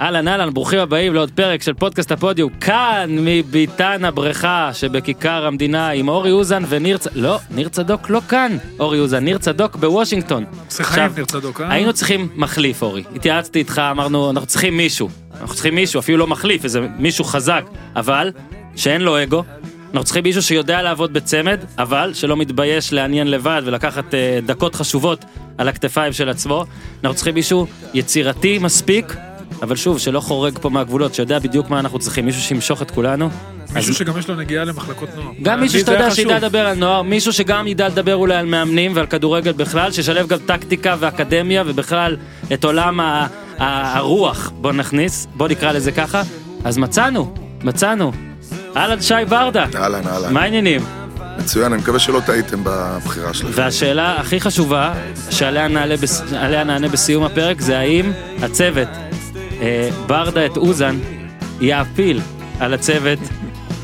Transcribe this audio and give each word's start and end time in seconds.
אהלן 0.00 0.28
אהלן, 0.28 0.54
ברוכים 0.54 0.78
הבאים 0.78 1.14
לעוד 1.14 1.30
פרק 1.30 1.62
של 1.62 1.74
פודקאסט 1.74 2.12
הפודיום, 2.12 2.50
כאן 2.60 3.10
מביתן 3.10 4.04
הבריכה 4.04 4.70
שבכיכר 4.72 5.46
המדינה 5.46 5.88
עם 5.88 6.08
אורי 6.08 6.30
אוזן 6.30 6.62
וניר 6.68 6.98
צ... 6.98 7.06
לא, 7.14 7.38
ניר 7.50 7.68
צדוק 7.68 8.10
לא 8.10 8.20
כאן, 8.28 8.56
אורי 8.78 9.00
אוזן, 9.00 9.24
ניר 9.24 9.38
צדוק 9.38 9.76
בוושינגטון. 9.76 10.44
שיחיים 10.70 11.10
ניר 11.16 11.24
צדוק, 11.24 11.60
אה? 11.60 11.72
היינו 11.72 11.92
צריכים 11.92 12.28
מחליף 12.36 12.82
אורי, 12.82 13.04
התייעצתי 13.16 13.58
איתך, 13.58 13.82
אמרנו 13.90 14.30
אנחנו 14.30 14.46
צריכים 14.46 14.76
מישהו, 14.76 15.08
אנחנו 15.40 15.54
צריכים 15.54 15.74
מישהו, 15.74 16.00
אפילו 16.00 16.18
לא 16.18 16.26
מחליף, 16.26 16.64
איזה 16.64 16.80
מישהו 16.98 17.24
חזק, 17.24 17.64
אבל 17.96 18.32
שאין 18.76 19.00
לו 19.00 19.22
אגו, 19.22 19.44
אנחנו 19.84 20.04
צריכים 20.04 20.24
מישהו 20.24 20.42
שיודע 20.42 20.82
לעבוד 20.82 21.12
בצמד, 21.12 21.60
אבל 21.78 22.10
שלא 22.14 22.36
מתבייש 22.36 22.92
לעניין 22.92 23.30
לבד 23.30 23.62
ולקחת 23.64 24.14
אה, 24.14 24.38
דקות 24.46 24.74
חשובות 24.74 25.24
על 25.58 25.68
הכתפיים 25.68 26.12
של 26.12 26.28
עצמו. 26.28 26.64
אנחנו 27.04 27.16
צריכים 27.16 27.34
מישהו 27.34 27.66
יצירתי 27.94 28.58
מספיק, 28.58 29.16
אבל 29.62 29.76
שוב, 29.76 29.98
שלא 29.98 30.20
חורג 30.20 30.58
פה 30.58 30.70
מהגבולות, 30.70 31.14
שיודע 31.14 31.38
בדיוק 31.38 31.70
מה 31.70 31.78
אנחנו 31.80 31.98
צריכים, 31.98 32.26
מישהו 32.26 32.42
שימשוך 32.42 32.82
את 32.82 32.90
כולנו. 32.90 33.30
מישהו 33.74 33.90
אז- 33.92 33.96
שגם 33.98 34.18
יש 34.18 34.28
לו 34.28 34.34
נגיעה 34.36 34.64
למחלקות 34.64 35.08
נוער. 35.16 35.28
גם 35.42 35.60
מישהו 35.60 35.78
שאתה 35.80 35.92
יודע 35.92 36.10
שידע. 36.10 36.36
לדבר 36.36 36.66
על 36.66 36.76
נוער, 36.76 37.02
מישהו 37.02 37.32
שגם 37.32 37.66
ידע 37.66 37.88
לדבר 37.88 38.14
אולי 38.14 38.34
על 38.36 38.46
מאמנים 38.46 38.92
ועל 38.96 39.06
כדורגל 39.06 39.52
בכלל, 39.52 39.92
שישלב 39.92 40.26
גם 40.28 40.38
טקטיקה 40.46 40.96
ואקדמיה 41.00 41.62
ובכלל 41.66 42.16
את 42.52 42.64
עולם 42.64 43.00
ה- 43.00 43.26
ה- 43.58 43.96
הרוח, 43.98 44.52
בוא 44.60 44.72
נכניס, 44.72 45.26
בוא 45.34 45.48
נקרא 45.48 45.72
לזה 45.72 45.92
ככה. 45.92 46.22
אז 46.64 46.78
מצאנו, 46.78 47.34
מצאנו. 47.64 48.12
אהלן 48.76 49.00
שי 49.02 49.14
ברדה, 49.28 49.66
אהלן, 49.74 50.06
אהלן. 50.06 50.32
מה 50.32 50.42
העניינים? 50.42 50.80
מצוין, 51.38 51.72
אני 51.72 51.82
מקווה 51.82 51.98
שלא 51.98 52.20
טעיתם 52.26 52.60
בבחירה 52.64 53.34
שלכם. 53.34 53.52
והשאלה 53.54 54.14
הכי 54.20 54.40
חשובה 54.40 54.92
שעליה 55.30 55.68
נעלה 55.68 55.96
בס... 55.96 56.22
נענה 56.66 56.88
בסיום 56.88 57.24
הפרק 57.24 57.60
זה 57.60 57.78
האם 57.78 58.12
הצוות 58.42 58.88
ברדה 60.06 60.46
את 60.46 60.56
אוזן 60.56 60.98
יעפיל 61.60 62.20
על 62.60 62.74
הצוות 62.74 63.18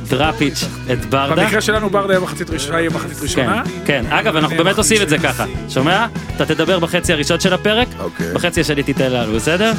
דראפיץ' 0.09 0.65
את 0.93 1.05
ברדה. 1.05 1.45
במקרה 1.45 1.61
שלנו 1.61 1.91
ברדה 1.91 2.13
יהיה 2.13 2.21
מחצית 2.21 2.51
ראשונה, 2.51 2.81
יהיה 2.81 2.91
מחצית 2.91 3.17
כן, 3.17 3.23
ראשונה. 3.23 3.63
כן, 3.85 4.05
אגב 4.09 4.37
אנחנו 4.37 4.57
באמת 4.57 4.79
עושים 4.79 5.03
את 5.03 5.09
זה 5.09 5.19
ככה, 5.19 5.45
שומע? 5.69 6.07
אתה 6.37 6.47
תדבר 6.47 6.79
בחצי 6.79 7.13
הראשון 7.13 7.41
של 7.41 7.53
הפרק, 7.53 7.89
אוקיי. 7.99 8.35
בחצי 8.35 8.61
השני 8.61 8.83
תיתן 8.83 9.13
לנו, 9.13 9.33
בסדר? 9.33 9.73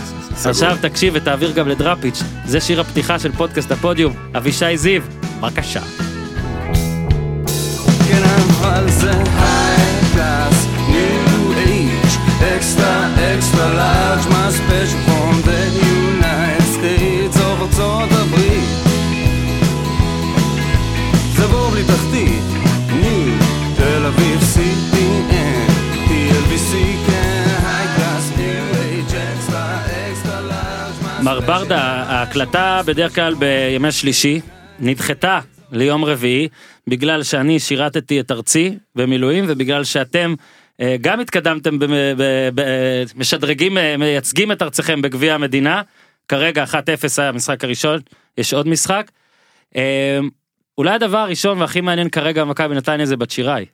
עכשיו 0.46 0.78
תקשיב 0.82 1.14
ותעביר 1.16 1.52
גם 1.52 1.68
לדראפיץ', 1.68 2.24
זה 2.46 2.62
שיר 2.62 2.82
הפתיחה 2.82 3.20
של 3.20 3.32
פודקאסט 3.32 3.72
הפודיום, 3.72 4.14
אבישי 4.38 4.78
זיו, 4.78 5.02
בבקשה. 5.40 5.82
כן 8.08 8.24
אבל 8.62 8.90
זה 8.90 9.12
extra 12.58 12.94
extra 13.34 13.66
large, 13.80 14.26
my 14.30 15.07
ברדה, 31.48 31.82
ההקלטה 31.82 32.82
בדרך 32.86 33.16
כלל 33.16 33.34
בימי 33.34 33.92
שלישי, 33.92 34.42
נדחתה 34.80 35.40
ליום 35.72 36.06
רביעי, 36.06 36.48
בגלל 36.88 37.24
שאני 37.24 37.60
שירתתי 37.60 38.20
את 38.20 38.32
ארצי 38.32 38.78
במילואים, 38.96 39.46
ובגלל 39.48 39.84
שאתם 39.84 40.34
אה, 40.82 40.96
גם 41.02 41.20
התקדמתם, 41.20 41.80
במ- 41.80 42.18
ב- 42.18 42.50
ב- 42.56 43.04
משדרגים, 43.16 43.78
אה, 43.78 43.98
מייצגים 43.98 44.52
את 44.52 44.62
ארצכם 44.62 45.02
בגביע 45.02 45.36
המדינה, 45.36 45.82
כרגע 46.28 46.64
1-0 46.64 46.74
היה 47.18 47.30
המשחק 47.30 47.64
הראשון, 47.64 48.00
יש 48.38 48.54
עוד 48.54 48.68
משחק. 48.68 49.12
אה, 49.76 50.20
אולי 50.78 50.92
הדבר 50.92 51.18
הראשון 51.18 51.62
והכי 51.62 51.82
מעניין 51.82 52.10
כרגע 52.10 52.44
במכבי 52.44 52.76
נתניה 52.76 53.06
זה 53.06 53.18
בת 53.18 53.32
שיראי, 53.32 53.66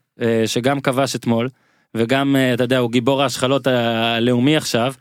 שגם 0.45 0.79
כבש 0.79 1.15
אתמול, 1.15 1.49
וגם, 1.95 2.35
אתה 2.53 2.63
יודע, 2.63 2.77
הוא 2.77 2.91
גיבור 2.91 3.23
ההשחלות 3.23 3.67
הלאומי 3.67 4.57
עכשיו. 4.57 4.93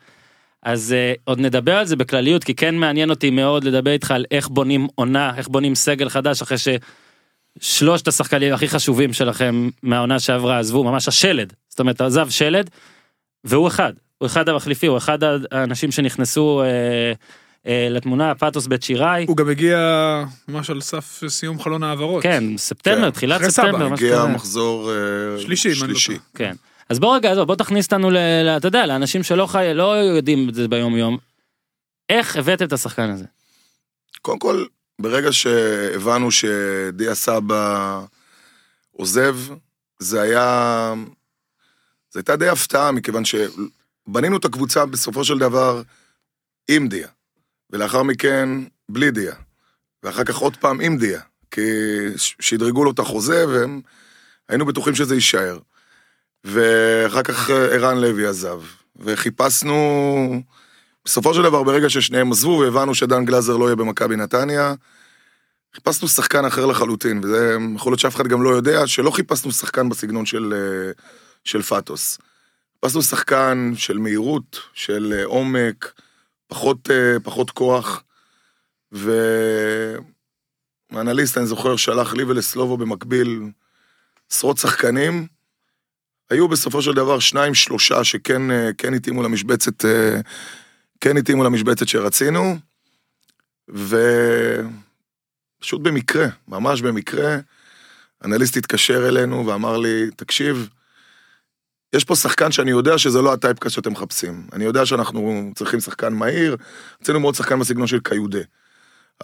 אז 0.63 0.95
uh, 0.95 1.21
עוד 1.25 1.41
נדבר 1.41 1.77
על 1.77 1.87
זה 1.87 1.97
בכלליות 1.97 2.45
כי 2.45 2.55
כן 2.55 2.75
מעניין 2.75 3.11
אותי 3.11 3.31
מאוד 3.31 3.65
לדבר 3.65 3.91
איתך 3.91 4.11
על 4.11 4.25
איך 4.31 4.49
בונים 4.49 4.89
עונה 4.95 5.33
איך 5.37 5.49
בונים 5.49 5.75
סגל 5.75 6.09
חדש 6.09 6.43
אחרי 6.43 6.57
ששלושת 7.59 8.09
השחקנים 8.09 8.55
הכי 8.55 8.69
חשובים 8.69 9.13
שלכם 9.13 9.69
מהעונה 9.83 10.21
שעברה 10.21 10.59
עזבו 10.59 10.85
ממש 10.85 11.09
השלד 11.09 11.53
זאת 11.69 11.81
אומרת 11.81 12.01
עזב 12.01 12.31
שלד 12.31 12.71
והוא 13.45 13.69
אחד 13.69 13.93
הוא 14.19 14.27
אחד 14.27 14.49
המחליפי 14.49 14.87
הוא 14.87 14.99
אחד 14.99 15.19
האנשים 15.51 15.91
שנכנסו 15.91 16.63
uh, 16.63 17.67
uh, 17.67 17.69
לתמונה 17.91 18.35
פאטוס 18.35 18.67
בית 18.67 18.83
שיראי 18.83 19.25
הוא 19.29 19.37
גם 19.37 19.49
הגיע 19.49 19.79
ממש 20.49 20.71
על 20.71 20.81
סף 20.81 21.23
סיום 21.29 21.61
חלון 21.61 21.83
העברות. 21.83 22.23
כן 22.23 22.45
ספטמבר 22.57 23.05
כן. 23.05 23.11
תחילת 23.11 23.41
אחרי 23.41 23.51
סבא, 23.51 23.67
ספטמבר 23.67 23.93
הגיע. 23.93 24.25
מחזור 24.27 24.91
אה, 24.91 25.41
שלישי, 25.41 25.69
לא 25.69 25.75
שלישי. 25.75 26.19
כן 26.35 26.55
אז 26.93 26.99
בוא 26.99 27.17
רגע 27.17 27.45
בוא 27.45 27.57
תכניס 27.57 27.85
אותנו 27.85 28.11
אתה 28.57 28.69
יודע 28.69 28.87
לאנשים 28.87 29.23
שלא 29.23 29.47
חי... 29.47 29.71
לא 29.75 29.97
יודעים 29.97 30.49
את 30.49 30.55
זה 30.55 30.69
ביום 30.69 30.97
יום. 30.97 31.19
איך 32.09 32.37
הבאתם 32.37 32.65
את 32.65 32.73
השחקן 32.73 33.11
הזה? 33.11 33.25
קודם 34.23 34.39
כל, 34.39 34.65
ברגע 34.99 35.33
שהבנו 35.33 36.31
שדיה 36.31 37.15
סבא 37.15 38.01
עוזב, 38.91 39.37
זה 39.99 40.21
היה... 40.21 40.95
זו 42.11 42.19
הייתה 42.19 42.37
די 42.37 42.49
הפתעה, 42.49 42.93
מכיוון 42.93 43.23
שבנינו 43.25 44.37
את 44.37 44.45
הקבוצה 44.45 44.87
בסופו 44.87 45.25
של 45.25 45.39
דבר 45.39 45.83
עם 46.69 46.89
דיה, 46.89 47.09
ולאחר 47.71 48.03
מכן 48.03 48.49
בלי 48.89 49.11
דיה, 49.11 49.35
ואחר 50.03 50.25
כך 50.25 50.37
עוד 50.37 50.57
פעם 50.57 50.81
עם 50.81 50.99
דיה, 50.99 51.21
כי 51.51 51.61
שדרגו 52.17 52.85
לו 52.85 52.91
את 52.91 52.99
החוזה, 52.99 53.45
והיינו 54.49 54.67
בטוחים 54.67 54.95
שזה 54.95 55.15
יישאר. 55.15 55.59
ואחר 56.45 57.23
כך 57.23 57.51
אה, 57.51 57.65
ערן 57.65 57.99
לוי 57.99 58.27
עזב, 58.27 58.61
וחיפשנו... 58.97 60.43
בסופו 61.05 61.35
של 61.35 61.43
דבר, 61.43 61.63
ברגע 61.63 61.91
ששניהם 61.91 62.33
עזבו 62.33 62.59
והבנו 62.65 62.95
שדן 62.95 63.25
גלאזר 63.25 63.57
לא 63.57 63.65
יהיה 63.65 63.77
במכבי 63.77 64.17
נתניה, 64.17 64.75
חיפשנו 65.75 66.09
שחקן 66.09 66.45
אחר 66.45 66.67
לחלוטין, 66.67 67.21
וזה 67.25 67.57
יכול 67.77 67.93
להיות 67.93 68.01
שאף 68.01 68.17
אחד 68.17 68.27
גם 68.27 68.43
לא 68.43 68.51
יודע, 68.51 68.87
שלא 68.87 69.11
חיפשנו 69.11 69.53
שחקן 69.53 69.89
בסגנון 69.89 70.27
של, 70.27 70.55
אה, 70.57 70.93
של 71.45 71.63
פאטוס. 71.63 72.19
חיפשנו 72.75 73.03
שחקן 73.03 73.73
של 73.77 73.99
מהירות, 73.99 74.61
של 74.75 75.15
אה, 75.17 75.25
עומק, 75.25 75.93
פחות, 76.47 76.91
פחות 77.23 77.51
כוח, 77.51 78.03
ואנליסט, 80.93 81.39
אני 81.39 81.47
זוכר, 81.47 81.77
שלח 81.77 82.15
לי 82.15 82.25
ולסלובו 82.25 82.77
במקביל 82.77 83.43
עשרות 84.31 84.59
שחקנים. 84.59 85.27
היו 86.33 86.49
בסופו 86.49 86.83
של 86.83 86.95
דבר 86.95 87.19
שניים, 87.19 87.55
שלושה 87.55 88.05
שכן 88.05 88.51
אה, 88.51 88.71
כן 88.79 88.95
התאימו 88.95 89.23
למשבצת 89.23 89.85
אה, 89.85 90.21
כן 91.01 91.17
התאימו 91.17 91.45
למשבצת 91.45 91.89
שרצינו, 91.89 92.57
ופשוט 93.69 93.91
במקרה, 95.83 96.27
ממש 96.49 96.83
במקרה, 96.83 97.37
אנליסט 98.25 98.57
התקשר 98.57 99.09
אלינו 99.09 99.47
ואמר 99.47 99.77
לי, 99.77 100.11
תקשיב, 100.17 100.69
יש 101.93 102.05
פה 102.05 102.17
שחקן 102.17 102.53
שאני 102.53 102.71
יודע 102.71 102.99
שזה 102.99 103.23
לא 103.23 103.33
הטייפקאסט 103.33 103.75
שאתם 103.75 103.93
מחפשים. 103.93 104.47
אני 104.53 104.65
יודע 104.65 104.87
שאנחנו 104.87 105.53
צריכים 105.55 105.81
שחקן 105.81 106.13
מהיר, 106.13 106.57
רצינו 107.03 107.21
מאוד 107.21 107.35
שחקן 107.35 107.59
בסגנון 107.59 107.87
של 107.87 108.01
קיודה. 108.01 108.43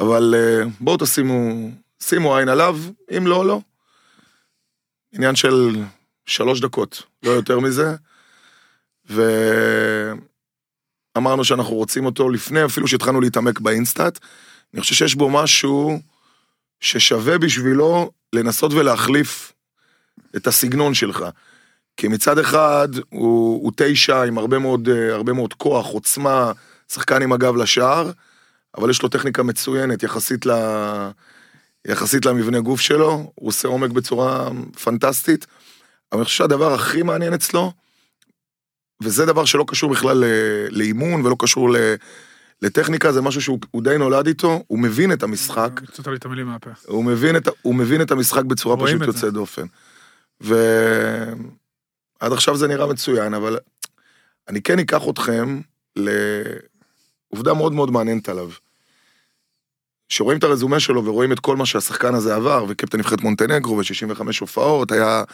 אבל 0.00 0.34
אה, 0.36 0.62
בואו 0.80 0.97
תשימו, 0.97 1.70
שימו 2.02 2.36
עין 2.36 2.48
עליו, 2.48 2.78
אם 3.16 3.26
לא, 3.26 3.47
לא. 3.47 3.60
עניין 5.12 5.36
של 5.36 5.84
שלוש 6.28 6.61
דקות, 6.61 7.03
לא 7.22 7.31
יותר 7.31 7.61
מזה. 7.61 7.94
ו... 9.11 9.22
אמרנו 11.19 11.44
שאנחנו 11.44 11.75
רוצים 11.75 12.06
אותו 12.06 12.31
לפני 12.31 12.65
אפילו 12.65 12.89
שהתחלנו 12.89 13.21
להתעמק 13.21 13.61
באינסטאט. 13.61 14.19
אני 14.75 14.80
חושב 14.80 14.95
שיש 14.95 15.15
בו 15.15 15.30
משהו 15.30 15.98
ששווה 16.80 17.39
בשבילו 17.39 18.10
לנסות 18.33 18.72
ולהחליף 18.72 19.53
את 20.36 20.47
הסגנון 20.47 20.95
שלך. 20.95 21.25
כי 21.97 22.09
מצד 22.09 22.39
אחד 22.39 22.89
הוא, 23.09 23.63
הוא 23.63 23.72
תשע 23.77 24.22
עם 24.22 24.39
הרבה 24.39 24.59
מאוד, 24.59 24.89
אה, 24.89 25.15
הרבה 25.15 25.33
מאוד 25.33 25.54
כוח, 25.54 25.86
עוצמה, 25.86 26.53
שחקן 26.92 27.22
עם 27.22 27.33
הגב 27.33 27.57
לשער, 27.57 28.10
אבל 28.77 28.91
יש 28.91 29.03
לו 29.03 29.09
טכניקה 29.09 29.42
מצוינת 29.42 30.03
יחסית, 30.03 30.47
ל, 30.47 30.53
יחסית 31.86 32.27
למבנה 32.27 32.60
גוף 32.60 32.81
שלו, 32.81 33.33
הוא 33.34 33.48
עושה 33.48 33.69
עומק 33.69 33.91
בצורה 33.91 34.48
פנטסטית. 34.84 35.47
אבל 36.13 36.21
אני 36.21 36.25
חושב 36.25 36.37
שהדבר 36.37 36.75
הכי 36.75 37.03
מעניין 37.03 37.34
אצלו, 37.34 37.72
וזה 39.03 39.27
דבר 39.27 39.45
שלא 39.45 39.65
קשור 39.69 39.91
בכלל 39.91 40.25
לאימון 40.71 41.27
ולא 41.27 41.37
קשור 41.39 41.71
ל- 41.71 41.95
לטכניקה, 42.63 43.13
זה 43.13 43.22
משהו 43.22 43.43
שהוא 43.43 43.59
הוא 43.71 43.83
די 43.83 43.99
נולד 43.99 44.27
איתו, 44.27 44.63
הוא 44.66 44.78
מבין 44.78 45.13
את 45.13 45.22
המשחק, 45.22 45.81
הוצאת 45.81 46.07
לי 46.07 46.16
את 46.16 46.25
המילים 46.25 46.47
מהפה. 46.47 46.71
הוא 46.87 47.05
מבין 47.05 47.37
את, 47.37 47.49
הוא 47.63 47.75
מבין 47.75 48.03
את 48.03 48.10
המשחק 48.10 48.45
בצורה 48.45 48.87
פשוט. 48.87 49.03
יוצאת 49.03 49.33
דופן. 49.33 49.66
ועד 50.41 52.33
עכשיו 52.33 52.57
זה 52.57 52.69
נראה 52.69 52.87
מצוין, 52.87 53.34
אבל 53.34 53.59
אני 54.49 54.63
כן 54.63 54.78
אקח 54.78 55.03
אתכם 55.10 55.60
ל... 55.97 56.10
עובדה 57.28 57.55
מאוד 57.55 57.72
מאוד 57.72 57.91
מעניינת 57.91 58.28
עליו. 58.28 58.51
כשרואים 60.09 60.39
את 60.39 60.45
הרזומה 60.45 60.81
שלו 60.81 61.05
ורואים 61.05 61.33
את 61.33 61.41
כל 61.41 61.57
מה 61.57 61.66
שהשחקן 61.66 62.15
הזה 62.15 62.34
עבר, 62.34 62.65
וקפטן 62.69 62.99
נבחרת 62.99 63.21
מונטנגרו 63.21 63.77
ו-65 63.77 64.22
הופעות, 64.41 64.93
היה 64.93 65.25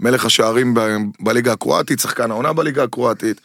מלך 0.00 0.24
השערים 0.24 0.74
ב- 0.74 0.96
בליגה 1.20 1.52
הקרואטית, 1.52 2.00
שחקן 2.00 2.30
העונה 2.30 2.52
בליגה 2.52 2.82
הקרואטית. 2.84 3.40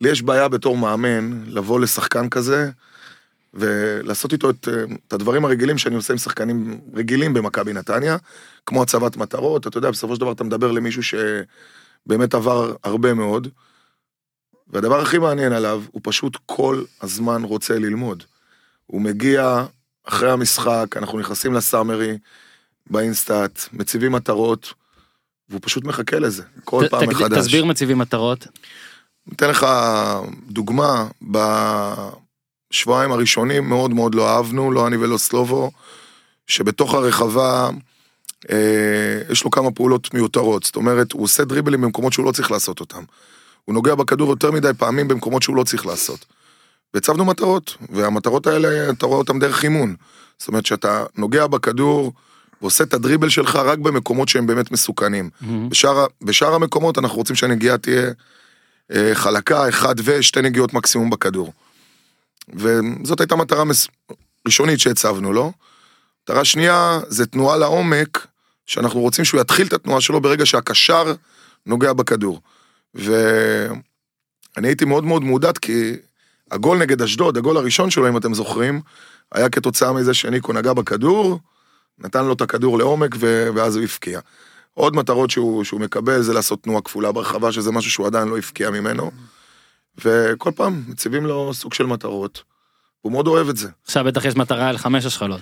לי 0.00 0.10
יש 0.10 0.22
בעיה 0.22 0.48
בתור 0.48 0.76
מאמן 0.76 1.44
לבוא 1.46 1.80
לשחקן 1.80 2.28
כזה 2.28 2.70
ולעשות 3.54 4.32
איתו 4.32 4.50
את, 4.50 4.68
אה, 4.68 4.84
את 5.08 5.12
הדברים 5.12 5.44
הרגילים 5.44 5.78
שאני 5.78 5.94
עושה 5.94 6.12
עם 6.12 6.18
שחקנים 6.18 6.80
רגילים 6.94 7.34
במכבי 7.34 7.72
נתניה, 7.72 8.16
כמו 8.66 8.82
הצבת 8.82 9.16
מטרות, 9.16 9.66
אתה 9.66 9.78
יודע, 9.78 9.90
בסופו 9.90 10.14
של 10.14 10.20
דבר 10.20 10.32
אתה 10.32 10.44
מדבר 10.44 10.72
למישהו 10.72 11.02
שבאמת 11.02 12.34
עבר 12.34 12.74
הרבה 12.84 13.14
מאוד, 13.14 13.48
והדבר 14.68 15.00
הכי 15.00 15.18
מעניין 15.18 15.52
עליו, 15.52 15.82
הוא 15.90 16.00
פשוט 16.04 16.36
כל 16.46 16.84
הזמן 17.02 17.42
רוצה 17.44 17.78
ללמוד. 17.78 18.22
הוא 18.86 19.00
מגיע 19.00 19.64
אחרי 20.04 20.30
המשחק, 20.30 20.86
אנחנו 20.96 21.18
נכנסים 21.18 21.54
לסאמרי, 21.54 22.18
באינסטאט, 22.90 23.60
מציבים 23.72 24.12
מטרות, 24.12 24.74
והוא 25.48 25.60
פשוט 25.64 25.84
מחכה 25.84 26.18
לזה, 26.18 26.42
כל 26.64 26.86
ת- 26.86 26.90
פעם 26.90 27.00
תגד- 27.06 27.10
מחדש. 27.14 27.38
תסביר 27.38 27.64
מציבים 27.64 27.98
מטרות. 27.98 28.46
אתן 29.32 29.48
לך 29.50 29.66
דוגמה, 30.48 31.06
בשבועיים 32.72 33.12
הראשונים 33.12 33.68
מאוד 33.68 33.90
מאוד 33.94 34.14
לא 34.14 34.28
אהבנו, 34.36 34.72
לא 34.72 34.86
אני 34.86 34.96
ולא 34.96 35.18
סלובו, 35.18 35.70
שבתוך 36.46 36.94
הרחבה 36.94 37.70
אה, 38.52 39.20
יש 39.30 39.44
לו 39.44 39.50
כמה 39.50 39.70
פעולות 39.70 40.14
מיותרות, 40.14 40.64
זאת 40.64 40.76
אומרת, 40.76 41.12
הוא 41.12 41.22
עושה 41.22 41.44
דריבלים 41.44 41.80
במקומות 41.80 42.12
שהוא 42.12 42.26
לא 42.26 42.32
צריך 42.32 42.50
לעשות 42.50 42.80
אותם. 42.80 43.02
הוא 43.64 43.74
נוגע 43.74 43.94
בכדור 43.94 44.30
יותר 44.30 44.50
מדי 44.50 44.70
פעמים 44.78 45.08
במקומות 45.08 45.42
שהוא 45.42 45.56
לא 45.56 45.64
צריך 45.64 45.86
לעשות. 45.86 46.24
והצבנו 46.94 47.24
מטרות, 47.24 47.76
והמטרות 47.90 48.46
האלה, 48.46 48.90
אתה 48.90 49.06
רואה 49.06 49.18
אותן 49.18 49.38
דרך 49.38 49.64
אימון. 49.64 49.94
זאת 50.38 50.48
אומרת, 50.48 50.66
שאתה 50.66 51.04
נוגע 51.16 51.46
בכדור 51.46 52.12
ועושה 52.62 52.84
את 52.84 52.94
הדריבל 52.94 53.28
שלך 53.28 53.56
רק 53.56 53.78
במקומות 53.78 54.28
שהם 54.28 54.46
באמת 54.46 54.70
מסוכנים. 54.70 55.30
מהמם. 55.40 55.68
בשאר, 55.68 56.06
בשאר 56.22 56.54
המקומות 56.54 56.98
אנחנו 56.98 57.18
רוצים 57.18 57.36
שהנגיעה 57.36 57.78
תהיה 57.78 58.10
אה, 58.92 59.10
חלקה, 59.14 59.68
אחד 59.68 59.94
ושתי 60.04 60.42
נגיעות 60.42 60.72
מקסימום 60.74 61.10
בכדור. 61.10 61.52
וזאת 62.54 63.20
הייתה 63.20 63.36
מטרה 63.36 63.64
מס... 63.64 63.88
ראשונית 64.46 64.80
שהצבנו 64.80 65.32
לו. 65.32 65.52
מטרה 66.22 66.44
שנייה 66.44 67.00
זה 67.08 67.26
תנועה 67.26 67.56
לעומק, 67.56 68.26
שאנחנו 68.66 69.00
רוצים 69.00 69.24
שהוא 69.24 69.40
יתחיל 69.40 69.66
את 69.66 69.72
התנועה 69.72 70.00
שלו 70.00 70.20
ברגע 70.20 70.46
שהקשר 70.46 71.14
נוגע 71.66 71.92
בכדור. 71.92 72.40
ואני 72.94 73.78
הייתי 74.62 74.84
מאוד 74.84 75.04
מאוד 75.04 75.22
מודד 75.22 75.58
כי 75.58 75.96
הגול 76.50 76.78
נגד 76.78 77.02
אשדוד, 77.02 77.36
הגול 77.36 77.56
הראשון 77.56 77.90
שלו, 77.90 78.08
אם 78.08 78.16
אתם 78.16 78.34
זוכרים, 78.34 78.80
היה 79.32 79.48
כתוצאה 79.48 79.92
מזה 79.92 80.14
שניקו 80.14 80.52
נגע 80.52 80.72
בכדור, 80.72 81.38
נתן 81.98 82.24
לו 82.24 82.32
את 82.32 82.40
הכדור 82.40 82.78
לעומק 82.78 83.14
ו... 83.20 83.48
ואז 83.54 83.76
הוא 83.76 83.84
הבקיע. 83.84 84.20
עוד 84.74 84.96
מטרות 84.96 85.30
שהוא, 85.30 85.64
שהוא 85.64 85.80
מקבל 85.80 86.22
זה 86.22 86.32
לעשות 86.32 86.62
תנועה 86.62 86.82
כפולה 86.82 87.12
ברחבה, 87.12 87.52
שזה 87.52 87.72
משהו 87.72 87.90
שהוא 87.90 88.06
עדיין 88.06 88.28
לא 88.28 88.38
הבקיע 88.38 88.70
ממנו. 88.70 89.10
וכל 90.04 90.50
פעם 90.56 90.82
מציבים 90.88 91.26
לו 91.26 91.54
סוג 91.54 91.74
של 91.74 91.86
מטרות. 91.86 92.42
הוא 93.00 93.12
מאוד 93.12 93.26
אוהב 93.26 93.48
את 93.48 93.56
זה. 93.56 93.68
עכשיו 93.84 94.04
בטח 94.04 94.24
יש 94.24 94.36
מטרה 94.36 94.68
על 94.68 94.78
חמש 94.78 95.06
השחלות. 95.06 95.40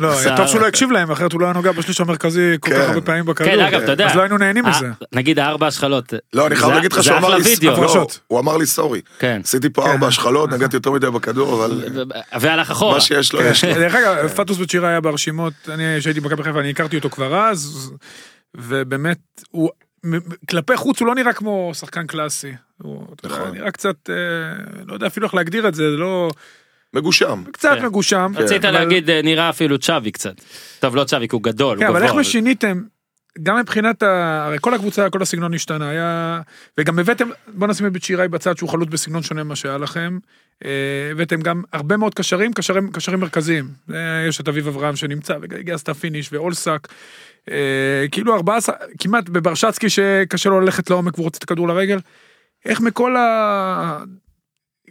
לא, 0.00 0.14
טוב 0.36 0.46
שהוא 0.46 0.60
לא 0.60 0.66
הקשיב 0.66 0.90
להם, 0.90 1.10
אחרת 1.10 1.32
הוא 1.32 1.40
לא 1.40 1.46
היה 1.46 1.54
נוגע 1.54 1.72
בשליש 1.72 2.00
המרכזי 2.00 2.56
כל 2.60 2.70
כך 2.70 2.76
כן. 2.76 2.82
הרבה 2.82 3.00
פעמים 3.00 3.24
בכדור. 3.24 3.50
כן, 3.52 3.60
אגב, 3.60 3.80
אתה 3.82 3.92
יודע. 3.92 4.06
אז 4.06 4.16
לא 4.16 4.20
היינו 4.22 4.38
נהנים 4.38 4.66
אה, 4.66 4.70
מזה. 4.70 4.86
נגיד 5.12 5.38
הארבע 5.38 5.66
השחלות. 5.66 6.12
לא, 6.32 6.46
אני 6.46 6.56
חייב 6.56 6.68
זה- 6.68 6.74
להגיד 6.74 6.92
לך 6.92 6.98
זה 6.98 7.04
שהוא 7.04 7.16
אמר 7.18 7.36
לי. 7.36 7.42
לא. 7.62 8.06
הוא 8.26 8.40
אמר 8.40 8.56
לי 8.56 8.66
סורי. 8.66 9.00
כן. 9.18 9.40
עשיתי 9.44 9.70
פה 9.70 9.82
כן. 9.82 9.90
ארבע 9.90 10.06
השחלות, 10.06 10.50
נגעתי 10.50 10.76
יותר 10.76 10.90
מדי 10.90 11.10
בכדור, 11.10 11.54
אבל 11.64 11.84
והלך 12.40 12.70
אחורה. 12.70 12.94
מה 12.94 13.00
שיש 13.00 13.32
לו, 13.32 13.42
יש 13.42 13.64
לו. 13.64 13.74
דרך 13.74 13.94
אגב, 13.94 14.28
פטוס 14.28 14.58
בצ'ירה 14.58 14.88
היה 14.88 15.00
ברשימות, 15.00 15.52
אני 15.68 16.00
שהייתי 16.00 16.20
במכבי 16.20 16.42
חיפה, 16.42 16.60
אני 16.60 16.70
הכרתי 16.70 16.96
אותו 16.96 17.10
כבר 17.10 17.34
אז, 17.50 17.90
ובאמת, 18.54 19.18
הוא, 19.50 19.70
כלפי 20.50 20.76
חוץ 20.76 21.00
הוא 21.00 21.06
לא 21.08 21.14
נראה 21.14 21.32
כמו 21.32 21.70
שחקן 21.74 22.06
קלאסי. 22.06 22.52
הוא 22.82 23.06
נכון. 23.24 23.50
נראה 23.54 23.70
קצת, 23.70 24.10
אה, 24.10 24.14
לא 24.86 24.94
יודע 24.94 25.06
אפילו 25.06 25.26
איך 25.26 25.34
להגדיר 25.34 25.68
את 25.68 25.74
זה, 25.74 25.90
זה 25.90 25.96
לא... 25.96 26.30
מגושם. 26.94 27.42
קצת 27.52 27.76
כן. 27.78 27.86
מגושם. 27.86 28.32
רצית 28.36 28.64
אבל- 28.64 28.70
להגיד 28.78 29.10
אה, 29.10 29.22
נראה 29.22 29.50
אפילו 29.50 29.78
chubby 29.78 30.10
קצת. 30.10 30.34
טוב 30.80 30.96
לא 30.96 31.04
chubby 31.04 31.28
כי 31.28 31.34
הוא 31.36 31.42
גדול, 31.42 31.78
כן, 31.78 31.86
הוא 31.86 31.92
אבל 31.92 32.02
איך 32.02 32.10
גבוה. 32.10 32.24
שיניתם, 32.24 32.82
גם 33.42 33.58
מבחינת, 33.58 34.02
ה... 34.02 34.44
הרי 34.46 34.56
כל 34.60 34.74
הקבוצה, 34.74 35.10
כל 35.10 35.22
הסגנון 35.22 35.54
השתנה, 35.54 35.88
היה... 35.90 36.40
וגם 36.78 36.98
הבאתם, 36.98 37.28
בוא 37.48 37.66
נשים 37.66 37.86
את 37.86 37.92
בצ'יראי 37.92 38.28
בצד 38.28 38.56
שהוא 38.56 38.68
חלוץ 38.70 38.88
בסגנון 38.88 39.22
שונה 39.22 39.44
ממה 39.44 39.56
שהיה 39.56 39.78
לכם. 39.78 40.18
אה, 40.64 40.70
הבאתם 41.10 41.40
גם 41.40 41.62
הרבה 41.72 41.96
מאוד 41.96 42.14
קשרים, 42.14 42.52
קשרים, 42.52 42.90
קשרים 42.92 43.20
מרכזיים. 43.20 43.68
אה, 43.94 43.96
יש 44.28 44.40
את 44.40 44.48
אביב 44.48 44.68
אברהם 44.68 44.96
שנמצא, 44.96 45.36
והגיע 45.50 45.78
סתיו 45.78 45.98
פיניש 45.98 46.32
ואולסק. 46.32 46.88
כאילו 48.10 48.34
ארבעה, 48.34 48.56
עשר- 48.56 48.72
כמעט 48.98 49.28
בברשצקי 49.28 49.90
שקשה 49.90 50.50
לו 50.50 50.60
ללכת 50.60 50.90
לעומק 50.90 51.14
והוא 51.14 51.24
רוצה 51.24 51.38
את 51.38 51.42
הכדור 51.42 51.68
לרגל. 51.68 51.98
איך 52.64 52.80
מכל 52.80 53.16
ה... 53.16 54.02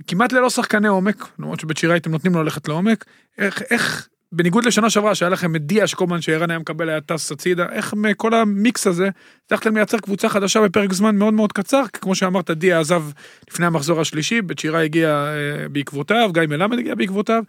כמעט 0.08 0.34
ללא 0.34 0.50
שחקני 0.50 0.88
עומק, 0.88 1.28
למרות 1.40 1.60
שבצ'יראי 1.60 1.98
אתם 1.98 2.12
נותנים 2.12 2.34
לו 2.34 2.44
ללכת 2.44 2.68
לעומק, 2.68 3.06
איך, 3.38 3.62
איך, 3.70 4.08
בניגוד 4.32 4.66
לשנה 4.66 4.90
שעברה 4.90 5.16
שהיה 5.16 5.30
לכם 5.30 5.56
את 5.56 5.66
דיה 5.66 5.88
שכל 5.88 6.06
פעם 6.10 6.22
שערן 6.22 6.50
היה 6.50 6.60
מקבל 6.60 6.90
היה 6.90 7.02
טס 7.02 7.32
הצידה, 7.32 7.66
איך 7.72 7.94
מכל 7.94 8.34
המיקס 8.34 8.88
הזה 8.88 9.10
הצלחתם 9.46 9.76
לייצר 9.76 9.98
קבוצה 9.98 10.30
חדשה 10.30 10.62
בפרק 10.62 10.94
זמן 10.94 11.16
מאוד 11.16 11.34
מאוד 11.34 11.54
קצר, 11.54 11.84
כי 11.94 12.00
כמו 12.02 12.16
שאמרת 12.16 12.52
דיה 12.52 12.80
עזב 12.80 13.04
לפני 13.52 13.66
המחזור 13.66 14.02
השלישי, 14.02 14.42
בצ'יראי 14.42 14.86
הגיע 14.86 15.10
אה, 15.10 15.70
בעקבותיו, 15.70 16.30
גיא 16.34 16.42
מלמד 16.50 16.80
הגיע 16.80 16.96
בעקבותיו. 16.96 17.44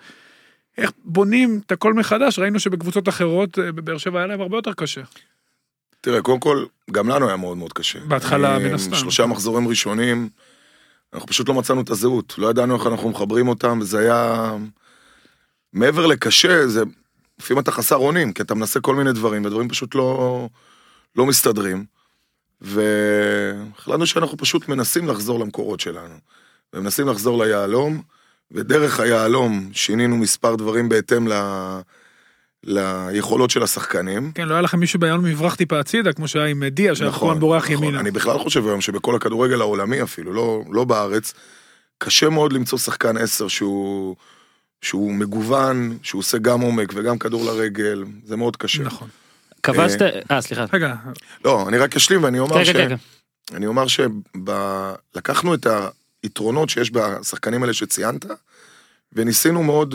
איך 0.79 0.93
בונים 1.05 1.61
את 1.67 1.73
הכל 1.73 1.95
מחדש, 1.95 2.39
ראינו 2.39 2.61
שבקבוצות 2.61 3.09
אחרות 3.09 3.59
אה, 3.59 3.73
בבאר 3.73 3.99
שבע 3.99 4.19
היה 4.19 4.27
להם 4.27 4.41
הרבה 4.41 4.57
יותר 4.57 4.73
קשה. 4.73 5.01
תראה, 6.01 6.23
קודם 6.23 6.41
כל, 6.41 6.65
גם 6.91 7.09
לנו 7.09 7.29
היה 7.29 7.37
מאוד 7.37 7.57
מאוד 7.57 7.73
קשה. 7.73 7.99
בהתחלה, 8.09 8.57
אני- 8.57 8.69
מן 8.69 8.75
הסתם. 8.75 8.95
שלושה 8.95 9.27
מחזורים 9.27 9.69
ראשונים, 9.69 10.29
אנחנו 11.15 11.29
פשוט 11.29 11.49
לא 11.49 11.55
מצאנו 11.55 11.81
את 11.81 11.91
הזהות. 11.91 12.35
לא 12.39 12.51
ידענו 12.51 12.77
איך 12.77 12.87
אנחנו 12.87 13.11
מחברים 13.11 13.49
אותם, 13.49 13.79
וזה 13.81 13.99
היה... 13.99 14.53
מעבר 15.73 16.07
לקשה, 16.07 16.67
זה... 16.69 16.83
לפעמים 17.41 17.63
אתה 17.63 17.73
חסר 17.73 17.97
אונים, 17.97 18.33
כי 18.33 18.43
אתה 18.43 18.55
מנסה 18.55 18.81
כל 18.81 18.95
מיני 18.95 19.13
דברים, 19.13 19.45
והדברים 19.45 19.69
פשוט 19.69 19.95
לא, 19.95 20.49
לא 21.17 21.27
מסתדרים. 21.27 21.85
והחלטנו 22.61 24.07
שאנחנו 24.07 24.37
פשוט 24.37 24.69
מנסים 24.69 25.09
לחזור 25.09 25.41
למקורות 25.41 25.81
שלנו. 25.81 26.15
ומנסים 26.73 27.09
לחזור 27.09 27.45
ליהלום, 27.45 28.03
ודרך 28.51 29.01
היהלום 29.01 29.71
שינינו 29.73 30.17
מספר 30.17 30.57
דברים 30.57 30.89
בהתאם 30.89 31.29
ל... 31.29 31.33
ליכולות 32.65 33.51
של 33.51 33.63
השחקנים. 33.63 34.33
כן, 34.35 34.49
לא 34.49 34.55
היה 34.55 34.63
לכם 34.63 34.81
מישהו 34.81 35.01
ביום 35.01 35.25
מברח 35.25 35.55
טיפה 35.55 35.81
הצידה, 35.81 36.13
כמו 36.13 36.29
שהיה 36.29 36.47
עם 36.47 36.63
אה, 36.63 36.71
דיה, 36.71 36.95
שהיה 36.95 37.11
הזמן 37.15 37.41
בורח 37.41 37.65
נכון. 37.65 37.77
ימינה. 37.77 38.01
אני 38.01 38.11
בכלל 38.11 38.39
חושב 38.39 38.67
היום 38.67 38.81
שבכל 38.81 39.17
הכדורגל 39.17 39.61
העולמי 39.61 40.03
אפילו, 40.03 40.33
לא, 40.33 40.63
לא 40.71 40.85
בארץ, 40.85 41.35
קשה 41.99 42.29
מאוד 42.29 42.53
למצוא 42.53 42.79
שחקן 42.79 43.17
עשר 43.17 43.49
שהוא, 43.49 44.17
שהוא 44.83 45.13
מגוון, 45.13 45.99
שהוא 46.03 46.19
עושה 46.19 46.39
גם 46.39 46.61
עומק 46.61 46.93
וגם 46.95 47.19
כדור 47.19 47.45
לרגל, 47.45 48.05
זה 48.25 48.37
מאוד 48.37 48.57
קשה. 48.57 48.83
נכון. 48.83 49.09
כבשת, 49.63 50.03
אה 50.31 50.41
סליחה. 50.41 50.65
רגע, 50.73 50.95
לא, 51.45 51.69
אני 51.69 51.79
רק 51.79 51.97
אשלים 51.97 52.25
ואני 52.25 52.39
אומר 52.39 52.55
כן, 52.55 52.65
ש... 52.65 52.71
כן, 52.71 52.89
כן. 52.89 52.97
אני 53.57 53.67
אומר 53.67 53.85
שלקחנו 53.87 55.55
את 55.55 55.67
היתרונות 56.23 56.71
שיש 56.71 56.91
בשחקנים 56.91 57.63
האלה 57.63 57.73
שציינת, 57.73 58.27
וניסינו 59.13 59.63
מאוד 59.63 59.95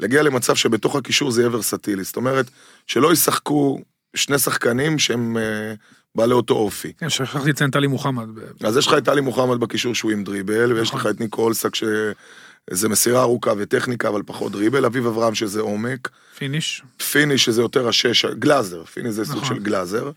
להגיע 0.00 0.22
למצב 0.22 0.56
שבתוך 0.56 0.96
הקישור 0.96 1.30
זה 1.30 1.42
יהיה 1.42 1.54
ורסטילי. 1.54 2.04
זאת 2.04 2.16
אומרת, 2.16 2.46
שלא 2.86 3.12
ישחקו 3.12 3.80
שני 4.16 4.38
שחקנים 4.38 4.98
שהם 4.98 5.36
אה, 5.36 5.74
בעלי 6.14 6.32
אותו 6.32 6.54
אופי. 6.54 6.92
כן, 6.92 7.08
שכחתי 7.08 7.50
לציין 7.50 7.70
עלי 7.70 7.86
מוחמד. 7.86 8.28
אז 8.64 8.76
יש 8.76 8.86
לך 8.86 8.94
את 8.98 9.04
עלי 9.04 9.20
מוחמד 9.20 9.60
בקישור 9.60 9.94
שהוא 9.94 10.10
עם 10.10 10.24
דריבל, 10.24 10.72
ויש 10.72 10.88
נכון. 10.88 11.00
לך 11.00 11.06
את 11.06 11.20
ניקו 11.20 11.42
אולסק 11.42 11.74
שזה 11.74 12.88
מסירה 12.88 13.20
ארוכה 13.22 13.52
וטכניקה, 13.58 14.08
אבל 14.08 14.22
פחות 14.26 14.52
דריבל, 14.52 14.84
אביב 14.84 15.06
אברהם 15.06 15.34
שזה 15.34 15.60
עומק, 15.60 16.08
פיניש. 16.38 16.82
פיניש 17.10 17.38
זה 17.38 17.62
יותר 17.62 17.88
השש, 17.88 18.24
גלאזר, 18.24 18.84
פיניש 18.84 19.12
זה 19.12 19.24
סוג 19.24 19.36
נכון. 19.36 19.56
של 19.56 19.62
גלאזר. 19.62 20.10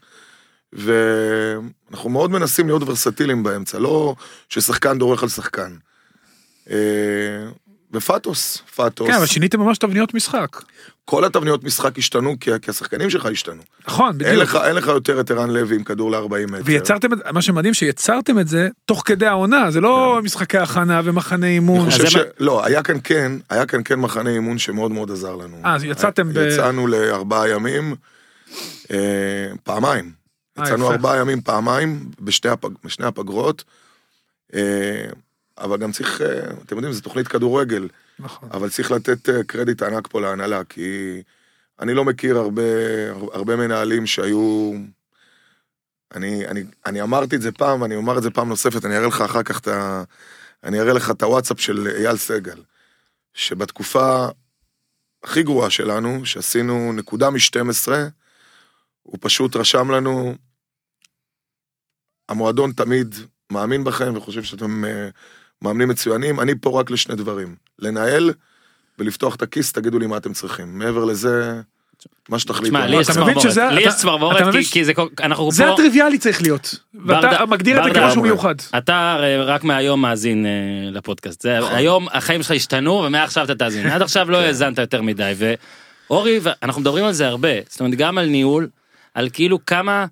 ואנחנו 0.73 2.09
מאוד 2.09 2.31
מנסים 2.31 2.67
להיות 2.67 2.83
ורסטיליים 2.83 3.43
באמצע, 3.43 3.79
לא 3.79 4.15
ששחקן 4.49 4.97
דורך 4.97 5.23
על 5.23 5.29
שחקן. 5.29 5.75
ופטוס, 7.97 8.61
פטוס, 8.75 9.07
כן, 9.07 9.13
אבל 9.13 9.25
שיניתם 9.25 9.59
ממש 9.59 9.77
תבניות 9.77 10.13
משחק. 10.13 10.61
כל 11.05 11.25
התבניות 11.25 11.63
משחק 11.63 11.97
השתנו 11.97 12.35
כי, 12.39 12.51
כי 12.61 12.71
השחקנים 12.71 13.09
שלך 13.09 13.25
השתנו. 13.25 13.61
נכון, 13.87 14.07
אין 14.09 14.17
בדיוק. 14.17 14.43
לך, 14.43 14.55
אין 14.65 14.75
לך 14.75 14.87
יותר 14.87 15.19
את 15.19 15.31
ערן 15.31 15.49
לוי 15.49 15.75
עם 15.75 15.83
כדור 15.83 16.11
ל-40 16.11 16.51
מטר. 16.51 16.61
ויצרתם 16.65 17.13
את, 17.13 17.19
מה 17.31 17.41
שמדהים 17.41 17.73
שיצרתם 17.73 18.39
את 18.39 18.47
זה 18.47 18.69
תוך 18.85 19.01
כדי 19.05 19.25
העונה, 19.25 19.71
זה 19.71 19.81
לא 19.81 20.19
משחקי 20.23 20.57
הכנה 20.57 21.01
ומחנה 21.03 21.47
אימון. 21.47 21.81
אני 21.81 21.91
חושב 21.91 22.07
ש... 22.07 22.17
לא, 22.39 22.65
היה 22.65 22.83
כאן 22.83 22.97
כן, 23.03 23.31
היה 23.49 23.65
כאן 23.65 23.81
כן 23.85 23.99
מחנה 23.99 24.29
אימון 24.29 24.57
שמאוד 24.57 24.91
מאוד 24.91 25.11
עזר 25.11 25.35
לנו. 25.35 25.61
אה, 25.65 25.75
אז 25.75 25.83
יצאתם 25.83 26.33
ב- 26.33 26.37
יצאנו 26.37 26.87
לארבעה 26.87 27.49
ימים, 27.49 27.95
אה, 28.91 28.97
פעמיים. 29.63 30.11
אה, 30.59 30.63
יצאנו. 30.63 30.91
ארבעה 30.91 31.17
ימים 31.17 31.41
פעמיים 31.41 32.09
בשתי 32.21 32.49
הפג... 32.49 32.69
בשני 32.83 33.05
הפגרות. 33.05 33.63
אה, 34.53 35.05
אבל 35.57 35.77
גם 35.77 35.91
צריך, 35.91 36.21
אה, 36.21 36.51
אתם 36.65 36.75
יודעים, 36.75 36.93
זו 36.93 37.01
תוכנית 37.01 37.27
כדורגל, 37.27 37.87
נכון. 38.19 38.49
אבל 38.51 38.69
צריך 38.69 38.91
לתת 38.91 39.29
אה, 39.29 39.43
קרדיט 39.43 39.81
ענק 39.81 40.07
פה 40.07 40.21
להנהלה, 40.21 40.63
כי 40.63 41.21
אני 41.79 41.93
לא 41.93 42.05
מכיר 42.05 42.37
הרבה, 42.37 42.61
הרבה 43.33 43.55
מנהלים 43.55 44.05
שהיו... 44.05 44.73
אני, 46.15 46.47
אני, 46.47 46.63
אני 46.85 47.01
אמרתי 47.01 47.35
את 47.35 47.41
זה 47.41 47.51
פעם, 47.51 47.81
ואני 47.81 47.95
אומר 47.95 48.17
את 48.17 48.23
זה 48.23 48.31
פעם 48.31 48.49
נוספת, 48.49 48.85
אני 48.85 48.97
אראה 48.97 49.07
לך 49.07 49.21
אחר 49.21 49.43
כך 49.43 49.59
את 49.59 49.67
ה... 49.67 50.03
אני 50.63 50.79
אראה 50.79 50.93
לך 50.93 51.11
את 51.11 51.23
הוואטסאפ 51.23 51.61
של 51.61 51.87
אייל 51.87 52.17
סגל, 52.17 52.63
שבתקופה 53.33 54.27
הכי 55.23 55.43
גרועה 55.43 55.69
שלנו, 55.69 56.25
שעשינו 56.25 56.93
נקודה 56.93 57.29
מ-12, 57.29 57.91
הוא 59.03 59.17
פשוט 59.21 59.55
רשם 59.55 59.91
לנו, 59.91 60.35
המועדון 62.29 62.71
תמיד 62.71 63.15
מאמין 63.51 63.83
בכם 63.83 64.15
וחושב 64.15 64.43
שאתם 64.43 64.85
אה, 64.85 65.09
מאמנים 65.61 65.87
מצוינים, 65.89 66.39
אני 66.39 66.51
פה 66.61 66.79
רק 66.79 66.91
לשני 66.91 67.15
דברים, 67.15 67.55
לנהל 67.79 68.33
ולפתוח 68.99 69.35
את 69.35 69.41
הכיס, 69.41 69.71
תגידו 69.71 69.99
לי 69.99 70.07
מה 70.07 70.17
אתם 70.17 70.33
צריכים. 70.33 70.79
מעבר 70.79 71.05
לזה, 71.05 71.61
מה 72.29 72.39
שתחליטו. 72.39 72.65
תשמע, 72.77 72.87
לי 72.87 72.95
יש 72.97 73.09
אתה 73.09 73.21
מבין 73.21 73.33
צמרמורת, 73.33 73.51
שזה- 73.51 73.67
לי 73.71 73.81
יש 73.81 73.93
צמרמורת, 73.95 74.37
כי- 74.71 74.85
זה 74.85 74.93
כל- 74.93 75.07
אנחנו 75.19 75.51
זה 75.51 75.63
פה, 75.63 75.73
הטריוויאלי 75.73 76.17
צריך 76.17 76.41
להיות. 76.41 76.75
ואתה 77.05 77.45
מגדיר 77.45 77.79
את 77.79 77.93
זה 77.93 77.99
כמשהו 77.99 78.21
מיוחד. 78.21 78.55
אתה 78.77 79.17
רק 79.45 79.63
מהיום 79.63 80.01
מאזין 80.01 80.45
אה, 80.45 80.51
לפודקאסט, 80.91 81.41
זה 81.41 81.75
היום 81.75 82.07
החיים 82.11 82.43
שלך 82.43 82.51
השתנו 82.51 82.91
ומעכשיו 82.91 83.45
אתה 83.45 83.55
תאזין, 83.55 83.87
עד 83.87 84.01
עכשיו 84.01 84.31
לא 84.31 84.37
האזנת 84.37 84.77
יותר 84.77 85.01
מדי, 85.01 85.33
ואורי, 86.09 86.39
אנחנו 86.63 86.81
מדברים 86.81 87.05
על 87.05 87.13
זה 87.13 87.27
הרבה, 87.27 87.49
זאת 87.69 87.79
אומרת 87.79 87.95
גם 87.95 88.17
על 88.17 88.25
ניהול, 88.25 88.69
על 89.13 89.29
כאילו 89.33 89.65
כמה 89.65 90.05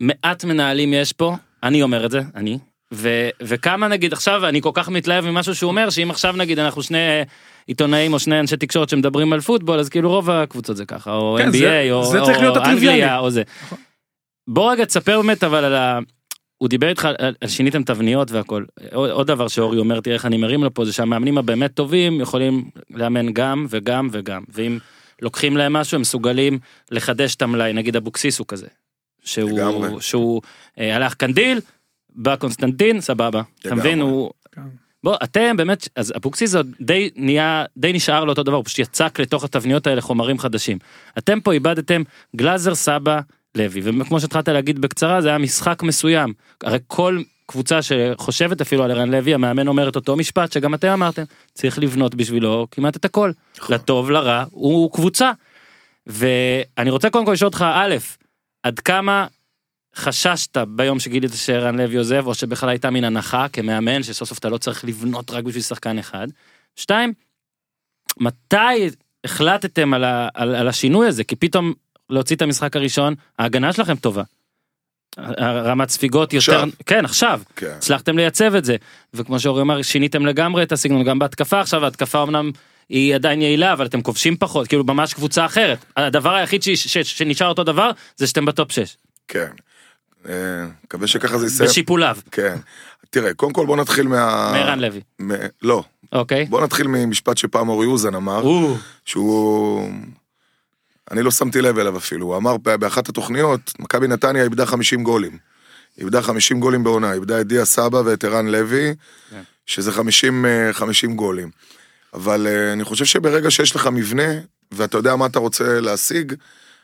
מעט 0.00 0.44
מנהלים 0.44 0.94
יש 0.94 1.12
פה, 1.12 1.36
אני 1.62 1.82
אומר 1.82 2.06
את 2.06 2.10
זה, 2.10 2.20
אני, 2.34 2.58
ו- 2.94 3.28
וכמה 3.42 3.88
נגיד 3.88 4.12
עכשיו 4.12 4.48
אני 4.48 4.62
כל 4.62 4.70
כך 4.74 4.88
מתלהב 4.88 5.24
ממשהו 5.30 5.54
שהוא 5.54 5.68
אומר 5.68 5.90
שאם 5.90 6.10
עכשיו 6.10 6.34
נגיד 6.36 6.58
אנחנו 6.58 6.82
שני 6.82 6.98
עיתונאים 7.66 8.12
או 8.12 8.18
שני 8.18 8.40
אנשי 8.40 8.56
תקשורת 8.56 8.88
שמדברים 8.88 9.32
על 9.32 9.40
פוטבול 9.40 9.78
אז 9.78 9.88
כאילו 9.88 10.10
רוב 10.10 10.30
הקבוצות 10.30 10.76
זה 10.76 10.84
ככה 10.84 11.12
או 11.14 11.36
כן, 11.38 11.50
זה- 11.52 11.82
NBA 11.88 11.92
או, 11.92 12.04
זה 12.04 12.18
צריך 12.24 12.38
להיות 12.40 12.56
או. 12.56 12.64
אנגליה 12.64 13.18
או 13.18 13.30
זה. 13.30 13.42
נכון. 13.62 13.78
בוא 14.48 14.72
רגע 14.72 14.84
תספר 14.84 15.20
באמת 15.22 15.44
אבל 15.44 15.64
על 15.64 15.74
ה... 15.74 15.98
הוא 16.58 16.68
דיבר 16.68 16.88
איתך 16.88 17.08
על 17.40 17.48
שיניתם 17.48 17.82
תבניות 17.82 18.30
והכל 18.30 18.64
עוד, 18.92 19.10
עוד 19.10 19.26
דבר 19.26 19.48
שאורי 19.48 19.78
אומר 19.78 20.00
תראה 20.00 20.14
איך 20.16 20.26
אני 20.26 20.36
מרים 20.36 20.64
לו 20.64 20.74
פה 20.74 20.84
זה 20.84 20.92
שהמאמנים 20.92 21.38
הבאמת 21.38 21.74
טובים 21.74 22.20
יכולים 22.20 22.64
לאמן 22.90 23.32
גם 23.32 23.66
וגם 23.70 24.08
וגם 24.12 24.42
ואם 24.48 24.78
לוקחים 25.22 25.56
להם 25.56 25.72
משהו 25.72 25.94
הם 25.94 26.00
מסוגלים 26.00 26.58
לחדש 26.90 27.34
את 27.34 27.42
המלאי 27.42 27.72
נגיד 27.72 27.96
אבוקסיס 27.96 28.38
הוא 28.38 28.46
כזה. 28.48 28.66
שהוא 29.24 29.50
לגמרי. 29.58 30.00
שהוא 30.00 30.42
אה, 30.78 30.96
הלך 30.96 31.14
קנדיל 31.14 31.60
בא 32.18 32.36
קונסטנטין 32.36 33.00
סבבה 33.00 33.42
אתה. 33.60 33.74
מבין 33.74 34.00
הוא. 34.00 34.30
בוא 35.04 35.16
אתם 35.22 35.56
באמת 35.56 35.88
אז 35.96 36.12
אבוקסיס 36.16 36.50
זה 36.50 36.60
די 36.80 37.10
נהיה 37.16 37.64
די 37.76 37.92
נשאר 37.92 38.24
לו 38.24 38.30
אותו 38.30 38.42
דבר 38.42 38.56
הוא 38.56 38.64
פשוט 38.64 38.78
יצק 38.78 39.20
לתוך 39.20 39.44
התבניות 39.44 39.86
האלה 39.86 40.00
חומרים 40.00 40.38
חדשים 40.38 40.78
אתם 41.18 41.40
פה 41.40 41.52
איבדתם 41.52 42.02
גלאזר 42.36 42.74
סבא 42.74 43.20
לוי 43.54 43.80
וכמו 43.84 44.20
שהתחלת 44.20 44.48
להגיד 44.48 44.78
בקצרה 44.78 45.20
זה 45.20 45.28
היה 45.28 45.38
משחק 45.38 45.82
מסוים 45.82 46.32
הרי 46.62 46.78
כל 46.86 47.20
קבוצה 47.46 47.78
שחושבת 47.82 48.60
אפילו 48.60 48.84
על 48.84 48.90
ערן 48.90 49.10
לוי 49.10 49.34
המאמן 49.34 49.68
אומר 49.68 49.88
את 49.88 49.96
אותו 49.96 50.16
משפט 50.16 50.52
שגם 50.52 50.74
אתם 50.74 50.88
אמרתם 50.88 51.22
צריך 51.54 51.78
לבנות 51.78 52.14
בשבילו 52.14 52.66
כמעט 52.70 52.96
את 52.96 53.04
הכל 53.04 53.32
נכון. 53.58 53.74
לטוב 53.74 54.10
לרע 54.10 54.44
הוא 54.50 54.92
קבוצה. 54.92 55.32
ואני 56.08 56.90
רוצה 56.90 57.10
קודם 57.10 57.26
כל 57.26 57.32
לשאול 57.32 57.46
אותך 57.46 57.64
א' 57.74 57.96
עד 58.62 58.78
כמה 58.78 59.26
חששת 59.96 60.56
ביום 60.56 61.00
שגילית 61.00 61.30
שערן 61.34 61.78
לוי 61.78 61.96
עוזב 61.96 62.26
או 62.26 62.34
שבכלל 62.34 62.68
הייתה 62.68 62.90
מין 62.90 63.04
הנחה 63.04 63.46
כמאמן 63.52 64.02
שסוף 64.02 64.28
סוף 64.28 64.38
אתה 64.38 64.48
לא 64.48 64.58
צריך 64.58 64.84
לבנות 64.84 65.30
רק 65.30 65.44
בשביל 65.44 65.62
שחקן 65.62 65.98
אחד. 65.98 66.26
שתיים, 66.76 67.12
מתי 68.20 68.90
החלטתם 69.24 69.94
על, 69.94 70.04
ה, 70.04 70.28
על, 70.34 70.54
על 70.54 70.68
השינוי 70.68 71.06
הזה 71.06 71.24
כי 71.24 71.36
פתאום 71.36 71.72
להוציא 72.10 72.36
את 72.36 72.42
המשחק 72.42 72.76
הראשון 72.76 73.14
ההגנה 73.38 73.72
שלכם 73.72 73.96
טובה. 73.96 74.22
רמת 75.40 75.88
ספיגות 75.88 76.32
יותר 76.32 76.52
עכשיו. 76.52 76.68
כן 76.86 77.04
עכשיו 77.04 77.40
כן. 77.56 77.66
הצלחתם 77.76 78.16
לייצב 78.16 78.54
את 78.54 78.64
זה 78.64 78.76
וכמו 79.14 79.40
שאורי 79.40 79.62
אמר 79.62 79.82
שיניתם 79.82 80.26
לגמרי 80.26 80.62
את 80.62 80.72
הסגנון 80.72 81.04
גם 81.04 81.18
בהתקפה 81.18 81.60
עכשיו 81.60 81.84
ההתקפה 81.84 82.22
אמנם 82.22 82.50
היא 82.88 83.14
עדיין 83.14 83.42
יעילה 83.42 83.72
אבל 83.72 83.86
אתם 83.86 84.02
כובשים 84.02 84.36
פחות 84.36 84.68
כאילו 84.68 84.84
ממש 84.84 85.14
קבוצה 85.14 85.46
אחרת 85.46 85.78
הדבר 85.96 86.34
היחיד 86.34 86.62
ש, 86.62 86.68
ש, 86.68 86.98
שנשאר 86.98 87.48
אותו 87.48 87.64
דבר 87.64 87.90
זה 88.16 88.26
שאתם 88.26 88.44
בטופ 88.44 88.72
6 88.72 88.96
כן. 89.28 89.48
אה, 90.28 90.34
מקווה 90.84 91.06
שככה 91.06 91.38
זה 91.38 91.46
יסיים. 91.46 91.68
בשיפוליו 91.70 92.16
כן. 92.30 92.56
תראה, 93.10 93.34
קודם 93.34 93.52
כל 93.52 93.66
בוא 93.66 93.76
נתחיל 93.76 94.08
מה... 94.08 94.50
מערן 94.52 94.78
לוי 94.78 95.00
מ- 95.22 95.46
לא. 95.62 95.84
אוקיי. 96.12 96.44
בוא 96.44 96.60
נתחיל 96.60 96.86
ממשפט 96.86 97.36
שפעם 97.38 97.68
אורי 97.68 97.86
אוזן 97.86 98.14
אמר, 98.14 98.42
או, 98.42 98.76
שהוא... 99.04 99.90
אני 101.10 101.22
לא 101.22 101.30
שמתי 101.30 101.62
לב 101.62 101.78
אליו 101.78 101.96
אפילו, 101.96 102.26
הוא 102.26 102.36
אמר 102.36 102.56
באחת 102.56 103.08
התוכניות, 103.08 103.72
מכבי 103.78 104.08
נתניה 104.08 104.42
איבדה 104.42 104.66
50 104.66 105.04
גולים. 105.04 105.38
איבדה 105.98 106.22
50 106.22 106.60
גולים 106.60 106.84
בעונה, 106.84 107.12
איבדה 107.12 107.40
את 107.40 107.46
דיה 107.46 107.64
סבא 107.64 107.96
ואת 108.04 108.24
ערן 108.24 108.46
לוי, 108.46 108.94
כן. 109.30 109.40
שזה 109.66 109.92
50, 109.92 110.46
אה, 110.46 110.72
50 110.72 111.16
גולים. 111.16 111.50
אבל 112.14 112.46
אה, 112.46 112.72
אני 112.72 112.84
חושב 112.84 113.04
שברגע 113.04 113.50
שיש 113.50 113.76
לך 113.76 113.86
מבנה, 113.86 114.32
ואתה 114.72 114.98
יודע 114.98 115.16
מה 115.16 115.26
אתה 115.26 115.38
רוצה 115.38 115.80
להשיג, 115.80 116.34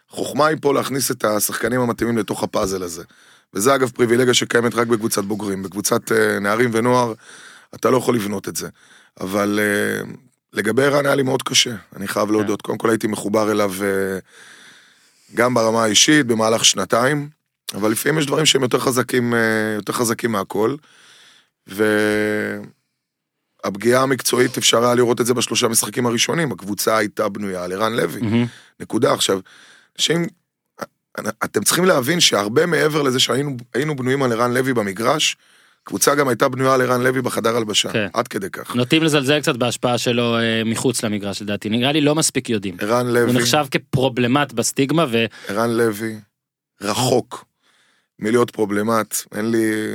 חוכמה 0.09 0.47
היא 0.47 0.57
פה 0.61 0.75
להכניס 0.75 1.11
את 1.11 1.25
השחקנים 1.25 1.81
המתאימים 1.81 2.19
לתוך 2.19 2.43
הפאזל 2.43 2.83
הזה. 2.83 3.03
וזה 3.55 3.75
אגב 3.75 3.91
פריבילגיה 3.91 4.35
שקיימת 4.35 4.75
רק 4.75 4.87
בקבוצת 4.87 5.25
בוגרים. 5.25 5.63
בקבוצת 5.63 6.13
אה, 6.13 6.39
נערים 6.39 6.71
ונוער, 6.73 7.13
אתה 7.75 7.91
לא 7.91 7.97
יכול 7.97 8.17
לבנות 8.17 8.49
את 8.49 8.57
זה. 8.57 8.69
אבל 9.21 9.61
אה, 9.63 10.01
לגבי 10.53 10.85
ערן 10.85 11.07
היה 11.07 11.15
לי 11.15 11.23
מאוד 11.23 11.43
קשה, 11.43 11.75
אני 11.97 12.09
חייב 12.09 12.31
להודות. 12.31 12.63
קודם 12.63 12.79
כל 12.79 12.91
הייתי 12.91 13.07
מחובר 13.07 13.51
אליו 13.51 13.73
אה, 13.83 14.19
גם 15.35 15.55
ברמה 15.55 15.85
האישית 15.85 16.27
במהלך 16.27 16.65
שנתיים, 16.65 17.29
אבל 17.75 17.91
לפעמים 17.91 18.19
יש 18.19 18.27
דברים 18.27 18.47
שהם 18.47 18.63
יותר 18.63 18.79
חזקים, 18.79 19.35
יותר 19.77 19.93
חזקים 19.93 20.33
מהכל. 20.33 20.77
והפגיעה 21.67 22.63
המקצועית 24.03 24.59
אפשר 24.59 24.85
היה 24.85 24.95
לראות 24.95 25.21
את 25.21 25.27
זה 25.27 25.35
בשלושה 25.35 25.69
משחקים 25.69 26.07
הראשונים, 26.07 26.53
הקבוצה 26.53 26.97
הייתה 26.97 27.29
בנויה 27.29 27.65
על 27.65 27.73
ערן 27.73 27.93
לוי. 27.93 28.21
מהמם. 28.21 28.47
נקודה. 28.81 29.13
עכשיו, 29.13 29.41
אנשים, 29.99 30.27
אתם 31.21 31.65
צריכים 31.65 31.85
להבין 31.85 32.21
שהרבה 32.21 32.67
מעבר 32.67 33.03
לזה 33.03 33.21
שהיינו 33.21 33.57
היינו 33.75 33.97
בנויים 33.97 34.23
על 34.23 34.33
ערן 34.33 34.55
לוי 34.55 34.75
במגרש, 34.75 35.37
קבוצה 35.85 36.15
גם 36.15 36.29
הייתה 36.29 36.49
בנויה 36.49 36.75
על 36.75 36.81
ערן 36.81 37.03
לוי 37.03 37.23
בחדר 37.23 37.57
הלבשה, 37.57 37.93
כן. 37.93 38.07
עד 38.13 38.29
כדי 38.29 38.51
כך. 38.51 38.77
נוטים 38.77 39.03
לזלזל 39.03 39.41
קצת 39.41 39.57
בהשפעה 39.57 39.99
שלו 39.99 40.39
אה, 40.39 40.63
מחוץ 40.65 41.05
למגרש 41.05 41.43
לדעתי 41.43 41.69
נראה 41.69 41.93
לי 41.93 42.01
לא 42.01 42.15
מספיק 42.15 42.51
יודעים. 42.51 42.77
ערן 42.81 43.07
הוא 43.07 43.15
לוי, 43.15 43.33
נחשב 43.33 43.65
כפרובלמט 43.71 44.53
בסטיגמה 44.53 45.07
ו... 45.11 45.25
ערן 45.49 45.71
לוי, 45.71 46.21
רחוק 46.81 47.45
מלהיות 48.19 48.51
פרובלמט, 48.51 49.17
אין 49.35 49.51
לי, 49.51 49.95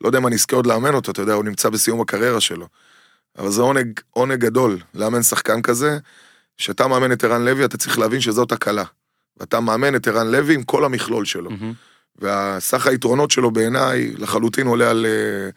לא 0.00 0.08
יודע 0.08 0.18
אם 0.18 0.26
אני 0.26 0.34
אזכה 0.34 0.56
עוד 0.56 0.66
לאמן 0.66 0.94
אותו, 0.94 1.12
אתה 1.12 1.22
יודע, 1.22 1.32
הוא 1.32 1.44
נמצא 1.44 1.68
בסיום 1.68 2.00
הקריירה 2.00 2.40
שלו. 2.40 2.66
אבל 3.38 3.50
זה 3.50 3.62
עונג, 3.62 4.00
עונג 4.10 4.40
גדול 4.40 4.78
לאמן 4.94 5.22
שחקן 5.22 5.62
כזה, 5.62 5.98
שאתה 6.58 6.86
מאמן 6.86 7.12
את 7.12 7.24
ערן 7.24 7.44
לוי, 7.44 7.64
אתה 7.64 7.76
צריך 7.76 7.98
להבין 7.98 8.20
שזאת 8.20 8.52
הקלה. 8.52 8.84
ואתה 9.36 9.60
מאמן 9.60 9.96
את 9.96 10.08
ערן 10.08 10.30
לוי 10.30 10.54
עם 10.54 10.62
כל 10.62 10.84
המכלול 10.84 11.24
שלו. 11.24 11.50
מהמם. 11.50 11.72
והסך 12.16 12.86
היתרונות 12.86 13.30
שלו 13.30 13.50
בעיניי 13.50 14.12
לחלוטין 14.12 14.66
עולה 14.66 14.90
על, 14.90 15.06
אה, 15.06 15.50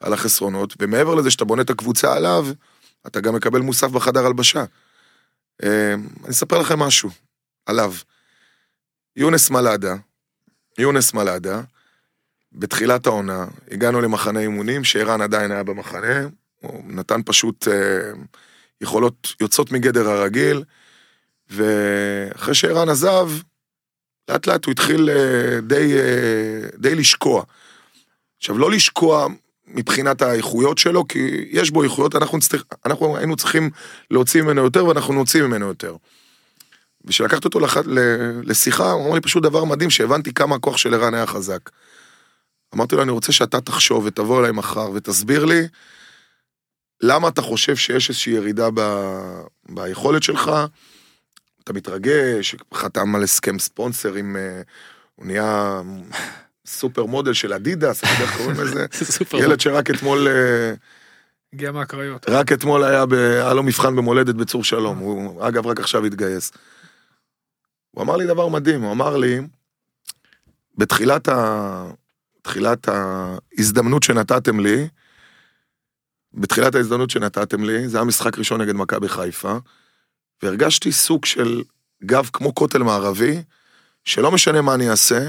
על 0.00 0.12
החסרונות, 0.12 0.74
ומעבר 0.80 1.14
לזה 1.14 1.30
שאתה 1.30 1.44
בונה 1.44 1.62
את 1.62 1.70
הקבוצה 1.70 2.16
עליו, 2.16 2.46
אתה 3.06 3.20
גם 3.20 3.34
מקבל 3.34 3.60
מוסף 3.60 3.90
בחדר 3.90 4.26
הלבשה. 4.26 4.64
אה, 5.62 5.94
אני 5.94 6.30
אספר 6.30 6.58
לכם 6.58 6.78
משהו 6.78 7.10
עליו. 7.66 7.94
יונס 9.16 9.50
מלאדה, 9.50 9.94
יונס 10.78 11.14
מלאדה, 11.14 11.60
בתחילת 12.52 13.06
העונה, 13.06 13.46
הגענו 13.70 14.00
למחנה 14.00 14.40
אימונים, 14.40 14.84
שערן 14.84 15.20
עדיין 15.20 15.50
היה 15.50 15.62
במחנה, 15.62 16.26
הוא 16.60 16.82
נתן 16.86 17.20
פשוט 17.24 17.68
אה, 17.68 18.12
יכולות 18.80 19.34
יוצאות 19.40 19.72
מגדר 19.72 20.08
הרגיל, 20.08 20.64
ואחרי 21.54 22.54
שערן 22.54 22.88
עזב, 22.88 23.30
לאט 24.28 24.46
לאט 24.46 24.64
הוא 24.64 24.72
התחיל 24.72 25.10
אה, 25.10 25.60
די, 25.60 25.94
אה, 25.96 26.68
די 26.78 26.94
לשקוע. 26.94 27.42
עכשיו, 28.38 28.58
לא 28.58 28.70
לשקוע 28.70 29.26
מבחינת 29.66 30.22
האיכויות 30.22 30.78
שלו, 30.78 31.08
כי 31.08 31.48
יש 31.50 31.70
בו 31.70 31.82
איכויות, 31.82 32.16
אנחנו, 32.16 32.38
נצטרך, 32.38 32.64
אנחנו 32.86 33.16
היינו 33.16 33.36
צריכים 33.36 33.70
להוציא 34.10 34.42
ממנו 34.42 34.64
יותר, 34.64 34.86
ואנחנו 34.86 35.14
נוציא 35.14 35.42
ממנו 35.42 35.66
יותר. 35.66 35.96
וכשלקחתי 37.04 37.44
אותו 37.44 37.60
לח... 37.60 37.76
לשיחה, 38.44 38.90
הוא 38.90 39.06
אמר 39.06 39.14
לי 39.14 39.20
פשוט 39.20 39.42
דבר 39.42 39.64
מדהים, 39.64 39.90
שהבנתי 39.90 40.34
כמה 40.34 40.56
הכוח 40.56 40.76
של 40.76 40.94
ערן 40.94 41.14
היה 41.14 41.26
חזק. 41.26 41.70
אמרתי 42.74 42.96
לו, 42.96 43.02
אני 43.02 43.10
רוצה 43.10 43.32
שאתה 43.32 43.60
תחשוב 43.60 44.04
ותבוא 44.04 44.40
אליי 44.40 44.52
מחר 44.52 44.90
ותסביר 44.94 45.44
לי 45.44 45.68
למה 47.02 47.28
אתה 47.28 47.42
חושב 47.42 47.76
שיש 47.76 48.10
איזושהי 48.10 48.32
ירידה 48.32 48.68
ב... 48.74 48.80
ביכולת 49.68 50.22
שלך, 50.22 50.50
אתה 51.64 51.72
מתרגש, 51.72 52.56
חתם 52.74 53.14
על 53.14 53.22
הסכם 53.22 53.58
ספונסר 53.58 54.14
עם... 54.14 54.36
אה, 54.36 54.62
הוא 55.14 55.26
נהיה 55.26 55.80
סופר 56.66 57.04
מודל 57.04 57.32
של 57.32 57.52
אדידס, 57.52 57.98
אתה 57.98 58.08
יודע 58.12 58.22
איך 58.22 58.36
קוראים 58.36 58.60
לזה? 58.60 58.86
ילד 59.44 59.60
שרק 59.60 59.90
אתמול, 59.90 60.28
אה, 60.28 60.74
הגיע 61.52 61.72
מהקריות. 61.72 62.26
רק 62.28 62.52
אתמול 62.52 62.84
היה. 62.84 63.04
היה 63.12 63.54
לו 63.54 63.62
מבחן 63.62 63.96
במולדת 63.96 64.34
בצור 64.34 64.64
שלום, 64.64 64.98
הוא 64.98 65.48
אגב 65.48 65.66
רק 65.66 65.80
עכשיו 65.80 66.04
התגייס. 66.04 66.52
הוא 67.90 68.02
אמר 68.02 68.16
לי 68.16 68.26
דבר 68.26 68.48
מדהים, 68.48 68.82
הוא 68.82 68.92
אמר 68.92 69.16
לי, 69.16 69.40
בתחילת 70.78 71.28
ה... 71.28 71.90
תחילת 72.42 72.88
ההזדמנות 72.88 74.02
שנתתם 74.02 74.60
לי, 74.60 74.88
בתחילת 76.34 76.74
ההזדמנות 76.74 77.10
שנתתם 77.10 77.64
לי, 77.64 77.88
זה 77.88 77.96
היה 77.96 78.04
משחק 78.04 78.38
ראשון 78.38 78.60
נגד 78.60 78.74
מכבי 78.74 79.08
חיפה, 79.08 79.56
והרגשתי 80.42 80.92
סוג 80.92 81.24
של 81.24 81.62
גב 82.04 82.30
כמו 82.32 82.54
כותל 82.54 82.82
מערבי, 82.82 83.42
שלא 84.04 84.30
משנה 84.32 84.62
מה 84.62 84.74
אני 84.74 84.90
אעשה, 84.90 85.28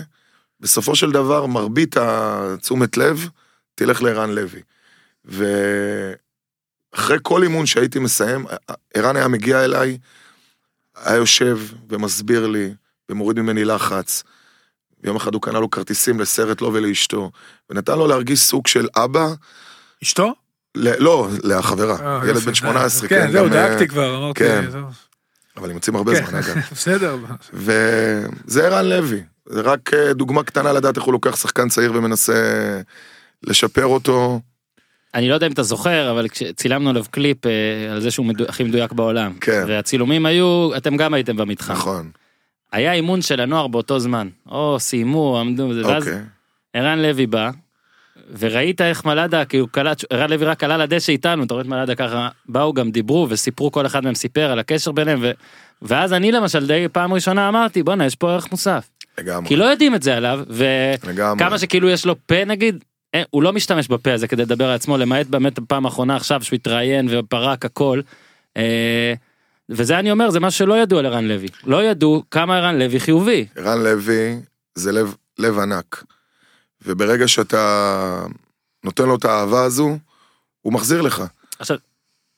בסופו 0.59 0.95
של 0.95 1.11
דבר 1.11 1.45
מרבית 1.45 1.97
התשומת 1.97 2.97
לב 2.97 3.29
תלך 3.75 4.03
לערן 4.03 4.29
לוי. 4.29 4.61
ואחרי 5.25 7.17
כל 7.21 7.43
אימון 7.43 7.65
שהייתי 7.65 7.99
מסיים, 7.99 8.45
ערן 8.93 9.15
היה 9.15 9.27
מגיע 9.27 9.65
אליי, 9.65 9.97
היה 10.95 11.15
יושב 11.15 11.59
ומסביר 11.89 12.47
לי, 12.47 12.73
ומוריד 13.09 13.39
ממני 13.39 13.65
לחץ. 13.65 14.23
יום 15.03 15.15
אחד 15.15 15.33
הוא 15.33 15.41
קנה 15.41 15.59
לו 15.59 15.69
כרטיסים 15.69 16.19
לסרט 16.19 16.61
לו 16.61 16.73
ולאשתו, 16.73 17.31
ונתן 17.69 17.97
לו 17.97 18.07
להרגיש 18.07 18.39
סוג 18.39 18.67
של 18.67 18.87
אבא, 18.95 19.27
אשתו? 20.03 20.33
לא, 20.75 21.27
לחברה, 21.43 22.21
אה, 22.21 22.29
ילד. 22.29 22.37
בן 22.37 22.53
18, 22.53 23.07
כן, 23.09 23.31
זהו, 23.31 23.45
גם, 23.45 23.53
אה, 23.53 23.67
דאגתי 23.67 23.87
כבר, 23.87 24.17
אמרתי. 24.17 24.39
כן. 24.39 24.65
זהו. 24.71 24.81
אבל 25.57 25.69
הם 25.69 25.75
יוצאים 25.75 25.95
הרבה 25.95 26.15
כן, 26.15 26.25
זמן 26.25 26.39
אגב. 26.39 26.57
בסדר. 26.71 27.17
וזה 27.53 28.67
ערן 28.67 28.85
לוי, 28.85 29.23
זה 29.45 29.61
רק 29.61 29.93
אה, 29.93 30.13
דוגמה 30.13 30.43
קטנה 30.43 30.73
לדעת 30.73 30.95
איך 30.95 31.05
הוא 31.05 31.13
לוקח 31.13 31.35
שחקן 31.35 31.69
צעיר 31.69 31.91
ומנסה 31.95 32.33
לשפר 33.43 33.85
אותו. 33.85 34.39
אני 35.13 35.29
לא 35.29 35.33
יודע 35.33 35.47
אם 35.47 35.51
אתה 35.51 35.63
זוכר 35.63 36.11
אבל 36.11 36.27
כשצילמנו 36.27 36.89
עליו 36.89 37.05
קליפ 37.11 37.45
אה, 37.45 37.51
על 37.91 38.01
זה 38.01 38.11
שהוא 38.11 38.25
הכי 38.47 38.63
מדויק 38.63 38.91
בעולם. 38.91 39.33
כן. 39.41 39.63
והצילומים 39.67 40.25
היו 40.25 40.69
אתם 40.77 40.97
גם 40.97 41.13
הייתם 41.13 41.37
במתחם. 41.37 41.73
נכון, 41.73 42.09
היה 42.71 42.93
אימון 42.93 43.21
של 43.21 43.39
הנוער 43.39 43.67
באותו 43.67 43.99
זמן. 43.99 44.27
או 44.51 44.79
סיימו 44.79 45.39
עמדו 45.39 45.71
ואז 45.83 46.07
אוקיי. 46.07 46.21
ערן 46.73 46.99
לוי 46.99 47.27
בא. 47.27 47.51
וראית 48.39 48.81
איך 48.81 49.05
מלאדה 49.05 49.45
כאילו 49.45 49.67
קלט 49.67 50.03
ערן 50.09 50.29
לוי 50.29 50.45
רק 50.45 50.63
עלה 50.63 50.77
לדשא 50.77 51.11
איתנו 51.11 51.43
אתה 51.43 51.53
רואה 51.53 51.61
את 51.61 51.67
מלאדה 51.67 51.95
ככה 51.95 52.29
באו 52.45 52.73
גם 52.73 52.91
דיברו 52.91 53.27
וסיפרו 53.29 53.71
כל 53.71 53.85
אחד 53.85 54.03
מהם 54.03 54.15
סיפר 54.15 54.51
על 54.51 54.59
הקשר 54.59 54.91
ביניהם 54.91 55.19
ו... 55.21 55.31
ואז 55.81 56.13
אני 56.13 56.31
למשל 56.31 56.67
די 56.67 56.87
פעם 56.91 57.13
ראשונה 57.13 57.49
אמרתי 57.49 57.83
בואנה 57.83 58.05
יש 58.05 58.15
פה 58.15 58.31
ערך 58.31 58.51
מוסף 58.51 58.89
לגמרי, 59.17 59.47
כי 59.47 59.55
לא 59.55 59.65
יודעים 59.65 59.95
את 59.95 60.03
זה 60.03 60.17
עליו. 60.17 60.39
וכמה 60.49 61.57
שכאילו 61.59 61.89
יש 61.89 62.05
לו 62.05 62.15
פה 62.25 62.45
נגיד 62.45 62.83
אה, 63.15 63.23
הוא 63.29 63.43
לא 63.43 63.53
משתמש 63.53 63.87
בפה 63.87 64.13
הזה 64.13 64.27
כדי 64.27 64.41
לדבר 64.41 64.65
על 64.65 64.75
עצמו 64.75 64.97
למעט 64.97 65.27
באמת 65.27 65.57
הפעם 65.57 65.85
האחרונה 65.85 66.15
עכשיו 66.15 66.43
שהוא 66.43 66.57
התראיין 66.57 67.07
ופרק 67.09 67.65
הכל. 67.65 68.01
אה, 68.57 69.13
וזה 69.69 69.99
אני 69.99 70.11
אומר 70.11 70.29
זה 70.29 70.39
מה 70.39 70.51
שלא 70.51 70.77
ידעו 70.77 70.99
על 70.99 71.05
ערן 71.05 71.25
לוי 71.25 71.47
לא 71.65 71.83
ידעו 71.83 72.23
כמה 72.31 72.57
ערן 72.57 72.79
לוי 72.79 72.99
חיובי 72.99 73.45
ערן 73.55 73.83
לוי 73.83 74.39
זה 74.75 74.91
לב, 74.91 75.15
לב 75.39 75.59
ענק. 75.59 76.03
וברגע 76.85 77.27
שאתה 77.27 78.25
נותן 78.83 79.05
לו 79.05 79.15
את 79.15 79.25
האהבה 79.25 79.63
הזו, 79.63 79.97
הוא 80.61 80.73
מחזיר 80.73 81.01
לך. 81.01 81.23
עכשיו 81.59 81.77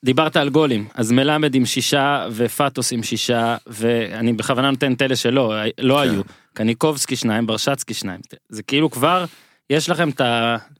דיברת 0.06 0.38
על 0.38 0.50
גולים 0.50 0.88
אז 0.94 1.12
מלמד 1.12 1.56
עם 1.56 1.66
שישה 1.66 2.28
ופטוס 2.32 2.92
עם 2.92 3.04
שישה 3.04 3.58
ואני 3.68 4.34
בכוונה 4.34 4.72
נותן 4.72 4.94
את 4.94 5.02
אלה 5.02 5.16
שלא 5.16 5.54
לא 5.80 5.96
כן. 5.96 6.02
היו 6.02 6.22
קניקובסקי 6.54 7.16
שניים 7.16 7.48
ברשצקי 7.48 7.94
שניים 7.94 8.20
זה 8.50 8.64
כאילו 8.64 8.92
כבר 8.92 9.26
יש 9.70 9.90
לכם 9.90 10.10
את 10.10 10.22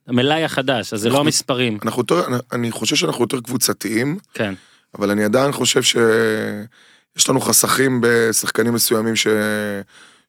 המלאי 0.08 0.44
החדש 0.44 0.94
אז 0.94 1.00
זה 1.00 1.10
לא 1.10 1.14
אנחנו- 1.14 1.26
המספרים 1.26 1.78
אנחנו 1.86 2.02
יותר, 2.02 2.22
אני 2.52 2.72
חושב 2.72 2.96
שאנחנו 2.96 3.24
יותר 3.24 3.40
קבוצתיים, 3.42 4.18
כן 4.34 4.54
אבל 4.98 5.12
אני 5.12 5.24
עדיין 5.24 5.52
חושב 5.52 5.82
שיש 5.84 7.30
לנו 7.30 7.42
חסכים 7.42 8.02
בשחקנים 8.04 8.74
מסוימים 8.74 9.16
ש... 9.16 9.28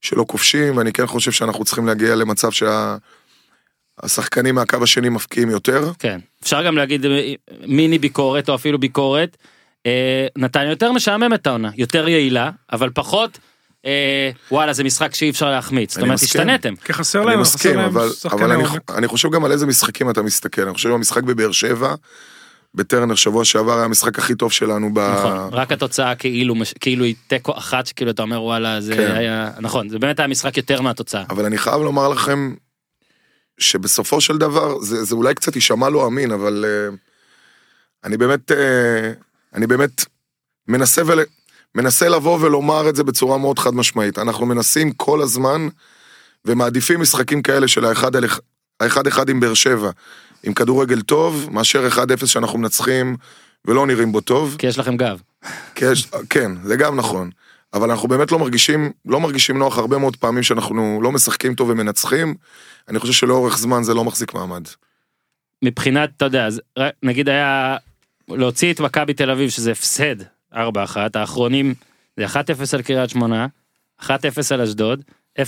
שלא 0.00 0.24
כובשים, 0.28 0.76
ואני 0.76 0.92
כן 0.92 1.06
חושב 1.06 1.32
שאנחנו 1.32 1.64
צריכים 1.64 1.86
להגיע 1.86 2.14
למצב 2.14 2.50
שהשחקנים 4.02 4.54
מהקו 4.54 4.76
השני 4.82 5.08
מפקיעים 5.08 5.50
יותר. 5.50 5.92
כן 5.98 6.20
אפשר 6.42 6.62
גם 6.62 6.76
להגיד 6.76 7.06
אה, 7.06 7.32
מיני 7.66 7.98
ביקורת 7.98 8.48
או 8.48 8.54
אפילו 8.54 8.78
ביקורת. 8.78 9.36
אה, 9.86 10.26
נתניה 10.36 10.70
יותר 10.70 10.92
משעממת 10.92 11.46
העונה 11.46 11.70
יותר 11.76 12.08
יעילה 12.08 12.50
אבל 12.72 12.90
פחות 12.94 13.38
אה, 13.86 14.30
וואלה 14.50 14.72
זה 14.72 14.84
משחק 14.84 15.14
שאי 15.14 15.30
אפשר 15.30 15.50
להחמיץ 15.50 15.94
זאת 15.94 16.02
אומרת. 16.02 16.22
השתנתם 16.22 16.76
כי 16.76 16.92
חסר 16.92 17.24
להם, 17.24 17.40
חסר 17.40 17.54
מסכים, 17.54 17.76
להם 17.76 17.84
אבל, 17.84 18.10
שחקני 18.10 18.44
אבל 18.44 18.52
אני. 18.52 18.64
אני 18.94 19.08
חושב 19.08 19.30
גם 19.30 19.44
על 19.44 19.52
איזה 19.52 19.66
משחקים 19.66 20.10
אתה 20.10 20.22
מסתכל. 20.22 20.62
אני 20.62 20.74
חושב 20.74 20.88
במשחק 20.88 21.22
בבאר 21.22 21.52
שבע, 21.52 21.94
בטרנר 22.74 23.14
שבוע 23.14 23.44
שעבר 23.44 23.72
היה 23.72 23.84
המשחק 23.84 24.18
הכי 24.18 24.34
טוב 24.34 24.52
שלנו 24.52 24.90
ב... 24.94 24.98
נכון 24.98 25.54
רק 25.54 25.72
התוצאה 25.72 26.14
כאילו 26.14 26.54
כאילו 26.80 27.04
היא 27.04 27.14
תיקו 27.26 27.58
אחת 27.58 27.86
שכאילו 27.86 28.10
אתה 28.10 28.22
אומר 28.22 28.42
וואלה 28.42 28.80
זה 28.80 28.96
כן. 28.96 29.12
היה 29.16 29.50
נכון 29.60 29.88
זה 29.88 29.98
באמת 29.98 30.18
היה 30.18 30.28
משחק 30.28 30.56
יותר 30.56 30.80
מהתוצאה. 30.80 31.24
אבל 31.30 31.44
אני 31.44 31.58
חייב 31.58 31.82
לומר 31.82 32.08
לכם 32.08 32.54
שבסופו 33.58 34.20
של 34.20 34.38
דבר, 34.38 34.80
זה, 34.80 35.04
זה 35.04 35.14
אולי 35.14 35.34
קצת 35.34 35.54
יישמע 35.54 35.88
לא 35.88 36.06
אמין, 36.06 36.30
אבל 36.32 36.64
uh, 36.64 36.96
אני 38.04 38.16
באמת, 38.16 38.50
uh, 38.50 38.54
אני 39.54 39.66
באמת 39.66 40.04
מנסה, 40.68 41.02
ול, 41.06 41.20
מנסה 41.74 42.08
לבוא 42.08 42.38
ולומר 42.40 42.88
את 42.88 42.96
זה 42.96 43.04
בצורה 43.04 43.38
מאוד 43.38 43.58
חד 43.58 43.74
משמעית. 43.74 44.18
אנחנו 44.18 44.46
מנסים 44.46 44.92
כל 44.92 45.22
הזמן 45.22 45.68
ומעדיפים 46.44 47.00
משחקים 47.00 47.42
כאלה 47.42 47.68
של 47.68 47.84
האחד 47.84 48.16
על 48.16 48.24
אחד- 48.24 48.40
האחד 48.80 49.06
אחד 49.06 49.28
עם 49.28 49.40
באר 49.40 49.54
שבע, 49.54 49.90
עם 50.42 50.54
כדורגל 50.54 51.00
טוב, 51.00 51.48
מאשר 51.52 51.88
1-0 51.88 52.26
שאנחנו 52.26 52.58
מנצחים 52.58 53.16
ולא 53.64 53.86
נראים 53.86 54.12
בו 54.12 54.20
טוב. 54.20 54.56
כי 54.58 54.66
יש 54.66 54.78
לכם 54.78 54.96
גב. 54.96 55.20
כן, 56.30 56.52
זה 56.64 56.76
גם 56.76 56.96
נכון. 56.96 57.30
אבל 57.74 57.90
אנחנו 57.90 58.08
באמת 58.08 58.32
לא 58.32 58.38
מרגישים, 58.38 58.92
לא 59.04 59.20
מרגישים 59.20 59.58
נוח 59.58 59.78
הרבה 59.78 59.98
מאוד 59.98 60.16
פעמים 60.16 60.42
שאנחנו 60.42 61.00
לא 61.02 61.12
משחקים 61.12 61.54
טוב 61.54 61.68
ומנצחים. 61.68 62.34
אני 62.88 62.98
חושב 62.98 63.12
שלאורך 63.12 63.58
זמן 63.58 63.82
זה 63.82 63.94
לא 63.94 64.04
מחזיק 64.04 64.34
מעמד. 64.34 64.62
מבחינת 65.64 66.10
אתה 66.16 66.24
יודע 66.24 66.48
נגיד 67.02 67.28
היה 67.28 67.76
להוציא 68.28 68.72
את 68.72 68.80
מכבי 68.80 69.14
תל 69.14 69.30
אביב 69.30 69.50
שזה 69.50 69.72
הפסד 69.72 70.16
4-1 70.54 70.56
האחרונים 71.14 71.74
זה 72.16 72.26
1-0 72.26 72.38
על 72.72 72.82
קריית 72.82 73.10
שמונה 73.10 73.46
1-0 74.02 74.06
על 74.50 74.60
אשדוד 74.60 75.02
0-0 75.38 75.42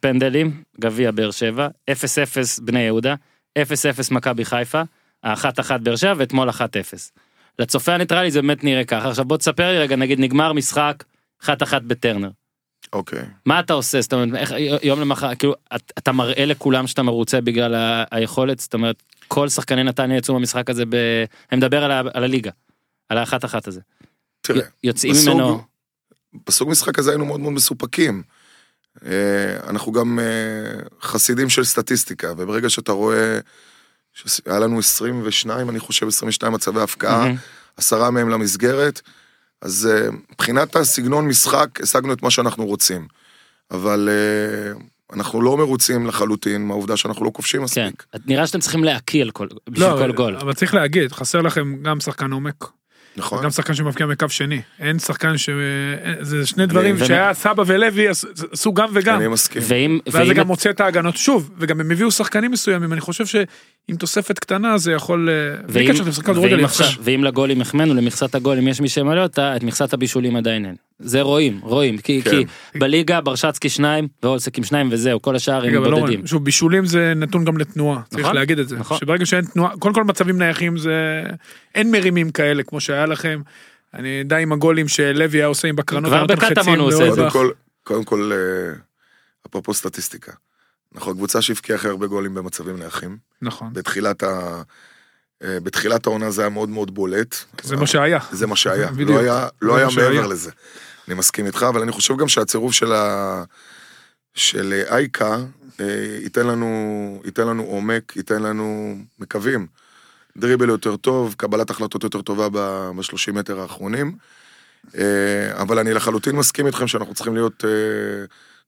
פנדלים 0.00 0.62
גביע 0.80 1.10
באר 1.10 1.30
שבע 1.30 1.68
0-0 1.90 1.94
בני 2.62 2.80
יהודה 2.80 3.14
0-0 3.58 3.62
מכבי 4.10 4.44
חיפה 4.44 4.82
האחת 5.22 5.60
אחת 5.60 5.80
באר 5.80 5.96
שבע 5.96 6.14
ואתמול 6.16 6.50
1-0. 6.50 6.52
לצופה 7.58 7.94
הניטרלי 7.94 8.30
זה 8.30 8.42
באמת 8.42 8.64
נראה 8.64 8.84
ככה 8.84 9.08
עכשיו 9.08 9.24
בוא 9.24 9.36
תספר 9.36 9.70
לי 9.70 9.78
רגע 9.78 9.96
נגיד 9.96 10.20
נגמר 10.20 10.52
משחק 10.52 11.04
1-1 11.42 11.48
בטרנר 11.86 12.30
אוקיי. 12.92 13.22
מה 13.46 13.60
אתה 13.60 13.72
עושה 13.72 14.00
זאת 14.00 14.12
אומרת 14.12 14.28
איך 14.40 14.52
יום 14.82 15.00
למחר 15.00 15.34
כאילו 15.34 15.54
את- 15.76 15.92
אתה 15.98 16.12
מראה 16.12 16.44
לכולם 16.44 16.86
שאתה 16.86 17.02
מרוצה 17.02 17.40
בגלל 17.40 17.74
ה- 17.74 18.04
היכולת 18.10 18.60
זאת 18.60 18.74
אומרת 18.74 19.02
כל 19.28 19.48
שחקני 19.48 19.82
נתניה 19.84 20.16
יצאו 20.16 20.34
במשחק 20.34 20.70
הזה 20.70 20.84
ב... 20.86 20.94
אני 21.52 21.58
מדבר 21.58 21.84
על, 21.84 21.90
ה... 21.90 22.00
על 22.14 22.24
הליגה. 22.24 22.50
על 23.08 23.18
האחת 23.18 23.44
אחת 23.44 23.68
הזה. 23.68 23.80
תראה, 24.40 24.66
יוצאים 24.84 25.12
בסוג- 25.14 25.28
ממנו 25.34 25.62
בסוג 26.46 26.70
משחק 26.70 26.98
הזה 26.98 27.10
היינו 27.10 27.24
מאוד 27.26 27.40
מאוד 27.40 27.52
מסופקים. 27.52 28.22
אה, 29.06 29.10
אנחנו 29.68 29.92
גם 29.92 30.18
אה, 30.18 30.24
חסידים 31.02 31.48
של 31.48 31.64
סטטיסטיקה, 31.64 32.32
וברגע 32.36 32.70
שאתה 32.70 32.92
רואה 32.92 33.38
שהיה 34.14 34.58
לנו 34.58 34.78
22, 34.78 35.70
אני 35.70 35.80
חושב 35.80 36.08
22 36.08 36.52
מצבי 36.52 36.80
הפקעה. 36.80 37.26
עשרה 37.76 38.10
מהם 38.10 38.28
למסגרת, 38.28 39.00
אז 39.62 39.88
אה, 39.92 40.10
מבחינת 40.32 40.76
הסגנון 40.76 41.28
משחק 41.28 41.80
השגנו 41.82 42.12
את 42.12 42.22
מה 42.22 42.30
שאנחנו 42.30 42.66
רוצים. 42.66 43.06
אבל 43.70 44.08
אה, 44.12 44.72
אנחנו 45.16 45.42
לא 45.42 45.56
מרוצים 45.56 46.06
לחלוטין 46.06 46.66
מהעובדה 46.66 46.96
שאנחנו 46.96 47.24
לא 47.24 47.30
כובשים 47.34 47.60
כן. 47.60 47.64
מספיק. 47.64 48.04
נראה 48.26 48.46
שאתם 48.46 48.60
צריכים 48.60 48.84
להקיא 48.84 49.22
על 49.22 49.30
כל 49.30 49.48
בשביל 49.68 49.88
לא, 49.88 49.96
כל 49.98 50.12
גול. 50.12 50.36
אבל 50.36 50.52
צריך 50.52 50.74
להגיד, 50.74 51.12
חסר 51.12 51.40
לכם 51.40 51.82
גם 51.82 52.00
שחקן 52.00 52.32
עומק, 52.32 52.64
נכון? 53.16 53.44
גם 53.44 53.50
שחקן 53.50 53.74
שמבקיע 53.74 54.06
מקו 54.06 54.28
שני. 54.28 54.60
אין 54.80 54.98
שחקן 54.98 55.38
ש... 55.38 55.48
זה 56.20 56.46
שני 56.46 56.66
דברים 56.66 56.98
שהיה 56.98 57.34
סבא 57.34 57.62
ולוי 57.66 58.08
עשו- 58.08 58.72
גם 58.74 58.88
וגם. 58.92 59.16
אני 59.16 59.28
מסכים. 59.28 59.62
ואם 59.64 59.98
ואז 60.06 60.28
זה 60.28 60.34
גם 60.34 60.46
מוצא 60.46 60.70
את 60.70 60.80
ההגנות 60.80 61.16
שוב, 61.16 61.50
וגם 61.58 61.80
הם 61.80 61.90
הביאו 61.90 62.10
שחקנים 62.10 62.50
מסוימים, 62.50 62.92
אני 62.92 63.00
חושב 63.00 63.26
שעם 63.26 63.96
תוספת 63.98 64.38
קטנה 64.38 64.78
זה 64.78 64.92
יכול... 64.92 65.28
אה, 65.30 65.60
ואם 67.00 67.24
לגולים 67.24 67.60
החמאנו 67.60 67.94
למכסת 67.94 68.34
הגולים 68.34 68.68
יש 68.68 68.80
מי 68.80 68.88
שמלא 68.88 69.22
אותה 69.22 69.56
את 69.56 69.62
מכסת 69.62 69.92
הבישולים 69.94 70.36
עדיין 70.36 70.66
אין. 70.66 70.74
זה 71.02 71.20
רואים 71.20 71.60
רואים 71.62 71.98
כי, 71.98 72.22
כן. 72.22 72.30
כי 72.30 72.44
בליגה 72.78 73.20
ברשצקי 73.20 73.68
שניים 73.68 74.08
ואולסק 74.22 74.58
עם 74.58 74.64
שניים 74.64 74.88
וזהו 74.92 75.22
כל 75.22 75.36
השאר 75.36 75.64
הם 75.64 75.74
לא 75.74 75.80
בודדים. 75.80 76.00
רואים. 76.00 76.26
שוב, 76.26 76.44
בישולים 76.44 76.86
זה 76.86 77.12
נתון 77.16 77.44
גם 77.44 77.58
לתנועה, 77.58 78.00
צריך 78.10 78.22
נכון, 78.22 78.34
להגיד 78.34 78.58
את 78.58 78.68
זה. 78.68 78.76
נכון. 78.76 78.98
שברגע 78.98 79.26
שאין 79.26 79.44
תנועה, 79.44 79.76
קודם 79.78 79.94
כל 79.94 80.04
מצבים 80.04 80.38
נייחים 80.38 80.76
זה... 80.78 81.22
אין 81.74 81.90
מרימים 81.90 82.30
כאלה 82.30 82.62
כמו 82.62 82.80
שהיה 82.80 83.06
לכם. 83.06 83.40
אני 83.94 84.24
די 84.24 84.42
עם 84.42 84.52
הגולים 84.52 84.88
שלוי 84.88 85.38
היה 85.38 85.46
עושה 85.46 85.68
עם 85.68 85.76
בקרנות. 85.76 86.10
כבר 86.10 86.26
בקטמון 86.26 86.78
הוא 86.78 86.88
עושה. 86.88 87.08
את 87.08 87.14
זה. 87.14 87.20
קודם 87.20 87.30
כל, 87.30 87.50
קודם 87.82 88.04
כל, 88.04 88.32
אה, 88.32 88.74
אפרופו 89.46 89.74
סטטיסטיקה. 89.74 90.32
אנחנו 90.94 91.10
הקבוצה 91.10 91.42
שהבקיעה 91.42 91.78
הכי 91.78 91.88
הרבה 91.88 92.06
גולים 92.06 92.34
במצבים 92.34 92.76
נייחים. 92.76 93.16
נכון. 93.42 93.72
בתחילת 93.72 94.22
ה... 94.22 94.62
אה, 95.44 95.60
בתחילת 95.60 96.06
העונה 96.06 96.30
זה 96.30 96.42
היה 96.42 96.48
מאוד 96.48 96.68
מאוד 96.68 96.94
בולט. 96.94 97.36
זה 97.62 97.76
מה 97.76 97.86
שהיה. 97.86 98.18
זה 98.32 98.46
מה 98.46 98.56
שהיה, 98.56 98.90
בדיוק. 98.90 99.10
לא 99.10 99.18
היה, 99.18 99.48
לא 99.62 99.76
היה. 99.76 99.86
מעבר 99.96 100.26
לזה. 100.26 100.50
אני 101.08 101.14
מסכים 101.14 101.46
איתך, 101.46 101.66
אבל 101.68 101.82
אני 101.82 101.92
חושב 101.92 102.16
גם 102.16 102.28
שהצירוף 102.28 102.72
של, 102.72 102.92
ה... 102.92 103.44
של 104.34 104.82
אייקה 104.90 105.36
אה, 105.80 106.18
ייתן 106.22 106.46
לנו, 106.46 107.20
ייתן 107.24 107.46
לנו 107.46 107.62
עומק, 107.62 108.16
ייתן 108.16 108.42
לנו, 108.42 108.96
מקווים, 109.18 109.66
דריבל 110.36 110.68
יותר 110.68 110.96
טוב, 110.96 111.34
קבלת 111.38 111.70
החלטות 111.70 112.04
יותר 112.04 112.22
טובה 112.22 112.48
ב-30 112.48 113.32
מטר 113.32 113.60
האחרונים. 113.60 114.16
אה, 114.98 115.62
אבל 115.62 115.78
אני 115.78 115.94
לחלוטין 115.94 116.36
מסכים 116.36 116.66
איתכם 116.66 116.86
שאנחנו 116.86 117.14
צריכים 117.14 117.34
להיות 117.34 117.64
אה, 117.64 117.70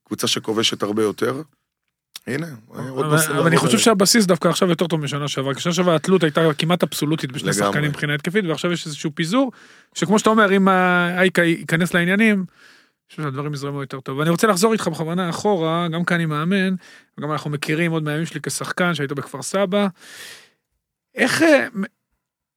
קבוצה 0.07 0.27
שכובשת 0.27 0.83
הרבה 0.83 1.03
יותר. 1.03 1.41
הנה, 2.27 2.47
עוד 2.67 3.05
נושא 3.05 3.31
אבל 3.31 3.47
אני 3.47 3.57
חושב. 3.57 3.77
שהבסיס 3.77 4.25
דווקא 4.25 4.47
עכשיו 4.47 4.69
יותר 4.69 4.87
טוב 4.87 5.01
משנה 5.01 5.27
שעברה. 5.27 5.53
כי 5.53 5.61
שנה 5.61 5.73
שעברה 5.73 5.95
התלות 5.95 6.23
הייתה 6.23 6.41
כמעט 6.57 6.83
אבסולוטית 6.83 7.31
בשני. 7.31 7.53
שחקנים 7.53 7.89
מבחינה 7.89 8.13
התקפית, 8.13 8.45
ועכשיו 8.45 8.71
יש 8.71 8.85
איזשהו 8.85 9.11
פיזור, 9.15 9.51
שכמו 9.93 10.19
שאתה 10.19 10.29
אומר, 10.29 10.55
אם 10.55 10.67
האייקה 10.67 11.43
ייכנס 11.43 11.93
לעניינים, 11.93 12.35
אני 12.35 13.09
חושב 13.09 13.23
שהדברים 13.23 13.53
יזרמו 13.53 13.81
יותר 13.81 13.99
טוב. 13.99 14.17
ואני 14.17 14.29
רוצה 14.29 14.47
לחזור 14.47 14.73
איתך 14.73 14.87
בכוונה 14.87 15.29
אחורה, 15.29 15.87
גם 15.87 16.05
כאן 16.05 16.15
אני 16.15 16.25
מאמן, 16.25 16.75
וגם 17.17 17.31
אנחנו 17.31 17.49
מכירים 17.49 17.91
עוד 17.91 18.03
מהימים 18.03 18.25
שלי 18.25 18.41
כשחקן, 18.41 18.93
שהיית 18.93 19.11
בכפר 19.11 19.41
סבא. 19.41 19.87
איך... 21.15 21.41
אה, 21.41 21.67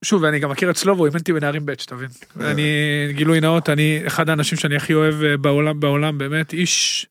שוב, 0.05 0.23
ואני 0.23 0.39
גם 0.39 0.51
מכיר 0.51 0.71
את 0.71 0.77
סלובו, 0.77 1.07
אימנתי 1.07 1.33
בנערים 1.33 1.67
ב', 1.67 1.73
שתבין. 1.79 2.09
אני, 2.41 2.63
גילוי 3.11 3.41
נאות, 3.41 3.69
אני 3.69 4.03
אחד 4.07 4.29
האנשים 4.29 4.59
שאני 4.59 4.77
הכי 4.77 4.95
אוהב 4.95 5.23
אה, 5.23 5.37
בעולם, 5.37 5.81
בעולם, 5.81 6.19
באמת, 6.19 6.53
איש, 6.53 7.07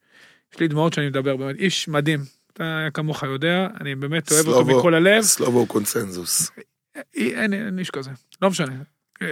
יש 0.53 0.59
לי 0.59 0.67
דמעות 0.67 0.93
שאני 0.93 1.07
מדבר, 1.07 1.35
באמת, 1.35 1.55
איש 1.55 1.87
מדהים. 1.87 2.36
אתה 2.57 2.87
כמוך 2.93 3.23
יודע, 3.23 3.67
אני 3.81 3.95
באמת 3.95 4.31
אוהב 4.31 4.47
אותו 4.47 4.65
סלובו. 4.65 4.79
מכל 4.79 4.93
הלב. 4.93 5.21
סלובו 5.21 5.59
הוא 5.59 5.67
קונצנזוס. 5.67 6.51
אין, 7.15 7.53
אין 7.53 7.79
איש 7.79 7.89
כזה, 7.89 8.11
לא 8.41 8.49
משנה. 8.49 8.73
אה, 9.21 9.27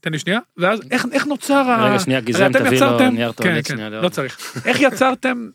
תן 0.00 0.12
לי 0.12 0.18
שנייה, 0.18 0.38
ואז 0.56 0.80
איך, 0.90 1.06
איך 1.12 1.26
נוצר 1.26 1.54
ה... 1.54 1.84
רגע, 1.84 1.98
שנייה, 1.98 2.18
אתם 2.18 2.52
תביא 2.52 2.80
לו 2.80 3.10
נייר 3.10 3.32
כן, 3.32 3.42
טואלט 3.42 3.68
כן, 3.68 3.74
שנייה, 3.74 3.88
לא 3.88 4.08
צריך. 4.08 4.56
איך 4.64 4.80
יצרתם 4.80 5.48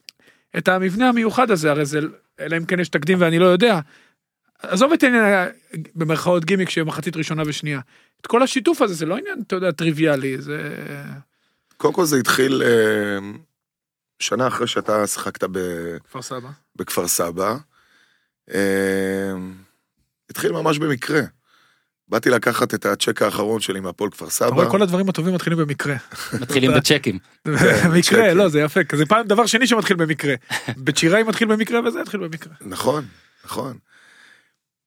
את 0.57 0.67
המבנה 0.67 1.09
המיוחד 1.09 1.51
הזה, 1.51 1.71
הרי 1.71 1.85
זה, 1.85 1.99
אלא 2.39 2.57
אם 2.57 2.65
כן 2.65 2.79
יש 2.79 2.89
תקדים 2.89 3.21
ואני 3.21 3.39
לא 3.39 3.45
יודע. 3.45 3.79
עזוב 4.61 4.93
את 4.93 5.03
העניין, 5.03 5.49
במרכאות 5.95 6.45
גימיק 6.45 6.69
שיהיה 6.69 6.85
מחצית 6.85 7.17
ראשונה 7.17 7.43
ושנייה. 7.45 7.79
את 8.21 8.27
כל 8.27 8.43
השיתוף 8.43 8.81
הזה, 8.81 8.93
זה 8.93 9.05
לא 9.05 9.17
עניין, 9.17 9.41
אתה 9.47 9.55
יודע, 9.55 9.71
טריוויאלי, 9.71 10.41
זה... 10.41 10.75
קודם 11.77 11.93
כל 11.93 12.05
זה 12.05 12.17
התחיל 12.17 12.63
אה, 12.65 13.29
שנה 14.19 14.47
אחרי 14.47 14.67
שאתה 14.67 15.07
שיחקת 15.07 15.43
ב- 15.51 15.97
כפר 16.09 16.21
סבא. 16.21 16.49
בכפר 16.75 17.07
סבא. 17.07 17.55
אה, 18.53 19.31
התחיל 20.29 20.51
ממש 20.51 20.77
במקרה. 20.77 21.21
באתי 22.07 22.29
לקחת 22.29 22.73
את 22.73 22.85
הצ'ק 22.85 23.21
האחרון 23.21 23.61
שלי 23.61 23.79
מהפועל 23.79 24.09
כפר 24.11 24.25
אתה 24.25 24.33
סבא. 24.33 24.49
רואה, 24.49 24.69
כל 24.69 24.81
הדברים 24.81 25.09
הטובים 25.09 25.33
מתחילים 25.33 25.59
במקרה. 25.59 25.95
מתחילים 26.41 26.71
בצ'קים. 26.75 27.19
במקרה, 27.45 28.01
צ'קים. 28.01 28.37
לא, 28.37 28.49
זה 28.49 28.59
יפה, 28.59 28.83
כי 28.83 28.97
זה 28.97 29.05
פעם 29.05 29.27
דבר 29.27 29.45
שני 29.45 29.67
שמתחיל 29.67 29.97
במקרה. 29.97 30.35
בצ'יראי 30.77 31.23
מתחיל 31.23 31.47
במקרה 31.47 31.79
וזה 31.87 32.01
התחיל 32.01 32.19
במקרה. 32.19 32.53
נכון, 32.61 33.05
נכון. 33.45 33.77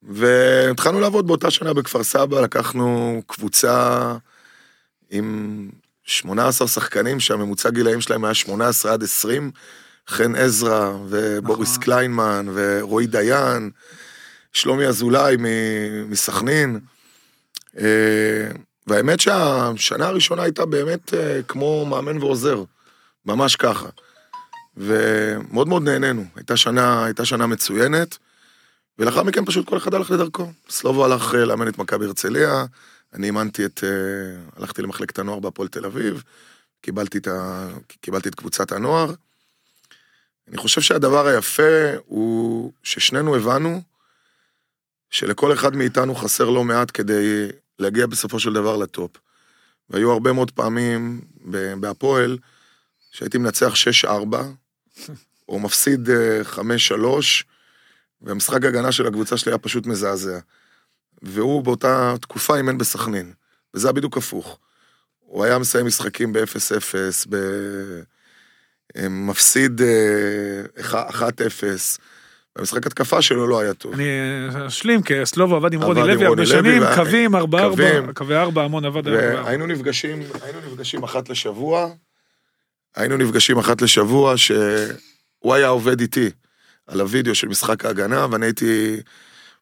והתחלנו 0.03 0.99
לעבוד 0.99 1.27
באותה 1.27 1.51
שנה 1.51 1.73
בכפר 1.73 2.03
סבא, 2.03 2.41
לקחנו 2.41 3.21
קבוצה 3.27 4.15
עם 5.09 5.69
18 6.07 6.67
שחקנים 6.67 7.19
שהממוצע 7.19 7.69
גילאים 7.69 8.01
שלהם 8.01 8.25
היה 8.25 8.33
18 8.33 8.93
עד 8.93 9.03
20, 9.03 9.51
חן 10.07 10.35
עזרא 10.35 10.93
ובוריס 11.09 11.71
נכון. 11.71 11.83
קליינמן 11.83 12.45
ורועי 12.53 13.07
דיין, 13.07 13.71
שלומי 14.53 14.85
אזולאי 14.85 15.35
מסכנין. 16.09 16.79
אה, 17.77 18.47
והאמת 18.87 19.19
שהשנה 19.19 20.07
הראשונה 20.07 20.43
הייתה 20.43 20.65
באמת 20.65 21.13
אה, 21.13 21.39
כמו 21.47 21.85
מאמן 21.85 22.17
ועוזר, 22.17 22.63
ממש 23.25 23.55
ככה. 23.55 23.89
ומאוד 24.77 25.67
מאוד 25.67 25.83
נהנינו, 25.83 26.25
הייתה 26.35 26.57
שנה, 26.57 27.05
הייתה 27.05 27.25
שנה 27.25 27.47
מצוינת, 27.47 28.17
ולאחר 28.99 29.23
מכן 29.23 29.45
פשוט 29.45 29.69
כל 29.69 29.77
אחד 29.77 29.93
הלך 29.93 30.11
לדרכו. 30.11 30.51
סלובו 30.69 31.05
הלך 31.05 31.35
אה, 31.35 31.45
לאמן 31.45 31.67
את 31.67 31.77
מכבי 31.77 32.05
הרצליה, 32.05 32.65
אני 33.13 33.27
אימנתי 33.27 33.65
את, 33.65 33.83
אה, 33.83 33.89
הלכתי 34.55 34.81
למחלקת 34.81 35.19
הנוער 35.19 35.39
בהפועל 35.39 35.67
תל 35.67 35.85
אביב, 35.85 36.23
קיבלתי 36.81 37.17
את, 37.17 37.27
ה, 37.27 37.67
קיבלתי 38.01 38.29
את 38.29 38.35
קבוצת 38.35 38.71
הנוער. 38.71 39.13
אני 40.47 40.57
חושב 40.57 40.81
שהדבר 40.81 41.27
היפה 41.27 41.91
הוא 42.05 42.73
ששנינו 42.83 43.35
הבנו 43.35 43.81
שלכל 45.09 45.53
אחד 45.53 45.75
מאיתנו 45.75 46.15
חסר 46.15 46.49
לא 46.49 46.63
מעט 46.63 46.91
כדי 46.93 47.47
להגיע 47.79 48.05
בסופו 48.05 48.39
של 48.39 48.53
דבר 48.53 48.77
לטופ. 48.77 49.11
והיו 49.89 50.11
הרבה 50.11 50.33
מאוד 50.33 50.51
פעמים 50.51 51.21
בהפועל 51.79 52.37
שהייתי 53.11 53.37
מנצח 53.37 53.73
6-4, 54.05 54.07
או 55.49 55.59
מפסיד 55.59 56.09
אה, 56.09 56.41
5-3, 56.41 56.61
והמשחק 58.21 58.65
הגנה 58.65 58.91
של 58.91 59.07
הקבוצה 59.07 59.37
שלי 59.37 59.51
היה 59.51 59.57
פשוט 59.57 59.85
מזעזע. 59.85 60.39
והוא 61.21 61.63
באותה 61.63 62.13
תקופה 62.21 62.57
אימן 62.57 62.77
בסכנין, 62.77 63.33
וזה 63.73 63.87
היה 63.87 63.93
בדיוק 63.93 64.17
הפוך. 64.17 64.59
הוא 65.19 65.43
היה 65.43 65.57
מסיים 65.57 65.85
משחקים 65.85 66.33
ב-0-0, 66.33 66.95
ב... 67.29 67.35
אה, 68.97 69.09
מפסיד 69.09 69.81
אה, 69.81 71.09
1-0, 71.11 71.21
והמשחק 72.55 72.87
התקפה 72.87 73.21
שלו 73.21 73.47
לא 73.47 73.59
היה 73.59 73.73
טוב. 73.73 73.93
אני 73.93 74.03
אה, 74.55 74.67
אשלים, 74.67 75.01
כי 75.01 75.13
סלובו 75.25 75.55
עבד 75.55 75.73
עם 75.73 75.83
רוני 75.83 76.01
לוי 76.01 76.25
הרבה 76.25 76.45
שנים, 76.45 76.83
קווים, 76.95 77.35
ארבע 77.35 77.59
ארבע, 77.59 77.75
קווים. 77.75 78.13
קווי 78.13 78.37
ארבע, 78.37 78.63
המון 78.63 78.85
עבד. 78.85 79.07
ארבע. 79.07 79.43
והיינו 79.43 79.67
נפגשים, 79.67 80.23
היינו 80.41 80.59
נפגשים 80.67 81.03
אחת 81.03 81.29
לשבוע, 81.29 81.89
היינו 82.95 83.17
נפגשים 83.17 83.57
אחת 83.57 83.81
לשבוע 83.81 84.37
שהוא 84.37 85.53
היה 85.53 85.67
עובד 85.67 86.01
איתי 86.01 86.29
על 86.87 87.01
הוידאו 87.01 87.35
של 87.35 87.47
משחק 87.47 87.85
ההגנה, 87.85 88.27
ואני 88.31 88.45
הייתי 88.45 88.97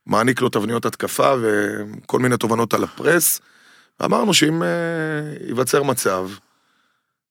מעניק 0.08 0.42
לו 0.42 0.50
תבניות 0.50 0.86
התקפה 0.86 1.34
וכל 1.42 2.20
מיני 2.20 2.38
תובנות 2.38 2.74
על 2.74 2.84
הפרס. 2.84 3.42
ואמרנו 4.00 4.34
שאם 4.34 4.64
אה, 4.64 4.68
ייווצר 5.48 5.84
מצב, 5.84 6.30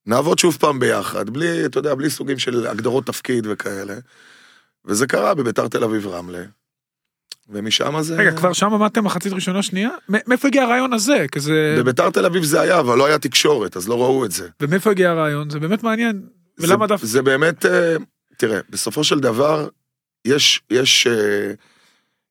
נעבוד 0.06 0.38
שוב 0.38 0.56
פעם 0.60 0.80
ביחד, 0.80 1.30
בלי, 1.30 1.66
אתה 1.66 1.78
יודע, 1.78 1.94
בלי 1.94 2.10
סוגים 2.10 2.38
של 2.38 2.66
הגדרות 2.66 3.06
תפקיד 3.06 3.46
וכאלה. 3.50 3.94
וזה 4.84 5.06
קרה 5.06 5.34
בביתר 5.34 5.68
תל 5.68 5.84
אביב 5.84 6.06
רמלה. 6.06 6.42
ומשם 7.48 8.02
זה... 8.02 8.16
רגע, 8.16 8.32
כבר 8.32 8.52
שם 8.52 8.74
עמדתם 8.74 9.04
מחצית 9.04 9.32
ראשונה 9.32 9.62
שנייה? 9.62 9.90
מאיפה 10.08 10.48
הגיע 10.48 10.62
הרעיון 10.62 10.92
הזה? 10.92 11.26
כי 11.32 11.40
זה... 11.40 11.76
בביתר 11.78 12.10
תל 12.10 12.26
אביב 12.26 12.44
זה 12.44 12.60
היה, 12.60 12.80
אבל 12.80 12.98
לא 12.98 13.06
היה 13.06 13.18
תקשורת, 13.18 13.76
אז 13.76 13.88
לא 13.88 14.02
ראו 14.02 14.24
את 14.24 14.30
זה. 14.30 14.48
ומאיפה 14.60 14.90
הגיע 14.90 15.10
הרעיון? 15.10 15.50
זה 15.50 15.58
באמת 15.60 15.82
מעניין. 15.82 16.22
ולמה 16.58 16.86
דווקא? 16.86 17.06
זה 17.06 17.22
באמת, 17.22 17.66
אה, 17.66 17.96
תראה, 18.36 18.60
בסופו 18.70 19.04
של 19.04 19.20
דבר, 19.20 19.68
יש, 20.24 20.62
יש, 20.70 21.06
אה, 21.06 21.52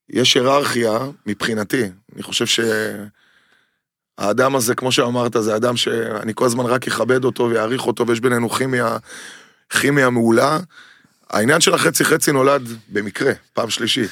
יש 0.10 0.34
היררכיה 0.34 1.00
מבחינתי. 1.26 1.84
אני 2.16 2.24
חושב 2.24 2.64
שהאדם 4.18 4.56
הזה, 4.56 4.76
כמו 4.76 4.92
שאמרת, 4.92 5.36
זה 5.40 5.56
אדם 5.56 5.78
שאני 5.78 6.32
כל 6.36 6.46
הזמן 6.46 6.66
רק 6.66 6.88
אכבד 6.88 7.26
אותו 7.26 7.50
ויעריך 7.50 7.88
אותו, 7.88 8.08
ויש 8.08 8.20
בינינו 8.20 8.50
כימיה, 8.50 8.98
כימיה 9.70 10.10
מעולה. 10.10 10.60
העניין 11.30 11.62
של 11.62 11.74
החצי 11.74 12.06
חצי 12.06 12.32
נולד 12.32 12.62
במקרה, 12.90 13.32
פעם 13.54 13.70
שלישית. 13.70 14.12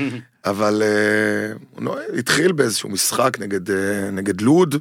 אבל 0.44 0.82
אה, 0.82 1.52
הוא 1.70 1.82
נו- 1.82 1.96
התחיל 2.18 2.52
באיזשהו 2.52 2.88
משחק 2.88 3.36
נגד, 3.38 3.70
אה, 3.70 4.10
נגד 4.10 4.40
לוד, 4.40 4.74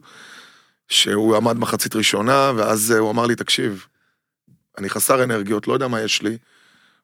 שהוא 0.89 1.36
עמד 1.36 1.58
מחצית 1.58 1.95
ראשונה, 1.95 2.52
ואז 2.56 2.91
אה, 2.91 3.00
הוא 3.00 3.12
אמר 3.12 3.26
לי, 3.26 3.36
תקשיב, 3.36 3.86
אני 4.78 4.89
חסר 4.89 5.24
אנרגיות, 5.24 5.67
לא 5.67 5.74
יודע 5.74 5.88
מה 5.88 6.02
יש 6.02 6.21
לי, 6.21 6.38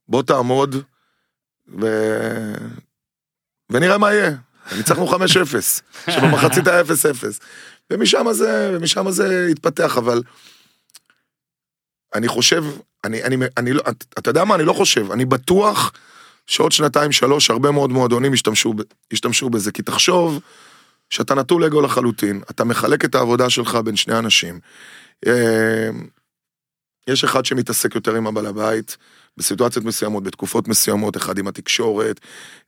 בוא 0.07 0.23
תעמוד, 0.23 0.75
ו... 1.81 1.87
ונראה 3.69 3.97
מה 3.97 4.13
יהיה. 4.13 4.31
ניצחנו 4.77 5.15
5-0, 5.15 5.17
שבמחצית 6.11 6.67
היה 6.67 6.81
0-0. 6.81 6.85
ומשם 7.91 8.25
זה, 8.31 8.71
ומשם 8.73 9.11
זה 9.11 9.47
התפתח, 9.51 9.97
אבל 9.97 10.21
אני 12.15 12.27
חושב, 12.27 12.63
אני, 13.03 13.23
אני, 13.23 13.37
אני 13.57 13.73
לא, 13.73 13.83
אתה 14.19 14.29
יודע 14.29 14.43
מה, 14.45 14.55
אני 14.55 14.63
לא 14.63 14.73
חושב, 14.73 15.11
אני 15.11 15.25
בטוח 15.25 15.91
שעוד 16.47 16.71
שנתיים, 16.71 17.11
שלוש, 17.11 17.49
הרבה 17.49 17.71
מאוד 17.71 17.89
מועדונים 17.89 18.33
ישתמשו, 18.33 18.73
ישתמשו 19.11 19.49
בזה, 19.49 19.71
כי 19.71 19.81
תחשוב 19.81 20.39
שאתה 21.09 21.35
נטול 21.35 21.63
אגו 21.63 21.81
לחלוטין, 21.81 22.41
אתה 22.51 22.63
מחלק 22.63 23.05
את 23.05 23.15
העבודה 23.15 23.49
שלך 23.49 23.75
בין 23.75 23.95
שני 23.95 24.19
אנשים. 24.19 24.59
אה, 25.27 25.89
יש 27.07 27.23
אחד 27.23 27.45
שמתעסק 27.45 27.95
יותר 27.95 28.15
עם 28.15 28.27
הבעל 28.27 28.45
הבית, 28.45 28.97
בסיטואציות 29.37 29.85
מסוימות, 29.85 30.23
בתקופות 30.23 30.67
מסוימות, 30.67 31.17
אחד 31.17 31.37
עם 31.37 31.47
התקשורת, 31.47 32.19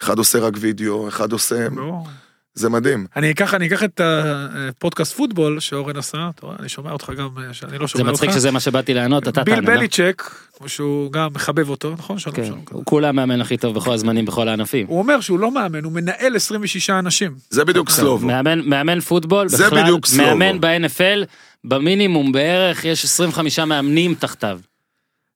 אחד 0.04 0.18
עושה 0.18 0.40
רק 0.40 0.54
וידאו, 0.60 1.08
אחד 1.08 1.32
עושה... 1.32 1.70
ברור. 1.70 2.08
זה 2.54 2.70
מדהים. 2.70 3.06
אני 3.16 3.32
אקח, 3.32 3.54
אני 3.54 3.68
אקח 3.68 3.84
את 3.84 4.02
הפודקאסט 4.04 5.14
פוטבול 5.14 5.60
שאורן 5.60 5.98
עשה, 5.98 6.30
אתה 6.36 6.46
רואה, 6.46 6.56
אני 6.60 6.70
שומע 6.70 6.92
אותך 6.92 7.12
גם, 7.18 7.30
אה, 7.38 7.54
שאני 7.54 7.78
לא 7.78 7.86
זה 7.86 7.88
שומע 7.88 8.10
אותך. 8.10 8.14
מצחיק 8.14 8.32
שזה 8.32 8.52
מה 8.52 8.60
שבאתי 8.60 8.94
לענות, 8.94 9.28
אתה 9.28 9.44
ביל 9.44 9.56
תענה. 9.56 9.70
לא? 9.70 9.76
בליצ'ק, 9.76 10.32
כמו 10.58 10.70
שהוא 10.70 11.12
גם 11.12 11.30
מחבב 11.34 11.70
אותו, 11.70 11.92
נכון? 11.92 12.20
שלום 12.20 12.36
כן, 12.36 12.46
שלום. 12.46 12.64
הוא 12.72 12.86
כולה 12.86 13.10
המאמן 13.10 13.42
הכי 13.42 13.58
טוב 13.58 13.76
בכל 13.76 13.94
הזמנים, 13.94 14.26
בכל 14.26 14.48
הענפים. 14.48 14.88
הוא 14.88 15.00
אומר 15.00 15.22
שהוא 15.22 15.40
לא 15.40 15.52
מאמן, 15.52 15.84
הוא 15.84 15.92
מנהל 15.92 16.36
26 16.36 16.90
אנשים. 16.90 17.36
זה 17.50 17.66
בדיוק 17.66 17.90
סלובו. 17.90 18.28
מאמן, 18.28 18.62
מאמן 18.66 19.00
פוטבול, 19.00 19.48
זה 19.48 19.66
בכלל, 19.66 19.82
בדיוק 19.82 20.06
סלובו. 20.06 20.36
מאמן 20.36 20.62
ב-NFL, 20.62 21.26
במינימום 21.64 22.32
בערך 22.32 22.86
יש 22.86 23.06
25 23.06 23.60
מאמנים 23.60 24.16
תחתיו. 24.16 24.60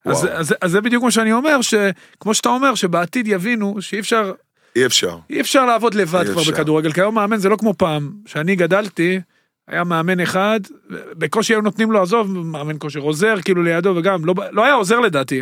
אז. 0.06 0.28
אז, 0.32 0.56
אז 0.62 0.72
זה 0.72 0.82
בדיוק 0.82 1.04
מה 1.04 1.12
שאני 1.12 1.34
אומר, 1.34 1.60
שכמו 1.62 2.34
שאתה 2.34 2.50
אומר, 2.50 2.76
שבעתיד 2.76 3.28
יבינו 3.28 3.82
שאי 3.82 4.00
אפשר, 4.00 4.32
אי 4.76 4.86
אפשר. 4.86 5.18
אי 5.30 5.42
אפשר 5.42 5.66
לעבוד 5.66 5.94
לבד 5.94 6.26
כבר 6.32 6.42
אפשר. 6.42 6.52
בכדורגל, 6.52 6.92
כי 6.92 7.02
היום 7.02 7.16
מאמן 7.16 7.38
זה 7.38 7.50
לא 7.50 7.56
כמו 7.56 7.74
פעם, 7.78 8.12
שאני 8.26 8.56
גדלתי, 8.56 9.20
היה 9.68 9.84
מאמן 9.84 10.20
אחד, 10.20 10.60
בקושי 10.89 11.54
היו 11.54 11.62
נותנים 11.62 11.92
לו, 11.92 12.02
עזוב, 12.02 12.38
מאמן 12.38 12.76
כושר 12.80 13.00
עוזר 13.00 13.36
כאילו 13.42 13.63
לידו, 13.63 13.94
וגם 13.98 14.26
לא, 14.26 14.34
לא 14.52 14.66
היה 14.66 14.74
עוזר 14.74 15.00
לדעתי, 15.00 15.42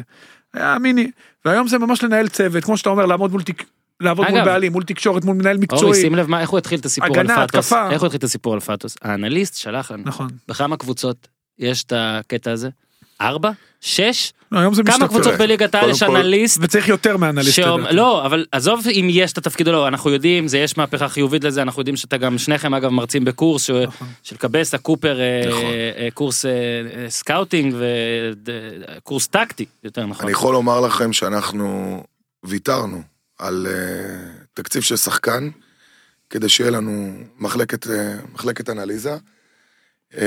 היה 0.54 0.78
מיני, 0.80 1.12
והיום 1.46 1.68
זה 1.68 1.78
ממש 1.78 2.04
לנהל 2.04 2.28
צוות, 2.28 2.64
כמו 2.64 2.78
שאתה 2.78 2.90
אומר, 2.90 3.06
לעמוד 3.06 3.32
מול 3.32 3.42
תק... 3.42 3.64
לעבוד 4.00 4.28
מול 4.30 4.38
אגב, 4.38 4.46
בעלים, 4.46 4.72
מול 4.72 4.84
תקשורת, 4.84 5.26
מול 5.26 5.36
מנהל 5.36 5.56
אורי, 5.56 5.64
מקצועי. 5.64 6.02
שים 6.02 6.16
לב 6.16 6.28
מה, 6.28 6.42
איך 6.42 6.50
הוא 6.50 6.58
התחיל 6.58 6.80
את 6.80 6.86
הסיפור 6.86 7.10
הגנה, 7.10 7.36
על 7.36 7.48
פאטוס. 7.48 7.72
התקפה. 7.74 7.92
איך 7.92 8.02
הוא 8.02 8.06
התחיל 8.06 8.18
את 8.18 8.24
הסיפור 8.24 8.54
על 8.54 8.60
פאטוס? 8.60 8.98
האנליסט 9.02 9.58
שלח 9.58 9.92
לנו. 9.92 10.04
נכון. 10.06 10.30
בכמה 10.48 10.78
קבוצות 10.78 11.28
יש 11.60 11.84
את 11.84 11.94
הקטע 11.96 12.52
הזה? 12.52 12.70
ארבע? 13.22 13.52
שש? 13.82 14.34
לא, 14.52 14.60
היום 14.60 14.74
זה 14.74 14.84
כמה 14.84 14.94
משתפר. 14.94 15.08
קבוצות 15.08 15.34
בליגת 15.34 15.76
העל 15.76 15.90
יש 15.90 16.04
אנליסט? 16.04 16.58
וצריך 16.62 16.88
יותר 16.88 17.18
מאנליסט. 17.18 17.56
שאומ-. 17.56 17.86
לא, 17.92 18.26
אבל 18.26 18.46
עזוב 18.52 18.88
אם 18.88 19.08
יש 19.10 19.32
את 19.34 19.38
התפקיד 19.38 19.68
או 19.68 19.74
לא, 19.74 19.88
אנחנו 19.88 20.10
יודעים, 20.10 20.48
זה 20.48 20.58
יש 20.58 20.78
מהפכה 20.78 21.10
חיובית 21.10 21.44
לזה, 21.44 21.62
אנחנו 21.62 21.82
יודעים 21.82 21.96
שאתה 21.96 22.18
גם 22.18 22.38
שניכם 22.38 22.74
אגב 22.74 22.90
מרצים 22.90 23.26
בקורס 23.26 23.64
ש- 23.64 23.70
נכון. 23.70 24.08
של 24.24 24.36
קבסה, 24.38 24.78
קופר, 24.78 25.20
אה, 25.20 25.42
נכון. 25.50 25.64
אה, 25.98 26.08
קורס 26.14 26.46
אה, 26.46 26.52
סקאוטינג 27.10 27.76
וקורס 28.98 29.28
טקטי, 29.28 29.66
יותר 29.84 30.06
נכון. 30.06 30.24
אני 30.26 30.32
יכול 30.32 30.54
לומר 30.54 30.80
לכם 30.82 31.14
שאנחנו 31.14 32.04
ויתרנו 32.44 33.02
על 33.40 33.68
תקציב 34.54 34.82
של 34.82 34.96
שחקן, 34.96 35.50
כדי 36.30 36.50
שיהיה 36.50 36.72
לנו 36.72 37.14
מחלקת, 37.40 37.88
מחלקת 38.34 38.70
אנליזה. 38.70 39.16
Uh, 40.12 40.18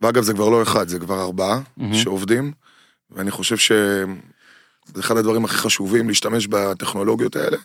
ואגב, 0.00 0.22
זה 0.22 0.34
כבר 0.34 0.48
לא 0.48 0.62
אחד, 0.62 0.88
זה 0.88 0.98
כבר 0.98 1.22
ארבעה 1.22 1.60
מהמם. 1.76 1.94
שעובדים, 1.94 2.52
ואני 3.10 3.30
חושב 3.30 3.56
שזה 3.56 5.00
אחד 5.00 5.16
הדברים 5.16 5.44
הכי 5.44 5.56
חשובים 5.56 6.08
להשתמש 6.08 6.46
בטכנולוגיות 6.46 7.36
האלה, 7.36 7.56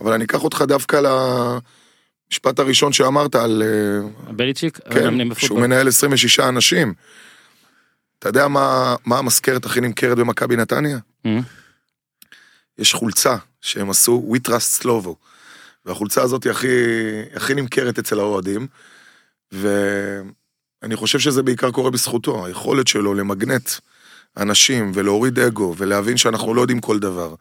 אבל 0.00 0.12
אני 0.12 0.24
אקח 0.24 0.44
אותך 0.44 0.64
דווקא 0.68 1.00
למשפט 2.30 2.58
הראשון 2.58 2.92
שאמרת 2.92 3.34
על... 3.34 3.62
uh, 4.28 4.32
בליצ'יק, 4.32 4.78
כן, 4.90 5.04
מאמנים 5.04 5.34
שהוא. 5.34 5.60
מנהל 5.60 5.88
26 5.88 6.40
אנשים. 6.40 6.94
אתה 8.18 8.28
יודע 8.28 8.48
מה, 8.48 8.96
מה 9.04 9.18
המזכרת 9.18 9.66
הכי 9.66 9.80
נמכרת 9.80 10.18
במכבי 10.18 10.56
נתניה? 10.56 10.98
אה, 11.26 11.38
יש 12.78 12.94
חולצה 12.94 13.36
שהם 13.60 13.90
עשו, 13.90 14.32
We 14.32 14.48
Trust 14.48 14.82
Slovo. 14.82 15.14
והחולצה 15.84 16.22
הזאת 16.22 16.44
היא 16.44 16.50
הכי, 16.50 16.68
הכי 17.34 17.54
נמכרת 17.54 17.98
אצל 17.98 18.18
האוהדים. 18.18 18.66
ואני 20.82 20.96
חושב 20.96 21.18
שזה 21.18 21.42
בעיקר 21.42 21.70
קורה 21.70 21.90
בזכותו, 21.90 22.46
היכולת 22.46 22.86
שלו 22.88 23.14
למגנט 23.14 23.70
אנשים 24.36 24.92
ולהוריד 24.94 25.38
אגו 25.38 25.74
ולהבין 25.78 26.16
שאנחנו 26.16 26.54
לא 26.54 26.60
יודעים 26.60 26.80
כל 26.80 26.98
דבר. 26.98 27.34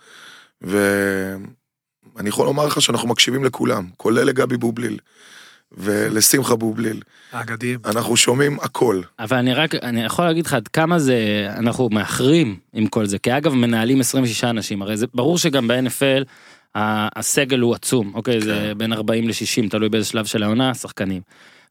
ואני 0.61 2.29
יכול 2.29 2.45
לומר 2.45 2.65
לך 2.65 2.81
שאנחנו 2.81 3.07
מקשיבים 3.07 3.43
לכולם, 3.43 3.85
כולל 3.97 4.23
לגבי 4.23 4.57
בובליל 4.57 4.97
ולשמחה 5.71 6.55
בובליל. 6.55 7.01
האגדיים. 7.31 7.79
אנחנו 7.85 8.17
שומעים 8.17 8.57
הכל. 8.61 9.01
אבל 9.19 9.37
אני 9.37 9.53
רק, 9.53 9.75
אני 9.75 10.03
יכול 10.03 10.25
להגיד 10.25 10.45
לך 10.45 10.53
עד 10.53 10.67
כמה 10.67 10.99
זה, 10.99 11.47
אנחנו 11.57 11.89
מאחרים 11.89 12.59
עם 12.73 12.87
כל 12.87 13.05
זה, 13.05 13.19
כי 13.19 13.37
אגב 13.37 13.53
מנהלים 13.53 13.99
26 13.99 14.43
אנשים, 14.43 14.81
הרי 14.81 14.97
זה 14.97 15.05
ברור 15.13 15.37
שגם 15.37 15.67
ב-NFL 15.67 16.23
הסגל 16.75 17.59
הוא 17.59 17.75
עצום, 17.75 18.11
אוקיי, 18.15 18.41
זה 18.41 18.53
כן. 18.71 18.77
בין 18.77 18.93
40 18.93 19.27
ל-60, 19.27 19.69
תלוי 19.69 19.89
באיזה 19.89 20.07
שלב 20.07 20.25
של 20.25 20.43
העונה, 20.43 20.73
שחקנים. 20.73 21.21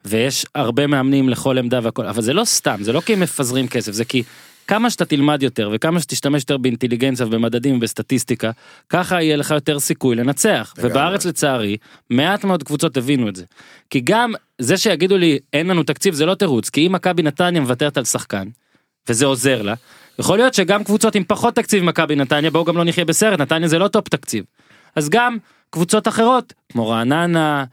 ויש 0.06 0.46
הרבה 0.54 0.86
מאמנים 0.86 1.28
לכל 1.28 1.58
עמדה 1.58 1.80
והכל, 1.82 2.06
אבל 2.06 2.22
זה 2.22 2.32
לא 2.32 2.44
סתם, 2.44 2.76
זה 2.80 2.92
לא 2.92 3.00
כי 3.00 3.12
הם 3.12 3.20
מפזרים 3.20 3.68
כסף, 3.68 3.92
זה 3.92 4.04
כי 4.04 4.22
כמה 4.66 4.90
שאתה 4.90 5.04
תלמד 5.04 5.42
יותר 5.42 5.70
וכמה 5.72 6.00
שתשתמש 6.00 6.42
יותר 6.42 6.56
באינטליגנציה 6.56 7.26
ובמדדים 7.26 7.76
ובסטטיסטיקה, 7.76 8.50
ככה 8.88 9.22
יהיה 9.22 9.36
לך 9.36 9.50
יותר 9.50 9.78
סיכוי 9.78 10.16
לנצח. 10.16 10.74
ובארץ 10.78 11.24
לצערי, 11.24 11.76
מעט 12.10 12.44
מאוד 12.44 12.62
קבוצות 12.62 12.96
הבינו 12.96 13.28
את 13.28 13.36
זה. 13.36 13.44
כי 13.90 14.00
גם 14.04 14.32
זה 14.58 14.76
שיגידו 14.76 15.16
לי 15.16 15.38
אין 15.52 15.66
לנו 15.66 15.82
תקציב 15.82 16.14
זה 16.14 16.26
לא 16.26 16.34
תירוץ, 16.34 16.70
כי 16.70 16.86
אם 16.86 16.92
מכבי 16.92 17.22
נתניה 17.22 17.60
מוותרת 17.60 17.96
על 17.96 18.04
שחקן, 18.04 18.48
וזה 19.08 19.26
עוזר 19.26 19.62
לה, 19.62 19.74
יכול 20.18 20.38
להיות 20.38 20.54
שגם 20.54 20.84
קבוצות 20.84 21.14
עם 21.14 21.24
פחות 21.24 21.54
תקציב 21.54 21.82
ממכבי 21.82 22.16
נתניה, 22.16 22.50
בואו 22.50 22.64
גם 22.64 22.76
לא 22.76 22.84
נחיה 22.84 23.04
בסרט, 23.04 23.40
נתניה 23.40 23.68
זה 23.68 23.78
לא 23.78 23.88
טופ 23.88 24.08
תקציב. 24.08 24.44
אז 24.96 25.08
גם 25.08 25.36
קבוצות 25.70 26.08
אחרות, 26.08 26.52
כמו 26.72 26.88
רעננה, 26.88 27.64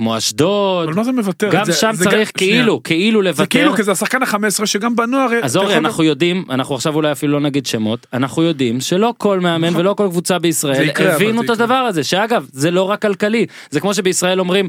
כמו 0.00 0.16
אשדוד, 0.18 0.84
אבל 0.88 0.96
מה 0.96 1.04
זה 1.04 1.12
מוותר? 1.12 1.48
גם 1.52 1.64
זה- 1.64 1.72
שם 1.72 1.90
זה 1.94 2.04
צריך 2.04 2.14
גם- 2.34 2.38
שנייה. 2.38 2.60
כאילו, 2.62 2.82
כאילו 2.82 3.20
זה 3.22 3.28
לוותר. 3.28 3.46
כאילו, 3.46 3.76
כי 3.76 3.82
זה 3.82 3.92
השחקן 3.92 4.22
ה-15 4.22 4.66
שגם 4.66 4.96
בנוער... 4.96 5.28
אז 5.42 5.56
אורי, 5.56 5.76
אנחנו 5.76 6.04
יודעים, 6.04 6.44
אנחנו 6.50 6.74
עכשיו 6.74 6.94
אולי 6.94 7.12
אפילו 7.12 7.32
לא 7.32 7.40
נגיד 7.40 7.66
שמות, 7.66 8.06
אנחנו 8.12 8.42
יודעים 8.42 8.80
שלא 8.80 9.14
כל 9.18 9.40
מאמן 9.40 9.76
ולא 9.76 9.94
כל 9.94 10.06
קבוצה 10.10 10.34
זה 10.34 10.38
בישראל 10.38 10.88
יקרה, 10.88 11.14
הבינו 11.14 11.38
זה 11.38 11.44
את. 11.44 11.50
הדבר 11.50 11.74
הזה, 11.74 12.04
שאגב, 12.04 12.46
זה 12.52 12.70
לא 12.70 12.82
רק 12.82 13.02
כלכלי, 13.02 13.46
זה 13.70 13.80
כמו 13.80 13.94
שבישראל 13.94 14.40
אומרים, 14.40 14.68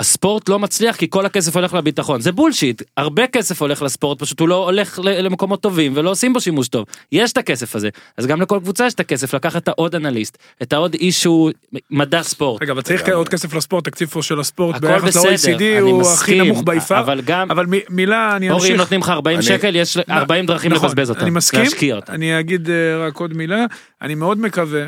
הספורט 0.00 0.48
לא 0.48 0.58
מצליח 0.58 0.96
כי 0.96 1.06
כל 1.10 1.26
הכסף 1.26 1.56
הולך 1.56 1.74
לביטחון, 1.74 2.20
זה 2.20 2.32
בולשיט, 2.32 2.82
הרבה 2.96 3.26
כסף 3.26 3.62
הולך 3.62 3.82
לספורט, 3.82 4.18
פשוט 4.18 4.40
הוא 4.40 4.48
לא 4.48 4.64
הולך 4.64 4.98
למקומות 5.04 5.60
טובים 5.60 5.92
ולא 5.94 6.10
עושים 6.10 6.32
בו 6.32 6.40
שימוש 6.40 6.68
טוב, 6.68 6.84
יש 7.12 7.32
את 7.32 7.36
הכסף 7.36 7.76
הזה, 7.76 7.88
אז 8.16 8.26
גם 8.26 8.40
לכל 8.42 8.58
קבוצה 8.62 8.86
יש 8.86 8.94
את 8.94 9.00
הכסף 9.00 9.34
לקחת 9.34 9.62
את 9.62 9.68
העוד 9.68 9.94
אנליסט, 9.94 10.38
את 10.62 10.72
העוד 10.72 10.94
איש 10.94 11.22
שהוא 11.22 11.50
מדע 11.90 12.22
ספורט. 12.22 12.62
רגע, 12.62 12.72
אבל 12.72 12.82
צריך 12.82 13.08
עוד 13.08 13.28
כסף 13.28 13.54
לספורט, 13.54 13.84
תקציב 13.84 14.08
של 14.20 14.40
הספורט 14.40 14.67
הכל 14.76 14.86
ביחס 14.86 15.16
ל-OECD 15.16 15.62
הוא 15.80 16.00
הכי 16.02 16.12
מסכים, 16.12 16.44
נמוך 16.44 16.62
ביפר. 16.64 17.00
אבל 17.00 17.20
גם, 17.20 17.50
אבל 17.50 17.66
מ- 17.66 17.70
מילה, 17.96 18.36
אני 18.36 18.50
אורי, 18.50 18.60
אם 18.60 18.72
אמשיך. 18.72 18.80
נותנים 18.80 19.00
לך 19.00 19.08
40 19.08 19.36
אני- 19.36 19.46
שקל, 19.46 19.76
יש 19.76 19.96
40 20.10 20.46
דרכים 20.46 20.72
נכון, 20.72 20.88
לבזבז 20.88 21.10
אותם, 21.10 21.20
אני 21.20 21.30
מסכים, 21.30 21.60
להשקיע 21.60 21.96
אותם. 21.96 22.12
אני 22.12 22.40
אגיד 22.40 22.70
אה, 22.70 22.74
רק 23.06 23.16
עוד 23.16 23.34
מילה, 23.36 23.64
אני 24.02 24.14
מאוד 24.14 24.38
מקווה, 24.40 24.86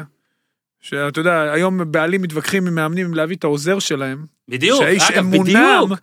שאתה 0.80 1.20
יודע, 1.20 1.52
היום 1.52 1.92
בעלים 1.92 2.22
מתווכחים 2.22 2.66
עם 2.66 2.74
מאמנים 2.74 3.14
להביא 3.14 3.36
את 3.36 3.44
העוזר 3.44 3.78
שלהם, 3.78 4.24
בדיוק, 4.48 4.80
שהאיש 4.82 5.10
אגב, 5.10 5.18
אמונם, 5.18 5.44
בדיוק. 5.84 6.00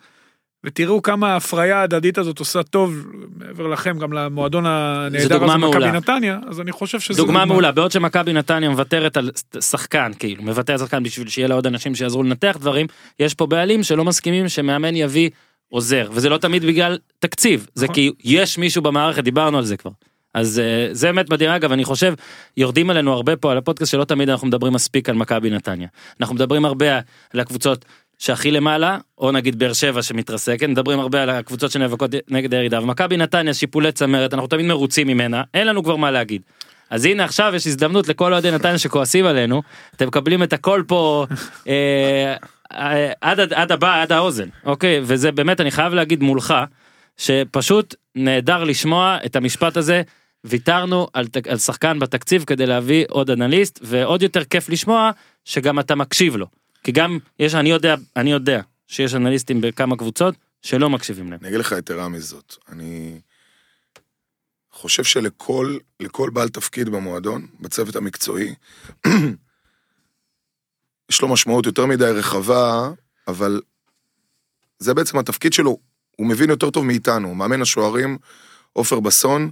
ותראו 0.64 1.02
כמה 1.02 1.34
ההפריה 1.34 1.78
ההדדית 1.78 2.18
הזאת 2.18 2.40
עושה 2.40 2.64
טוב, 2.64 3.06
מעבר 3.38 3.68
לכם, 3.68 4.00
גם 4.00 4.14
למועדון 4.14 4.66
הנהדר 4.66 5.28
דוגמה 5.28 5.54
הזה 5.54 5.58
מעולה. 5.58 5.92
נתניה, 5.92 6.40
אז 6.48 6.62
אני 6.62 6.72
חושב 6.72 7.00
שזה 7.00 7.18
דוגמה 7.18 7.46
מעולה, 7.46 7.72
בעוד 7.72 7.92
שמכבי 7.92 8.34
נתניה 8.34 8.70
מוותרת 8.70 9.18
על 9.18 9.32
שחקן, 9.60 10.12
כאילו, 10.20 10.44
מוותרת 10.44 10.80
שחקן 10.80 11.04
בשביל 11.04 11.28
שיהיה 11.28 11.48
לה 11.48 11.56
עוד 11.56 11.68
אנשים 11.68 11.96
שיעזרו 11.96 12.24
לנתח 12.24 12.58
דברים, 12.60 12.88
יש 13.20 13.34
פה 13.34 13.46
בעלים 13.46 13.84
שלא 13.84 14.06
מסכימים 14.06 14.50
שמאמן 14.50 14.96
יביא 14.96 15.30
עוזר, 15.70 16.10
וזה 16.12 16.30
לא 16.30 16.38
תמיד 16.38 16.66
בגלל 16.66 16.98
תקציב, 17.20 17.68
זה 17.74 17.86
נכון. 17.86 17.96
כי 17.96 18.12
יש 18.24 18.58
מישהו 18.58 18.82
במערכת, 18.82 19.24
דיברנו 19.24 19.58
על 19.58 19.66
זה 19.66 19.78
כבר. 19.78 19.92
אז 20.34 20.60
אה, 20.60 20.88
זה 20.92 21.08
באמת 21.08 21.30
מדהים, 21.30 21.50
אגב, 21.50 21.72
אני 21.72 21.84
חושב, 21.84 22.14
יורדים 22.58 22.90
עלינו 22.90 23.14
הרבה 23.14 23.36
פה 23.36 23.52
על 23.52 23.58
הפודקאסט 23.58 23.92
שלא 23.92 24.04
תמיד 24.04 24.30
אנחנו 24.30 24.48
מדברים 24.48 24.74
מספיק 24.74 25.10
על 25.10 25.16
מכבי 25.16 25.50
נתניה. 25.50 25.88
אנחנו 26.20 26.36
מדברים 26.36 26.66
הרבה 26.66 27.00
על 27.34 27.40
הקבוצות 27.40 27.86
שהכי 28.18 28.52
למעלה, 28.52 28.98
או 29.18 29.32
נגיד 29.32 29.60
באר 29.60 29.74
שבע 29.74 30.02
שמתרסקת, 30.02 30.70
מדברים 30.70 31.00
הרבה 31.00 31.24
על 31.24 31.30
הקבוצות 31.30 31.72
שנאבקות 31.72 32.12
נגד 32.28 32.54
הירידה, 32.54 32.82
ומכבי 32.82 33.18
נתניה 33.18 33.54
שיפולי 33.54 33.92
צמרת, 33.92 34.34
אנחנו 34.34 34.48
תמיד 34.48 34.66
מרוצים 34.66 35.08
ממנה, 35.08 35.44
אין 35.54 35.68
לנו 35.68 35.84
כבר 35.84 35.96
מה 35.96 36.12
להגיד. 36.12 36.42
אז 36.90 37.06
הנה 37.06 37.24
עכשיו 37.24 37.52
יש 37.56 37.68
הזדמנות 37.68 38.08
לכל 38.08 38.34
אוהדי 38.34 38.52
נתניה 38.52 38.78
שכועסים 38.78 39.26
עלינו, 39.26 39.62
אתם 39.96 40.08
מקבלים 40.08 40.44
את 40.44 40.54
הכל 40.54 40.84
פה 40.88 41.26
אה, 41.68 42.36
אה, 42.72 43.12
עד, 43.22 43.40
עד, 43.40 43.54
עד 43.54 43.72
הבא, 43.72 44.02
עד 44.02 44.12
האוזן, 44.12 44.48
אוקיי? 44.66 45.00
וזה 45.04 45.32
באמת, 45.32 45.62
אני 45.62 45.72
חייב 45.72 45.94
להגיד 45.94 46.24
מולך, 46.24 46.54
שפשוט 47.18 47.96
נהדר 48.16 48.64
לשמוע 48.64 49.18
את 49.26 49.36
המשפט 49.36 49.78
הזה, 49.78 50.02
ויתרנו 50.44 51.08
על, 51.14 51.26
על 51.50 51.58
שחקן 51.58 52.00
בתקציב 52.00 52.44
כדי 52.44 52.66
להביא 52.66 53.06
עוד 53.10 53.30
אנליסט, 53.30 53.80
ועוד 53.84 54.22
יותר 54.22 54.44
כיף 54.44 54.70
לשמוע 54.70 55.12
שגם 55.46 55.80
אתה 55.80 55.96
מקשיב 55.96 56.36
לו. 56.36 56.48
כי 56.88 56.92
גם 56.92 57.18
יש, 57.40 57.56
אני 57.56 57.70
יודע, 57.70 57.96
אני 58.16 58.32
יודע 58.32 58.62
שיש 58.88 59.16
אנליסטים 59.16 59.62
בכמה 59.62 59.98
קבוצות 59.98 60.36
שלא 60.62 60.90
מקשיבים 60.90 61.32
להם. 61.32 61.40
אני 61.42 61.50
אגיד 61.50 61.60
לך 61.60 61.76
יתרה 61.78 62.10
מזאת, 62.10 62.56
אני 62.70 63.22
חושב 64.72 65.04
שלכל 65.04 65.78
לכל 66.00 66.30
בעל 66.34 66.50
תפקיד 66.50 66.90
במועדון, 66.90 67.48
בצוות 67.60 67.96
המקצועי, 67.96 68.56
יש 71.12 71.22
לו 71.22 71.28
משמעות 71.28 71.66
יותר 71.66 71.86
מדי 71.86 72.06
רחבה, 72.06 72.90
אבל 73.28 73.62
זה 74.80 74.94
בעצם 74.94 75.18
התפקיד 75.18 75.54
שלו, 75.54 75.78
הוא 76.16 76.28
מבין 76.28 76.50
יותר 76.50 76.70
טוב 76.70 76.86
מאיתנו, 76.86 77.36
מאמן 77.36 77.62
השוערים, 77.62 78.18
עופר 78.74 79.00
בסון, 79.00 79.52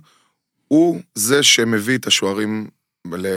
הוא 0.67 1.01
זה 1.15 1.43
שמביא 1.43 1.97
את 1.97 2.07
השוערים, 2.07 2.67
ל... 3.11 3.27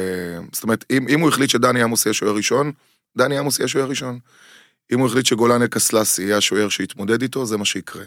זאת 0.53 0.63
אומרת, 0.63 0.85
אם, 0.91 1.09
אם 1.09 1.21
הוא 1.21 1.29
החליט 1.29 1.51
שדני 1.51 1.83
עמוס 1.83 2.07
יהיה 2.07 2.15
שוער 2.15 2.35
ראשון, 2.35 2.73
דני 3.17 3.39
עמוס 3.39 3.59
יהיה 3.59 3.69
שוער 3.69 3.89
ראשון. 3.89 4.19
אם 4.93 4.99
הוא 4.99 5.09
החליט 5.09 5.27
שגולן 5.27 5.63
אלקסלסי 5.63 6.23
יהיה 6.23 6.37
השוער 6.37 6.69
שיתמודד 6.69 7.23
איתו, 7.23 7.47
זה 7.47 7.57
מה 7.57 7.65
שיקרה. 7.65 8.05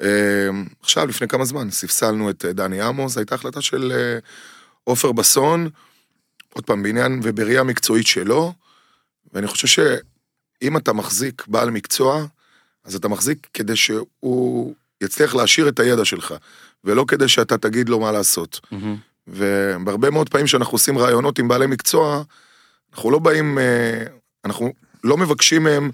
אה, 0.00 0.48
עכשיו, 0.80 1.06
לפני 1.06 1.28
כמה 1.28 1.44
זמן, 1.44 1.70
ספסלנו 1.70 2.30
את 2.30 2.44
אה, 2.44 2.52
דני 2.52 2.80
עמוס, 2.80 3.18
הייתה 3.18 3.34
החלטה 3.34 3.60
של 3.60 3.92
אה, 3.92 4.18
עופר 4.84 5.12
בסון, 5.12 5.68
עוד 6.54 6.64
פעם, 6.64 6.82
בעניין 6.82 7.20
ובראייה 7.22 7.62
מקצועית 7.62 8.06
שלו, 8.06 8.52
ואני 9.32 9.46
חושב 9.46 9.66
שאם 9.68 10.76
אתה 10.76 10.92
מחזיק 10.92 11.44
בעל 11.46 11.70
מקצוע, 11.70 12.26
אז 12.84 12.94
אתה 12.94 13.08
מחזיק 13.08 13.46
כדי 13.54 13.76
שהוא 13.76 14.74
יצליח 15.00 15.34
להשאיר 15.34 15.68
את 15.68 15.80
הידע 15.80 16.04
שלך, 16.04 16.34
ולא 16.84 17.04
כדי 17.08 17.28
שאתה 17.28 17.58
תגיד 17.58 17.88
לו 17.88 18.00
מה 18.00 18.12
לעשות. 18.12 18.60
מהמם. 18.70 18.96
ובהרבה 19.26 20.10
מאוד 20.10 20.28
פעמים 20.28 20.46
שאנחנו 20.46 20.72
עושים 20.72 20.98
ראיונות 20.98 21.38
עם 21.38 21.48
בעלי 21.48 21.66
מקצוע, 21.66 22.22
אנחנו 22.94 23.10
לא 23.10 23.18
באים, 23.18 23.58
אה, 23.58 24.04
אנחנו 24.44 24.72
לא 25.04 25.16
מבקשים 25.16 25.62
מהם 25.62 25.90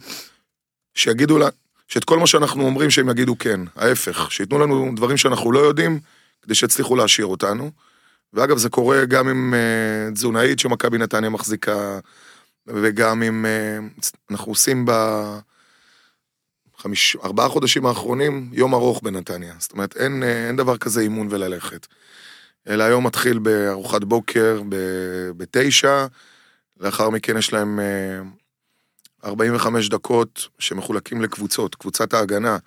שיגידו 0.94 1.38
לה, 1.38 1.48
שאת 1.88 2.04
כל 2.04 2.18
מה 2.18 2.26
שאנחנו 2.26 2.66
אומרים 2.66 2.90
שהם 2.90 3.08
יגידו 3.10 3.38
כן, 3.38 3.60
ההפך, 3.76 4.32
שייתנו 4.32 4.58
לנו 4.58 4.92
דברים 4.96 5.16
שאנחנו 5.16 5.52
לא 5.52 5.58
יודעים, 5.58 6.00
כדי 6.42 6.54
שיצליחו 6.54 6.96
להשאיר 6.96 7.26
אותנו. 7.26 7.70
ואגב, 8.32 8.56
זה 8.56 8.68
קורה 8.68 9.04
גם 9.04 9.28
עם 9.28 9.54
אה, 9.54 10.12
תזונאית 10.12 10.58
שמכבי 10.58 10.98
נתניה 10.98 11.30
מחזיקה, 11.30 11.98
וגם 12.66 13.22
עם, 13.22 13.46
אה, 13.46 13.78
אנחנו 14.30 14.52
עושים 14.52 14.86
ב... 14.86 14.92
חמיש, 16.78 17.16
ארבעה 17.24 17.48
חודשים 17.48 17.86
האחרונים 17.86 18.50
יום 18.52 18.74
ארוך 18.74 19.02
בנתניה. 19.02 19.54
זאת 19.58 19.72
אומרת, 19.72 19.96
אין, 19.96 20.22
אין 20.22 20.56
דבר 20.56 20.76
כזה 20.76 21.00
אימון 21.00 21.28
וללכת. 21.30 21.86
אלא 22.68 22.84
היום 22.84 23.06
מתחיל 23.06 23.38
בארוחת 23.38 24.04
בוקר 24.04 24.62
ב- 24.68 25.30
בתשע, 25.36 26.06
לאחר 26.80 27.10
מכן 27.10 27.36
יש 27.36 27.52
להם 27.52 27.80
אה, 27.80 28.20
45 29.24 29.88
דקות 29.88 30.48
שמחולקים 30.58 31.22
לקבוצות, 31.22 31.74
קבוצת 31.74 32.14
ההגנה 32.14 32.58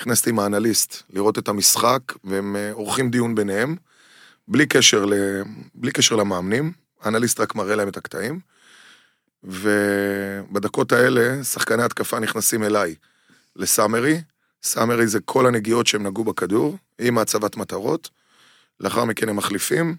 נכנסת 0.00 0.26
עם 0.26 0.38
האנליסט 0.38 1.02
לראות 1.10 1.38
את 1.38 1.48
המשחק, 1.48 2.00
והם 2.24 2.56
אה, 2.56 2.72
עורכים 2.72 3.10
דיון 3.10 3.34
ביניהם, 3.34 3.76
בלי 4.48 4.66
קשר, 4.66 5.04
ל... 5.04 5.14
בלי 5.74 5.92
קשר 5.92 6.16
למאמנים, 6.16 6.72
האנליסט 7.00 7.40
רק 7.40 7.54
מראה 7.54 7.76
להם 7.76 7.88
את 7.88 7.96
הקטעים, 7.96 8.40
ובדקות 9.44 10.92
האלה 10.92 11.44
שחקני 11.44 11.82
התקפה 11.82 12.20
נכנסים 12.20 12.62
אליי 12.62 12.94
לסאמרי, 13.56 14.20
סאמרי 14.62 15.06
זה 15.06 15.20
כל 15.20 15.46
הנגיעות 15.46 15.86
שהם 15.86 16.06
נגעו 16.06 16.24
בכדור, 16.24 16.76
עם 16.98 17.18
הצבת 17.18 17.56
מטרות, 17.56 18.10
לאחר 18.80 19.04
מכן 19.04 19.28
הם 19.28 19.36
מחליפים, 19.36 19.96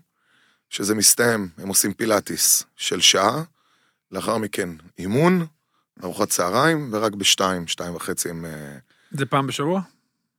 שזה 0.69 0.95
מסתיים, 0.95 1.49
הם 1.57 1.67
עושים 1.67 1.93
פילאטיס 1.93 2.63
של 2.75 3.01
שעה, 3.01 3.43
לאחר 4.11 4.37
מכן 4.37 4.69
אימון, 4.99 5.45
ארוחת 6.03 6.29
צהריים, 6.29 6.89
ורק 6.93 7.13
בשתיים, 7.13 7.67
שתיים 7.67 7.95
וחצי 7.95 8.29
הם 8.29 8.45
אה, 8.45 8.77
זה 9.11 9.25
פעם 9.25 9.47
בשבוע? 9.47 9.81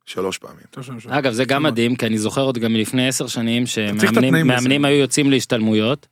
שלוש 0.06 0.38
פעמים. 0.38 0.64
אגב 1.08 1.32
זה 1.32 1.44
גם 1.44 1.62
מדהים 1.62 1.96
כי 1.96 2.06
אני 2.06 2.18
זוכר 2.18 2.40
עוד 2.40 2.58
גם 2.58 2.72
מלפני 2.72 3.08
עשר 3.08 3.26
שנים 3.26 3.66
שמאמנים. 3.66 4.84
היו 4.84 4.96
יוצאים 4.96 5.30
להשתלמויות, 5.30 6.06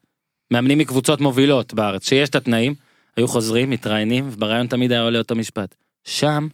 מאמנים 0.51 0.79
מקבוצות 0.79 1.21
מובילות 1.21 1.75
בארץ 1.75 2.09
שיש 2.09 2.29
את 2.29 2.35
התנאים, 2.35 2.75
היו 3.17 3.29
חוזרים 3.29 3.71
מתראיינים 3.71 4.29
ובריאיון 4.33 4.67
תמיד 4.67 4.93
היה 4.93 5.03
עולה 5.03 5.19
אותו 5.19 5.35
משפט. 5.35 5.75
שם 6.05 6.49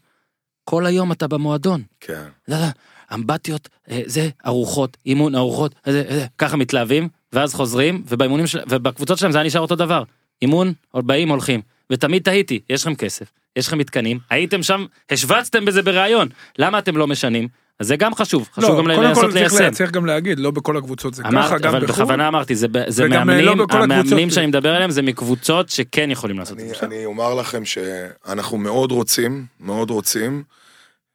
כל 0.65 0.87
היום 0.87 1.13
אתה 1.13 1.29
במועדון. 1.29 1.83
כן. 2.01 2.25
לא, 2.49 2.57
לא, 2.57 2.67
אמבטיות, 3.15 3.69
אה, 3.91 4.03
זה, 4.07 4.29
ארוחות, 4.47 4.97
אימון, 5.07 5.35
ארוחות, 5.35 5.75
זה, 5.87 6.05
זה, 6.11 6.27
ככה 6.39 6.57
מתלהבים, 6.57 7.09
ואז 7.33 7.55
חוזרים, 7.55 8.03
ובאימונים 8.09 8.47
של, 8.47 8.61
ובקבוצות 8.69 9.19
שלהם 9.19 9.33
זה 9.33 9.39
היה 9.39 9.47
נשאר 9.47 9.61
אותו 9.61 9.77
דבר. 9.77 10.03
אימון, 10.43 10.73
עוד 10.91 11.07
באים, 11.07 11.29
הולכים. 11.29 11.61
ותמיד 11.93 12.23
תהיתי, 12.23 12.61
יש 12.71 12.83
לכם 12.83 12.95
כסף, 12.95 13.27
יש 13.57 13.67
לכם 13.69 13.79
מתקנים, 13.79 14.19
הייתם 14.31 14.63
שם, 14.63 14.85
השווצתם 15.11 15.65
בזה 15.65 15.83
בראיון, 15.83 16.29
למה 16.59 16.79
אתם 16.79 16.97
לא 16.97 17.07
משנים? 17.07 17.49
אז 17.79 17.87
זה 17.87 17.97
גם 17.97 18.15
חשוב, 18.15 18.49
חשוב 18.55 18.79
גם 18.79 18.87
לא, 18.89 18.95
קודם 18.95 19.07
לנסות 19.09 19.25
כל 19.25 19.31
צריך, 19.33 19.53
ליישם. 19.53 19.65
לה- 19.65 19.71
צריך 19.71 19.91
גם 19.91 20.07
להגיד, 20.07 20.39
לא 20.39 20.51
בכל 20.51 20.77
הקבוצות 20.77 21.15
זה 21.15 21.23
אמרת, 21.27 21.45
ככה, 21.45 21.59
גם 21.59 21.69
אבל 21.75 21.87
בחו"ל. 21.87 21.93
בכוונה 22.05 22.29
אמרתי, 22.29 22.55
זה, 22.57 22.67
זה 22.89 23.03
אה, 23.03 23.09
מאמנים, 23.09 23.45
לא 23.45 23.67
המאמנים. 23.71 24.31
שאני 24.31 24.47
מדבר 24.47 24.75
עליהם 24.75 24.91
זה 24.91 25.03
מקבוצות 25.03 25.69
שכן 25.69 26.11
יכולים 26.11 26.39
לעשות 26.39 26.59
את 26.59 26.63
אני, 26.63 26.69
זה. 26.69 26.87
אני 26.87 27.05
אומר 27.05 27.35
לכם 27.35 27.65
שאנחנו 27.65 28.59
מאוד 28.59 28.93
רוצים, 28.93 29.47
מאוד 29.61 29.91
רוצים, 29.91 30.43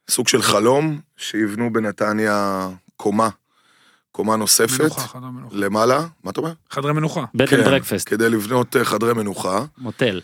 סוג 0.09 0.27
של 0.27 0.41
חלום, 0.41 0.99
שיבנו 1.17 1.73
בנתניה 1.73 2.67
קומה, 2.97 3.29
קומה 4.15 4.35
נוספת, 4.35 4.79
מנוחה, 4.81 5.01
חדרי 5.01 5.29
מנוחה. 5.31 5.55
למעלה, 5.55 6.05
מה 6.23 6.31
אתה 6.31 6.39
אומר? 6.39 6.51
חדרי 6.69 6.93
מנוחה. 6.93 7.23
bed 7.35 7.53
and 7.53 7.63
breakfast, 7.63 8.09
כדי 8.09 8.29
לבנות 8.29 8.75
אה, 8.75 8.85
חדרי 8.85 9.13
מנוחה, 9.13 9.65
מוטל, 9.77 10.21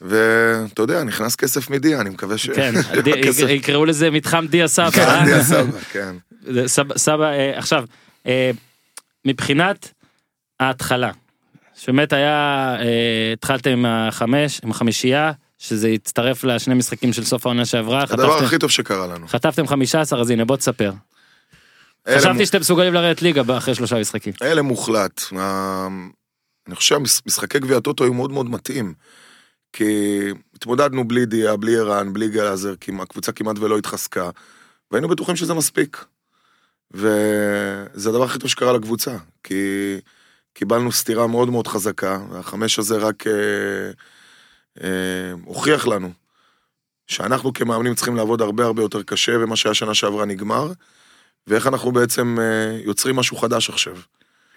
ואתה 0.00 0.82
יודע, 0.82 1.04
נכנס 1.04 1.36
כסף 1.36 1.70
מדיה, 1.70 2.00
אני 2.00 2.10
מקווה 2.10 2.38
ש... 2.38 2.50
כן, 2.50 2.72
יקראו 3.48 3.84
לזה 3.84 4.10
מתחם 4.10 4.46
דיה 4.50 4.68
סבא. 4.68 4.90
כן, 4.90 5.08
אה? 5.08 5.24
דיה 5.24 5.44
סבא, 5.44 5.78
כן. 5.92 6.16
סבא, 6.66 6.98
סבא 6.98 7.24
אה, 7.24 7.58
עכשיו, 7.58 7.84
מבחינת 9.24 9.92
ההתחלה, 10.60 11.10
שבאמת 11.74 12.12
היה, 12.12 12.76
התחלתם 13.32 13.70
עם 13.70 13.86
החמש, 13.86 14.60
עם 14.64 14.70
החמישייה, 14.70 15.32
שזה 15.58 15.88
הצטרף 15.88 16.44
לשני 16.44 16.74
משחקים 16.74 17.12
של 17.12 17.24
סוף 17.24 17.46
העונה 17.46 17.64
שעברה, 17.64 18.02
הדבר 18.02 18.30
חטפתם, 18.30 18.44
הכי 18.44 18.58
טוב 18.58 18.70
שקרה 18.70 19.06
לנו. 19.06 19.28
חטפתם 19.28 19.66
15, 19.66 20.20
אז 20.20 20.30
הנה 20.30 20.44
בוא 20.44 20.56
תספר. 20.56 20.92
חשבתי 22.08 22.46
שאתם 22.46 22.60
מסוגלים 22.60 22.94
לרדת 22.94 23.22
ליגה 23.22 23.58
אחרי 23.58 23.74
שלושה 23.74 24.00
משחקים. 24.00 24.32
אלה 24.42 24.62
מוחלט. 24.62 25.22
אני 26.66 26.74
חושב 26.74 26.96
שמשחקי 27.06 27.58
גביע 27.58 27.76
הטוטו 27.76 28.04
היו 28.04 28.14
מאוד 28.14 28.30
מאוד 28.32 28.50
מתאים. 28.50 28.94
כי 29.72 30.18
התמודדנו 30.54 31.08
בלי 31.08 31.26
דיה, 31.26 31.56
בלי 31.56 31.76
ערן, 31.76 32.12
בלי 32.12 32.28
גלאזר, 32.28 32.74
כמעט- 32.80 33.08
הקבוצה 33.08 33.32
כמעט 33.32 33.58
ולא 33.58 33.78
התחזקה, 33.78 34.30
והיינו 34.90 35.08
בטוחים 35.08 35.36
שזה 35.36 35.54
מספיק. 35.54 36.04
וזה 36.90 38.08
הדבר 38.08 38.24
הכי 38.24 38.38
טוב 38.38 38.50
שקרה 38.50 38.72
לקבוצה, 38.72 39.16
כי 39.44 39.96
קיבלנו 40.54 40.92
סטירה 40.92 41.26
מאוד 41.26 41.50
מאוד 41.50 41.66
חזקה, 41.66 42.18
והחמש 42.30 42.78
הזה 42.78 42.96
רק 42.96 43.26
אה, 43.26 43.32
אה, 44.82 45.32
הוכיח 45.44 45.86
לנו 45.86 46.10
שאנחנו 47.06 47.52
כמאמנים 47.52 47.94
צריכים 47.94 48.16
לעבוד 48.16 48.40
הרבה 48.42 48.64
הרבה 48.64 48.82
יותר 48.82 49.02
קשה, 49.02 49.32
ומה 49.40 49.56
שהיה 49.56 49.74
שנה 49.74 49.94
שעברה 49.94 50.24
נגמר, 50.24 50.72
ואיך 51.46 51.66
אנחנו 51.66 51.92
בעצם 51.92 52.36
אה, 52.40 52.78
יוצרים 52.84 53.16
משהו 53.16 53.36
חדש 53.36 53.70
עכשיו. 53.70 53.96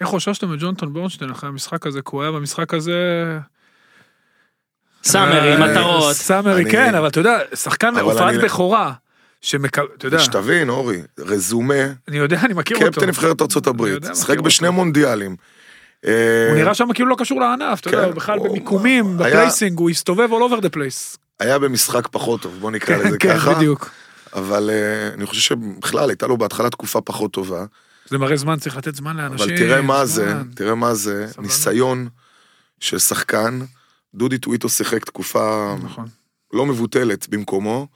איך 0.01 0.09
חוששתם 0.09 0.51
מג'ונטון 0.51 0.93
בורנשטיין 0.93 1.31
אחרי 1.31 1.49
המשחק 1.49 1.87
הזה, 1.87 2.01
כי 2.01 2.09
הוא 2.11 2.21
היה 2.21 2.31
במשחק 2.31 2.73
הזה... 2.73 2.99
סאמרי, 5.03 5.53
אה, 5.53 5.71
מטרות. 5.71 6.13
סאמרי, 6.13 6.71
כן, 6.71 6.95
אבל 6.95 7.07
אתה 7.07 7.19
יודע, 7.19 7.39
שחקן 7.55 7.97
הופעת 7.97 8.35
בכורה, 8.43 8.93
שמק... 9.41 9.79
אתה 9.79 10.07
יודע, 10.07 10.19
שתבין, 10.19 10.69
אורי, 10.69 11.01
רזומה, 11.19 11.83
אני 12.07 12.17
יודע, 12.17 12.39
אני 12.43 12.53
מכיר 12.53 12.77
אותו. 12.77 12.91
קפטן 12.91 13.07
נבחרת 13.07 13.41
ארצות 13.41 13.67
הברית, 13.67 13.93
יודע, 13.93 14.15
שחק 14.15 14.39
בשני. 14.39 14.69
מונדיאלים. 14.69 15.35
אה, 16.05 16.47
הוא 16.49 16.57
נראה 16.57 16.73
שם 16.73 16.93
כאילו 16.93 17.09
לא 17.09 17.15
קשור 17.19 17.39
לענף, 17.39 17.79
אתה 17.79 17.89
יודע, 17.89 17.99
כן, 17.99 18.05
הוא 18.05 18.13
בכלל 18.13 18.39
במיקומים, 18.39 19.17
ב 19.17 19.24
placing, 19.24 19.79
הוא 19.79 19.89
הסתובב 19.89 20.29
all 20.31 20.51
over 20.51 20.61
the 20.61 20.75
place. 20.75 21.17
היה 21.39 21.59
במשחק 21.59 22.07
פחות 22.07 22.41
טוב, 22.41 22.57
בוא 22.59 22.71
נקרא 22.71 22.97
כן, 22.97 23.07
לזה 23.07 23.17
כן, 23.17 23.37
ככה, 23.37 23.53
בדיוק. 23.53 23.89
אבל 24.35 24.69
אה, 24.69 25.13
אני 25.13 25.25
חושב 25.25 25.41
שבכלל 25.41 26.09
הייתה 26.09 26.27
לו 26.27 26.37
בהתחלה 26.37 26.69
תקופה 26.69 27.01
פחות 27.01 27.31
טובה, 27.31 27.65
זה 28.09 28.17
מראה 28.17 28.37
זמן, 28.37 28.59
צריך 28.59 28.77
לתת 28.77 28.95
זמן 28.95 29.17
לאנשים. 29.17 29.49
אבל 29.49 29.57
תראה 29.57 29.81
מה 29.81 30.05
זה, 30.05 30.31
זמן. 30.31 30.51
תראה 30.55 30.75
מה 30.75 30.93
זה, 30.93 31.27
סבלנות. 31.27 31.51
ניסיון 31.51 32.07
של 32.79 32.99
שחקן, 32.99 33.59
דודי 34.15 34.37
טוויטו 34.37 34.69
שיחק 34.69 35.05
תקופה 35.05 35.75
נכון. 35.83 36.07
לא 36.53 36.65
מבוטלת 36.65 37.29
במקומו, 37.29 37.87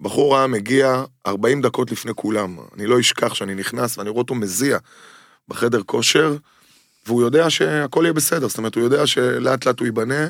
בחור 0.00 0.36
היה 0.36 0.46
מגיע 0.46 1.04
40 1.26 1.62
דקות 1.62 1.92
לפני 1.92 2.12
כולם, 2.14 2.56
אני 2.74 2.86
לא 2.86 3.00
אשכח 3.00 3.34
שאני 3.34 3.54
נכנס 3.54 3.98
ואני 3.98 4.10
רואה 4.10 4.20
אותו 4.20 4.34
מזיע 4.34 4.78
בחדר 5.48 5.82
כושר, 5.82 6.36
והוא 7.06 7.22
יודע 7.22 7.50
שהכל 7.50 8.00
יהיה 8.02 8.12
בסדר, 8.12 8.48
זאת 8.48 8.58
אומרת, 8.58 8.74
הוא 8.74 8.84
יודע 8.84 9.06
שלאט 9.06 9.66
לאט 9.66 9.78
הוא 9.78 9.86
ייבנה, 9.86 10.28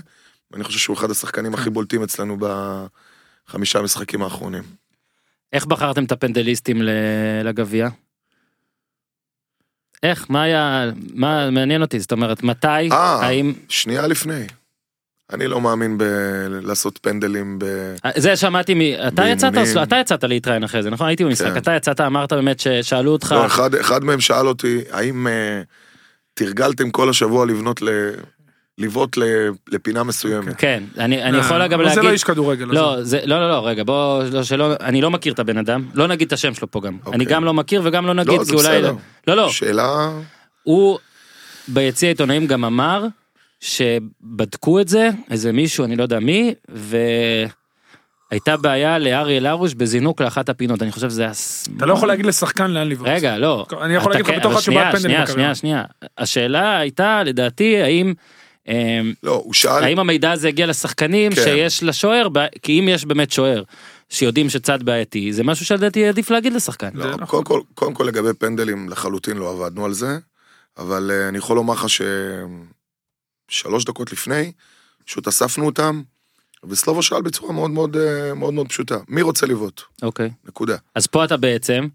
ואני 0.50 0.64
חושב 0.64 0.78
שהוא 0.78 0.96
אחד 0.96 1.10
השחקנים 1.10 1.54
הכי 1.54 1.70
בולטים 1.70 2.02
אצלנו 2.02 2.36
בחמישה 3.48 3.78
המשחקים 3.78 4.22
האחרונים. 4.22 4.62
איך 5.52 5.66
בחרתם 5.66 6.04
את 6.04 6.12
הפנדליסטים 6.12 6.82
לגביע? 7.44 7.88
איך? 10.02 10.26
מה 10.28 10.42
היה? 10.42 10.90
מה 11.14 11.50
מעניין 11.50 11.82
אותי? 11.82 12.00
זאת 12.00 12.12
אומרת, 12.12 12.42
מתי? 12.42 12.90
אה. 12.92 13.26
האם... 13.26 13.52
שנייה 13.68 14.06
לפני. 14.06 14.46
אני 15.32 15.46
לא 15.46 15.60
מאמין 15.60 15.98
בלעשות 15.98 16.98
פנדלים 17.02 17.58
ב... 17.58 17.64
זה 18.16 18.36
שמעתי 18.36 18.74
מ... 18.74 18.80
אתה 19.08 19.28
יצאת. 19.28 19.52
אתה 19.82 19.96
יצאת 19.96 20.24
להתראיין 20.24 20.64
אחרי 20.64 20.82
זה, 20.82 20.90
נכון? 20.90 21.06
הייתי 21.06 21.24
במשחק. 21.24 21.52
כן. 21.52 21.56
אתה 21.56 21.76
יצאת, 21.76 22.00
אמרת 22.00 22.32
באמת 22.32 22.60
ששאלו 22.60 23.12
אותך... 23.12 23.32
לא, 23.32 23.46
אחד, 23.46 23.74
אחד 23.74 24.04
מהם 24.04 24.20
שאל 24.20 24.48
אותי, 24.48 24.80
האם 24.90 25.26
אה, 25.26 25.62
תרגלתם 26.34 26.90
כל 26.90 27.10
השבוע 27.10 27.46
לבנות 27.46 27.82
ל... 27.82 27.88
לבעוט 28.78 29.16
ל... 29.16 29.22
לפינה 29.68 30.02
מסוימת? 30.02 30.56
כן, 30.58 30.84
אני 30.98 31.22
אני 31.22 31.38
אה, 31.38 31.42
יכול 31.42 31.62
אגב 31.62 31.80
אבל 31.80 31.88
זה 31.88 31.96
לא 31.96 32.02
להגיד... 32.02 32.12
איש 32.12 32.24
כדורגל. 32.24 32.64
לא. 32.64 33.02
זה, 33.02 33.20
לא, 33.24 33.38
לא, 33.40 33.50
לא, 33.50 33.66
רגע, 33.66 33.84
בוא, 33.84 34.22
לא, 34.32 34.42
שלא, 34.42 34.74
אני 34.80 35.00
לא 35.00 35.10
מכיר 35.10 35.32
את 35.32 35.38
הבן 35.38 35.58
אדם, 35.58 35.84
לא 35.94 36.06
נגיד 36.06 36.26
את 36.26 36.32
השם 36.32 36.54
שלו 36.54 36.70
פה 36.70 36.80
גם. 36.80 36.96
אוקיי. 37.00 37.14
אני 37.14 37.24
גם 37.24 37.44
לא 37.44 37.54
מכיר 37.54 37.80
וגם 37.84 38.06
לא 38.06 38.14
נגיד, 38.14 38.32
לא, 38.32 38.38
כי 38.38 38.44
זה 38.44 38.54
אולי... 38.54 38.78
בסדר. 38.78 38.94
לא, 39.26 39.34
לא, 39.34 39.48
שאלה... 39.48 40.10
הוא 40.62 40.98
ביציע 41.68 42.08
העיתונאים 42.08 42.46
גם 42.46 42.64
אמר 42.64 43.06
שבדקו 43.60 44.80
את 44.80 44.88
זה, 44.88 45.10
איזה 45.30 45.52
מישהו, 45.52 45.84
אני 45.84 45.96
לא 45.96 46.02
יודע 46.02 46.18
מי, 46.20 46.54
הייתה 48.30 48.56
בעיה 48.56 48.98
לאריאל 48.98 49.46
הרוש 49.46 49.74
בזינוק 49.74 50.20
לאחת 50.20 50.48
הפינות, 50.48 50.82
אני 50.82 50.92
חושב 50.92 51.10
שזה 51.10 51.22
היה... 51.22 51.32
אתה 51.76 51.86
לא 51.86 51.94
יכול 51.94 52.08
להגיד 52.08 52.26
לשחקן 52.26 52.70
לאן 52.70 52.88
לבעוט. 52.88 53.08
רגע, 53.08 53.38
לא. 53.38 53.66
אני 53.82 53.94
יכול 53.94 54.12
להגיד 54.12 54.26
לך 54.26 54.32
כן, 54.32 54.40
אבל 54.42 54.52
אחד 54.52 54.60
שבא 54.60 54.98
שנייה. 54.98 55.26
שנייה, 55.26 55.54
שנייה. 55.54 55.84
השאלה 56.18 56.78
הייתה, 56.78 57.22
לדעתי, 57.22 57.82
האם... 57.82 58.14
אמ, 58.68 59.12
לא, 59.22 59.42
הוא 59.44 59.54
שאל, 59.54 59.84
האם 59.84 59.98
המידע 59.98 60.32
הזה 60.32 60.48
הגיע 60.48 60.66
לשחקנים 60.66 61.34
כן. 61.34 61.42
שיש 61.44 61.82
לשוער, 61.82 62.28
כי 62.62 62.80
אם 62.80 62.88
יש 62.88 63.04
באמת 63.04 63.32
שוער 63.32 63.62
שיודעים 64.08 64.50
שצד 64.50 64.82
בעייתי, 64.82 65.32
זה 65.32 65.44
משהו 65.44 65.66
שלדעתי 65.66 66.08
עדיף 66.08 66.30
להגיד 66.30 66.52
לשחקן. 66.52 66.90
לא, 66.94 67.16
נכון. 67.16 67.26
קודם 67.26 67.44
כל, 67.44 67.60
קודם 67.74 67.94
כל 67.94 68.04
לגבי 68.04 68.34
פנדלים 68.38 68.88
לחלוטין 68.88 69.36
לא 69.36 69.50
עבדנו 69.50 69.84
על 69.84 69.92
זה, 69.92 70.18
אבל 70.78 71.10
אה, 71.14 71.28
אני 71.28 71.38
יכול 71.38 71.56
לומר 71.56 71.74
לך 71.74 71.86
ששלוש 73.48 73.84
דקות 73.84 74.12
לפני, 74.12 74.52
פשוט 75.04 75.28
אספנו 75.28 75.66
אותם, 75.66 76.02
וסלובו 76.68 77.02
שאל 77.02 77.22
בצורה 77.22 77.52
מאוד 77.52 77.70
מאוד 77.70 77.96
אה, 77.96 78.34
מאוד 78.34 78.54
מאוד 78.54 78.68
פשוטה, 78.68 78.96
מי 79.08 79.22
רוצה 79.22 79.46
לבעוט? 79.46 79.82
אוקיי. 80.02 80.30
נקודה. 80.44 80.76
אז 80.94 81.06
פה 81.06 81.24
אתה 81.24 81.36
בעצם 81.36 81.88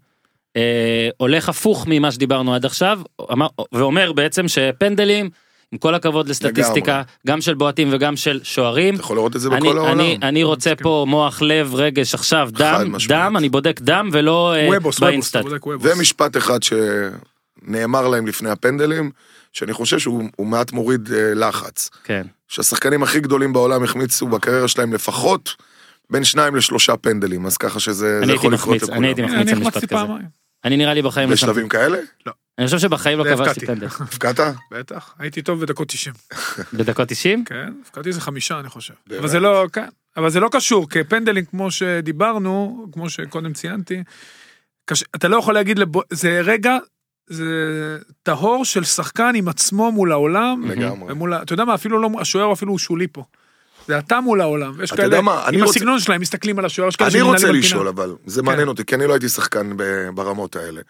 אה, 0.56 1.08
הולך 1.16 1.48
הפוך 1.48 1.84
ממה 1.88 2.12
שדיברנו 2.12 2.54
עד 2.54 2.64
עכשיו, 2.64 3.00
אמר, 3.32 3.46
ואומר 3.72 4.12
בעצם 4.12 4.48
שפנדלים, 4.48 5.30
עם 5.72 5.78
כל 5.78 5.94
הכבוד 5.94 6.28
לסטטיסטיקה, 6.28 6.92
לגמרי. 6.92 7.04
גם 7.26 7.40
של 7.40 7.54
בועטים 7.54 7.88
וגם 7.92 8.16
של 8.16 8.40
שוערים, 8.42 8.94
אתה 8.94 9.02
יכול 9.02 9.16
לראות 9.16 9.36
את 9.36 9.40
זה 9.40 9.48
אני, 9.48 9.68
בכל 9.68 9.78
העולם. 9.78 10.00
אני, 10.00 10.18
אני 10.22 10.42
רוצה. 10.42 10.72
פה 10.82 11.04
מוח, 11.08 11.42
לב, 11.42 11.74
רגש 11.74 12.14
עכשיו, 12.14 12.48
דם, 12.52 12.92
משמעית. 12.92 13.22
דם, 13.22 13.36
אני 13.36 13.48
בודק 13.48 13.80
דם 13.80 14.08
ולא 14.12 14.54
אה, 14.54 14.68
וובוס, 14.68 15.00
וובוס. 15.00 15.32
ומשפט 15.80 16.36
אחד 16.36 16.58
שנאמר 16.62 18.08
להם 18.08 18.26
לפני 18.26 18.50
הפנדלים, 18.50 19.10
שאני 19.52 19.72
חושב 19.72 19.98
שהוא 19.98 20.24
הוא 20.36 20.46
מעט 20.46 20.72
מוריד 20.72 21.12
אה, 21.12 21.34
לחץ. 21.34 21.90
כן. 22.04 22.26
שהשחקנים 22.48 23.02
הכי 23.02 23.20
גדולים 23.20 23.52
בעולם 23.52 23.82
החמיצו 23.82 24.26
בקריירה 24.26 24.68
שלהם 24.68 24.92
לפחות 24.92 25.56
בין 26.10 26.24
שניים 26.24 26.56
לשלושה 26.56 26.96
פנדלים, 26.96 27.46
אז 27.46 27.56
ככה 27.56 27.80
שזה 27.80 27.94
זה 27.94 28.18
אני 28.22 28.32
הייתי 28.32 28.34
יכול 28.34 28.54
לקרות 28.54 28.76
מחמיץ, 28.76 28.82
לכולם. 28.82 28.98
אני 28.98 29.06
הייתי 29.06 29.22
מחמיץ 29.22 29.48
אני 29.48 29.52
על 29.52 29.58
משפט 29.58 29.84
כזה. 29.84 29.96
אני 30.64 30.76
נראה 30.76 30.94
לי 30.94 31.02
בחיים 31.02 31.30
לא 31.30 31.36
שמתי. 31.36 31.52
בשלבים 31.52 31.68
כאלה? 31.68 31.98
אני 32.58 32.66
חושב 32.66 32.78
שבחיים 32.78 33.18
לא. 33.18 33.24
כבשתי 33.24 33.66
פנדל. 33.66 33.86
הפקעת? 33.86 34.40
בטח, 34.70 35.14
הייתי 35.18 35.42
טוב 35.42 35.60
בדקות 35.60 35.88
90. 35.88 36.14
בדקות 36.78 37.08
90? 37.08 37.44
כן, 37.44 37.72
הפקעתי 37.82 38.08
איזה 38.08 38.20
חמישה 38.20 38.60
אני 38.60 38.68
חושב. 38.68 38.94
אבל 39.18 39.28
זה 39.28 39.40
לא, 39.40 39.66
כן, 39.72 39.88
אבל 40.16 40.30
זה 40.30 40.40
לא 40.40 40.48
קשור, 40.52 40.88
כי 40.88 41.04
פנדלים 41.04 41.44
כמו 41.44 41.70
שדיברנו, 41.70 42.86
כמו 42.92 43.10
שקודם 43.10 43.52
ציינתי, 43.52 44.02
קש... 44.84 45.04
אתה 45.16 45.28
לא 45.28 45.36
יכול 45.36 45.54
להגיד, 45.54 45.78
לב... 45.78 45.88
זה 46.10 46.40
רגע, 46.44 46.78
זה 47.26 47.44
טהור 48.22 48.64
של 48.64 48.84
שחקן 48.84 49.32
עם 49.34 49.48
עצמו 49.48 49.92
מול 49.92 50.12
העולם, 50.12 50.64
לגמרי. 50.66 51.12
ומול, 51.12 51.34
אתה 51.34 51.52
יודע 51.52 51.64
מה, 51.64 51.74
אפילו 51.74 52.02
לא, 52.02 52.08
השוער 52.20 52.52
אפילו 52.52 52.70
הוא 52.70 52.78
שולי 52.78 53.06
פה. 53.12 53.24
זה 53.88 53.98
אתה 53.98 54.20
מול 54.20 54.40
העולם, 54.40 54.74
אתה 54.84 54.96
כאלה, 54.96 55.20
מה, 55.20 55.46
אני 55.48 55.56
עם 55.56 55.62
רוצה- 55.64 55.76
הסגנון 55.78 56.00
שלהם, 56.00 56.20
מסתכלים 56.20 56.58
על 56.58 56.64
השוער, 56.64 56.88
יש 56.88 56.96
כאלה 56.96 57.08
אני 57.08 57.12
שמנהלים 57.18 57.34
רוצה 57.34 57.48
על 57.48 57.56
לשאול 57.56 57.78
פינה. 57.80 57.90
אבל, 57.90 58.14
זה 58.26 58.40
כן. 58.40 58.46
מעניין 58.46 58.68
אותי, 58.68 58.84
כי 58.84 58.94
אני 58.94 59.06
לא 59.06 59.12
הייתי 59.12 59.28
שחקן 59.28 59.70
ברמות 60.14 60.56
האלה. 60.56 60.80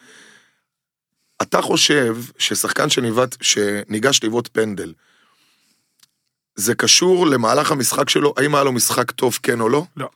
אתה 1.43 1.63
חושב 1.63 2.17
ששחקן 2.39 2.89
שניווט, 2.91 3.37
שניגש 3.41 4.25
לבעוט 4.25 4.49
פנדל, 4.53 4.93
זה 6.57 6.75
קשור 6.75 7.27
למהלך 7.27 7.73
המשחק 7.73 8.09
שלו, 8.11 8.35
האם 8.37 8.55
היה 8.55 8.65
לו 8.65 8.73
משחק 8.73 9.11
טוב 9.11 9.39
כן 9.43 9.61
או 9.61 9.69
לא? 9.69 9.85
לא. 9.97 10.09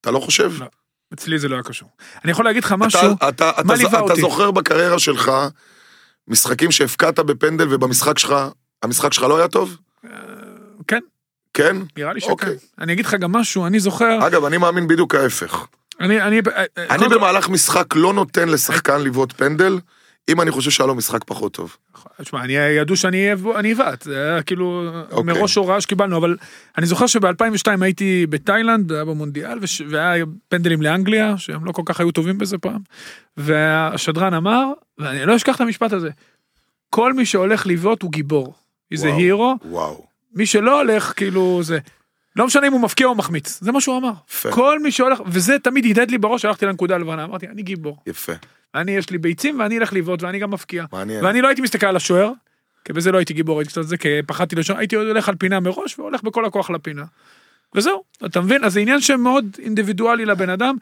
אתה 0.00 0.10
לא 0.10 0.18
חושב? 0.20 0.52
לא. 0.58 0.66
אצלי 1.14 1.38
זה 1.38 1.48
לא 1.48 1.54
היה 1.54 1.62
קשור. 1.62 1.88
אני 2.24 2.32
יכול 2.32 2.44
להגיד 2.44 2.64
לך 2.64 2.74
משהו, 2.78 3.00
אתה, 3.00 3.28
אתה, 3.28 3.50
אתה, 3.50 3.62
מה 3.64 3.76
ז- 3.76 3.78
ליווה 3.78 3.92
אתה 3.98 4.00
אותי? 4.12 4.20
זוכר 4.20 4.50
בקריירה 4.50 4.98
שלך 4.98 5.32
משחקים 6.28 6.70
שהפקעת 6.70 7.18
בפנדל 7.18 7.74
ובמשחק 7.74 8.18
שלך, 8.18 8.34
המשחק 8.82 9.12
שלך 9.12 9.22
לא 9.24 9.38
היה 9.38 9.48
טוב? 9.48 9.76
כן, 10.88 11.00
כן? 11.56 11.76
נראה 11.96 12.12
לי 12.12 12.20
שכן. 12.20 12.30
אוקיי. 12.30 12.54
אני 12.78 12.92
אגיד 12.92 13.04
לך 13.06 13.14
גם 13.14 13.32
משהו, 13.32 13.66
אני 13.66 13.80
זוכר, 13.80 14.26
אגב, 14.26 14.44
אני 14.44 14.58
מאמין 14.58 14.86
בדיוק 14.86 15.14
ההפך. 15.14 15.66
אני, 16.00 16.22
אני, 16.22 16.40
אני 16.90 17.08
במהלך 17.08 17.48
משחק 17.48 17.96
לא 17.96 18.12
נותן 18.12 18.48
לשחקן 18.48 19.00
לבעוט 19.00 19.32
פנדל, 19.32 19.78
אם 20.28 20.40
אני 20.40 20.50
חושב 20.50 20.70
שהיה 20.70 20.86
לו 20.86 20.94
משחק 20.94 21.24
פחות 21.24 21.52
טוב. 21.52 21.76
תשמע, 22.22 22.44
אני 22.44 22.52
ידעו 22.52 22.96
שאני 22.96 23.32
אבעט, 23.72 24.02
זה 24.02 24.32
היה 24.32 24.42
כאילו 24.42 24.90
אוקיי. 25.10 25.34
מראש 25.34 25.54
הוראה 25.54 25.80
שקיבלנו, 25.80 26.16
אבל 26.16 26.36
אני 26.78 26.86
זוכר 26.86 27.06
שב-2002 27.06 27.68
הייתי 27.82 28.26
בתאילנד, 28.30 28.92
היה 28.92 29.04
במונדיאל, 29.04 29.58
וש- 29.62 29.82
והיה 29.90 30.24
פנדלים 30.48 30.82
לאנגליה, 30.82 31.38
שהם 31.38 31.64
לא 31.64 31.72
כל 31.72 31.82
כך 31.84 32.00
היו 32.00 32.10
טובים 32.10 32.38
בזה 32.38 32.58
פעם, 32.58 32.78
והשדרן 33.36 34.34
אמר, 34.34 34.64
ואני 34.98 35.24
לא 35.26 35.36
אשכח 35.36 35.56
את 35.56 35.60
המשפט 35.60 35.92
הזה, 35.92 36.10
כל 36.90 37.12
מי 37.12 37.26
שהולך 37.26 37.66
לבעוט 37.66 38.02
הוא 38.02 38.12
גיבור. 38.12 38.54
איזה. 38.92 39.14
הירו, 39.14 39.54
וואו. 39.64 40.05
מי 40.36 40.46
שלא 40.46 40.80
הולך, 40.80 41.12
כאילו 41.16 41.60
זה... 41.62 41.78
לא 42.36 42.46
משנה 42.46 42.66
אם 42.66 42.72
הוא 42.72 42.80
מפקיע 42.80 43.06
או 43.06 43.14
מחמיץ, 43.14 43.58
זה 43.62 43.72
מה 43.72 43.80
שהוא 43.80 43.98
אמר. 43.98 44.12
יפה. 44.30 44.52
כל 44.52 44.78
מי 44.80 44.92
שהולך, 44.92 45.20
וזה 45.26 45.58
תמיד 45.58 45.84
הדהד 45.90 46.10
לי 46.10 46.18
בראש, 46.18 46.44
הלכתי 46.44 46.66
לנקודה 46.66 46.94
הלבנה, 46.94 47.24
אמרתי, 47.24 47.46
אני 47.46 47.62
גיבור. 47.62 48.02
יפה. 48.06 48.32
אני, 48.74 48.92
יש 48.92 49.10
לי 49.10 49.18
ביצים 49.18 49.60
ואני 49.60 49.78
אלך 49.78 49.92
לבעוט 49.92 50.22
ואני 50.22 50.38
גם 50.38 50.50
מפקיע. 50.50 50.84
מעניין. 50.92 51.24
ואני 51.24 51.40
לא 51.40 51.48
הייתי 51.48 51.62
מסתכל 51.62 51.86
על 51.86 51.96
השוער, 51.96 52.32
כי 52.84 52.92
בזה 52.92 53.12
לא 53.12 53.18
הייתי 53.18 53.34
גיבור, 53.34 53.58
הייתי 53.58 53.72
קצת 53.72 53.82
זה, 53.82 53.96
כי 53.96 54.08
פחדתי 54.26 54.56
לשוער, 54.56 54.78
הייתי 54.78 54.96
הולך 54.96 55.28
על 55.28 55.34
פינה 55.34 55.60
מראש 55.60 55.98
והולך 55.98 56.22
בכל 56.22 56.44
הכוח 56.44 56.70
לפינה. 56.70 57.04
וזהו, 57.74 58.02
אתה 58.26 58.40
מבין? 58.40 58.64
אז 58.64 58.72
זה 58.72 58.80
עניין 58.80 59.00
שמאוד 59.00 59.56
אינדיבידואלי 59.58 60.24
לבן 60.24 60.50
אדם, 60.50 60.76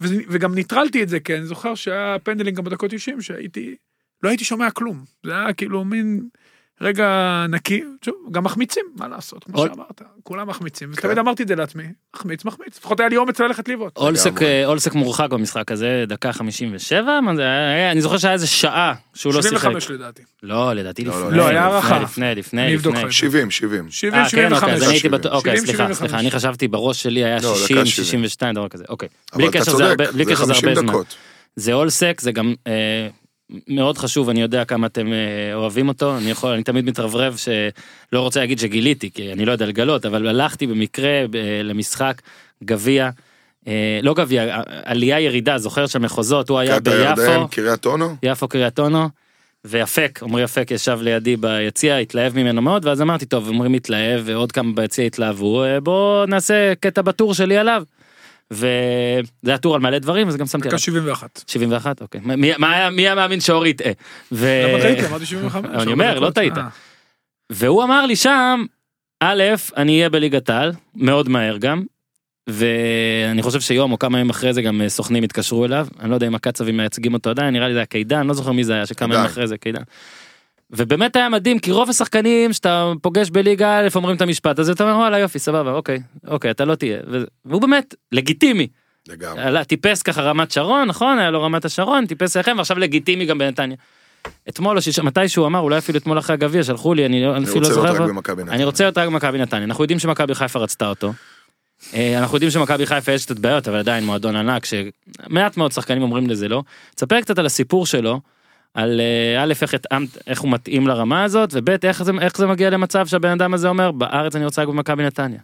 וגם 0.00 0.54
ניטרלתי 0.54 1.02
את 1.02 1.08
זה, 1.08 1.20
כי 1.20 1.34
אני 1.34 1.46
זוכר 1.46 1.74
שהיה 1.74 2.16
פנדלים 2.22 2.54
גם 2.54 2.64
בדקות 2.64 2.90
90, 2.90 3.20
שהייתי, 3.20 3.76
לא 4.22 4.28
הייתי 4.28 4.44
שומע 4.44 4.70
כלום. 4.70 5.04
זה 5.24 5.32
היה 5.32 5.52
כאילו 5.52 5.84
מין 5.84 6.28
רגע 6.80 7.06
נקי, 7.48 7.82
שוב, 8.04 8.14
גם 8.30 8.44
מחמיצים, 8.44 8.84
מה 8.96 9.08
לעשות, 9.08 9.44
כמו 9.44 9.58
עוד- 9.58 9.70
שאמרת, 9.74 10.02
כולם 10.22 10.48
מחמיצים, 10.48 10.88
כן. 10.92 10.98
ותמיד 10.98 11.18
אמרתי 11.18 11.42
את 11.42 11.48
זה 11.48 11.54
לעצמי, 11.56 11.84
מחמיץ, 12.16 12.44
מחמיץ, 12.44 12.78
לפחות 12.78 13.00
היה 13.00 13.08
לי 13.08 13.16
אומץ 13.16 13.40
ללכת 13.40 13.68
לבעוט. 13.68 13.96
אולסק. 13.96 14.42
אה, 14.42 14.66
אולסק 14.66 14.94
מורחק 14.94 15.30
במשחק 15.30 15.72
הזה, 15.72 16.04
דקה 16.08 16.32
57, 16.32 17.20
מה 17.20 17.36
זה 17.36 17.42
היה? 17.42 17.92
אני 17.92 18.00
זוכר 18.00 18.18
שהיה 18.18 18.32
איזה 18.34 18.46
שעה 18.46 18.94
שהוא 19.14 19.34
לא 19.34 19.42
שיחק. 19.42 19.54
75 19.58 19.90
לדעתי. 19.90 20.22
לא, 20.42 20.72
לדעתי 20.72 21.04
לא, 21.04 21.20
לפני. 21.26 21.36
לא, 21.38 21.42
היה 21.46 21.52
לפני, 21.52 21.58
הערכה. 21.72 21.98
לפני, 21.98 22.34
לפני, 22.34 22.74
לפני. 22.76 22.92
זה. 23.06 23.12
70, 23.12 23.50
70. 23.50 23.90
70, 23.90 24.14
אה, 24.14 24.30
כן, 24.30 24.52
אוקיי, 24.52 24.58
75. 24.60 24.72
אז 24.76 24.82
אני 24.82 24.92
הייתי 24.92 24.98
70. 25.00 25.12
בטוח, 25.20 25.32
אוקיי, 25.32 25.52
70, 25.56 25.66
סליחה, 25.66 25.78
75. 25.84 25.98
סליחה, 25.98 26.18
אני 26.18 26.30
חשבתי 26.30 26.68
בראש 26.68 27.02
שלי 27.02 27.24
היה 27.24 27.36
לא, 27.36 27.40
דקה 27.40 27.56
60, 27.58 27.76
70. 27.76 27.86
62, 27.86 28.54
דבר 28.54 28.68
כזה, 28.68 28.84
אוקיי. 28.88 29.08
אבל 29.32 29.38
בלי 29.38 29.48
אתה 29.48 29.58
קשר 29.58 29.64
זה 29.64 29.70
צודק, 29.70 29.84
הרבה, 29.90 30.12
בלי 30.12 30.24
זה 30.24 30.30
קשר 30.32 30.44
זה 30.44 30.54
50 30.54 30.68
הרבה 30.68 30.80
זמן. 30.80 30.88
דקות. 30.92 31.16
זה 31.56 31.72
אולסק, 31.72 32.20
זה 32.20 32.32
גם 32.32 32.54
אה, 32.66 33.08
מאוד 33.68 33.98
חשוב, 33.98 34.28
אני 34.28 34.42
יודע 34.42 34.64
כמה 34.64 34.86
אתם 34.86 35.12
אה, 35.12 35.54
אוהבים 35.54 35.88
אותו, 35.88 36.16
אני 36.16 36.30
יכול, 36.30 36.50
אני 36.50 36.62
תמיד 36.62 36.84
מתרברב 36.84 37.36
שלא 37.36 38.20
רוצה 38.20 38.40
להגיד 38.40 38.58
שגיליתי, 38.58 39.10
כי 39.10 39.32
אני 39.32 39.44
לא 39.44 39.52
יודע 39.52 39.66
לגלות, 39.66 40.06
אבל 40.06 40.26
הלכתי 40.26 40.66
במקרה 40.66 41.08
אה, 41.08 41.26
למשחק 41.64 42.22
גביע, 42.64 43.10
אה, 43.68 44.00
לא 44.02 44.14
גביע, 44.14 44.60
עלייה 44.84 45.20
ירידה, 45.20 45.58
זוכר 45.58 45.86
של 45.86 45.98
מחוזות, 45.98 46.48
הוא 46.48 46.58
היה 46.58 46.80
ביפו, 46.80 47.48
קריית 47.50 47.86
אונו? 47.86 48.16
יפו 48.22 48.48
קריית 48.48 48.78
אונו, 48.78 49.08
ואפק, 49.64 50.20
עמרי 50.22 50.44
אפק 50.44 50.70
ישב 50.70 50.98
לידי 51.02 51.36
ביציע, 51.36 51.96
התלהב 51.96 52.36
ממנו 52.36 52.62
מאוד, 52.62 52.84
ואז 52.84 53.02
אמרתי, 53.02 53.26
טוב, 53.26 53.48
עמרי 53.48 53.68
מתלהב, 53.68 54.20
ועוד 54.24 54.52
כמה 54.52 54.72
ביציע 54.74 55.04
התלהבו, 55.04 55.64
אה, 55.64 55.80
בוא 55.80 56.26
נעשה 56.26 56.72
קטע 56.80 57.02
בטור 57.02 57.34
שלי 57.34 57.56
עליו. 57.56 57.82
וזה 58.50 59.20
היה 59.46 59.58
טור 59.58 59.74
על 59.74 59.80
מלא 59.80 59.98
דברים, 59.98 60.28
אז 60.28 60.36
גם 60.36 60.46
שמתי 60.46 60.68
עליו. 60.68 60.78
דקה 60.78 60.84
71. 60.84 61.44
71 61.46 62.00
אוקיי 62.00 62.20
מי, 62.24 62.52
מה 62.58 62.72
היה 62.72 62.90
מי 62.90 63.02
היה 63.02 63.14
מאמין 63.14 63.40
שאורי 63.40 63.68
יטעה. 63.68 63.92
ו... 64.32 64.62
למה 64.68 64.82
טעיתי? 64.82 65.06
אמרתי 65.06 65.26
75. 65.26 65.70
אה, 65.70 65.82
אני 65.82 65.92
אומר, 65.92 66.18
לא 66.18 66.30
טעית. 66.30 66.58
אה, 66.58 66.68
והוא 67.52 67.84
אמר 67.84 68.06
לי 68.06 68.16
שם 68.16 68.64
א' 69.20 69.42
אני 69.76 69.96
אהיה 69.96 70.10
בליגת 70.10 70.50
העל 70.50 70.72
מאוד 70.94 71.28
מהר 71.28 71.56
גם. 71.58 71.82
ואני 72.48 73.42
חושב 73.42 73.60
שיום 73.60 73.92
או 73.92 73.98
כמה 73.98 74.18
ימים 74.18 74.30
אחרי 74.30 74.52
זה 74.52 74.62
גם 74.62 74.80
אה, 74.80 74.88
סוכנים 74.88 75.22
התקשרו 75.22 75.64
אליו 75.64 75.86
אני 76.00 76.10
לא 76.10 76.14
יודע 76.14 76.26
אם 76.26 76.34
הקצבים 76.34 76.76
מייצגים 76.76 77.14
אותו 77.14 77.30
עדיין 77.30 77.54
נראה 77.54 77.68
לי 77.68 77.72
זה 77.72 77.78
היה 77.78 77.86
קידן 77.86 78.26
לא 78.26 78.34
זוכר 78.34 78.52
מי 78.52 78.64
זה 78.64 78.74
היה 78.74 78.86
שכמה 78.86 79.14
ימים. 79.14 79.26
אחרי 79.26 79.46
זה 79.46 79.58
קידן. 79.58 79.82
ובאמת 80.70 81.16
היה 81.16 81.28
מדהים 81.28 81.58
כי 81.58 81.72
רוב 81.72 81.90
השחקנים 81.90 82.52
שאתה 82.52 82.92
פוגש 83.02 83.30
בליגה 83.30 83.78
א' 83.78 83.88
אומרים 83.94 84.16
את 84.16 84.22
המשפט 84.22 84.58
הזה 84.58 84.72
אתה 84.72 84.84
אומר 84.84 84.96
וואלה 84.96 85.18
יופי 85.18 85.38
סבבה 85.38 85.72
אוקיי 85.72 85.98
אוקיי 86.26 86.50
אתה 86.50 86.64
לא 86.64 86.74
תהיה 86.74 86.98
והוא 87.44 87.60
באמת 87.62 87.94
לגיטימי 88.12 88.66
לגמרי. 89.08 89.42
עלה, 89.42 89.64
טיפס 89.64 90.02
ככה 90.02 90.22
רמת 90.22 90.50
שרון 90.50 90.88
נכון 90.88 91.18
היה 91.18 91.30
לו 91.30 91.42
רמת 91.42 91.64
השרון 91.64 92.06
טיפס 92.06 92.36
לכם 92.36 92.54
ועכשיו 92.56 92.78
לגיטימי 92.78 93.26
גם 93.26 93.38
בנתניה. 93.38 93.76
אתמול 94.48 94.76
או 94.76 94.82
שיש 94.82 94.98
מתי 94.98 95.28
שהוא 95.28 95.46
אמר 95.46 95.60
אולי 95.60 95.78
אפילו 95.78 95.98
אתמול 95.98 96.18
אחרי 96.18 96.34
הגביע 96.34 96.62
שלחו 96.62 96.94
לי 96.94 97.06
אני, 97.06 97.24
לא- 97.24 97.36
אני 97.36 97.44
אפילו 97.44 97.60
לא 97.60 97.68
זוכר. 97.68 98.04
אני 98.48 98.64
רוצה 98.64 98.84
להיות 98.84 98.98
רק 98.98 99.08
במכבי 99.08 99.38
נתניה 99.38 99.64
אנחנו 99.64 99.84
יודעים 99.84 99.98
שמכבי 99.98 100.34
חיפה 100.34 100.58
רצתה 100.58 100.88
אותו. 100.88 101.12
אה, 101.94 102.18
אנחנו 102.18 102.36
יודעים 102.36 102.50
שמכבי 102.50 102.86
חיפה 102.86 103.12
יש 103.12 103.24
קצת 103.24 103.38
בעיות 103.38 103.68
אבל 103.68 103.76
עדיין 103.78 104.04
מועדון 104.04 104.36
ענק 104.36 104.64
שמעט 104.64 105.56
מאוד 105.56 105.72
שחקנים 105.72 106.02
אומרים 106.02 106.30
לזה 106.30 106.48
לא. 106.48 106.62
תספר 106.94 107.20
קצת 107.20 107.38
על 107.38 107.46
הסיפור 107.46 107.86
שלו. 107.86 108.20
על 108.74 109.00
אה, 109.00 109.42
א' 109.42 109.52
איך 109.62 109.74
התאמת 109.74 110.08
איך 110.26 110.40
הוא 110.40 110.50
מתאים 110.50 110.86
לרמה 110.86 111.24
הזאת 111.24 111.50
וב' 111.52 111.70
איך 111.70 112.02
איך 112.20 112.36
זה 112.36 112.46
מגיע 112.46 112.70
למצב 112.70 113.06
שהבן 113.06 113.30
אדם 113.30 113.54
הזה 113.54 113.68
אומר 113.68 113.92
בארץ 113.92 114.36
אני 114.36 114.44
רוצה 114.44 114.62
רק 114.62 114.68
במכבי 114.68 115.02
נתניה. 115.02 115.40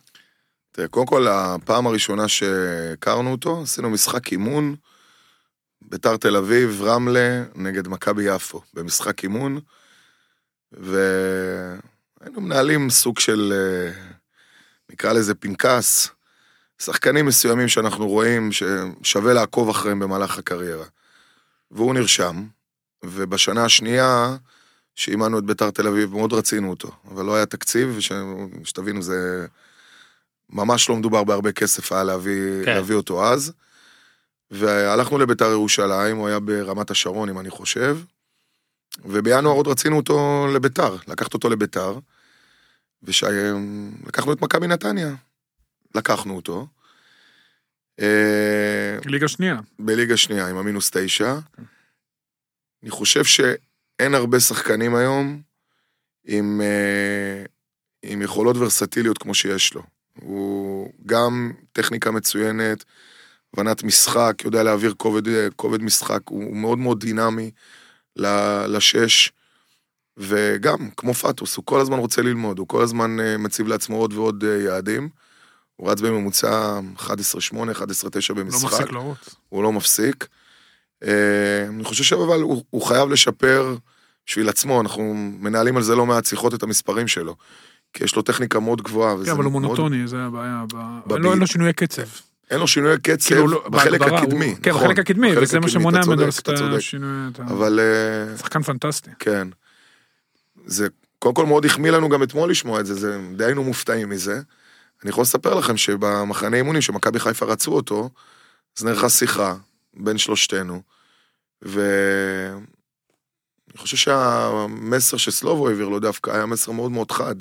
תראה, 0.72 0.88
קודם 0.88 1.06
כל, 1.06 1.26
הפעם 1.28 1.86
הראשונה 1.86 2.28
שהכרנו 2.28 3.32
אותו, 3.32 3.62
עשינו 3.62 3.90
משחק 3.90 4.32
אימון, 4.32 4.74
ביתר 5.82 6.16
תל 6.16 6.36
אביב, 6.36 6.82
רמלה, 6.82 7.42
נגד 7.54 7.88
מכבי 7.88 8.24
יפו, 8.24 8.60
במשחק 8.74 9.22
אימון, 9.22 9.60
והיינו 10.72 12.40
מנהלים 12.40 12.90
סוג 12.90 13.18
של, 13.18 13.52
אה, 13.56 13.92
נקרא 14.90 15.12
לזה 15.12 15.34
פנקס, 15.34 16.10
שחקנים 16.82 17.26
מסוימים 17.26 17.68
שאנחנו 17.68 18.08
רואים 18.08 18.50
ששווה 18.52 19.34
לעקוב 19.34 19.68
אחריהם 19.68 19.98
במהלך 19.98 20.38
הקריירה. 20.38 20.86
והוא 21.70 21.94
נרשם, 21.94 22.44
ובשנה 23.04 23.64
השנייה, 23.64 24.36
שאימנו 24.94 25.38
את 25.38 25.44
ביתר 25.44 25.70
תל 25.70 25.86
אביב, 25.86 26.10
מאוד 26.12 26.32
רצינו 26.32 26.70
אותו, 26.70 26.90
אבל 27.10 27.24
לא 27.24 27.36
היה 27.36 27.46
תקציב, 27.46 27.94
וש- 27.96 28.12
שתבינו, 28.64 29.02
זה 29.02 29.46
ממש 30.50 30.88
לא 30.88 30.96
מדובר 30.96 31.24
בהרבה 31.24 31.52
כסף 31.52 31.92
היה 31.92 32.04
להביא, 32.04 32.64
כן. 32.64 32.74
להביא 32.74 32.96
אותו 32.96 33.26
אז. 33.26 33.52
והלכנו 34.50 35.18
לביתר 35.18 35.50
ירושלים, 35.50 36.16
הוא 36.16 36.28
היה 36.28 36.40
ברמת 36.40 36.90
השרון, 36.90 37.28
אם 37.28 37.38
אני 37.38 37.50
חושב, 37.50 37.98
ובינואר 39.04 39.54
עוד 39.54 39.68
רצינו 39.68 39.96
אותו 39.96 40.46
לביתר, 40.54 40.96
לקחת 41.08 41.34
אותו 41.34 41.50
לביתר, 41.50 41.98
ולקחנו 43.02 44.32
את 44.32 44.42
מכבי 44.42 44.66
נתניה, 44.66 45.14
לקחנו 45.94 46.36
אותו. 46.36 46.66
אה, 48.00 48.98
ליגה 49.04 49.28
שנייה. 49.28 49.56
בליגה 49.78 50.16
שנייה 50.16 50.48
עם 50.48 50.56
המינוס 50.56 50.90
תשע. 50.92 51.34
אני 52.84 52.90
חושב 52.90 53.24
שאין 53.24 54.14
הרבה 54.14 54.40
שחקנים 54.40 54.94
היום 54.94 55.42
עם, 56.26 56.60
אה, 56.60 57.44
עם 58.02 58.22
יכולות 58.22 58.56
ורסטיליות 58.56 59.18
כמו 59.18 59.34
שיש 59.34 59.74
לו. 59.74 59.82
הוא 60.20 60.92
גם 61.06 61.52
טכניקה 61.72 62.10
מצוינת, 62.10 62.84
הבנת 63.54 63.82
משחק, 63.82 64.42
יודע 64.44 64.62
להעביר 64.62 64.94
כובד, 64.96 65.28
אה, 65.28 65.48
כובד 65.56 65.82
משחק, 65.82 66.20
הוא 66.24 66.56
מאוד 66.56 66.78
מאוד 66.78 67.00
דינמי 67.00 67.50
לשש. 68.66 69.32
וגם, 70.16 70.90
כמו 70.96 71.14
פטוס, 71.14 71.56
הוא 71.56 71.64
כל 71.64 71.80
הזמן 71.80 71.98
רוצה 71.98 72.22
ללמוד, 72.22 72.58
הוא 72.58 72.68
כל 72.68 72.82
הזמן 72.82 73.20
אה, 73.20 73.38
מציב 73.38 73.66
לעצמו 73.66 73.96
עוד 73.96 74.12
ועוד 74.12 74.44
יעדים. 74.64 75.08
הוא 75.76 75.90
רץ 75.90 76.00
בממוצע 76.00 76.80
11-8, 76.96 77.00
11-9 77.00 77.06
לא 78.28 78.34
במשחק. 78.34 78.64
מפסיק 78.64 78.92
לרוץ. 78.92 79.34
הוא 79.48 79.62
לא 79.62 79.72
מפסיק. 79.72 80.26
אה, 81.06 81.10
אני 81.68 81.84
חושב 81.84 82.04
שאבל 82.04 82.40
הוא, 82.42 82.64
הוא 82.70 82.82
חייב 82.82 83.08
לשפר 83.08 83.76
בשביל 84.26 84.48
עצמו, 84.48 84.80
אנחנו 84.80 85.14
מנהלים 85.40 85.76
על 85.76 85.82
זה 85.82 85.96
לא 85.96 86.06
מעט 86.06 86.24
שיחות 86.24 86.54
את 86.54 86.62
המספרים 86.62 87.08
שלו. 87.08 87.36
כי 87.92 88.04
יש 88.04 88.16
לו 88.16 88.22
טכניקה 88.22 88.60
מאוד 88.60 88.82
גבוהה. 88.82 89.14
כן, 89.24 89.30
אבל 89.30 89.44
הוא 89.44 89.52
מאוד- 89.52 89.62
מונוטוני, 89.62 90.08
זה 90.08 90.16
הבעיה. 90.22 90.64
ב-. 91.06 91.12
לא, 91.12 91.30
אין 91.30 91.38
לו 91.38 91.46
שינויי 91.46 91.72
קצב. 91.72 92.02
אין 92.50 92.60
לו 92.60 92.68
שינוי 92.68 92.98
קצב 92.98 93.26
כאילו, 93.28 93.48
לא- 93.48 93.68
בחלק 93.68 94.00
בהגברה, 94.00 94.20
הקדמי. 94.20 94.46
הוא- 94.46 94.56
כן, 94.62 94.70
נכון, 94.70 94.84
בחלק 94.84 94.98
הקדמי, 94.98 95.30
בחלק 95.32 95.42
וזה 95.42 95.60
מה 95.60 95.68
שמונע 95.68 96.00
ממנו 96.06 96.26
לעשות 96.26 96.48
את. 96.48 96.54
השינוי. 96.76 97.30
אבל 97.38 97.80
אה, 97.80 98.36
שחקן 98.38 98.62
פנטסטי. 98.62 99.10
כן. 99.18 99.48
זה 100.66 100.88
קודם 101.18 101.34
כל 101.34 101.46
מאוד 101.46 101.64
החמיא 101.64 101.90
לנו 101.90 102.08
גם 102.08 102.22
אתמול 102.22 102.50
לשמוע 102.50 102.80
את 102.80 102.86
זה, 102.86 102.94
זה 102.94 103.18
די 103.36 103.44
היינו 103.44 103.64
מופתעים 103.64 104.08
מזה. 104.08 104.40
אני 105.02 105.10
יכול 105.10 105.22
לספר 105.22 105.54
לכם 105.54 105.76
שבמחנה 105.76 106.56
אימונים 106.56 106.82
שמכבי 106.82 107.20
חיפה 107.20 107.46
רצו 107.46 107.72
אותו, 107.72 108.10
אז 108.78 108.84
נערכה 108.84 109.08
שיחה 109.08 109.54
בין 109.96 110.18
שלושתנו, 110.18 110.82
ואני 111.62 112.58
חושב 113.76 113.96
שהמסר 113.96 115.16
שסלובו 115.16 115.68
העביר 115.68 115.88
לו 115.88 116.00
דווקא 116.00 116.30
היה 116.30 116.46
מסר 116.46 116.72
מאוד 116.72 116.90
מאוד 116.90 117.10
חד, 117.10 117.34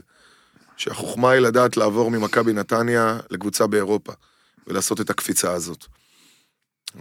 שהחוכמה 0.78 1.32
היא 1.32 1.40
לדעת 1.40 1.78
לעבור 1.78 2.12
ממכבי 2.12 2.54
נתניה 2.54 3.20
לקבוצה 3.30 3.68
באירופה, 3.68 4.14
ולעשות 4.68 5.02
את 5.02 5.10
הקפיצה 5.10 5.52
הזאת. 5.52 5.86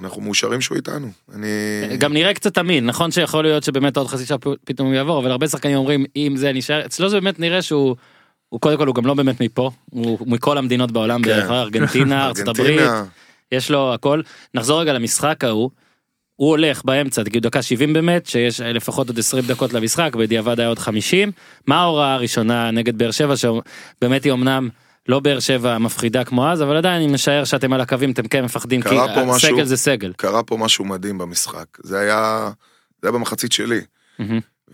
אנחנו 0.01 0.23
מאושרים 0.23 0.61
שהוא 0.61 0.77
איתנו. 0.77 1.11
אני... 1.35 1.49
גם 1.99 2.13
נראה 2.13 2.35
קצת 2.35 2.59
אמין 2.59 2.87
נכון 2.87 3.11
שיכול 3.11 3.45
להיות 3.45 3.65
שבאמת 3.65 3.97
עוד 3.97 4.07
חצי 4.07 4.27
שעה 4.27 4.39
פתאום 4.65 4.89
הוא 4.89 4.95
יעבור 4.95 5.19
אבל 5.19 5.31
הרבה 5.31 5.49
שחקנים 5.49 5.77
אומרים 5.77 6.05
אם 6.17 6.35
זה 6.37 6.53
נשאר 6.53 6.87
אצלו 6.87 7.09
זה 7.09 7.21
באמת 7.21 7.41
נראה 7.41 7.63
שהוא. 7.63 7.97
הוא 8.49 8.61
קודם 8.61 8.79
כל 8.79 8.87
הוא 8.87 8.95
גם 8.95 9.07
לא 9.07 9.15
באמת 9.15 9.41
מפה 9.41 9.71
הוא 9.91 10.19
מכל 10.27 10.59
המדינות 10.59 10.93
בעולם 10.93 11.23
כן. 11.23 11.29
בערך 11.29 11.51
ארגנטינה 11.65 12.27
ארצות 12.27 12.49
הברית 12.49 12.91
יש 13.53 13.71
לו 13.71 13.95
הכל 13.95 14.23
נחזור 14.55 14.81
רגע 14.81 14.93
למשחק 14.93 15.45
ההוא. 15.45 15.71
הוא 16.43 16.51
הולך 16.51 16.85
באמצע 16.85 17.23
תגידו 17.23 17.49
דקה 17.49 17.63
70 17.63 17.93
באמת 17.93 18.27
שיש 18.27 18.61
לפחות 18.61 19.09
עוד 19.09 19.19
20 19.19 19.45
דקות 19.47 19.73
למשחק 19.73 20.17
בדיעבד 20.17 20.61
היה 20.61 20.69
עוד 20.69 20.79
50 20.79 21.33
מה 21.67 21.77
ההוראה 21.81 22.15
הראשונה 22.15 22.71
נגד 22.71 22.99
באר 22.99 23.11
שבע 23.11 23.35
שבאמת 23.37 24.25
היא 24.25 24.33
אמנם 24.33 24.69
לא 25.09 25.21
באר 25.21 25.41
שבע 25.41 25.79
מפחידה 25.79 26.25
כמו 26.25 26.49
אז 26.49 26.63
אבל 26.63 26.77
עדיין 26.77 27.03
אני 27.03 27.13
משער 27.13 27.45
שאתם 27.45 27.73
על 27.73 27.81
הקווים 27.81 28.11
אתם 28.11 28.29
כן 28.29 28.45
מפחדים 28.45 28.83
כי 28.83 28.89
פה 28.89 29.25
משהו- 29.27 29.49
סגל 29.55 29.65
זה 29.65 29.77
סגל. 29.77 30.13
קרה 30.17 30.43
פה 30.43 30.57
משהו 30.57 30.85
מדהים 30.85 31.19
במשחק. 31.19 31.67
זה 31.83 31.99
היה, 31.99 32.51
זה 33.03 33.09
היה 33.09 33.13
במחצית 33.13 33.53
שלי. 33.53 33.81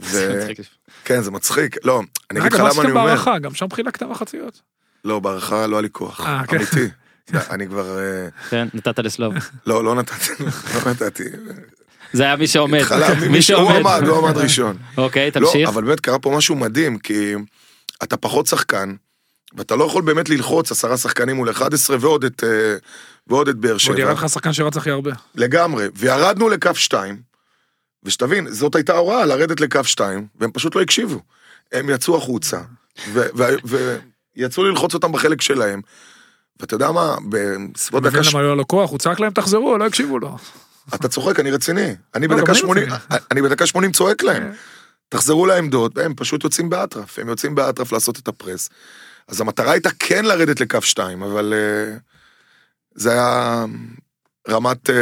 ו... 0.01 0.47
כן, 1.05 1.21
זה 1.23 1.31
מצחיק. 1.31 1.77
לא, 1.85 2.01
אני 2.31 2.41
אגיד 2.41 2.53
לך 2.53 2.59
למה 2.59 2.69
אני 2.69 2.79
עשיתם 2.79 2.91
אומר. 2.91 3.05
בהערכה? 3.05 3.39
גם 3.39 3.55
שם 3.55 3.67
חילקת 3.73 4.03
מחציות. 4.03 4.61
לא, 5.05 5.21
בהערכה 5.21 5.67
לא 5.67 5.77
היה 5.77 5.83
לי 5.83 5.89
כוח. 5.93 6.21
אה, 6.21 6.47
כן. 6.47 6.57
אמיתי. 6.57 6.95
אני 7.51 7.67
כבר... 7.67 7.99
אה, 7.99 8.29
כן 8.51 8.69
נתת 8.75 8.99
לסלוב. 8.99 9.35
לא, 9.67 9.85
לא 9.85 9.95
נתתי. 9.95 10.45
לא 10.75 10.91
נתתי. 10.91 11.25
זה 12.13 12.23
היה 12.23 12.37
מי 12.37 12.47
שעומד. 12.47 12.83
מי- 13.31 13.43
שעומד. 13.43 13.77
עמד, 13.77 14.03
הוא 14.07 14.19
עמד 14.29 14.37
ראשון. 14.37 14.77
אוקיי 14.99 15.27
לא, 15.27 15.31
תמשיך. 15.31 15.69
אבל 15.69 15.85
באמת 15.85 16.01
קרה 16.01 16.19
פה 16.19 16.35
משהו 16.37 16.57
מדהים, 16.57 16.99
כי 16.99 17.35
אתה 18.03 18.17
פחות 18.17 18.47
שחקן, 18.47 18.95
ואתה 19.57 19.77
לא 19.77 19.85
יכול 19.85 20.03
באמת 20.03 20.29
ללחוץ 20.29 20.73
עשרה 20.73 20.97
שחקנים 20.97 21.37
מול 21.37 21.51
11 21.51 21.97
ועוד 22.01 22.25
את, 22.25 22.45
אה, 22.45 22.77
ועוד 23.27 23.49
את 23.49 23.57
באר 23.57 23.71
ועוד 23.71 23.81
שבע. 23.81 24.01
ירד 24.01 24.17
לך 24.17 24.29
שחקן 24.29 24.53
שרץ 24.53 24.77
הכי 24.77 24.91
הרבה. 24.91 25.11
לגמרי, 25.35 25.87
וירדנו 25.97 26.49
לקו 26.49 26.75
2, 26.75 27.17
ושתבין, 28.05 28.51
זאת 28.51 28.75
הייתה 28.75 28.95
ההוראה, 28.95 29.25
לרדת 29.27 29.61
לקו 29.61 29.85
2, 29.85 30.27
והם 30.41 30.51
פשוט 30.53 30.75
לא 30.77 30.81
הקשיבו. 30.81 31.21
הם 31.73 31.91
יצאו 31.91 32.17
החוצה, 32.17 32.61
ויצאו 34.37 34.65
ללחוץ 34.65 34.95
אותם 34.95 35.13
בחלק 35.13 35.41
שלהם. 35.41 35.81
ואתה 36.61 36.75
יודע 36.75 36.93
מה, 36.93 37.17
בסביבות 37.29 38.03
מבין 38.03 38.13
דקה... 38.21 38.25
ש- 38.25 38.35
למה 38.35 38.43
לא 38.43 38.47
היה 38.47 38.55
לו 38.55 38.69
כוח, 38.69 38.91
הוא 38.91 38.99
צעק 38.99 39.21
להם 39.21 39.33
תחזרו, 39.33 39.79
לא 39.79 39.87
הקשיבו 39.87 40.19
לו. 40.19 40.37
אתה 40.95 41.09
צוחק, 41.09 41.41
אני 41.41 41.51
רציני. 41.51 41.95
אני 42.15 42.27
לא, 42.27 42.37
בדקה 42.37 42.53
אני 42.53 42.59
80, 42.61 42.85
רציני. 42.93 43.19
אני 43.31 43.43
בדקה 43.43 43.67
80 43.67 43.93
צועק 43.93 44.23
להם. 44.23 44.43
כן. 44.43 44.53
תחזרו 45.09 45.47
לעמדות, 45.47 45.99
הם 45.99 46.15
פשוט 46.15 46.45
יוצאים 46.45 46.71
באטרף, 46.71 47.19
הם 47.19 47.29
יוצאים 47.29 47.55
באטרף 47.55 47.93
לעשות 47.93 48.19
את 48.19 48.29
הפרס. 48.29 48.71
אז 49.29 49.41
המטרה 49.41 49.73
הייתה 49.73 49.91
כן 49.99 50.25
לרדת 50.25 50.61
לקו 50.61 50.83
2, 50.83 51.23
אבל 51.23 51.55
אה, 51.57 51.97
זה 52.95 53.13
היה 53.13 53.65
רמת, 54.49 54.91
אה, 54.91 54.97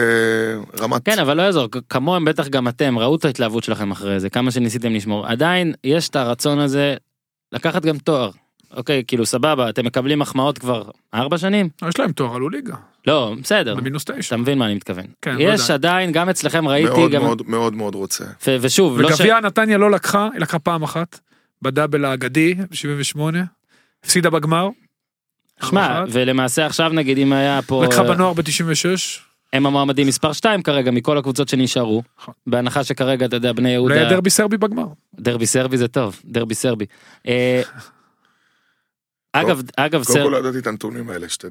רמת, 0.80 1.02
כן 1.04 1.18
אבל 1.18 1.36
לא 1.36 1.42
יעזור 1.42 1.68
כמוהם 1.90 2.24
בטח 2.24 2.48
גם 2.48 2.68
אתם 2.68 2.98
ראו 2.98 3.16
את 3.16 3.24
ההתלהבות 3.24 3.64
שלכם 3.64 3.90
אחרי 3.90 4.20
זה 4.20 4.30
כמה 4.30 4.50
שניסיתם 4.50 4.92
לשמור 4.92 5.26
עדיין 5.26 5.74
יש 5.84 6.08
את 6.08 6.16
הרצון 6.16 6.58
הזה 6.58 6.94
לקחת 7.52 7.82
גם 7.82 7.98
תואר. 7.98 8.30
אוקיי 8.76 9.02
כאילו 9.06 9.26
סבבה 9.26 9.68
אתם 9.68 9.84
מקבלים 9.84 10.18
מחמאות 10.18 10.58
כבר 10.58 10.90
ארבע 11.14 11.38
שנים 11.38 11.68
יש 11.88 11.98
להם 11.98 12.12
תואר, 12.12 12.34
עלו 12.34 12.48
ליגה. 12.48 12.74
לא 13.06 13.34
בסדר 13.42 13.74
במינוס 13.74 14.04
תשע. 14.04 14.28
אתה 14.28 14.36
מבין 14.36 14.58
מה 14.58 14.66
אני 14.66 14.74
מתכוון 14.74 15.04
כן, 15.22 15.36
יש. 15.38 15.70
עדיין 15.70 16.12
גם 16.12 16.28
אצלכם 16.28 16.68
ראיתי 16.68 16.90
מאוד 16.90 17.10
גם 17.10 17.22
מאוד 17.22 17.42
מאוד 17.46 17.74
מאוד 17.74 17.94
רוצה. 17.94 18.24
ו- 18.46 18.56
ושוב 18.60 19.00
לא 19.00 19.08
ש... 19.08 19.20
וגביע 19.20 19.40
נתניה 19.40 19.78
לא 19.78 19.90
לקחה, 19.90 20.28
היא 20.32 20.40
לקחה 20.40 20.58
פעם 20.58 20.82
אחת, 20.82 21.20
בדאבל 21.62 22.04
האגדי, 22.04 22.54
ב-78, 22.54 23.20
הפסידה 24.04 24.30
בגמר. 24.30 24.68
שמע. 25.64 26.04
ולמעשה 26.08 26.66
עכשיו 26.66 26.90
נגיד 26.94 27.18
אם 27.18 27.32
היה 27.32 27.62
פה 27.62 27.84
לקחה 27.84 28.02
בנוער 28.02 28.32
ב-96, 28.32 28.86
הם 29.52 29.66
המועמדים 29.66 30.06
מספר 30.06 30.32
2 30.32 30.62
כרגע 30.62 30.90
מכל 30.90 31.18
הקבוצות 31.18 31.48
שנשארו 31.48 32.02
נכון. 32.20 32.34
בהנחה 32.46 32.84
שכרגע 32.84 33.26
אתה 33.26 33.36
יודע 33.36 33.52
בני 33.52 33.76
אולי 33.76 33.96
יהודה 33.96 34.10
דרבי 34.10 34.30
סרבי 34.30 34.56
בגמר. 34.56 34.86
דרבי 35.20 35.46
סרבי 35.46 35.76
זה 35.76 35.88
טוב 35.88 36.20
דרבי 36.24 36.54
סרבי. 36.54 36.84
אגב 39.40 39.62
אגב 39.76 40.04
קודם 40.04 40.18
סר... 40.18 40.24
כל 40.24 40.28
לא 40.28 40.36
ידעתי 40.36 40.58
את 40.58 40.66
הנתונים 40.66 41.10
האלה, 41.10 41.28
שתדע. 41.28 41.50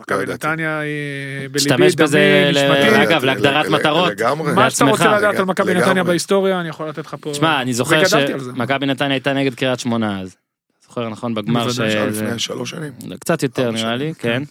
מכבי 0.00 0.22
ידעתי. 0.22 0.32
נתניה 0.32 0.78
היא 0.78 0.90
בליבי, 1.38 1.58
תשתמש 1.58 1.94
בזה 1.94 2.50
דמי, 2.52 2.64
נשמתי. 2.64 3.02
אגב, 3.02 3.24
להגדרת 3.24 3.66
מטרות. 3.68 4.10
לגמרי. 4.10 4.52
מה 4.52 4.70
שאתה 4.70 4.84
רוצה. 4.84 5.18
לדעת 5.18 5.34
על 5.34 5.44
מכבי. 5.44 5.74
נתניה 5.74 6.04
בהיסטוריה, 6.04 6.60
אני 6.60 6.68
יכול 6.68 6.88
לתת 6.88 7.06
לך 7.06 7.16
פה. 7.20 7.32
תשמע 7.32 7.62
אני 7.62 7.72
זוכר. 7.72 8.02
שמכבי 8.04 8.86
נתניה 8.86 9.12
הייתה 9.12 9.32
נגד 9.32 9.54
קריית 9.54 9.80
שמונה 9.80 10.20
אז. 10.20 10.36
זוכר 10.84 11.08
נכון 11.08 11.34
בגמר 11.34 11.70
ש... 11.70 11.80
לפני 11.80 12.38
שלוש 12.38 12.70
שנים. 12.70 12.92
קצת 13.20 13.42
יותר 13.42 13.70
נראה 13.70 13.96
לי 13.96 14.04
שנים, 14.04 14.14
כן. 14.14 14.42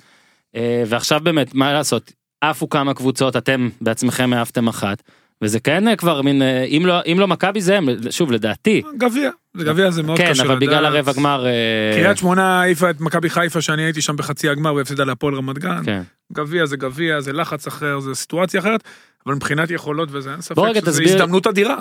אה, 0.56 0.84
ועכשיו 0.88 1.20
באמת 1.24 1.54
מה 1.54 1.74
לעשות 1.74 2.12
עפו 2.42 2.70
כמה 2.70 2.94
קבוצות 2.94 3.36
אתם 3.36 3.70
בעצמכם 3.82 4.34
העפתם 4.34 4.68
אחת. 4.68 5.04
וזה 5.42 5.60
כן 5.60 5.88
אה, 5.88 5.96
כבר 5.96 6.22
מין 6.22 6.42
אה, 6.42 6.64
אם 6.64 6.84
לא 6.86 7.00
אם 7.06 7.18
לא 7.20 7.28
מכבי 7.28 7.62
זה 7.62 7.78
הם 7.78 7.90
שוב 8.10 8.32
לדעתי 8.32 8.82
גביע, 8.98 9.30
גביע 9.58 9.92
זה 9.92 10.04
מאוד 10.04 10.18
כן 10.18 10.30
קשה 10.32 10.44
אבל 10.44 10.56
בגלל 10.60 10.80
לדעת. 10.80 10.94
הרבע 10.94 11.14
גמר 11.14 11.46
אה, 11.46 11.52
קריית 11.96 12.18
שמונה 12.18 12.62
העיפה 12.62 12.90
את 12.90 13.02
מכבי 13.02 13.30
חיפה 13.30 13.62
שאני 13.62 13.84
הייתי 13.84 14.02
שם 14.02 14.16
בחצי 14.16 14.50
הגמר 14.50 14.74
והפסידה 14.74 15.04
להפועל 15.04 15.36
רמת 15.36 15.58
גן. 15.60 15.86
כן. 15.86 16.02
גביע 16.34 16.66
זה 16.66 16.78
גביע, 16.78 17.22
זה 17.22 17.34
לחץ 17.34 17.68
אחר, 17.68 18.00
זה 18.00 18.16
סיטואציה 18.16 18.60
אחרת, 18.60 18.84
אבל 19.26 19.36
מבחינת 19.36 19.72
יכולות 19.72 20.10
וזה 20.12 20.32
אין 20.32 20.42
ספק 20.42 20.56
שזה 20.76 20.92
תסביר- 20.92 21.10
הזדמנות 21.10 21.48
אדירה. 21.48 21.78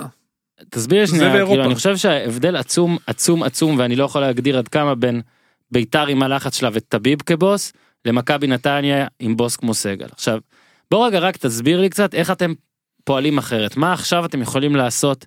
תסביר 0.71 1.07
שנייה. 1.07 1.47
כאילו, 1.47 1.65
אני 1.65 1.75
חושב 1.75 1.97
שההבדל 1.97 2.57
עצום 2.57 2.97
עצום 3.07 3.43
עצום 3.43 3.79
ואני 3.79 3.97
לא 3.97 4.05
יכול 4.05 4.21
להגדיר 4.21 4.59
עד 4.59 4.69
כמה 4.69 4.95
בין 4.95 5.21
ביתר 5.71 6.07
עם 6.07 6.23
הלחץ 6.23 6.57
שלה 6.59 6.71
וטביב 6.73 7.19
כבוס 7.27 7.73
למכבי 8.05 8.47
נתניה 8.47 9.07
עם 9.21 9.37
בוס 9.37 9.57
כמו 9.57 9.75
סגל. 9.75 10.07
עכשיו 10.13 10.39
בוא 10.91 11.07
רגע 11.07 11.19
רק 11.19 11.37
תסביר 11.37 11.81
לי 11.81 11.89
קצת 11.91 12.15
איך 12.15 12.31
אתם 12.31 12.53
פועלים 13.09 13.39
אחרת 13.39 13.77
מה 13.77 13.93
עכשיו 13.93 14.25
אתם 14.25 14.43
יכולים 14.43 14.77
לעשות 14.77 15.27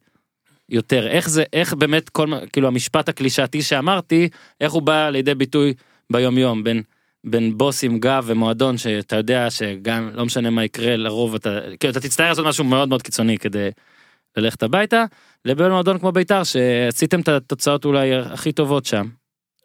יותר 0.70 1.08
איך 1.08 1.30
זה 1.30 1.44
איך 1.54 1.74
באמת 1.74 2.10
כל 2.10 2.32
כאילו 2.54 2.68
המשפט 2.68 3.10
הקלישאתי 3.10 3.62
שאמרתי 3.62 4.30
איך 4.62 4.72
הוא 4.72 4.82
בא 4.82 5.10
לידי 5.10 5.36
ביטוי 5.36 5.74
ביום 6.12 6.38
יום 6.38 6.64
בין 6.64 6.82
בין 7.24 7.58
בוס 7.58 7.84
עם 7.84 8.00
גב 8.00 8.24
ומועדון 8.28 8.78
שאתה 8.78 9.16
יודע 9.16 9.50
שגם 9.50 10.10
לא 10.14 10.26
משנה 10.26 10.50
מה 10.50 10.64
יקרה 10.64 10.96
לרוב 10.96 11.36
אתה 11.36 11.60
כאילו 11.80 11.92
אתה 11.92 12.00
תצטרך 12.00 12.28
לעשות 12.28 12.46
משהו 12.46 12.64
מאוד 12.64 12.90
מאוד 12.90 13.02
קיצוני 13.02 13.38
כדי 13.38 13.70
ללכת 14.38 14.64
הביתה 14.64 15.06
לבין 15.46 15.72
מועדון 15.72 16.00
כמו 16.00 16.12
בית"ר 16.12 16.44
שעשיתם 16.44 17.22
את 17.22 17.28
התוצאות 17.28 17.86
אולי 17.86 18.16
הכי 18.16 18.52
טובות 18.52 18.86
שם. 18.86 19.08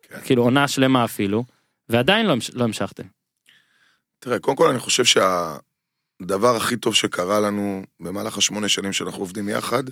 כן. 0.03 0.21
כאילו 0.25 0.43
עונה 0.43 0.69
שלמה 0.69 1.05
אפילו 1.05 1.45
ועדיין 1.89 2.27
לא, 2.27 2.35
לא 2.55 2.65
המשכתם. 2.65 3.05
תראה, 4.19 4.39
קודם 4.39 4.57
כל 4.57 4.71
אני 4.71 4.79
חושב 4.79 5.05
שהדבר 6.21 6.57
הכי 6.57 6.77
טוב 6.77 6.95
שקרה 6.95 7.41
לנו 7.41 7.83
במהלך 8.01 8.39
השמונה 8.39 8.69
שנים 8.69 8.93
שאנחנו 8.93 9.21
עובדים 9.21 9.49
יחד, 9.49 9.83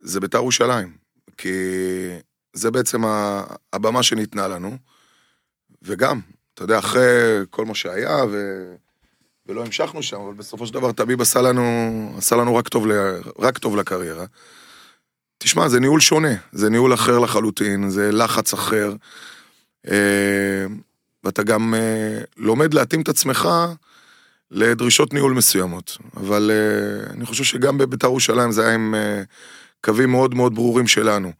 זה 0.00 0.20
בית"ר 0.20 0.38
ירושלים. 0.38 0.96
כי 1.36 1.52
זה 2.52 2.70
בעצם 2.70 3.02
הבמה 3.72 4.02
שניתנה 4.02 4.48
לנו, 4.48 4.76
וגם, 5.82 6.20
אתה 6.54 6.64
יודע, 6.64 6.78
אחרי 6.78 7.40
כל 7.50 7.64
מה 7.64 7.74
שהיה, 7.74 8.24
ו... 8.30 8.64
ולא 9.46 9.64
המשכנו 9.64 10.02
שם, 10.02 10.20
אבל 10.20 10.34
בסופו 10.34 10.66
של 10.66 10.74
דבר 10.74 10.92
טביב 10.92 11.20
עשה 11.20 11.42
לנו, 11.42 12.14
עשה 12.18 12.36
לנו 12.36 12.56
רק 12.56 12.68
טוב, 12.68 12.86
ל... 12.86 12.92
רק 13.38 13.58
טוב 13.58 13.76
לקריירה. 13.76 14.24
תשמע, 15.38 15.68
זה 15.68 15.80
ניהול 15.80 16.00
שונה, 16.00 16.34
זה 16.52 16.70
ניהול 16.70 16.94
אחר 16.94 17.18
לחלוטין, 17.18 17.90
זה 17.90 18.12
לחץ 18.12 18.52
אחר. 18.52 18.94
אה, 19.90 20.66
ואתה 21.24 21.42
גם 21.42 21.74
אה, 21.74 22.18
לומד 22.36 22.74
להתאים 22.74 23.00
את 23.00 23.08
עצמך 23.08 23.48
לדרישות 24.54 25.14
ניהול 25.14 25.32
מסוימות. 25.32 25.98
אבל 26.16 26.50
אה, 26.50 27.12
אני 27.12 27.26
חושב 27.26 27.44
שגם 27.44 27.78
בבית"ר 27.78 28.06
ירושלים 28.06 28.52
זה 28.52 28.66
היה 28.66 28.74
עם 28.74 28.94
אה, 28.94 29.22
קווים 29.84 30.10
מאוד 30.10 30.34
מאוד 30.34 30.54
ברורים 30.54 30.86
שלנו. 30.86 31.32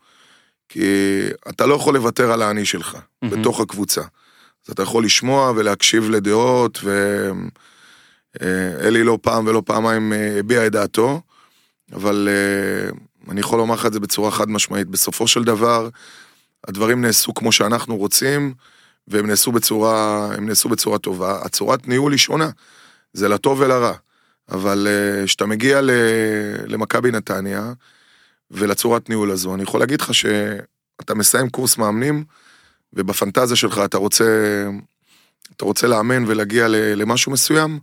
כי 0.68 1.20
אתה 1.48 1.66
לא 1.66 1.74
יכול 1.74 1.94
לוותר 1.94 2.32
על 2.32 2.42
האני 2.42 2.64
שלך, 2.64 2.96
מהמם. 3.22 3.40
בתוך 3.40 3.60
הקבוצה. 3.60 4.00
אז 4.00 4.72
אתה 4.72 4.82
יכול 4.82 5.04
לשמוע 5.04 5.52
ולהקשיב 5.56 6.10
לדעות, 6.10 6.80
ואלי 8.40 9.04
לא 9.04 9.18
פעם 9.22 9.46
ולא 9.46 9.62
פעמיים 9.66 10.12
אה, 10.12 10.38
הביע 10.38 10.66
את 10.66 10.72
דעתו, 10.72 11.20
אבל 11.92 12.28
אה, 12.30 12.90
אני 13.30 13.40
יכול 13.40 13.58
לומר 13.58 13.74
לך 13.74 13.86
את 13.86 13.92
זה 13.92 14.00
בצורה 14.00 14.30
חד 14.30 14.50
משמעית. 14.50 14.86
בסופו 14.86 15.28
של 15.28 15.44
דבר, 15.44 15.88
הדברים 16.68 17.02
נעשו 17.02 17.34
כמו 17.34 17.52
שאנחנו 17.52 17.96
רוצים, 17.96 18.54
והם 19.08 19.26
נעשו 19.26 19.52
בצורה, 19.52 20.28
נעשו 20.40 20.68
בצורה 20.68 20.98
טובה. 20.98 21.38
הצורת 21.42 21.88
ניהול 21.88 22.12
היא 22.12 22.18
שונה, 22.18 22.50
זה 23.14 23.28
לטוב 23.28 23.60
ולרע. 23.60 23.92
אבל 24.50 24.86
אה, 24.90 25.26
כשאתה 25.26 25.46
מגיע 25.46 25.80
למכבי 26.66 27.10
נתניה, 27.10 27.72
ולצורת 28.50 29.08
ניהול 29.08 29.30
הזו, 29.30 29.54
אני 29.54 29.62
יכול 29.62 29.80
להגיד 29.80 30.00
לך 30.00 30.14
שאתה 30.14 31.14
מסיים 31.14 31.48
קורס 31.48 31.78
מאמנים, 31.78 32.24
ובפנטזיה 32.92 33.56
שלך 33.56 33.80
אתה 33.84 33.98
רוצה, 33.98 34.24
אתה 35.56 35.64
רוצה 35.64 35.86
לאמן 35.86 36.24
ולהגיע 36.26 36.66
למשהו 36.68 37.32
מסוים, 37.32 37.78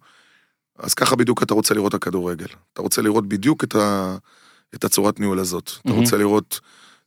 אז 0.80 0.94
ככה 0.94 1.16
בדיוק 1.16 1.44
אתה 1.44 1.54
רוצה 1.54 1.74
לראות 1.74 1.96
את 1.96 2.02
הכדורגל. 2.02 2.48
אתה 2.74 2.82
רוצה 2.82 3.02
לראות 3.02 3.28
בדיוק 3.28 3.64
את, 3.64 3.76
ה, 3.76 4.16
את 4.76 4.84
הצורת 4.84 5.20
ניהול 5.20 5.40
הזאת. 5.40 5.72
אתה 5.82 5.90
מהמם. 5.90 6.02
רוצה 6.02 6.18
לראות 6.18 6.60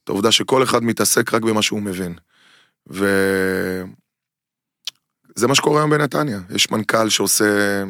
את 0.04 0.08
העובדה 0.08 0.32
שכל 0.32 0.62
אחד 0.62 0.84
מתעסק 0.84 1.34
רק 1.34 1.42
במה 1.42 1.62
שהוא 1.62 1.82
מבין. 1.82 2.14
ו... 2.90 3.06
זה 5.34 5.46
מה 5.46 5.54
שקורה 5.54 5.80
היום 5.80 5.90
בנתניה. 5.90 6.40
יש 6.50 6.70
מנכ"ל 6.70 7.08
שעושה... 7.08 7.84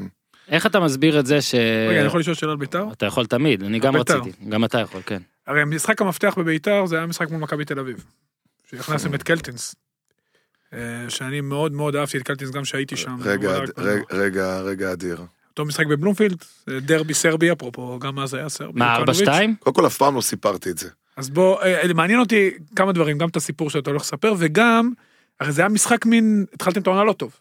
איך 0.49 0.67
אתה 0.67 0.81
מסביר 0.81 1.21
את 1.21 1.27
זה 1.27 1.43
ש... 1.43 1.55
רגע, 1.89 1.99
אני 1.99 2.07
יכול 2.07 2.21
לשאול 2.21 2.35
שאלה 2.35 2.53
על 2.53 2.59
בית"ר? 2.59 2.87
אתה 2.93 3.07
יכול 3.07 3.27
תמיד 3.27 3.63
אני 3.63 3.79
גם 3.79 3.93
בית"ר. 3.93 4.19
רציתי 4.19 4.45
גם 4.49 4.65
אתה 4.65 4.81
יכול 4.81 5.01
כן. 5.07 5.23
הרי 5.47 5.65
משחק 5.65 6.03
המפתח 6.03 6.35
בביתר 6.39 6.87
זה 6.87 6.97
היה 6.97 7.07
משחק 7.07 7.31
מול 7.31 7.41
מכבי 7.41 7.65
תל 7.65 7.79
אביב. 7.79 8.05
שהכנסתם 8.71 9.15
את 9.15 9.23
קלטינס. 9.23 9.75
אה, 10.73 10.79
שאני 11.09 11.41
מאוד 11.41 11.73
מאוד 11.73 11.97
אהבתי 11.97 12.19
את 12.19 12.23
קלטינס 12.23 12.51
גם 12.51 12.65
שהייתי 12.65 12.97
שם. 12.97 13.17
רגע, 13.21 13.59
רק 13.59 13.69
רגע, 13.79 14.03
רגע, 14.11 14.61
רגע 14.61 14.93
אדיר. 14.93 15.21
אותו 15.51 15.65
משחק 15.65 15.87
בבלומפילד, 15.87 16.45
זה 16.67 16.81
דרבי 16.81 17.15
סרבי 17.15 17.53
אפרופו, 17.53 17.99
גם 17.99 18.19
אז 18.19 18.35
היה 18.35 18.49
סרבי. 18.49 18.79
מה 18.79 18.97
יוקנוביץ'. 18.99 19.29
4-2? 19.29 19.31
קודם 19.59 19.75
כל, 19.75 19.87
אף 19.87 19.97
פעם 19.97 20.15
לא 20.15 20.21
סיפרתי 20.21 20.71
את 20.71 20.79
זה. 20.79 20.89
אז 21.17 21.31
בוא, 21.31 21.63
אה, 21.63 21.93
מעניין 21.95 22.21
אותי 22.21 22.51
כמה 22.77 22.93
דברים, 22.93 23.19
גם 23.19 23.29
את 23.29 23.37
הסיפור 23.37 23.71
שאתה 23.71 23.91
הולך 23.91 24.03
לספר, 24.03 24.35
וגם, 24.39 24.93
הרי 25.41 25.53
זה 25.53 25.63
היה 25.63 25.69
משחק 25.69 26.07
מין, 26.07 26.45
התחלתם 26.53 26.81
את 26.83 26.87
העונה 26.87 27.05
לא 27.05 27.13
טוב. 27.13 27.33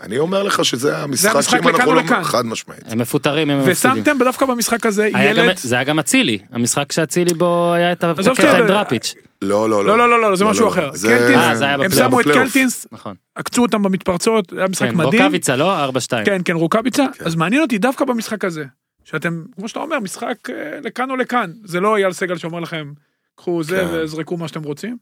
אני 0.00 0.18
אומר 0.18 0.42
לך 0.42 0.64
שזה 0.64 0.98
המשחק 0.98 1.34
המשחק 1.36 1.50
שאם 1.62 1.68
לכאן 1.68 1.80
אנחנו 1.80 1.94
לא... 1.94 2.24
חד 2.24 2.46
משמעית. 2.46 2.80
הם 2.86 2.98
מפוטרים 2.98 3.50
הם 3.50 3.68
מפסידים. 3.68 4.02
ושמתם 4.02 4.18
דווקא 4.24 4.46
במשחק 4.46 4.86
הזה 4.86 5.04
היה 5.14 5.32
גם- 5.34 5.44
ילד, 5.44 5.56
זה 5.58 5.74
היה 5.74 5.84
גם 5.84 5.98
אצילי 5.98 6.38
המשחק 6.52 6.92
שאצילי 6.92 7.34
בו 7.34 7.72
היה 7.74 7.92
את 7.92 8.04
הקטע 8.04 8.58
עם 8.58 8.66
דראפיץ' 8.66 9.14
לא, 9.42 9.70
לא, 9.70 9.84
לא, 9.84 9.98
לא, 9.98 10.08
לא, 10.10 10.30
לא, 10.30 10.36
זה 10.36 10.44
משהו 10.44 10.68
אחר. 10.68 10.90
זה- 10.94 11.08
קלטינס, 11.18 11.38
אה, 11.44 11.54
זה 11.56 11.64
היה 11.64 11.74
הם. 11.74 11.90
שמו 11.90 12.20
את. 12.20 12.24
קלטינס, 12.24 12.86
נכון. 12.92 13.14
עקצו 13.34 13.62
אותם 13.62 13.82
במתפרצות, 13.82 14.52
היה 14.52 14.66
משחק 14.68 14.88
כן, 14.88 14.94
מדהים. 14.94 15.22
רוקאביצה 15.22 15.56
לא 15.56 15.84
4-2. 15.86 15.90
כן, 16.24 16.40
כן, 16.44 16.52
רוקאביצה. 16.56 17.04
כן. 17.18 17.24
אז 17.24 17.34
מעניין 17.34 17.62
אותי 17.62 17.78
דווקא 17.78 18.04
במשחק 18.04 18.44
הזה, 18.44 18.64
שאתם, 19.04 19.42
כמו 19.56 19.68
שאתה 19.68 19.80
אומר, 19.80 20.00
משחק 20.00 20.50
אה, 20.50 20.54
לכאן 20.84 21.10
או 21.10 21.16
לכאן. 21.16 21.50
זה 21.64 21.80
לא 21.80 21.96
אייל 21.96 22.12
סגל 22.12 22.38
שאומר 22.38 22.60
לכם, 22.60 22.92
קחו 23.36 23.62
זה 23.62 23.76
כן. 23.76 23.86
וזרקו 23.92 24.36
מה 24.36 24.48
שאתם 24.48 24.62
רוצים. 24.62 24.96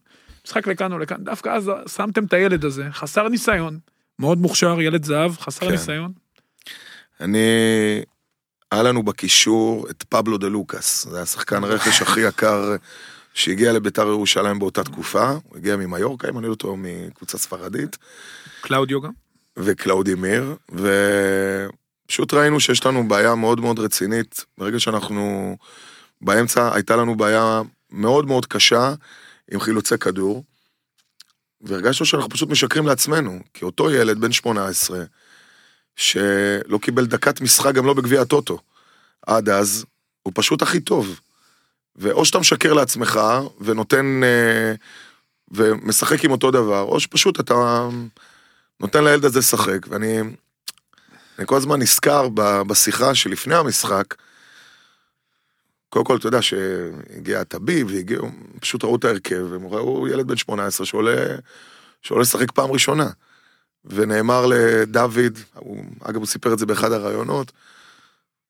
משחק 0.45 0.67
לכאן 0.67 0.91
או 0.91 0.99
לכאן. 0.99 1.17
דווקא 1.19 1.49
אז 1.49 1.71
שמתם 1.95 2.23
את 2.25 2.33
הילד 2.33 2.65
הזה, 2.65 2.83
חסר 2.91 3.27
ניסיון, 3.29 3.77
מאוד 4.19 4.37
מוכשר, 4.37 4.81
ילד 4.81 5.05
זהב, 5.05 5.37
חסר 5.37 5.65
כן. 5.65 5.71
ניסיון. 5.71 6.11
אני... 7.21 7.39
היה 8.71 8.83
לנו 8.83 9.03
בקישור 9.03 9.87
את 9.89 10.03
פבלו 10.03 10.37
דה 10.37 10.47
לוקאס, 10.47 11.07
זה 11.09 11.21
השחקן 11.21 11.63
רכש 11.63 12.01
הכי 12.01 12.19
יקר 12.19 12.75
שהגיע 13.33 13.73
לביתר 13.73 14.07
ירושלים 14.07 14.59
באותה 14.59 14.83
תקופה, 14.83 15.29
הוא 15.29 15.57
הגיע 15.57 15.75
ממיורקה, 15.75 16.29
אם 16.29 16.39
אני 16.39 16.47
לא 16.47 16.55
טועה, 16.55 16.75
מקבוצה 16.77 17.37
ספרדית, 17.37 17.97
קלאודיו 18.61 19.01
גם. 19.01 19.11
וקלאודימיר, 19.57 20.55
ופשוט 22.05 22.33
ראינו 22.33 22.59
שיש 22.59 22.85
לנו 22.85 23.07
בעיה 23.07 23.35
מאוד 23.35 23.59
מאוד 23.59 23.79
רצינית, 23.79 24.45
ברגע 24.57 24.79
שאנחנו 24.79 25.57
באמצע, 26.21 26.73
הייתה 26.73 26.95
לנו 26.95 27.15
בעיה 27.17 27.61
מאוד 27.91 28.25
מאוד 28.25 28.45
קשה 28.45 28.93
עם 29.51 29.59
חילוצי 29.59 29.97
כדור, 29.97 30.43
והרגשנו 31.61 32.05
שאנחנו 32.05 32.29
פשוט 32.29 32.49
משקרים 32.49 32.87
לעצמנו, 32.87 33.39
כי 33.53 33.65
אותו 33.65 33.91
ילד 33.91 34.21
בן 34.21 34.31
18, 34.31 35.03
שלא 35.95 36.77
קיבל 36.81 37.05
דקת 37.05 37.41
משחק 37.41 37.73
גם 37.73 37.85
לא 37.85 37.93
בגביע 37.93 38.21
הטוטו, 38.21 38.59
עד 39.27 39.49
אז, 39.49 39.85
הוא 40.23 40.33
פשוט 40.35 40.61
הכי 40.61 40.79
טוב. 40.79 41.19
ואו 41.95 42.25
שאתה 42.25 42.39
משקר 42.39 42.73
לעצמך 42.73 43.19
ונותן, 43.61 44.21
אה, 44.23 44.73
ומשחק 45.51 46.25
עם 46.25 46.31
אותו 46.31 46.51
דבר, 46.51 46.81
או 46.81 46.99
שפשוט 46.99 47.39
אתה 47.39 47.87
נותן 48.79 49.03
לילד 49.03 49.25
הזה 49.25 49.39
לשחק, 49.39 49.85
ואני 49.89 50.21
אני 51.39 51.47
כל 51.47 51.55
הזמן 51.55 51.81
נזכר 51.81 52.29
בשיחה 52.67 53.15
שלפני 53.15 53.55
המשחק, 53.55 54.15
קודם 55.89 56.05
כל, 56.05 56.17
אתה 56.17 56.27
יודע 56.27 56.41
שהגיע 56.41 57.39
הטביב, 57.39 57.87
והגיעו, 57.87 58.29
פשוט 58.59 58.83
ראו 58.83 58.95
את 58.95 59.05
ההרכב, 59.05 59.45
והם 59.49 59.67
ראו 59.67 60.07
ילד 60.07 60.27
בן 60.27 60.37
18 60.37 60.85
שעולה, 60.85 61.35
שעולה 62.01 62.21
לשחק 62.21 62.51
פעם 62.51 62.71
ראשונה. 62.71 63.09
ונאמר 63.85 64.45
לדוד, 64.45 65.37
הוא, 65.53 65.83
אגב, 66.01 66.15
הוא 66.15 66.25
סיפר 66.25 66.53
את 66.53 66.59
זה 66.59 66.65
באחד 66.65 66.91
הראיונות, 66.91 67.51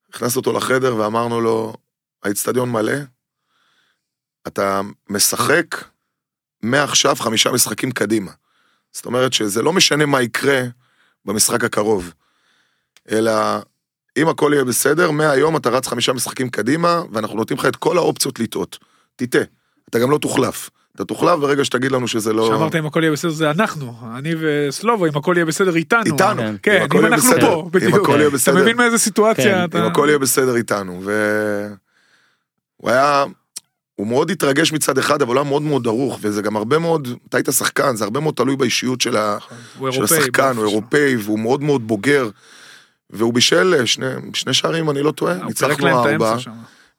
הכנסנו 0.10 0.40
אותו 0.40 0.54
לחדר 0.54 0.96
ואמרנו 0.96 1.42
לו, 1.42 1.74
האיצטדיון 2.24 2.72
מלא, 2.72 2.98
אתה 4.48 4.82
משחק 5.10 5.76
מעכשיו 6.62 7.16
חמישה 7.16 7.52
משחקים 7.52 7.92
קדימה. 7.92 8.32
זאת 8.92 9.06
אומרת 9.06 9.34
שזה 9.34 9.62
לא 9.62 9.74
משנה 9.74 10.06
מה 10.06 10.22
יקרה 10.22 10.62
במשחק 11.26 11.64
הקרוב, 11.64 12.14
אלא 13.12 13.32
אם 14.22 14.30
הכל 14.30 14.52
יהיה 14.54 14.64
בסדר, 14.64 15.12
מהיום 15.12 15.58
אתה 15.58 15.70
רץ 15.70 15.88
חמישה 15.88 16.14
משחקים 16.14 16.50
קדימה, 16.50 17.02
ואנחנו 17.12 17.38
נותנים 17.38 17.60
לך 17.60 17.66
את 17.66 17.76
כל 17.76 17.98
האופציות 17.98 18.40
לטעות. 18.40 18.78
תטעה, 19.16 19.42
אתה 19.90 20.00
גם 20.00 20.12
לא 20.12 20.18
תוחלף. 20.18 20.70
אתה 20.96 21.06
תוחלף 21.06 21.40
ברגע 21.40 21.66
שתגיד 21.66 21.92
לנו 21.92 22.08
שזה 22.08 22.34
לא... 22.34 22.48
שאמרת 22.48 22.76
אם 22.76 22.86
הכל 22.86 23.04
יהיה 23.04 23.12
בסדר 23.12 23.32
זה 23.32 23.52
אנחנו, 23.52 23.94
אני 24.18 24.34
וסלובו, 24.40 25.06
אם 25.06 25.18
הכל 25.18 25.34
יהיה 25.36 25.46
בסדר 25.46 25.76
איתנו. 25.76 26.02
איתנו. 26.06 26.42
כן. 26.42 26.56
כן, 26.64 26.98
אם 26.98 27.06
אנחנו 27.06 27.30
בסדר. 27.30 27.42
פה, 27.42 27.62
אם 27.66 27.72
בדיוק. 27.72 27.96
הכל 27.96 28.18
יהיה 28.20 28.30
אתה. 28.44 28.54
מבין 28.54 28.78
מאיזה 28.78 28.98
סיטואציה 28.98 29.44
כן, 29.44 29.64
אתה... 29.64 29.80
אם 29.80 29.84
הכל 29.92 30.06
יהיה 30.08 30.20
בסדר 30.20 30.56
איתנו, 30.56 31.02
ו... 31.04 31.68
הוא 32.78 32.90
היה... 32.90 33.26
הוא 33.96 34.08
מאוד 34.08 34.30
התרגש 34.30 34.74
מצד 34.74 34.98
אחד, 34.98 35.22
אבל 35.22 35.36
הוא 35.36 35.42
היה 35.42 35.50
מאוד 35.50 35.62
מאוד 35.62 35.84
דרוך, 35.84 36.20
וזה 36.22 36.42
גם 36.42 36.56
הרבה 36.56 36.80
מאוד, 36.80 37.08
אתה 37.30 37.38
היית 37.38 37.50
שחקן, 37.50 37.96
זה 37.96 38.04
הרבה 38.04 38.20
מאוד 38.20 38.34
תלוי 38.34 38.56
באישיות 38.56 39.02
של, 39.02 39.18
ה... 39.18 39.38
הוא 39.78 39.92
של 39.92 39.98
אירופאי, 39.98 40.18
השחקן, 40.18 40.54
הוא. 40.56 40.66
אירופאי, 40.66 41.16
והוא 41.16 41.40
מאוד 41.40 41.64
מאוד 41.64 41.88
בוגר, 41.88 42.30
והוא 43.10 43.34
בישל 43.34 43.76
אה, 43.80 43.88
שני, 43.88 44.06
שני 44.34 44.54
שערים, 44.54 44.90
אני 44.90 45.04
לא 45.04 45.12
טועה, 45.12 45.34
ניצחנו 45.46 45.88
ארבע. 45.88 46.36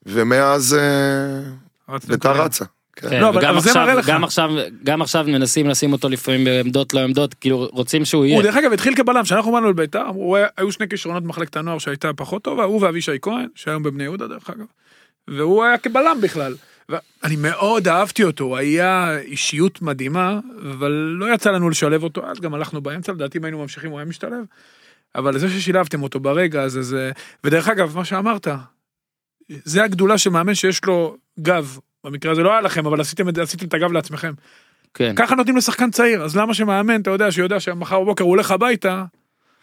ומאז 0.07 0.75
אה, 1.89 1.99
ביתר. 2.09 2.33
רצה. 2.33 2.65
כן. 2.97 3.11
כן, 3.11 3.21
לא, 3.21 3.27
וגם 3.27 3.57
עכשיו-. 3.57 3.99
גם 4.07 4.25
עכשיו 4.25 4.51
גם 4.85 5.03
עכשיו 5.03 5.25
מנסים 5.29 5.69
לשים 5.69 5.93
אותו 5.93 6.09
לפעמים 6.09 6.45
בעמדות 6.45 6.95
לא 6.95 7.01
עמדות 7.01 7.35
כאילו 7.35 7.69
רוצים 7.73 8.05
שהוא 8.05 8.25
יהיה. 8.25 8.37
הוא 8.37 8.43
דרך 8.43 8.57
אגב 8.57 8.73
התחיל 8.73 8.95
כבלם, 8.95 9.23
כשאנחנו 9.23 9.53
באנו 9.53 9.71
לביתר, 9.71 10.07
היו 10.57 10.73
שני 10.73 10.89
כישרונות 10.89 11.23
במחלקת 11.23 11.57
הנוער 11.57 11.79
שהייתה 11.79 12.13
פחות 12.13 12.43
טובה, 12.43 12.65
הוא 12.65 12.83
ואבישי 12.83 13.17
כהן, 13.23 13.47
שהיום 13.55 13.83
בבני 13.83 14.03
יהודה 14.03 14.27
דרך 14.27 14.51
אגב, 14.51 14.65
והוא 15.29 15.65
היה 15.65 15.79
כבלם 15.79 16.19
בכלל. 16.21 16.55
אני 17.25 17.37
מאוד 17.37 17.89
אהבתי 17.89 18.25
אותו, 18.25 18.45
הוא 18.45 18.57
היה 18.57 19.19
אישיות 19.19 19.83
מדהימה, 19.83 20.39
אבל 20.71 20.91
לא 20.91 21.35
יצא 21.35 21.51
לנו 21.51 21.71
לשלב 21.71 22.03
אותו, 22.03 22.27
אז 22.27 22.41
גם 22.41 22.55
הלכנו 22.55 22.81
באמצע, 22.81 23.13
לדעתי 23.13 23.39
אם 23.39 23.45
היינו 23.45 23.59
ממשיכים 23.59 23.91
הוא 23.91 23.99
היה 23.99 24.09
משתלב. 24.09 24.45
אבל 25.15 25.39
זה 25.39 25.49
ששילבתם 25.49 26.03
אותו 26.03 26.21
ברגע 26.21 26.63
הזה, 26.63 26.83
זה... 26.83 27.11
ודרך 27.45 27.69
אגב, 27.69 27.97
מה 27.97 28.05
שאמרת, 28.05 28.49
זה 29.65 29.85
הגדולה 29.85 30.19
של 30.19 30.31
מאמן 30.31 30.55
שיש 30.55 30.85
לו 30.85 31.17
גב. 31.41 31.79
במקרה 32.05 32.33
הזה 32.33 32.43
לא 32.43 32.51
היה 32.53 32.61
לכם, 32.61 32.87
אבל 32.87 33.01
עשיתם, 33.01 33.29
את 33.29 33.35
זה- 33.35 33.43
עשיתם 33.43 33.67
את 33.67 33.75
הגב 33.75 33.93
לעצמכם. 33.93 34.33
כן. 34.95 35.13
ככה 35.17 35.35
נותנים 35.35 35.57
לשחקן 35.57 35.91
צעיר, 35.91 36.23
אז 36.23 36.37
למה 36.37 36.55
שמאמן, 36.55 37.01
אתה 37.01 37.11
יודע, 37.11 37.33
שיודע 37.33 37.61
שמחר 37.61 38.01
בבוקר 38.01 38.25
הוא 38.25 38.31
הולך 38.31 38.51
הביתה, 38.51 39.05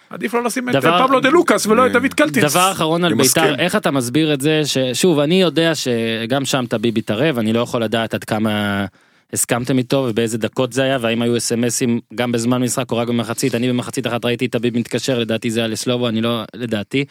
עדיף 0.10 0.34
לו 0.34 0.42
לשים 0.44 0.70
את 0.70 0.76
דבר- 0.76 1.08
פבלו 1.08 1.20
דה 1.20 1.30
לוקאס 1.30 1.66
ולא 1.66 1.86
את 1.88 1.96
אה, 1.96 2.00
דוד 2.00 2.14
קלטינס. 2.14 2.52
דבר 2.52 2.72
אחרון 2.72 3.04
על 3.04 3.14
בית"ר. 3.14 3.56
איך 3.60 3.76
אתה 3.76 3.92
מסביר 3.92 4.34
את 4.34 4.42
זה 4.42 4.62
ששוב 4.66 5.20
אני 5.20 5.42
יודע 5.42 5.72
שגם 5.76 6.46
שם 6.46 6.66
טביב 6.70 6.98
התערב 6.98 7.38
אני 7.40 7.54
לא 7.54 7.60
יכול 7.60 7.84
לדעת 7.84 8.14
עד 8.14 8.24
כמה 8.24 8.86
הסכמתם 9.34 9.78
איתו 9.78 10.06
ובאיזה 10.10 10.38
דקות 10.38 10.74
זה 10.74 10.84
היה 10.84 10.98
והאם 11.02 11.22
היו 11.22 11.38
אסמסים 11.38 12.00
גם 12.16 12.32
בזמן 12.32 12.62
משחק 12.62 12.92
או 12.92 12.98
רק 12.98 13.08
במחצית 13.08 13.56
אני 13.56 13.70
במחצית 13.70 14.08
אחת 14.08 14.26
ראיתי 14.26 14.46
את 14.46 14.52
טביב 14.52 14.78
מתקשר 14.78 15.20
לדעתי 15.20 15.52
זה 15.52 15.60
היה 15.60 15.68
לסלובו 15.68 16.08
אני 16.08 16.22
לא 16.22 16.44
לדעתי. 16.54 17.06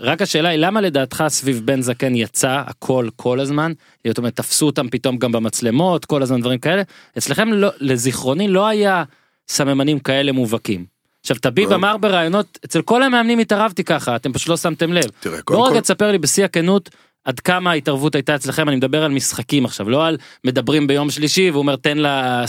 רק 0.00 0.22
השאלה 0.22 0.48
היא 0.48 0.58
למה 0.58 0.80
לדעתך 0.80 1.24
סביב 1.28 1.62
בן 1.64 1.80
זקן 1.80 2.14
יצא 2.14 2.62
הכל 2.66 3.08
כל 3.16 3.40
הזמן 3.40 3.72
זאת 4.06 4.18
אומרת 4.18 4.36
תפסו 4.36 4.66
אותם 4.66 4.88
פתאום 4.88 5.16
גם 5.16 5.32
במצלמות 5.32 6.04
כל 6.04 6.22
הזמן 6.22 6.40
דברים 6.40 6.58
כאלה 6.58 6.82
אצלכם 7.18 7.52
לא 7.52 7.70
לזיכרוני 7.80 8.48
לא 8.48 8.66
היה 8.66 9.04
סממנים 9.48 9.98
כאלה 9.98 10.32
מובהקים. 10.32 10.84
עכשיו 11.20 11.36
טביב 11.36 11.70
לא. 11.70 11.74
אמר 11.74 11.96
בראיונות 11.96 12.58
אצל 12.64 12.82
כל 12.82 13.02
המאמנים 13.02 13.38
התערבתי 13.38 13.84
ככה 13.84 14.16
אתם 14.16 14.32
פשט 14.32 14.48
לא 14.48 14.56
שמתם 14.56 14.92
לב. 14.92 15.04
תראה, 15.20 15.34
רגע 15.34 15.42
כל, 15.44 15.80
תספר 15.80 16.12
לי 16.12 16.18
בשיא 16.18 16.44
הכנות 16.44 16.90
עד 17.24 17.40
כמה 17.40 17.70
ההתערבות 17.70 18.14
הייתה 18.14 18.34
אצלכם 18.34 18.68
אני 18.68 18.76
מדבר 18.76 19.04
על 19.04 19.12
משחקים 19.12 19.64
עכשיו 19.64 19.90
לא 19.90 20.06
על 20.06 20.16
מדברים 20.44 20.86
ביום 20.86 21.10
שלישי 21.10 21.50
והוא 21.50 21.60
אומר 21.60 21.76
תן 21.76 21.98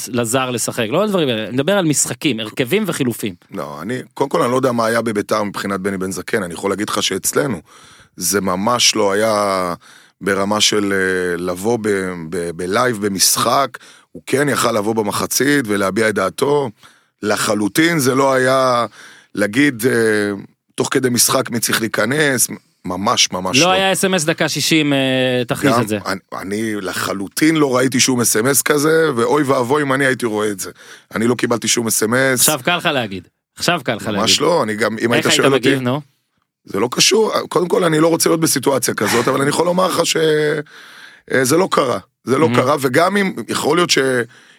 לזר 0.07 0.51
לשחק 0.51 0.87
לא 0.89 1.03
על 1.03 1.09
דברים 1.09 1.29
האלה 1.29 1.43
אני 1.43 1.53
מדבר 1.53 1.77
על 1.77 1.85
משחקים 1.85 2.39
הרכבים 2.39 2.83
וחילופים. 2.87 3.35
לא, 3.51 3.81
אני, 3.81 3.99
קודם 4.13 4.29
כל 4.29 4.41
אני 4.41 4.51
לא 4.51 4.55
יודע 4.55 4.71
מה 4.71 4.85
היה 4.85 5.01
בביתר 5.01 5.43
מבחינת 5.43 5.79
בני 5.79 5.97
בן 5.97 6.11
זקן, 6.11 6.43
אני 6.43 6.53
יכול 6.53 6.69
להגיד 6.69 6.89
לך 6.89 7.03
שאצלנו, 7.03 7.61
זה 8.15 8.41
ממש 8.41 8.95
לא 8.95 9.11
היה 9.11 9.73
ברמה 10.21 10.61
של 10.61 10.93
אה, 10.93 11.37
לבוא 11.37 11.77
בלייב 12.55 13.05
במשחק, 13.05 13.77
הוא 14.11 14.23
כן 14.25 14.49
יכל 14.49 14.71
לבוא 14.71 14.95
במחצית 14.95 15.65
ולהביע 15.67 16.09
את 16.09 16.15
דעתו, 16.15 16.69
לחלוטין 17.23 17.99
זה 17.99 18.15
לא 18.15 18.33
היה 18.33 18.85
להגיד 19.35 19.85
אה, 19.85 20.31
תוך 20.75 20.87
כדי 20.91 21.09
משחק 21.09 21.49
מי 21.49 21.59
צריך 21.59 21.81
להיכנס, 21.81 22.47
ממש 22.85 23.31
ממש 23.31 23.59
לא 23.59 23.65
לא. 23.65 23.71
היה 23.71 23.91
אס.אם.אס 23.93 24.23
דקה 24.23 24.49
60 24.49 24.93
אה, 24.93 24.97
תכניס 25.47 25.73
גם 25.73 25.81
את 25.81 25.87
זה. 25.87 25.97
אני, 26.05 26.19
אני 26.41 26.75
לחלוטין 26.75 27.55
לא 27.55 27.75
ראיתי 27.75 27.99
שום 27.99 28.21
אס.אם.אס 28.21 28.61
כזה, 28.61 29.09
ואוי 29.15 29.43
ואבוי 29.43 29.83
אם 29.83 29.93
אני 29.93 30.05
הייתי 30.05 30.25
רואה 30.25 30.47
את 30.49 30.59
זה. 30.59 30.71
אני 31.15 31.27
לא 31.27 31.35
קיבלתי 31.35 31.67
שום 31.67 31.87
אס.אם.אס, 31.87 32.39
עכשיו 32.39 32.59
קל 32.63 32.77
לך 32.77 32.85
להגיד. 32.85 33.27
עכשיו 33.57 33.81
קל 33.83 33.95
לך 33.95 34.05
להגיד. 34.05 34.19
ממש 34.19 34.41
לא, 34.41 34.63
אני 34.63 34.75
גם, 34.75 34.97
אם 35.01 35.11
היית 35.11 35.25
איך 35.25 35.33
היית 35.33 35.41
שואל 35.43 35.53
אותי, 35.53 35.69
מגיב 35.69 35.81
נו? 35.81 36.01
זה 36.65 36.79
לא 36.79 36.87
קשור, 36.91 37.33
קודם 37.49 37.67
כל 37.67 37.83
אני 37.83 37.99
לא 37.99 38.07
רוצה 38.07 38.29
להיות 38.29 38.39
בסיטואציה 38.41 38.93
כזאת, 38.93 39.27
אבל 39.27 39.41
אני 39.41 39.49
יכול 39.49 39.65
לומר 39.65 39.87
לך 39.87 40.01
שזה 40.05 41.57
לא 41.57 41.67
קרה, 41.71 41.99
זה 42.23 42.37
לא 42.37 42.47
Mhm. 42.51 42.55
קרה, 42.55 42.75
וגם 42.81 43.17
אם, 43.17 43.33
יכול 43.47 43.77
להיות 43.77 43.89
ש... 43.89 43.97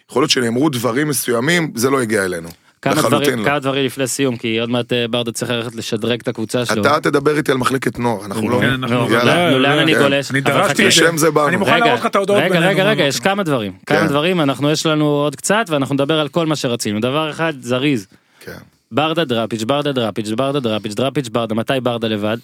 יכול 0.09 0.21
להיות 0.21 0.31
שנאמרו 0.31 0.69
דברים 0.69 1.07
מסוימים, 1.07 1.71
זה 1.75 1.89
לא 1.89 2.01
הגיע 2.01 2.25
אלינו. 2.25 2.49
כמה 2.83 2.93
לחלוטין 2.93 3.19
דברים 3.19 3.39
לא. 3.39 3.45
כמה 3.45 3.59
דברים 3.59 3.85
לפני 3.85 4.07
סיום 4.07 4.37
כי 4.37 4.59
עוד 4.59 4.69
מעט 4.69 4.93
אה, 4.93 5.07
ברדה 5.07 5.31
צריך 5.31 5.51
ללכת 5.51 5.75
לשדרג 5.75 6.19
את 6.21 6.27
הקבוצה 6.27 6.65
שלו. 6.65 6.81
אתה 6.81 6.99
תדבר 6.99 7.37
איתי 7.37 7.51
על 7.51 7.57
מחלקת 7.57 7.99
נוער, 7.99 8.25
אנחנו 8.25 8.49
לא... 8.49 8.59
כן, 8.59 8.75
נו, 8.75 9.11
יאללה. 9.11 9.51
נו, 9.51 9.59
לאן 9.59 9.79
אני 9.79 9.93
כן. 9.93 10.01
גולש? 10.01 10.31
אני 10.31 10.41
דרשתי. 10.41 10.71
את 10.71 10.77
זה. 10.77 10.83
לשם 10.83 11.17
זה 11.17 11.31
באנו. 11.31 11.47
אני 11.47 11.55
מוכן 11.55 11.79
להראות 11.79 11.99
לך 11.99 12.05
את 12.05 12.15
ההודעות 12.15 12.39
רגע, 12.39 12.53
בינינו. 12.53 12.71
רגע, 12.71 12.83
רגע, 12.83 13.03
יש 13.03 13.19
כמה 13.19 13.43
דברים, 13.43 13.71
כמה 13.85 13.99
כן. 13.99 14.07
דברים, 14.07 14.41
אנחנו 14.41 14.71
יש 14.71 14.85
לנו 14.85 15.05
עוד 15.05 15.35
קצת 15.35 15.65
ואנחנו 15.69 15.95
נדבר 15.95 16.19
על 16.19 16.27
כל 16.27 16.45
מה 16.45 16.55
שרצינו. 16.55 16.99
דבר 16.99 17.29
אחד, 17.29 17.53
זריז, 17.61 18.07
כן. 18.39 18.51
ברדה 18.91 19.25
דראפיץ', 19.25 19.63
ברדה 19.63 19.91
דראפיץ', 19.91 20.29
ברדה 20.29 20.59
דראפיץ', 20.59 20.93
דראפיץ' 20.93 21.29
ברדה, 21.29 21.55
מתי 21.55 21.73
ברדה 21.83 22.07
לבד? 22.07 22.37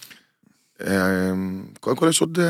אה, 0.88 1.32
קודם 1.80 1.96
כל 1.96 2.08
יש 2.10 2.22
עוד 2.22 2.40
אה, 2.42 2.46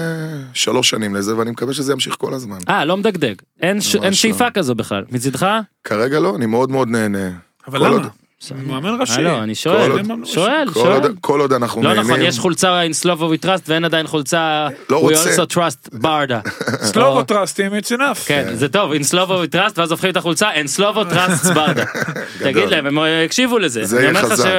שלוש 0.54 0.90
שנים 0.90 1.16
לזה, 1.16 1.38
ואני 1.38 1.52
מקווה 1.52 1.74
שזה 1.74 1.94
ימשיך 1.94 2.16
כל 2.20 2.34
הזמן. 2.34 2.58
אה, 2.70 2.86
לא 2.86 2.98
מדגדג, 2.98 3.36
אין 3.62 3.82
ש- 3.82 3.96
אין 3.96 4.04
לא. 4.04 4.12
שאיפה 4.12 4.52
כזו 4.52 4.76
בכלל, 4.76 5.04
מצידך? 5.12 5.48
כרגע 5.84 6.20
לא, 6.20 6.36
אני 6.36 6.46
מאוד 6.46 6.72
מאוד 6.72 6.88
נהנה. 6.88 7.49
אבל 7.68 7.80
כל 7.80 7.86
למה? 7.86 7.96
עוד- 7.96 8.08
מאמן 8.66 9.02
ראשי. 9.02 9.14
אה, 9.14 9.22
לא, 9.22 9.44
אני 9.44 9.56
שואל, 9.56 9.92
עוד- 9.92 10.02
שואל, 10.26 10.68
שואל. 10.74 11.14
כל 11.22 11.42
עוד 11.42 11.54
אנחנו 11.54 11.84
לא 11.84 11.94
נהנים. 11.94 12.12
נכון, 12.12 12.22
יש 12.22 12.40
חולצה 12.40 12.82
Slovo 13.04 13.08
we 13.22 13.46
trust 13.46 13.62
ואין 13.68 13.86
עדיין 13.86 14.08
חולצה 14.08 14.68
לא 14.90 14.98
we 14.98 15.02
רוצה. 15.02 15.44
also 15.44 15.48
trust 15.54 15.90
ברדה. 16.00 16.40
סלובו 16.84 17.24
טראסטים, 17.24 17.72
it's 17.74 17.92
enough. 17.92 18.26
כן, 18.26 18.48
זה 18.54 18.70
טוב, 18.70 18.92
Slovo 18.94 19.14
we 19.30 19.56
trust 19.56 19.74
ואז 19.76 19.92
הופכים 19.92 20.10
את 20.10 20.18
החולצה 20.18 20.50
in 20.54 20.80
Slovo 20.80 21.14
trust 21.14 21.54
ברדה. 21.54 21.86
תגיד 22.44 22.70
להם, 22.70 22.86
הם 22.86 22.98
הקשיבו 23.26 23.60
לזה. 23.60 23.86
זה 23.86 23.98
אני 24.10 24.18
יהיה 24.20 24.30
חזק. 24.30 24.50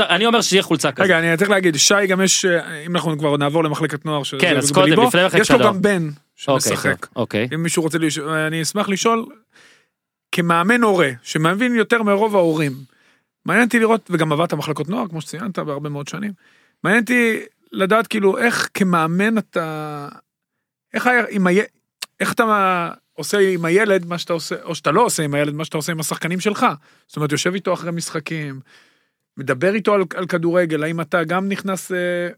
אני 0.00 0.26
אומר 0.26 0.40
שיהיה 0.40 0.62
חולצה 0.62 0.92
כזאת. 0.92 1.04
רגע, 1.04 1.18
אני 1.18 1.36
צריך 1.36 1.50
להגיד, 1.50 1.76
שי 1.76 2.06
גם 2.08 2.20
יש, 2.22 2.44
אה, 2.44 2.60
אם 2.86 2.96
אנחנו 2.96 3.18
כבר 3.18 3.36
נעבור 3.36 3.64
למחלקת 3.64 4.04
נוער, 4.06 4.22
שזה 4.22 4.40
כן, 4.40 4.56
אז 4.56 4.72
קודם, 4.72 4.86
בליבו, 4.86 5.02
לפני 5.08 5.26
מחלקת 5.26 5.40
יש 5.42 5.50
לו. 5.50 5.58
גם 5.58 5.82
בן 5.82 6.08
אוקיי, 6.48 6.70
שמשחק. 6.70 7.06
אוקיי. 7.16 7.48
אם 7.54 7.62
מישהו 7.62 7.82
רוצה 7.82 7.98
אני 8.46 8.62
אשמח 8.62 8.88
לשאול, 8.88 9.24
כמאמן 10.36 10.82
הורה, 10.82 11.10
שמבין 11.22 11.74
יותר 11.74 12.02
מרוב 12.02 12.36
ההורים, 12.36 12.72
מעניין 13.44 13.66
אותי 13.66 13.78
לראות, 13.78 14.10
וגם 14.10 14.32
עבדת 14.32 14.54
מחלקות 14.54 14.88
נוער, 14.88 15.08
כמו 15.08 15.20
שציינת, 15.20 15.58
בהרבה 15.58 15.88
מאוד 15.88 16.08
שנים, 16.08 16.32
מעניין 16.84 17.02
אותי 17.02 17.40
לדעת 17.72 18.06
כאילו 18.06 18.38
איך 18.38 18.68
כמאמן 18.74 19.38
אתה, 19.38 20.08
איך, 20.94 21.06
היה, 21.06 21.24
עם 21.30 21.46
הי... 21.46 21.60
איך 22.20 22.32
אתה 22.32 22.90
עושה 23.12 23.38
עם 23.38 23.64
הילד 23.64 24.06
מה 24.06 24.18
שאתה 24.18 24.32
עושה, 24.32 24.54
או 24.62 24.74
שאתה 24.74 24.90
לא 24.90 25.04
עושה 25.04 25.22
עם 25.22 25.34
הילד 25.34 25.54
מה 25.54 25.64
שאתה 25.64 25.76
עושה 25.76 25.92
עם 25.92 26.00
השחקנים 26.00 26.40
שלך. 26.40 26.66
זאת 27.06 27.16
אומרת, 27.16 27.32
יושב 27.32 27.54
איתו 27.54 27.74
אחרי 27.74 27.92
משחקים, 27.92 28.60
מדבר 29.36 29.74
איתו 29.74 29.94
על, 29.94 30.02
על 30.14 30.26
כדורגל, 30.26 30.82
האם 30.82 31.00
אתה 31.00 31.24
גם 31.24 31.48
נכנס 31.48 31.92
אה, 31.92 32.28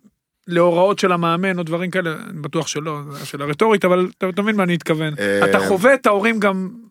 להוראות 0.47 0.99
של 0.99 1.13
המאמן 1.13 1.59
או 1.59 1.63
דברים 1.63 1.91
כאלה, 1.91 2.17
אני 2.31 2.41
בטוח 2.41 2.67
שלא, 2.67 3.01
זו 3.11 3.27
שאלה 3.27 3.45
רטורית, 3.45 3.85
אבל 3.85 4.11
אתה, 4.19 4.29
אתה 4.29 4.43
מבין 4.43 4.57
מה 4.57 4.63
אני 4.63 4.75
מתכוון. 4.75 5.15
אה, 5.19 5.51
אתה 5.51 5.59
חווה 5.69 5.95
את 5.95 6.07
ההורים 6.07 6.41
גם, 6.41 6.88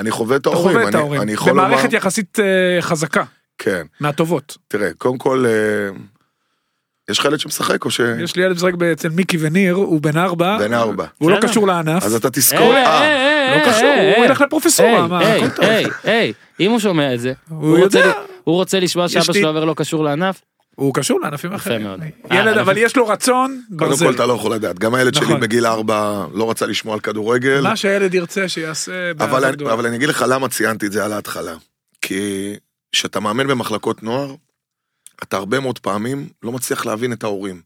אני 0.00 0.10
חווה 0.10 0.36
את 0.36 0.40
אתה 0.40 0.48
ההורים. 0.50 0.68
חווה 0.76 0.82
את 0.88 0.94
אני- 0.94 0.98
ההורים, 1.02 1.20
אני 1.20 1.32
יכול 1.32 1.48
לומר... 1.52 1.64
במערכת 1.64 1.92
יחסית 1.92 2.38
אה, 2.40 2.82
חזקה, 2.82 3.24
כן. 3.58 3.86
מהטובות. 4.00 4.56
תראה, 4.68 4.88
קודם 4.98 5.18
כל, 5.18 5.44
אה, 5.46 5.96
יש 7.10 7.18
לך 7.18 7.24
ילד 7.24 7.40
שמשחק 7.40 7.84
או 7.84 7.90
ש... 7.90 8.00
יש 8.24 8.36
לי 8.36 8.42
ילד 8.42 8.56
משחק 8.56 8.72
אצל 8.92 9.08
מיקי 9.08 9.36
וניר, 9.40 9.74
הוא 9.74 10.00
בן 10.00 10.16
ארבע, 10.18 10.58
בן 10.58 10.74
ארבע. 10.74 11.04
הוא 11.18 11.30
לא 11.30 11.36
בסדר. 11.36 11.48
קשור 11.50 11.66
לענף, 11.66 12.02
אז 12.04 12.14
אתה 12.14 12.28
היי, 12.28 12.32
תזכור... 12.32 12.74
אה, 12.76 13.56
לא 13.66 13.72
קשור, 13.72 13.88
הוא. 14.16 14.24
ילך 14.24 14.40
לפרופסורה, 14.40 14.88
היי, 14.90 15.06
מה, 15.08 15.18
היי, 15.18 15.44
הכל 15.44 15.56
טוב. 15.56 15.64
היי, 15.64 15.84
היי, 16.04 16.32
אם 16.60 16.70
הוא 16.70 16.78
שומע 16.78 17.14
את 17.14 17.20
זה, 17.20 17.32
הוא 17.48 17.78
רוצה 17.78 17.98
יודע. 17.98 18.08
לי- 18.08 18.12
הוא 18.44 18.54
רוצה 18.54 18.80
לשמוע 18.80 19.08
שאבא 19.08 19.32
שלו 19.32 19.48
אומר 19.48 19.64
לא 19.64 19.74
קשור 19.76 20.04
לענף? 20.04 20.40
הוא 20.80 20.94
קשור 20.94 21.20
לענפים 21.20 21.52
אחרים. 21.52 21.82
מאוד. 21.82 22.00
ילד, 22.30 22.56
אה, 22.56 22.62
אבל 22.62 22.78
יש 22.78 22.96
לו 22.96 23.06
רצון, 23.06 23.62
קודם 23.68 23.90
ברזל. 23.90 24.06
כל 24.06 24.14
אתה 24.14 24.26
לא 24.26 24.32
יכול 24.32 24.54
לדעת. 24.54 24.78
גם 24.78 24.94
הילד 24.94 25.14
שלי 25.14 25.24
נכון. 25.24 25.40
בגיל 25.40 25.66
ארבע 25.66 26.26
לא 26.34 26.50
רצה 26.50 26.66
לשמוע 26.66 26.94
על 26.94 27.00
כדורגל. 27.00 27.60
מה 27.60 27.76
שהילד 27.76 28.14
ירצה 28.14 28.48
שיעשה. 28.48 29.10
אבל 29.20 29.86
אני 29.86 29.96
אגיד 29.96 30.08
לך 30.08 30.24
למה 30.28 30.48
ציינתי 30.48 30.86
את 30.86 30.92
זה 30.92 31.04
על 31.04 31.12
ההתחלה. 31.12 31.54
כי 32.02 32.54
כשאתה 32.92 33.20
מאמן 33.20 33.46
במחלקות 33.46 34.02
נוער, 34.02 34.34
אתה 35.22 35.36
הרבה 35.36 35.60
מאוד 35.60 35.78
פעמים 35.78 36.28
לא 36.42 36.52
מצליח 36.52 36.86
להבין 36.86 37.12
את 37.12 37.24
ההורים. 37.24 37.60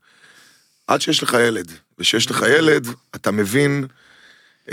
עד 0.87 1.01
שיש 1.01 1.23
לך 1.23 1.37
ילד, 1.49 1.73
וכשיש 1.99 2.31
לך 2.31 2.45
ילד, 2.59 2.87
אתה 3.15 3.31
מבין 3.31 3.87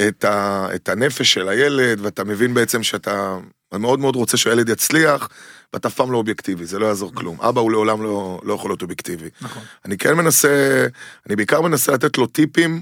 את, 0.08 0.26
ה, 0.26 0.68
את 0.76 0.89
הנפש 0.89 1.34
של 1.34 1.50
הילד, 1.50 2.00
ואתה 2.02 2.24
מבין 2.24 2.54
בעצם 2.54 2.84
שאתה 2.84 3.38
מאוד 3.74 4.00
מאוד 4.00 4.16
רוצה 4.16 4.38
שהילד 4.38 4.70
יצליח, 4.70 5.30
ואתה 5.74 5.88
אף 5.88 5.96
פעם 5.96 6.12
לא 6.12 6.18
אובייקטיבי, 6.18 6.66
זה 6.66 6.80
לא 6.80 6.86
יעזור 6.86 7.16
כלום. 7.16 7.42
אבא 7.42 7.62
הוא 7.62 7.72
לעולם 7.72 8.04
לא, 8.04 8.42
לא 8.44 8.54
יכול 8.54 8.70
להיות 8.72 8.82
אובייקטיבי. 8.82 9.30
נכון. 9.42 9.64
אני 9.86 9.98
כן 9.98 10.14
מנסה, 10.14 10.88
אני 11.28 11.36
בעיקר 11.36 11.62
מנסה 11.62 11.92
לתת 11.92 12.18
לו 12.18 12.28
טיפים 12.28 12.82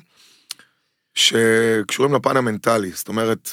שקשורים 1.14 2.14
לפן 2.14 2.38
המנטלי, 2.38 2.92
זאת 2.92 3.08
אומרת, 3.08 3.50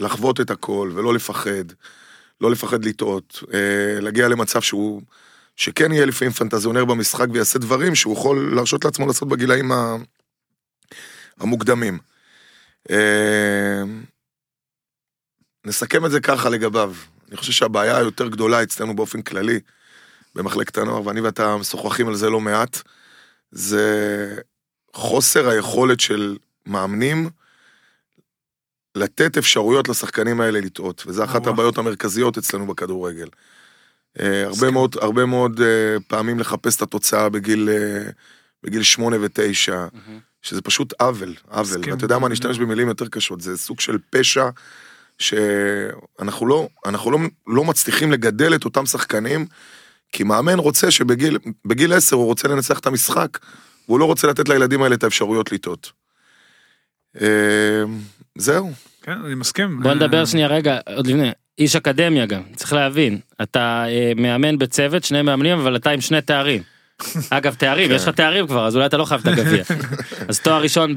לחוות 0.00 0.40
את 0.40 0.50
הכל 0.50 0.90
ולא 0.94 1.14
לפחד, 1.14 1.64
לא 2.40 2.50
לפחד 2.50 2.84
לטעות, 2.84 3.42
אה, 3.54 4.00
להגיע 4.00 4.28
למצב 4.28 4.60
שהוא, 4.60 5.02
שכן 5.56 5.92
יהיה 5.92 6.06
לפעמים 6.06 6.32
פנטזיונר 6.32 6.84
במשחק 6.84 7.26
ויעשה 7.32 7.58
דברים 7.58 7.94
שהוא 7.94 8.14
יכול 8.16 8.54
להרשות 8.54 8.84
לעצמו 8.84 9.06
לעשות 9.06 9.28
בגילאים 9.28 9.72
ה- 9.72 9.96
המוקדמים. 11.38 11.98
אה, 12.90 13.82
נסכם 15.64 16.06
את 16.06 16.10
זה 16.10 16.20
ככה 16.20 16.48
לגביו. 16.48 16.94
אני 17.28 17.36
חושב 17.36 17.52
שהבעיה 17.52 17.96
היותר 17.96 18.28
גדולה 18.28 18.62
אצלנו 18.62 18.96
באופן 18.96 19.22
כללי, 19.22 19.60
במחלקת 20.34 20.78
הנוער, 20.78 21.06
ואני 21.06 21.20
ואתה 21.20 21.56
משוחחים 21.56 22.08
על 22.08 22.14
זה 22.14 22.30
לא 22.30 22.40
מעט, 22.40 22.82
זה 23.50 24.36
חוסר 24.94 25.48
היכולת 25.48 26.00
של 26.00 26.36
מאמנים 26.66 27.30
לתת 28.94 29.38
אפשרויות 29.38 29.88
לשחקנים 29.88 30.40
האלה 30.40 30.60
לטעות, 30.60 31.04
וזו 31.06 31.24
אחת. 31.24 31.46
הבעיות 31.46 31.78
המרכזיות 31.78 32.38
אצלנו 32.38 32.66
בכדורגל. 32.66 33.28
אה, 34.20 34.44
הרבה. 34.46 34.70
מאוד, 34.70 34.96
הרבה 35.00 35.26
מאוד 35.26 35.60
אה, 35.60 35.96
פעמים 36.08 36.38
לחפש 36.38 36.76
את 36.76 36.82
התוצאה 36.82 37.28
בגיל, 37.28 37.68
אה, 37.72 38.10
בגיל 38.62 38.82
שמונה 38.82 39.16
ותשע, 39.20 39.86
שזה 40.42 40.62
פשוט 40.62 40.92
עוול, 41.00 41.34
עוול. 41.48 41.80
ואתה 41.90 42.04
יודע 42.04 42.18
מה, 42.18 42.26
אני 42.26 42.34
אשתמש 42.34 42.58
במילים 42.58 42.88
יותר 42.88 43.08
קשות, 43.08 43.40
זה 43.40 43.56
סוג 43.56 43.80
של 43.80 43.98
פשע 44.10 44.48
שאנחנו 45.18 46.46
לא, 46.46 46.68
אנחנו 46.86 47.10
לא, 47.10 47.18
לא 47.46 47.64
מצליחים 47.64 48.12
לגדל 48.12 48.54
את 48.54 48.64
אותם 48.64 48.86
שחקנים, 48.86 49.46
כי 50.12 50.24
מאמן 50.24 50.58
רוצה 50.58 50.90
שבגיל 50.90 51.38
בגיל 51.64 51.92
10 51.92 52.16
הוא 52.16 52.26
רוצה 52.26 52.48
לנצח 52.48 52.78
את 52.78 52.86
המשחק, 52.86 53.38
והוא 53.88 54.00
לא 54.00 54.04
רוצה 54.04 54.26
לתת 54.26 54.48
לילדים 54.48 54.82
האלה 54.82 54.94
את 54.94 55.04
האפשרויות 55.04 55.52
לטעות. 55.52 55.92
אה, 57.20 57.84
זהו. 58.38 58.72
כן, 59.02 59.18
אני 59.24 59.34
מסכים. 59.34 59.82
בוא 59.82 59.94
נדבר 59.94 60.20
אה, 60.20 60.26
שנייה 60.26 60.48
רגע, 60.48 60.78
עוד 60.96 61.06
לפני, 61.06 61.30
איש 61.58 61.76
אקדמיה 61.76 62.26
גם, 62.26 62.42
צריך 62.56 62.72
להבין, 62.72 63.18
אתה 63.42 63.84
אה, 63.88 64.12
מאמן 64.16 64.58
בצוות, 64.58 65.04
שני 65.04 65.22
מאמנים, 65.22 65.58
אבל 65.58 65.76
אתה 65.76 65.90
עם 65.90 66.00
שני 66.00 66.20
תארים. 66.20 66.62
אגב, 67.30 67.54
תארים, 67.54 67.90
יש 67.92 68.02
לך 68.02 68.08
תארים 68.08 68.46
כבר, 68.46 68.66
אז 68.66 68.76
אולי 68.76 68.86
אתה 68.86 68.96
לא 68.96 69.04
חייב 69.04 69.20
את 69.20 69.26
הגביע. 69.26 69.64
אז 70.28 70.40
תואר 70.40 70.62
ראשון 70.62 70.94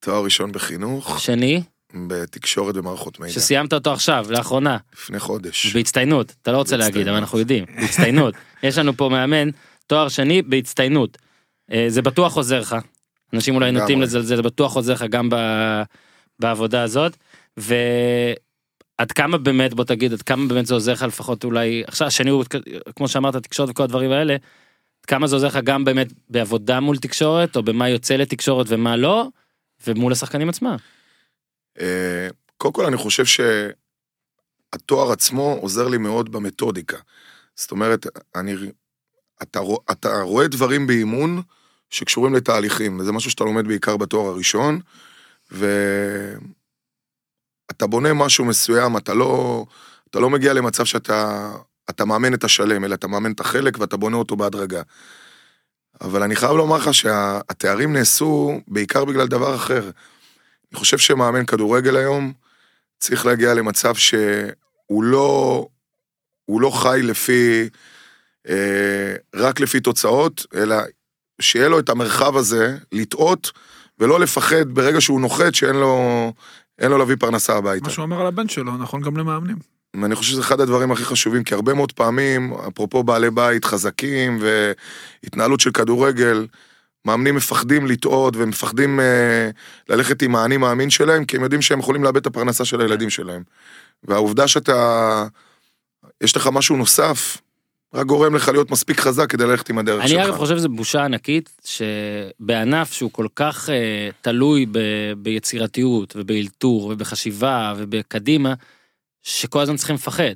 תואר 0.00 0.24
ראשון 0.24 0.52
בחינוך, 0.52 1.16
בשני, 1.16 1.62
בתקשורת 2.08 2.76
ומערכות 2.76 3.20
מידע. 3.20 3.32
שסיימת 3.32 3.72
אותו 3.72 3.92
עכשיו, 3.92 4.26
לאחרונה, 4.30 4.76
לפני 4.94 5.18
חודש. 5.18 5.76
בהצטיינות, 5.76 6.34
אתה 6.42 6.52
לא 6.52 6.56
רוצה 6.56 6.76
להגיד, 6.76 6.92
בהצטיינות. 6.94 7.08
אבל 7.10 7.18
אנחנו 7.18 7.38
יודעים, 7.38 7.64
בהצטיינות. 7.80 8.34
יש 8.62 8.78
לנו 8.78 8.96
פה 8.96 9.08
מאמן, 9.08 9.48
תואר 9.86 10.08
שני 10.08 10.42
בהצטיינות. 10.42 11.18
אה, 11.72 11.84
זה 11.88 12.02
בטוח 12.02 12.36
עוזר 12.36 12.60
לך. 12.60 12.76
אנשים 13.34 13.54
אולי. 13.54 13.70
נוטים 13.70 14.02
לזלזל, 14.02 14.36
זה 14.36 14.42
בטוח 14.42 14.76
עוזר 14.76 14.92
לך 14.92 15.04
גם 15.10 15.28
ב- 15.30 15.82
בעבודה 16.38 16.82
הזאת. 16.82 17.16
ועד 17.56 19.12
כמה 19.14 19.38
באמת, 19.38 19.74
בוא 19.74 19.84
תגיד, 19.84 20.12
עד 20.12 20.22
כמה 20.22 20.48
באמת 20.48 20.66
זה 20.66 20.74
עוזר 20.74 20.92
לך 20.92 21.02
לפחות 21.02 21.44
אולי, 21.44 21.82
עכשיו 21.86 22.08
השני 22.08 22.30
הוא, 22.30 22.44
כמו 22.96 23.08
שאמרת, 23.08 23.36
תקשורת 23.36 23.68
וכל 23.70 23.82
הדברים 23.82 24.10
האלה, 24.10 24.36
כמה 25.06 25.26
זה 25.26 25.36
עוזר 25.36 25.46
לך 25.46 25.58
גם 25.64 25.84
באמת 25.84 26.12
בעבודה 26.30 26.80
מול 26.80 26.96
תקשורת, 26.96 27.56
או 27.56 27.62
במה 27.62 27.88
יוצא 27.88 28.16
לתקשורת 28.16 28.66
ומה 28.68 28.96
לא, 28.96 29.26
ומול 29.86 30.12
השחקנים 30.12 30.48
עצמם. 30.48 30.76
אה, 31.80 32.28
קודם 32.56 32.74
כל 32.74 32.86
אני 32.86 32.96
חושב 32.96 33.24
שהתואר 34.74 35.12
עצמו 35.12 35.58
עוזר 35.60 35.88
לי 35.88 35.98
מאוד 35.98 36.32
במתודיקה. 36.32 36.96
זאת 37.56 37.70
אומרת, 37.70 38.06
אני, 38.36 38.54
אתה, 39.42 39.60
אתה 39.90 40.20
רואה 40.20 40.48
דברים 40.48 40.86
באימון 40.86 41.42
שקשורים 41.90 42.34
לתהליכים, 42.34 43.00
וזה 43.00 43.12
משהו 43.12 43.30
שאתה 43.30 43.44
לומד 43.44 43.66
בעיקר 43.66 43.96
בתואר 43.96 44.26
הראשון, 44.26 44.80
ואתה 45.50 45.66
בונה 47.86 48.14
משהו 48.14 48.44
מסוים, 48.44 48.96
אתה 48.96 49.14
לא, 49.14 49.64
אתה 50.10 50.20
לא 50.20 50.30
מגיע 50.30 50.52
למצב 50.52 50.84
שאתה 50.84 51.50
אתה 51.90 52.04
מאמן 52.04 52.34
את 52.34 52.44
השלם, 52.44 52.84
אלא 52.84 52.94
אתה 52.94 53.08
מאמן 53.08 53.32
את 53.32 53.40
החלק 53.40 53.78
ואתה 53.78 53.96
בונה 53.96 54.16
אותו 54.16 54.36
בהדרגה. 54.36 54.82
אבל 56.00 56.22
אני 56.22 56.36
חייב 56.36 56.52
לומר 56.52 56.76
לך 56.76 56.94
שהתארים 56.94 57.92
נעשו 57.92 58.60
בעיקר 58.68 59.04
בגלל 59.04 59.26
דבר 59.26 59.54
אחר. 59.54 59.90
אני 60.72 60.78
חושב 60.78 60.98
שמאמן 60.98 61.46
כדורגל 61.46 61.96
היום 61.96 62.32
צריך 62.98 63.26
להגיע 63.26 63.54
למצב 63.54 63.94
שהוא 63.94 65.02
לא, 65.02 65.66
הוא 66.44 66.60
לא 66.60 66.70
חי 66.70 67.00
לפי, 67.02 67.68
אה, 68.48 69.14
רק 69.34 69.60
לפי 69.60 69.80
תוצאות, 69.80 70.46
אלא 70.54 70.76
שיהיה 71.40 71.68
לו 71.68 71.78
את 71.78 71.88
המרחב 71.88 72.36
הזה 72.36 72.76
לטעות 72.92 73.50
ולא 73.98 74.20
לפחד 74.20 74.68
ברגע 74.68 75.00
שהוא 75.00 75.20
נוחת 75.20 75.54
שאין 75.54 75.76
לו, 75.76 76.32
לו 76.80 76.98
להביא 76.98 77.16
פרנסה 77.16 77.56
הביתה. 77.56 77.84
מה 77.84 77.90
שהוא 77.90 78.04
אמר 78.04 78.20
על 78.20 78.26
הבן 78.26 78.48
שלו, 78.48 78.76
נכון 78.76 79.02
גם 79.02 79.16
למאמנים. 79.16 79.56
ואני 80.02 80.14
חושב 80.14 80.30
שזה 80.30 80.40
אחד 80.40 80.60
הדברים 80.60 80.92
הכי 80.92 81.04
חשובים, 81.04 81.44
כי 81.44 81.54
הרבה 81.54 81.74
מאוד 81.74 81.92
פעמים, 81.92 82.52
אפרופו 82.52 83.02
בעלי 83.02 83.30
בית 83.30 83.64
חזקים 83.64 84.38
והתנהלות 84.40 85.60
של 85.60 85.70
כדורגל, 85.70 86.46
מאמנים 87.04 87.34
מפחדים 87.34 87.86
לטעות 87.86 88.34
ומפחדים 88.36 89.00
אה, 89.00 89.50
ללכת 89.88 90.22
עם 90.22 90.36
האני 90.36 90.56
מאמין 90.56 90.90
שלהם, 90.90 91.24
כי 91.24 91.36
הם 91.36 91.42
יודעים 91.42 91.62
שהם 91.62 91.78
יכולים 91.78 92.04
לאבד 92.04 92.16
את 92.16 92.26
הפרנסה 92.26 92.64
של 92.64 92.80
הילדים 92.80 93.10
שלהם. 93.10 93.42
והעובדה 94.04 94.48
שאתה, 94.48 95.26
יש 96.22 96.36
לך 96.36 96.48
משהו 96.52 96.76
נוסף, 96.76 97.38
רק 97.94 98.06
גורם 98.06 98.34
לך 98.34 98.48
להיות 98.48 98.70
מספיק 98.70 99.00
חזק 99.00 99.30
כדי 99.30 99.46
ללכת 99.46 99.68
עם 99.70 99.78
הדרך 99.78 100.00
אני 100.00 100.08
שלך. 100.08 100.24
אגב 100.24 100.36
חושב 100.36 100.56
שזו 100.56 100.68
בושה 100.68 101.04
ענקית 101.04 101.50
שבענף 101.64 102.92
שהוא 102.92 103.10
כל 103.12 103.26
כך 103.36 103.70
אה, 103.70 104.08
תלוי 104.20 104.66
ב, 104.72 104.78
ביצירתיות 105.16 106.14
ובאלתור 106.16 106.84
ובחשיבה 106.84 107.74
ובקדימה, 107.76 108.54
שכל 109.22 109.60
הזמן 109.60 109.76
צריכים 109.76 109.94
לפחד. 109.94 110.34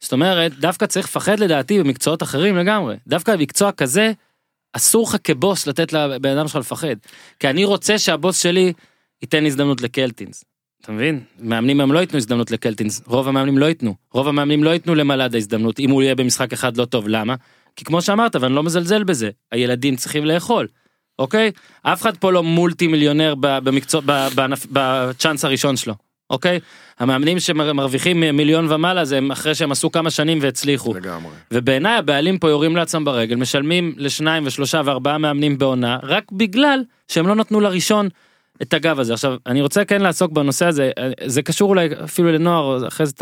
זאת 0.00 0.12
אומרת, 0.12 0.58
דווקא 0.58 0.86
צריך 0.86 1.06
לפחד 1.06 1.40
לדעתי 1.40 1.78
במקצועות 1.78 2.22
אחרים 2.22 2.56
לגמרי. 2.56 2.96
דווקא 3.06 3.36
במקצוע 3.36 3.72
כזה, 3.72 4.12
אסור 4.76 5.08
לך 5.08 5.16
כבוס 5.24 5.66
לתת 5.66 5.92
לבן 5.92 6.38
אדם 6.38 6.48
שלך 6.48 6.56
לפחד. 6.56 6.96
כי 7.40 7.48
אני 7.50 7.64
רוצה 7.64 7.98
שהבוס 7.98 8.42
שלי 8.42 8.72
ייתן 9.22 9.46
הזדמנות 9.46 9.80
לקלטינס. 9.80 10.44
אתה 10.80 10.92
מבין? 10.92 11.20
מאמנים 11.40 11.80
הם 11.80 11.92
לא 11.92 11.98
ייתנו 11.98 12.18
הזדמנות 12.18 12.50
לקלטינס, 12.50 13.02
רוב 13.06 13.28
המאמנים 13.28 13.58
לא 13.58 13.66
ייתנו. 13.66 13.94
רוב 14.12 14.28
המאמנים 14.28 14.64
לא 14.64 14.70
ייתנו 14.70 14.94
למלאדה 14.94 15.38
הזדמנות, 15.38 15.78
אם 15.78 15.90
הוא 15.90 16.02
יהיה 16.02 16.14
במשחק 16.14 16.52
אחד 16.52 16.76
לא 16.76 16.84
טוב, 16.84 17.08
למה? 17.08 17.34
כי 17.76 17.84
כמו 17.84 18.02
שאמרת, 18.02 18.36
ואני 18.36 18.54
לא 18.54 18.62
מזלזל 18.62 19.04
בזה, 19.04 19.30
הילדים 19.52 19.96
צריכים 19.96 20.24
לאכול, 20.24 20.66
אוקיי? 21.18 21.50
אף 21.82 22.02
אחד 22.02 22.16
פה 22.16 22.32
לא 22.32 22.42
מולטי 22.42 22.86
מיליונר 22.86 23.34
במקצוע, 23.40 24.00
בצ'אנס 24.70 25.44
הראשון 25.44 25.76
שלו, 25.76 25.94
אוקיי? 26.30 26.60
המאמנים 26.98 27.40
שמרוויחים 27.40 28.20
מיליון 28.20 28.72
ומעלה 28.72 29.04
זה 29.04 29.16
הם 29.16 29.30
אחרי 29.30 29.54
שהם 29.54 29.72
עשו 29.72 29.92
כמה 29.92 30.10
שנים 30.10 30.38
והצליחו. 30.42 30.94
לגמרי. 30.94 31.32
ובעיניי 31.50 31.96
הבעלים 31.96 32.38
פה 32.38 32.48
יורים 32.48 32.76
לעצמם 32.76 33.04
ברגל, 33.04 33.36
משלמים 33.36 33.94
לשניים 33.96 34.46
ושלושה 34.46 34.80
וארבעה 34.84 35.18
מאמנים 35.18 35.58
בעונה, 35.58 35.98
רק 36.02 36.32
בגלל 36.32 36.82
שהם 37.08 37.26
לא 37.26 37.34
נתנו 37.34 37.60
לראשון 37.60 38.08
את 38.62 38.74
הגב 38.74 39.00
הזה. 39.00 39.12
עכשיו, 39.12 39.36
אני 39.46 39.62
רוצה 39.62 39.84
כן 39.84 40.00
לעסוק 40.02 40.32
בנושא 40.32 40.66
הזה, 40.66 40.90
זה 41.24 41.42
קשור 41.42 41.68
אולי 41.68 41.88
אפילו 42.04 42.32
לנוער, 42.32 42.88
אחרי 42.88 43.06
זה 43.06 43.12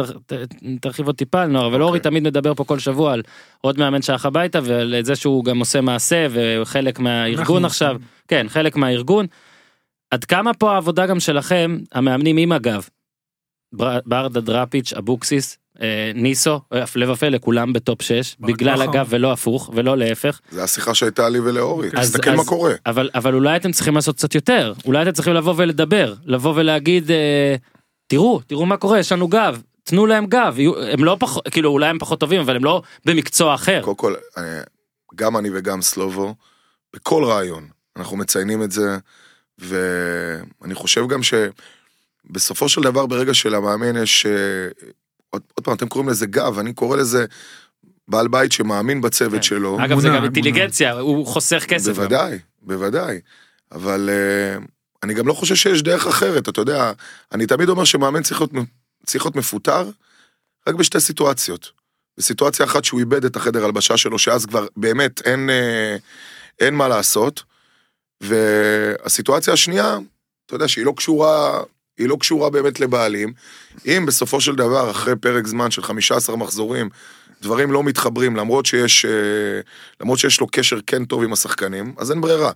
תרחיב 0.80 1.06
עוד 1.06 1.16
טיפה 1.16 1.42
על 1.42 1.48
נוער, 1.48 1.66
אבל 1.66 1.82
אורי 1.82 1.98
אוקיי. 1.98 2.10
תמיד 2.10 2.22
מדבר 2.22 2.54
פה 2.54 2.64
כל 2.64 2.78
שבוע 2.78 3.12
על 3.12 3.22
עוד 3.60 3.78
מאמן 3.78 4.02
שהלך 4.02 4.26
הביתה 4.26 4.58
ועל 4.62 4.94
זה 5.02 5.16
שהוא 5.16 5.44
גם 5.44 5.58
עושה 5.58 5.80
מעשה 5.80 6.26
וחלק 6.30 6.98
מהארגון 6.98 7.64
עכשיו. 7.64 7.96
כן, 8.28 8.46
חלק 8.48 8.76
מהארגון. 8.76 9.26
עד 10.12 10.24
כמה 10.24 10.54
פה 10.54 10.72
העבודה 10.72 11.06
גם 11.06 11.20
שלכם, 11.20 11.78
המאמנים 11.92 12.36
עם 12.36 12.52
הגב, 12.52 12.88
בר- 13.72 13.98
ברדה 14.06 14.40
דראפיץ', 14.40 14.92
אבוקסיס, 14.92 15.58
אה, 15.82 16.12
ניסו, 16.14 16.60
הפלא 16.72 17.12
ופלא, 17.12 17.38
כולם 17.38 17.72
בטופ 17.72 18.02
6, 18.02 18.36
ברק 18.38 18.50
בגלל. 18.54 18.82
הגב 18.82 19.06
ולא 19.10 19.32
הפוך, 19.32 19.70
ולא 19.74 19.96
להפך. 19.96 20.40
זו 20.50 20.60
השיחה 20.62 20.94
שהייתה 20.94 21.28
לי 21.28 21.38
ולאורי, 21.40 21.88
אז- 21.96 22.10
תסתכל 22.12 22.30
אז- 22.30 22.36
מה 22.36 22.44
קורה. 22.44 22.74
אבל, 22.86 23.10
אבל 23.14 23.34
אולי 23.34 23.56
אתם 23.56 23.72
צריכים 23.72 23.94
לעשות 23.94 24.16
קצת 24.16 24.34
יותר, 24.34 24.72
אולי 24.84 25.02
אתם 25.02 25.12
צריכים 25.12 25.34
לבוא 25.34 25.54
ולדבר, 25.56 26.14
לבוא 26.24 26.52
ולהגיד, 26.56 27.10
אה, 27.10 27.54
תראו, 28.06 28.40
תראו 28.46 28.66
מה 28.66 28.76
קורה, 28.76 28.98
יש 28.98 29.12
לנו 29.12 29.28
גב, 29.28 29.62
תנו 29.84 30.06
להם 30.06 30.26
גב, 30.26 30.56
הם 30.92 31.04
לא 31.04 31.16
פחות, 31.20 31.48
כאילו 31.48 31.70
אולי 31.70 31.86
הם 31.86 31.98
פחות 31.98 32.20
טובים, 32.20 32.40
אבל 32.40 32.56
הם 32.56 32.64
לא 32.64 32.82
במקצוע 33.04 33.54
אחר. 33.54 33.80
קודם 33.84 33.96
כל, 33.96 34.14
אה, 34.38 34.60
גם 35.14 35.36
אני 35.36 35.48
וגם 35.54 35.82
סלובו, 35.82 36.34
בכל 36.96 37.24
רעיון, 37.24 37.68
אנחנו 37.96 38.16
מציינים 38.16 38.62
את 38.62 38.72
זה, 38.72 38.98
ואני 39.62 40.74
חושב 40.74 41.08
גם 41.08 41.20
שבסופו 41.22 42.68
של 42.68 42.80
דבר, 42.80 43.06
ברגע 43.06 43.34
שלמאמן 43.34 44.02
יש, 44.02 44.26
אה, 44.26 44.32
עוד, 45.30 45.42
עוד 45.54 45.64
פעם, 45.64 45.74
אתם 45.74 45.88
קוראים 45.88 46.08
לזה 46.08 46.26
גב, 46.26 46.58
אני 46.58 46.72
קורא 46.72 46.96
לזה 46.96 47.24
בעל 48.08 48.28
בית 48.28 48.52
שמאמין 48.52 49.00
בצוות 49.00 49.32
כן. 49.32 49.42
שלו. 49.42 49.78
אגב, 49.84 50.00
זה 50.00 50.06
אמונה, 50.06 50.18
גם 50.18 50.24
אינטליגנציה, 50.24 50.92
הוא 50.92 51.26
חוסך 51.26 51.64
כסף. 51.68 51.88
גם. 51.88 51.94
בוודאי, 51.94 52.38
בוודאי. 52.62 53.20
אבל 53.72 54.10
uh, 54.10 54.64
אני 55.02 55.14
גם 55.14 55.28
לא 55.28 55.32
חושב 55.32 55.54
שיש 55.54 55.82
דרך 55.82 56.06
אחרת, 56.06 56.48
אתה 56.48 56.60
יודע, 56.60 56.92
אני 57.32 57.46
תמיד 57.46 57.68
אומר 57.68 57.84
שמאמן 57.84 58.22
צריך 58.22 58.40
להיות, 58.40 58.52
צריך 59.06 59.24
להיות 59.24 59.36
מפוטר 59.36 59.90
רק 60.68 60.74
בשתי 60.74 61.00
סיטואציות. 61.00 61.70
בסיטואציה 62.18 62.66
אחת 62.66 62.84
שהוא 62.84 63.00
איבד 63.00 63.24
את 63.24 63.36
החדר 63.36 63.64
הלבשה 63.64 63.96
שלו, 63.96 64.18
שאז 64.18 64.46
כבר 64.46 64.66
באמת 64.76 65.20
אין, 65.26 65.50
אה, 65.50 65.96
אין 66.60 66.74
מה 66.74 66.88
לעשות. 66.88 67.42
והסיטואציה 68.22 69.52
השנייה, 69.52 69.98
אתה 70.46 70.54
יודע 70.54 70.68
שהיא 70.68 70.84
לא 70.84 70.92
קשורה, 70.96 71.62
היא 71.98 72.08
לא 72.08 72.16
קשורה 72.20 72.50
באמת 72.50 72.80
לבעלים. 72.80 73.32
אם 73.86 74.04
בסופו 74.06 74.40
של 74.40 74.54
דבר, 74.54 74.90
אחרי 74.90 75.16
פרק 75.16 75.46
זמן 75.46 75.70
של 75.70 75.82
15 75.82 76.36
מחזורים, 76.36 76.88
דברים 77.42 77.72
לא 77.72 77.82
מתחברים, 77.82 78.36
למרות 78.36 78.66
שיש, 78.66 79.04
אה, 79.04 79.60
למרות 80.00 80.18
שיש 80.18 80.40
לו 80.40 80.46
קשר 80.46 80.78
כן 80.86 81.04
טוב 81.04 81.22
עם 81.22 81.32
השחקנים, 81.32 81.94
אז 81.98 82.10
אין 82.10 82.20
ברירה. 82.20 82.50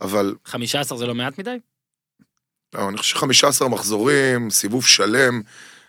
אבל 0.00 0.34
15 0.44 0.98
זה 0.98 1.06
לא 1.06 1.14
מעט 1.14 1.38
מדי? 1.38 1.58
לא, 2.74 2.88
אני 2.88 2.96
חושב 2.96 3.32
ש-15 3.32 3.68
מחזורים, 3.68 4.50
סיבוב 4.50 4.86
שלם, 4.86 5.40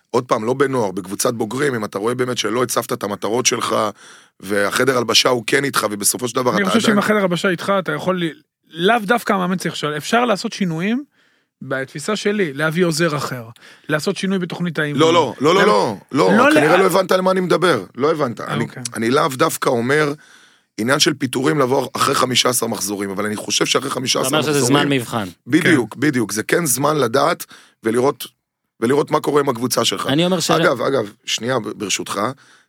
עוד 0.09 0.25
פעם, 0.25 0.43
לא 0.45 0.53
בנוער, 0.53 0.91
בקבוצת 0.91 1.33
בוגרים, 1.33 1.75
אם 1.75 1.85
אתה 1.85 1.97
רואה 1.97 2.15
באמת 2.15 2.37
שלא 2.37 2.63
הצבת 2.63 2.93
את 2.93 3.03
המטרות 3.03 3.45
שלך, 3.45 3.75
והחדר 4.39 4.97
הלבשה 4.97 5.29
הוא 5.29 5.43
כן 5.47 5.63
איתך, 5.63 5.87
ובסופו 5.91 6.27
של 6.27 6.35
דבר 6.35 6.51
אני 6.55 6.61
אתה 6.61 6.69
חושב 6.69 6.79
שאם 6.79 6.91
עדיין... 6.91 6.99
החדר 6.99 7.23
הבשה 7.23 7.49
איתך, 7.49 7.73
אתה 7.79 7.91
יכול, 7.91 8.21
לאו 8.73 8.95
דווקא 9.03 9.33
המאמן 9.33 9.57
צריך 9.57 9.73
לשאול, 9.73 9.97
אפשר 9.97 10.25
לעשות 10.25 10.53
שינויים, 10.53 11.03
בתפיסה 11.61 12.15
שלי, 12.15 12.53
להביא 12.53 12.85
עוזר 12.85 13.17
אחר, 13.17 13.45
לעשות 13.89 14.17
שינוי 14.17 14.39
בתוכנית 14.39 14.79
האימון. 14.79 14.99
לא, 15.01 15.13
לא, 15.13 15.33
לא, 15.41 15.55
לא, 15.55 15.65
לא, 15.65 15.95
לא, 16.11 16.37
לא 16.37 16.43
כנראה 16.53 16.67
לאט. 16.67 16.79
לא 16.79 16.85
הבנת 16.85 17.11
על 17.11 17.21
מה 17.21 17.31
אני 17.31 17.39
מדבר, 17.39 17.83
לא 17.95 18.11
הבנת. 18.11 18.41
אני- 18.41 18.63
אוקיי. 18.63 18.83
אני 18.95 19.09
לאו 19.09 19.27
דווקא 19.33 19.69
אומר, 19.69 20.13
עניין 20.77 20.99
של 20.99 21.13
פיטורים 21.13 21.59
לבוא 21.59 21.87
אחרי 21.93 22.15
15 22.15 22.69
מחזורים, 22.69 23.09
אבל 23.09 23.25
אני 23.25 23.35
חושב 23.35 23.65
שאחרי 23.65 23.89
15 23.89 24.21
אתה 24.21 24.27
אומר 24.27 24.39
מחזורים... 24.39 24.59
שזה 24.59 24.67
זמן 24.67 24.89
מבחן. 24.89 25.27
בדיוק, 25.47 25.95
בדיוק, 25.95 26.31
זה 26.31 26.43
כן 26.43 26.65
זמן 26.65 26.97
לדעת 26.97 27.45
ולראות, 27.83 28.27
ולראות 28.79 29.11
מה 29.11 29.19
קורה 29.19 29.41
עם 29.41 29.49
הקבוצה 29.49 29.85
שלך. 29.85 30.07
אני 30.07 30.25
אומר 30.25 30.39
שאלה... 30.39 30.63
אגב, 30.65 30.81
אגב, 30.81 31.11
שנייה 31.25 31.59
ברשותך, 31.59 32.19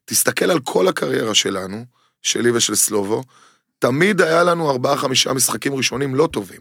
תסתכל 0.05 0.51
על 0.51 0.61
כל 0.61 0.89
הקריירה 0.89 1.35
שלנו, 1.35 1.85
שלי 2.23 2.51
ושל 2.51 2.75
סלובו, 2.75 3.23
תמיד 3.79 4.21
היה 4.21 4.43
לנו 4.43 4.71
ארבעה 4.71 4.97
חמישה 4.97 5.33
משחקים 5.33 5.75
ראשונים 5.75 6.15
לא 6.15 6.29
טובים. 6.33 6.61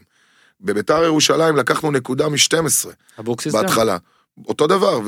בביתר 0.61 1.03
ירושלים 1.03 1.55
לקחנו 1.55 1.91
נקודה 1.91 2.29
מ-12 2.29 2.89
אבוקסיס 3.19 3.55
גם? 3.55 3.61
בהתחלה. 3.61 3.97
אותו 4.47 4.67
דבר, 4.67 4.99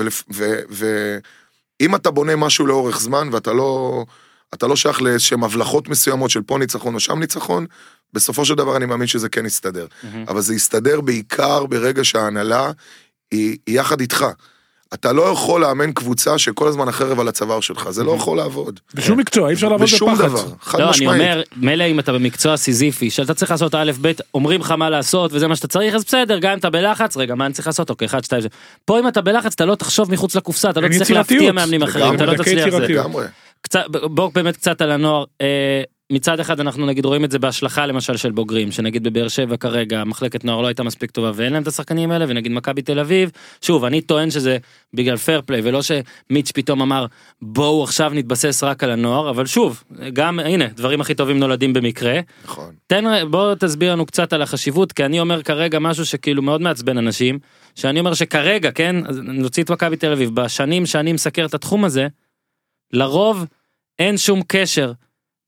ואם 0.69 1.95
אתה 1.95 2.11
בונה 2.11 2.35
משהו 2.35 2.65
לאורך 2.65 2.99
זמן 2.99 3.29
ואתה 3.31 3.53
לא, 3.53 4.05
אתה 4.53 4.67
לא 4.67 4.75
שייך 4.75 5.01
לאיזשהם 5.01 5.43
הבלחות 5.43 5.89
מסוימות 5.89 6.31
של 6.31 6.41
פה 6.41 6.57
ניצחון 6.57 6.95
או 6.95 6.99
שם 6.99 7.19
ניצחון, 7.19 7.65
בסופו 8.13 8.45
של 8.45 8.55
דבר 8.55 8.77
אני 8.77 8.85
מאמין 8.85 9.07
שזה 9.07 9.29
כן 9.29 9.45
יסתדר. 9.45 9.87
מהמם. 10.03 10.25
אבל 10.27 10.41
זה 10.41 10.55
יסתדר 10.55 11.01
בעיקר 11.01 11.65
ברגע 11.65 12.03
שההנהלה 12.03 12.71
היא, 13.31 13.57
היא 13.67 13.79
יחד 13.79 13.99
איתך. 13.99 14.25
אתה 14.95 15.13
לא 15.13 15.21
יכול 15.21 15.61
לאמן 15.61 15.91
קבוצה 15.91 16.37
שכל 16.37 16.67
הזמן 16.67 16.87
החרב 16.87 17.19
על 17.19 17.27
הצוואר 17.27 17.59
שלך, 17.59 17.89
זה 17.89 18.03
לא 18.03 18.11
יכול 18.11 18.37
לעבוד. 18.37 18.79
בשום 18.93 19.19
מקצוע, 19.19 19.49
אי 19.49 19.53
אפשר 19.53 19.69
לעבוד 19.69 19.83
בשום 19.83 20.13
בפחד. 20.13 20.27
דבר, 20.27 20.45
חד 20.61 20.79
לא, 20.79 20.83
אני 20.83 20.91
משמעית. 20.91 21.21
אומר, 21.21 21.41
מילא 21.55 21.83
אם 21.83 21.99
אתה 21.99 22.13
במקצוע 22.13 22.57
סיזיפי, 22.57 23.09
שאתה 23.09 23.33
צריך 23.33 23.51
לעשות 23.51 23.75
א', 23.75 23.91
ב', 24.01 24.11
אומרים 24.33 24.61
לך 24.61 24.71
מה 24.71 24.89
לעשות 24.89 25.33
וזה 25.33 25.47
מה 25.47 25.55
שאתה 25.55 25.67
צריך, 25.67 25.95
אז 25.95 26.05
בסדר, 26.05 26.39
גם 26.39 26.51
אם 26.51 26.57
אתה 26.57 26.69
בלחץ, 26.69 27.17
רגע, 27.17 27.35
מה 27.35 27.45
אני 27.45 27.53
צריך 27.53 27.67
לעשות? 27.67 27.89
אוקיי, 27.89 28.05
1, 28.05 28.23
2, 28.23 28.41
3. 28.41 28.51
פה 28.85 28.99
אם 28.99 29.07
אתה 29.07 29.21
בלחץ, 29.21 29.53
אתה 29.53 29.65
לא 29.65 29.75
תחשוב 29.75 30.11
מחוץ 30.11 30.35
לקופסה, 30.35 30.69
אתה 30.69 30.79
לא 30.79 30.87
תצטרך 30.87 31.11
להפתיע. 31.11 31.51
מאמנים 31.51 31.83
אחרים, 31.83 32.15
אתה 32.15 32.25
לא 32.25 32.37
תצליח 32.37 32.69
זה. 32.69 32.87
קצת, 33.61 33.83
בואו 33.89 34.29
באמת 34.29 34.57
קצת 34.57 34.81
על 34.81 34.91
הנוער. 34.91 35.23
אה, 35.41 35.83
מצד 36.11 36.39
אחד 36.39 36.59
אנחנו 36.59 36.85
נגיד 36.85 37.05
רואים 37.05 37.25
את 37.25 37.31
זה 37.31 37.39
בהשלכה 37.39 37.85
למשל 37.85 38.17
של 38.17 38.31
בוגרים 38.31 38.71
שנגיד 38.71 39.03
בבאר 39.03 39.27
שבע 39.27 39.57
כרגע 39.57 40.03
מחלקת 40.03 40.45
נוער 40.45 40.61
לא 40.61 40.67
הייתה 40.67 40.83
מספיק 40.83 41.11
טובה 41.11 41.31
ואין 41.35 41.53
להם 41.53 41.63
את 41.63 41.67
השחקנים 41.67 42.11
האלה 42.11 42.25
ונגיד 42.27 42.51
מכבי 42.51 42.81
תל 42.81 42.99
אביב 42.99 43.31
שוב 43.61 43.85
אני 43.85 44.01
טוען 44.01 44.31
שזה 44.31 44.57
בגלל 44.93 45.17
פייר 45.17 45.41
פליי 45.45 45.61
ולא 45.63 45.81
שמיץ' 45.81 46.51
פתאום 46.51 46.81
אמר 46.81 47.05
בואו 47.41 47.83
עכשיו 47.83 48.11
נתבסס 48.13 48.63
רק 48.63 48.83
על 48.83 48.91
הנוער 48.91 49.29
אבל 49.29 49.45
שוב 49.45 49.83
גם 50.13 50.39
הנה 50.39 50.67
דברים 50.67 51.01
הכי 51.01 51.13
טובים 51.13 51.39
נולדים 51.39 51.73
במקרה 51.73 52.19
נכון. 52.45 52.73
תן 52.87 53.05
בוא 53.29 53.55
תסביר 53.55 53.91
לנו 53.91 54.05
קצת 54.05 54.33
על 54.33 54.41
החשיבות 54.41 54.91
כי 54.91 55.05
אני 55.05 55.19
אומר 55.19 55.43
כרגע 55.43 55.79
משהו 55.79 56.05
שכאילו 56.05 56.41
מאוד 56.41 56.61
מעצבן 56.61 56.97
אנשים 56.97 57.39
שאני 57.75 57.99
אומר 57.99 58.13
שכרגע 58.13 58.71
כן 58.71 58.95
נוציא 59.23 59.63
את 59.63 59.71
מכבי 59.71 59.97
תל 59.97 60.11
אביב 60.11 60.35
בשנים 60.35 60.85
שאני 60.85 61.13
מסקר 61.13 61.45
את 61.45 61.53
התחום 61.53 61.85
הזה 61.85 62.07
לרוב 62.93 63.45
אין 63.99 64.17
שום 64.17 64.41
קשר 64.47 64.91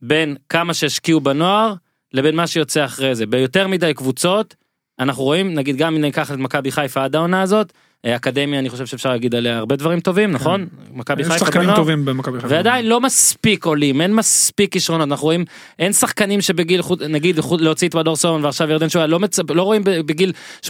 בין 0.01 0.35
כמה 0.49 0.73
שהשקיעו 0.73 1.21
בנוער 1.21 1.73
לבין 2.13 2.35
מה 2.35 2.47
שיוצא 2.47 2.85
אחרי 2.85 3.15
זה. 3.15 3.25
ביותר 3.25 3.67
מדי 3.67 3.93
קבוצות 3.93 4.55
אנחנו 4.99 5.23
רואים 5.23 5.53
נגיד 5.53 5.77
גם 5.77 5.95
אם 5.95 6.01
ניקח 6.01 6.31
את 6.31 6.37
מכבי 6.37 6.71
חיפה 6.71 7.03
עד 7.03 7.15
העונה 7.15 7.41
הזאת 7.41 7.73
אה, 8.05 8.15
אקדמיה 8.15 8.59
אני 8.59 8.69
חושב 8.69 8.85
שאפשר 8.85 9.09
להגיד 9.09 9.35
עליה 9.35 9.57
הרבה 9.57 9.75
דברים 9.75 9.99
טובים 9.99 10.31
נכון? 10.31 10.67
מכבי 10.93 11.23
חיפה 11.23 11.37
שחקנים 11.37 11.63
בנוער. 11.63 11.75
טובים 11.75 12.05
במכבי 12.05 12.41
חיפה. 12.41 12.53
ועדיין 12.55 12.85
לא 12.85 13.01
מספיק 13.01 13.65
עולים 13.65 14.01
אין 14.01 14.15
מספיק 14.15 14.71
כישרונות. 14.71 15.07
אנחנו 15.07 15.23
רואים 15.23 15.45
אין 15.79 15.93
שחקנים 15.93 16.41
שבגיל 16.41 16.81
נגיד 17.09 17.39
להוציא 17.59 17.89
את 17.89 17.95
מדור 17.95 18.15
סולומון 18.15 18.45
ועכשיו 18.45 18.69
ירדן 18.69 18.89
שואה 18.89 19.07
לא, 19.07 19.19
מצ... 19.19 19.39
לא 19.49 19.63
רואים 19.63 19.81
בגיל 19.83 20.33
18-19 20.65 20.69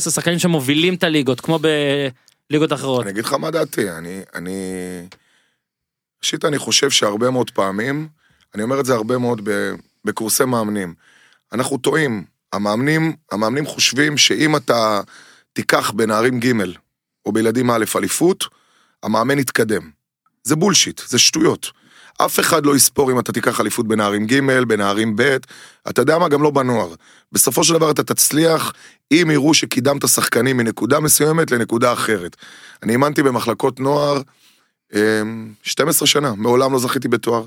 שחקנים 0.00 0.38
שמובילים 0.38 0.94
את 0.94 1.04
הליגות 1.04 1.40
כמו 1.40 1.58
בליגות 2.50 2.72
אחרות. 2.72 3.02
אני 3.02 3.10
אגיד 3.10 3.24
לך 3.24 3.32
מה 3.32 3.50
דעתי, 3.50 3.90
אני, 3.90 4.20
אני... 4.34 4.52
ראשית, 6.22 6.44
אני 6.44 6.58
חושב 6.58 6.90
שהרבה 6.90 7.30
מאוד 7.30 7.50
פעמים, 7.50 8.08
אני 8.54 8.62
אומר 8.62 8.80
את 8.80 8.84
זה 8.84 8.94
הרבה 8.94 9.18
מאוד 9.18 9.48
בקורסי 10.04 10.44
מאמנים, 10.44 10.94
אנחנו 11.52 11.78
טועים. 11.78 12.24
המאמנים, 12.52 13.12
המאמנים 13.32 13.66
חושבים 13.66 14.16
שאם 14.16 14.56
אתה 14.56 15.00
תיקח 15.52 15.90
בנערים 15.90 16.40
ג' 16.40 16.52
או 17.26 17.32
בילדים 17.32 17.70
א' 17.70 17.84
אליפות, 17.96 18.44
המאמן 19.02 19.38
יתקדם. 19.38 19.90
זה 20.44 20.56
בולשיט, 20.56 21.00
זה 21.06 21.18
שטויות. 21.18 21.70
אף 22.18 22.40
אחד 22.40 22.66
לא 22.66 22.76
יספור 22.76 23.12
אם 23.12 23.18
אתה 23.18 23.32
תיקח 23.32 23.60
אליפות 23.60 23.88
בנערים 23.88 24.26
ג', 24.26 24.40
בנערים 24.68 25.16
ב', 25.16 25.36
אתה 25.88 26.02
יודע 26.02 26.18
מה, 26.18 26.28
גם 26.28 26.42
לא 26.42 26.50
בנוער. 26.50 26.94
בסופו 27.32 27.64
של 27.64 27.74
דבר 27.74 27.90
אתה 27.90 28.02
תצליח 28.02 28.72
אם 29.12 29.28
יראו 29.32 29.54
שקידמת 29.54 30.08
שחקנים 30.08 30.56
מנקודה 30.56 31.00
מסוימת 31.00 31.50
לנקודה 31.50 31.92
אחרת. 31.92 32.36
אני 32.82 32.92
אימנתי 32.92 33.22
במחלקות 33.22 33.80
נוער 33.80 34.20
אמ, 34.94 35.52
12 35.62 36.06
שנה, 36.06 36.34
מעולם 36.34 36.72
לא 36.72 36.78
זכיתי 36.78 37.08
בתואר. 37.08 37.46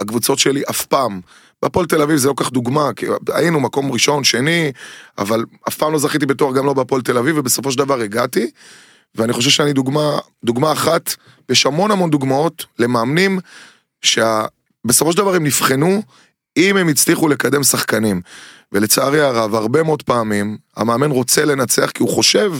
הקבוצות 0.00 0.38
שלי 0.38 0.62
אף 0.70 0.86
פעם, 0.86 1.20
בהפועל 1.62 1.86
תל 1.86 2.02
אביב 2.02 2.16
זה 2.16 2.28
לא 2.28 2.34
כך 2.36 2.50
דוגמה, 2.50 2.90
כי 2.96 3.06
היינו 3.32 3.60
מקום 3.60 3.92
ראשון, 3.92 4.24
שני, 4.24 4.72
אבל 5.18 5.44
אף 5.68 5.74
פעם 5.74 5.92
לא 5.92 5.98
זכיתי 5.98 6.26
בתואר 6.26 6.54
גם 6.54 6.66
לא 6.66 6.72
בהפועל 6.72 7.02
תל 7.02 7.18
אביב, 7.18 7.38
ובסופו 7.38 7.72
של 7.72 7.78
דבר 7.78 8.00
הגעתי, 8.00 8.50
ואני 9.14 9.32
חושב 9.32 9.50
שאני 9.50 9.72
דוגמה, 9.72 10.18
דוגמה 10.44 10.72
אחת, 10.72 11.14
יש 11.48 11.66
המון 11.66 11.90
המון 11.90 12.10
דוגמאות 12.10 12.66
למאמנים, 12.78 13.38
שבסופו 14.02 15.12
של 15.12 15.18
דבר 15.18 15.34
הם 15.34 15.44
נבחנו 15.46 16.02
אם 16.60 16.76
הם 16.76 16.88
הצליחו 16.88 17.28
לקדם 17.28 17.62
שחקנים. 17.62 18.20
ולצערי 18.72 19.20
הרב, 19.20 19.54
הרבה 19.54 19.82
מאוד 19.82 20.02
פעמים, 20.02 20.58
המאמן 20.76 21.10
רוצה 21.10 21.44
לנצח 21.44 21.90
כי 21.90 22.02
הוא 22.02 22.10
חושב 22.10 22.52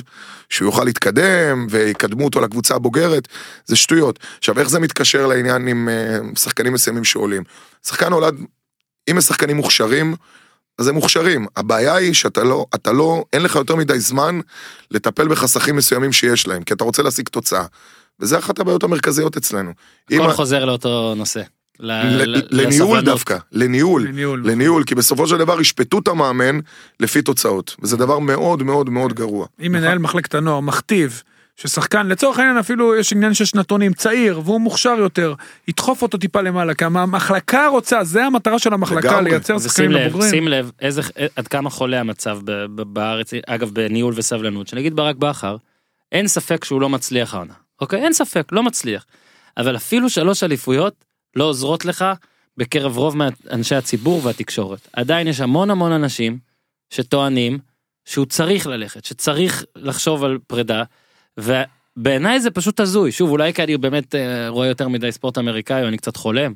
שהוא 0.48 0.66
יוכל 0.68 0.84
להתקדם 0.84 1.66
ויקדמו 1.70 2.24
אותו 2.24 2.40
לקבוצה 2.40 2.74
הבוגרת, 2.74 3.28
זה 3.66 3.76
שטויות. 3.76 4.18
עכשיו, 4.38 4.58
איך 4.58 4.68
זה 4.68 4.78
מתקשר 4.78 5.26
לעניין 5.26 5.68
עם 5.68 5.88
uh, 6.34 6.38
שחקנים 6.40 6.72
מסוימים 6.72 7.04
שעולים? 7.04 7.42
שחקן 7.86 8.08
נולד, 8.10 8.34
אם 9.10 9.18
יש 9.18 9.24
שחקנים 9.24 9.56
מוכשרים, 9.56 10.14
אז 10.78 10.88
הם 10.88 10.94
מוכשרים. 10.94 11.46
הבעיה 11.56 11.94
היא 11.94 12.12
שאתה 12.14 12.44
לא, 12.44 12.66
אתה 12.74 12.92
לא, 12.92 13.24
אין 13.32 13.42
לך 13.42 13.56
יותר 13.56 13.76
מדי 13.76 14.00
זמן 14.00 14.40
לטפל 14.90 15.28
בחסכים 15.28 15.76
מסוימים 15.76 16.12
שיש 16.12 16.46
להם, 16.46 16.62
כי 16.62 16.74
אתה 16.74 16.84
רוצה 16.84 17.02
להשיג 17.02 17.28
תוצאה. 17.28 17.64
וזה 18.20 18.38
אחת 18.38 18.58
הבעיות 18.58 18.82
המרכזיות 18.82 19.36
אצלנו. 19.36 19.72
הכל 20.10 20.30
ה- 20.30 20.34
חוזר 20.34 20.64
לאותו 20.64 21.14
נושא. 21.16 21.42
ל- 21.80 21.92
ל- 21.92 22.36
ל- 22.36 22.42
לניהול. 22.50 23.00
דווקא, 23.00 23.36
לניהול. 23.52 24.08
לניהול. 24.08 24.42
לניהול, 24.44 24.84
כי 24.84 24.94
בסופו 24.94 25.26
של 25.26 25.38
דבר 25.38 25.60
ישפטו 25.60 25.98
את 25.98 26.08
המאמן 26.08 26.58
לפי 27.00 27.22
תוצאות, 27.22 27.76
וזה 27.82 27.96
דבר 27.96 28.18
מאוד 28.18 28.62
מאוד 28.62 28.90
מאוד 28.90 29.12
גרוע. 29.12 29.46
אם 29.66 29.72
מנהל 29.72 29.98
מחלקת 29.98 30.34
הנוער 30.34 30.60
מכתיב 30.60 31.22
ששחקן 31.56 32.06
לצורך 32.06 32.38
העניין 32.38 32.58
אפילו 32.58 32.96
יש 32.96 33.12
עניין 33.12 33.34
של 33.34 33.44
שנתונים 33.44 33.92
צעיר 33.92 34.40
והוא 34.44 34.60
מוכשר 34.60 34.94
יותר 34.98 35.34
ידחוף 35.68 36.02
אותו 36.02 36.18
טיפה 36.18 36.40
למעלה 36.40 36.74
כי 36.74 36.84
המחלקה 36.84 37.66
רוצה 37.68 38.04
זה 38.04 38.24
המטרה 38.24 38.58
של 38.58 38.72
המחלקה 38.74 39.08
לגמרי. 39.10 39.30
לייצר 39.30 39.58
שחקנים 39.58 39.90
לב, 39.90 40.06
לבוגרים. 40.06 40.30
שים 40.30 40.48
לב 40.48 40.70
איזה, 40.80 41.02
עד 41.36 41.48
כמה 41.48 41.70
חולה 41.70 42.00
המצב 42.00 42.38
ב- 42.44 42.50
ב- 42.74 42.82
בארץ, 42.94 43.30
אגב 43.46 43.70
בניהול 43.72 44.14
וסבלנות, 44.16 44.68
שנגיד 44.68 44.96
ברק 44.96 45.16
בכר, 45.16 45.56
אין 46.12 46.28
ספק 46.28 46.64
שהוא 46.64 46.80
לא 46.80 46.88
מצליח 46.88 47.34
העונה, 47.34 47.54
אוקיי? 47.80 48.02
אין 48.02 48.12
ספק, 48.12 48.48
לא 48.52 48.62
מצליח. 48.62 49.04
אבל 49.56 49.76
אפילו 49.76 50.10
שלוש 50.10 50.42
אליפויות 50.42 50.94
לא 51.36 51.44
עוזרות 51.44 51.84
לך 51.84 52.04
בקרב 52.56 52.96
רוב 52.96 53.16
מאנשי 53.16 53.74
הציבור 53.74 54.20
והתקשורת. 54.24 54.88
עדיין 54.92 55.26
יש 55.26 55.40
המון 55.40 55.70
המון 55.70 55.92
אנשים 55.92 56.38
שטוענים 56.90 57.58
שהוא 58.04 58.26
צריך 58.26 58.66
ללכת, 58.66 59.04
שצריך 59.04 59.64
לחשוב 59.76 60.24
על 60.24 60.38
פרידה, 60.46 60.82
ובעיניי 61.36 62.40
זה 62.40 62.50
פשוט 62.50 62.80
הזוי. 62.80 63.12
שוב, 63.12 63.30
אולי 63.30 63.54
כי 63.54 63.62
אני 63.62 63.76
באמת 63.76 64.14
אה, 64.14 64.48
רואה 64.48 64.66
יותר 64.66 64.88
מדי 64.88 65.12
ספורט 65.12 65.38
אמריקאי, 65.38 65.82
או 65.82 65.88
אני 65.88 65.96
קצת 65.96 66.16
חולם, 66.16 66.52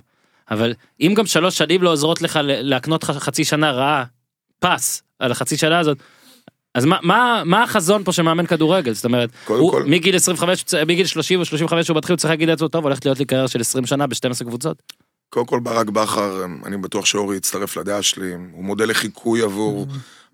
אבל 0.50 0.74
אם 1.00 1.14
גם 1.16 1.26
שלוש 1.26 1.58
שנים 1.58 1.82
לא 1.82 1.92
עוזרות 1.92 2.22
לך 2.22 2.40
להקנות 2.42 3.02
לך 3.04 3.10
חצי 3.10 3.44
שנה 3.44 3.70
רעה, 3.70 4.04
פס, 4.58 5.02
על 5.18 5.32
החצי 5.32 5.56
שנה 5.56 5.78
הזאת, 5.78 5.98
אז 6.74 6.84
מה, 6.84 6.98
מה, 7.02 7.42
מה 7.44 7.62
החזון 7.62 8.04
פה 8.04 8.12
של 8.12 8.22
מאמן 8.22 8.46
כדורגל? 8.46 8.92
זאת 8.92 9.04
אומרת, 9.04 9.30
קודם 9.44 9.60
הוא, 9.60 9.70
כל- 9.72 9.84
מגיל 9.86 10.16
25, 10.16 10.64
מגיל 10.86 11.06
30 11.06 11.40
או 11.40 11.44
35 11.44 11.88
הוא 11.88 11.96
מתחיל, 11.96 12.12
הוא 12.12 12.18
צריך 12.18 12.30
להגיד 12.30 12.48
לעצמו, 12.48 12.68
טוב, 12.68 12.84
הולכת 12.84 13.04
להיות 13.04 13.18
לי 13.18 13.24
קריירה 13.24 13.48
של 13.48 13.60
20 13.60 13.86
שנה 13.86 14.06
ב-12 14.06 14.44
קבוצות. 14.44 14.82
קודם 15.30 15.46
כל 15.46 15.60
ברק 15.60 15.86
בכר, 15.90 16.44
אני 16.66 16.76
בטוח 16.76 17.04
שאורי 17.06 17.36
יצטרף 17.36 17.76
לדעה 17.76 18.02
שלי, 18.02 18.32
הוא 18.52 18.64
מודל 18.64 18.90
לחיקוי 18.90 19.42
עבור 19.42 19.86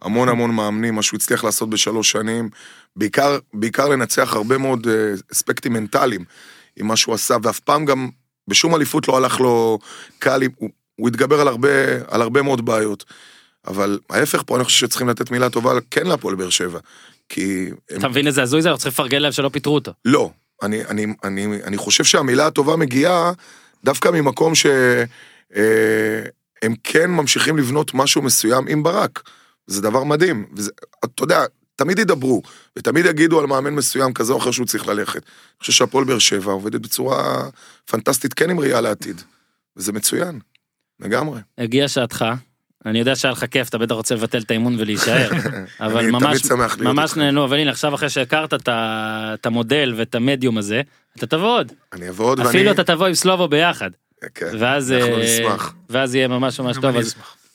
המון 0.03 0.29
המון 0.29 0.51
מאמנים, 0.51 0.95
מה 0.95 1.03
שהוא 1.03 1.17
הצליח 1.19 1.45
לעשות 1.45 1.71
בשלוש 1.71 2.11
שנים, 2.11 2.49
בעיקר, 2.97 3.39
בעיקר 3.55 3.89
לנצח 3.89 4.35
הרבה 4.35 4.59
מאוד 4.59 4.87
אה, 4.89 4.95
אספקטים 5.33 5.73
מנטליים 5.73 6.25
עם 6.77 6.87
מה 6.87 6.97
שהוא 6.97 7.15
עשה, 7.15 7.37
ואף 7.43 7.61
פעם 7.61 7.85
גם 7.85 8.09
בשום 8.49 8.75
אליפות 8.75 9.09
לא 9.09 9.17
הלך 9.17 9.41
לו 9.41 9.79
קל, 10.19 10.43
הוא, 10.57 10.71
הוא 10.97 11.09
התגבר 11.09 11.41
על 11.41 11.49
הרבה, 11.49 11.69
על 12.09 12.23
הרבה 12.23 12.43
מאוד 12.43 12.65
בעיות. 12.65 13.05
אבל 13.67 13.99
ההפך 14.11 14.43
פה 14.47 14.57
אני 14.57 14.65
חושב 14.65 14.87
שצריכים 14.87 15.09
לתת 15.09 15.31
מילה 15.31 15.51
טובה 15.51 15.73
כן 15.91 16.07
להפועל 16.07 16.35
באר 16.35 16.51
שבע, 16.51 16.79
כי 17.29 17.71
הם 17.91 17.99
אתה 17.99 18.09
מבין 18.09 18.27
איזה 18.27 18.43
הזוי 18.43 18.63
זה? 18.63 18.69
אנחנו 18.69 18.79
צריכים 18.79 18.93
לפרגן 18.93 19.23
להם 19.23 19.33
שלא 19.33 19.49
פיטרו 19.49 19.75
אותו. 19.75 19.93
לא, 20.05 20.31
אני, 20.63 20.85
אני, 20.85 21.07
אני, 21.25 21.63
אני 21.65 21.77
חושב 21.77 22.05
שהמילה 22.05 22.47
הטובה 22.47 22.77
מגיעה 22.77 23.33
דווקא 23.85 24.09
ממקום 24.09 24.55
שהם 24.55 25.55
כן 26.85 27.11
ממשיכים 27.11 27.57
לבנות 27.57 27.95
משהו 27.95 28.23
מסוים 28.23 28.69
עם 28.69 28.83
ברק. 28.83 29.23
זה 29.67 29.83
דבר 29.83 30.05
מדהים. 30.05 30.47
וזה, 30.57 30.71
אתה 31.05 31.25
יודע, 31.25 31.45
תמיד 31.77 31.99
ידברו, 31.99 32.43
ותמיד 32.79 33.07
יגידו 33.07 33.41
על 33.41 33.47
מאמן 33.47 33.75
מסוים 33.75 34.13
כזה 34.13 34.33
או 34.33 34.39
אחר 34.39 34.51
שהוא 34.51 34.67
צריך 34.67 34.89
ללכת. 34.89 35.23
אני 35.23 35.61
חושב 35.61 35.73
שהפועל 35.73 36.05
באר 36.05 36.19
שבע 36.19 36.53
עובדת 36.53 36.81
בצורה 36.81 37.49
פנטסטית 37.87 38.35
כן 38.35 38.51
עם 38.51 38.61
ראייה 38.61 38.81
לעתיד. 38.81 39.23
וזה 39.77 39.93
מצוין. 39.93 40.41
לגמרי. 41.01 41.41
הגיעה 41.59 41.89
שעתך. 41.89 42.25
אני 42.87 42.99
יודע 42.99 43.17
שהיה 43.17 43.33
לך 43.33 43.45
כיף, 43.51 43.69
אתה 43.69 43.79
בטח 43.79 43.95
רוצה 43.95 44.15
לבטל 44.15 44.39
את 44.39 44.51
האימון 44.51 44.77
ולהישאר, 44.79 45.31
אבל 45.81 46.11
ממש, 46.11 46.43
ממש. 46.79 47.17
נהנו, 47.17 47.45
אבל 47.45 47.59
הנה 47.59 47.71
עכשיו 47.71 47.95
אחרי 47.95 48.09
שהכרת 48.09 48.55
את 48.69 49.47
המודל 49.47 49.95
ואת 49.97 50.15
המדיום 50.15 50.59
הזה, 50.59 50.83
אתה 51.17 51.27
תבוא 51.27 51.59
עוד, 51.59 51.73
אני 51.93 52.09
אבוא 52.09 52.27
עוד 52.27 52.39
ואני... 52.39 52.51
אפילו 52.51 52.71
אתה 52.71 52.85
תבוא 52.85 53.07
עם 53.07 53.15
סלובו 53.15 53.49
ביחד, 53.49 53.91
כן, 54.35 54.47
ואז 54.59 54.93
אנחנו 54.93 55.15
אה, 55.15 55.23
נשמח. 55.23 55.75
ואז 55.91 56.15
יהיה 56.15 56.29
ממש 56.29 56.61
ממש 56.61 56.77
טוב, 56.83 56.97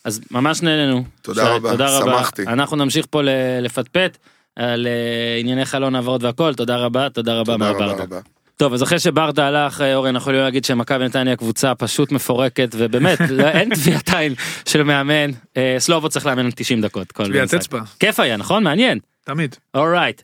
אז 0.04 0.22
ממש 0.32 0.62
נהנינו. 0.62 1.04
תודה 1.22 1.56
רבה, 1.56 1.72
תודה 1.72 1.98
רבה. 1.98 2.18
שמחתי. 2.18 2.42
אנחנו 2.48 2.78
נמשיך 2.78 3.06
פה 3.10 3.22
לפטפט 3.62 4.18
על 4.56 4.88
אה, 4.88 5.38
ענייני 5.40 5.66
חלון 5.66 5.96
העברות 5.96 6.24
והכל, 6.24 6.54
תודה 6.54 6.78
רבה, 6.78 7.10
תודה 7.10 7.34
רבה 7.34 7.54
תודה 7.54 7.58
מר 7.58 7.72
רבה 7.72 7.96
ברדה. 7.96 8.20
טוב, 8.58 8.74
אז 8.74 8.84
אחרי 8.84 9.00
שברדה 9.00 9.48
הלך, 9.48 9.82
אה, 9.82 9.96
אורן, 9.96 10.08
אנחנו 10.08 10.20
יכולים 10.20 10.42
להגיד 10.42 10.66
שמכבי 10.66 11.06
נתניה 11.06 11.36
קבוצה 11.36 11.76
פשוט 11.76 12.12
מפורקת, 12.12 12.76
ובאמת, 12.78 13.20
לא- 13.30 13.48
אין 13.48 13.76
טביעת 13.76 14.10
עין 14.14 14.34
של 14.66 14.84
מאמן. 14.84 15.32
אה, 15.58 15.76
סלובו 15.80 16.10
צריך 16.10 16.26
לאמן 16.26 16.50
90 16.56 16.82
דקות. 16.82 17.12
כל 17.12 17.26
טביעת. 17.26 17.54
אצבע, 17.54 17.80
כיף 18.00 18.20
היה, 18.20 18.38
נכון? 18.38 18.64
מעניין. 18.64 19.00
תמיד. 19.24 19.56
אורייט. 19.74 20.22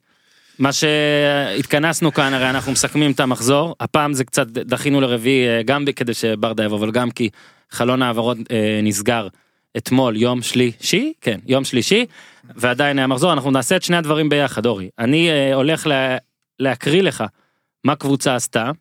מה 0.59 0.69
שהתכנסנו 0.73 2.13
כאן, 2.13 2.33
הרי 2.33 2.49
אנחנו 2.49 2.71
מסכמים 2.71 3.11
את 3.11 3.19
המחזור, 3.19 3.75
הפעם 3.79 4.13
זה 4.13 4.23
קצת 4.23 4.47
דחינו 4.47 5.01
לרביעי, 5.01 5.47
אה, 5.47 5.63
גם 5.63 5.85
כדי 5.95 6.13
שברדה 6.13 6.63
יבוא, 6.63 6.77
אבל 6.77 6.91
גם 6.91 7.11
כי 7.11 7.29
חלון 7.71 8.01
העברות 8.01 8.37
אה, 8.51 8.79
נסגר 8.83 9.27
אתמול, 9.77 10.17
יום 10.17 10.41
שלישי, 10.41 11.13
כן, 11.21 11.39
יום 11.45 11.63
שלישי, 11.63 12.05
ועדיין 12.55 12.97
היה 12.97 13.07
מחזור, 13.07 13.33
אנחנו 13.33 13.51
נעשה 13.51 13.75
את 13.75 13.83
שני 13.83 13.97
הדברים 13.97 14.29
ביחד, 14.29 14.65
אורי. 14.65 14.89
אני 14.99 15.29
אה, 15.29 15.53
הולך 15.53 15.87
לה, 15.87 16.17
להקריא 16.59 17.01
לך 17.01 17.23
מה 17.83 17.95
קבוצה 17.95 18.35
עשתה, 18.35 18.71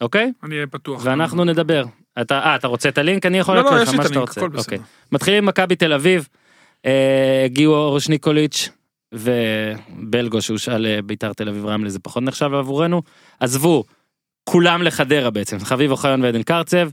אוקיי? 0.00 0.32
אני 0.42 0.54
אהיה 0.54 0.66
פתוח. 0.66 1.00
ואנחנו 1.04 1.44
נדבר. 1.44 1.84
אתה, 2.20 2.38
אה, 2.38 2.56
אתה 2.56 2.66
רוצה 2.66 2.88
את 2.88 2.98
הלינק? 2.98 3.26
אני 3.26 3.38
יכול 3.38 3.56
לא, 3.56 3.62
לא, 3.62 3.70
להקריא 3.70 3.82
יש 3.82 3.88
לי 3.88 4.00
את 4.00 4.10
הלינק. 4.10 4.30
הכל 4.30 4.48
בסדר. 4.48 4.58
אוקיי. 4.58 4.78
מתחילים 5.12 5.38
עם 5.38 5.48
מכבי 5.48 5.76
תל 5.76 5.92
אביב, 5.92 6.28
אה, 6.86 7.42
הגיעו 7.44 7.74
אורוש 7.74 8.08
ניקוליץ' 8.08 8.70
ובלגו 9.12 10.42
שהושאל 10.42 10.78
לביתר 10.78 11.32
תל 11.32 11.48
אביב 11.48 11.66
רמלה, 11.66 11.90
זה 11.90 11.98
פחות 11.98 12.22
נחשב 12.22 12.54
עבורנו. 12.54 13.02
עזבו, 13.40 13.84
כולם 14.44 14.82
לחדרה 14.82 15.30
בעצם, 15.30 15.58
חביב 15.58 15.90
אוחיון 15.90 16.22
ועדן 16.22 16.42
קרצב, 16.42 16.88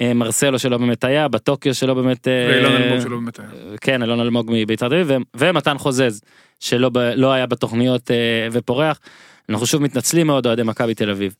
אה, 0.00 0.14
מרסלו 0.14 0.58
שלא 0.58 0.78
באמת 0.78 1.04
היה, 1.04 1.28
בטוקיו 1.28 1.74
שלא 1.74 1.94
באמת... 1.94 2.28
אה, 2.28 2.46
ואילון 2.50 2.72
אלמוג 2.72 3.00
שלא 3.00 3.16
באמת 3.16 3.38
היה. 3.38 3.48
כן, 3.80 4.02
אלון 4.02 4.20
אלמוג 4.20 4.50
מביתר 4.52 4.88
תל 4.88 4.94
אביב, 4.94 5.22
ומתן 5.36 5.78
חוזז, 5.78 6.20
שלא 6.60 6.88
ב- 6.88 6.98
לא 6.98 7.32
היה 7.32 7.46
בתוכניות 7.46 8.10
אה, 8.10 8.48
ופורח. 8.52 9.00
אנחנו 9.48 9.66
שוב 9.66 9.82
מתנצלים 9.82 10.26
מאוד 10.26 10.46
אוהדי 10.46 10.62
מכבי 10.62 10.94
תל 10.94 11.10
אביב. 11.10 11.36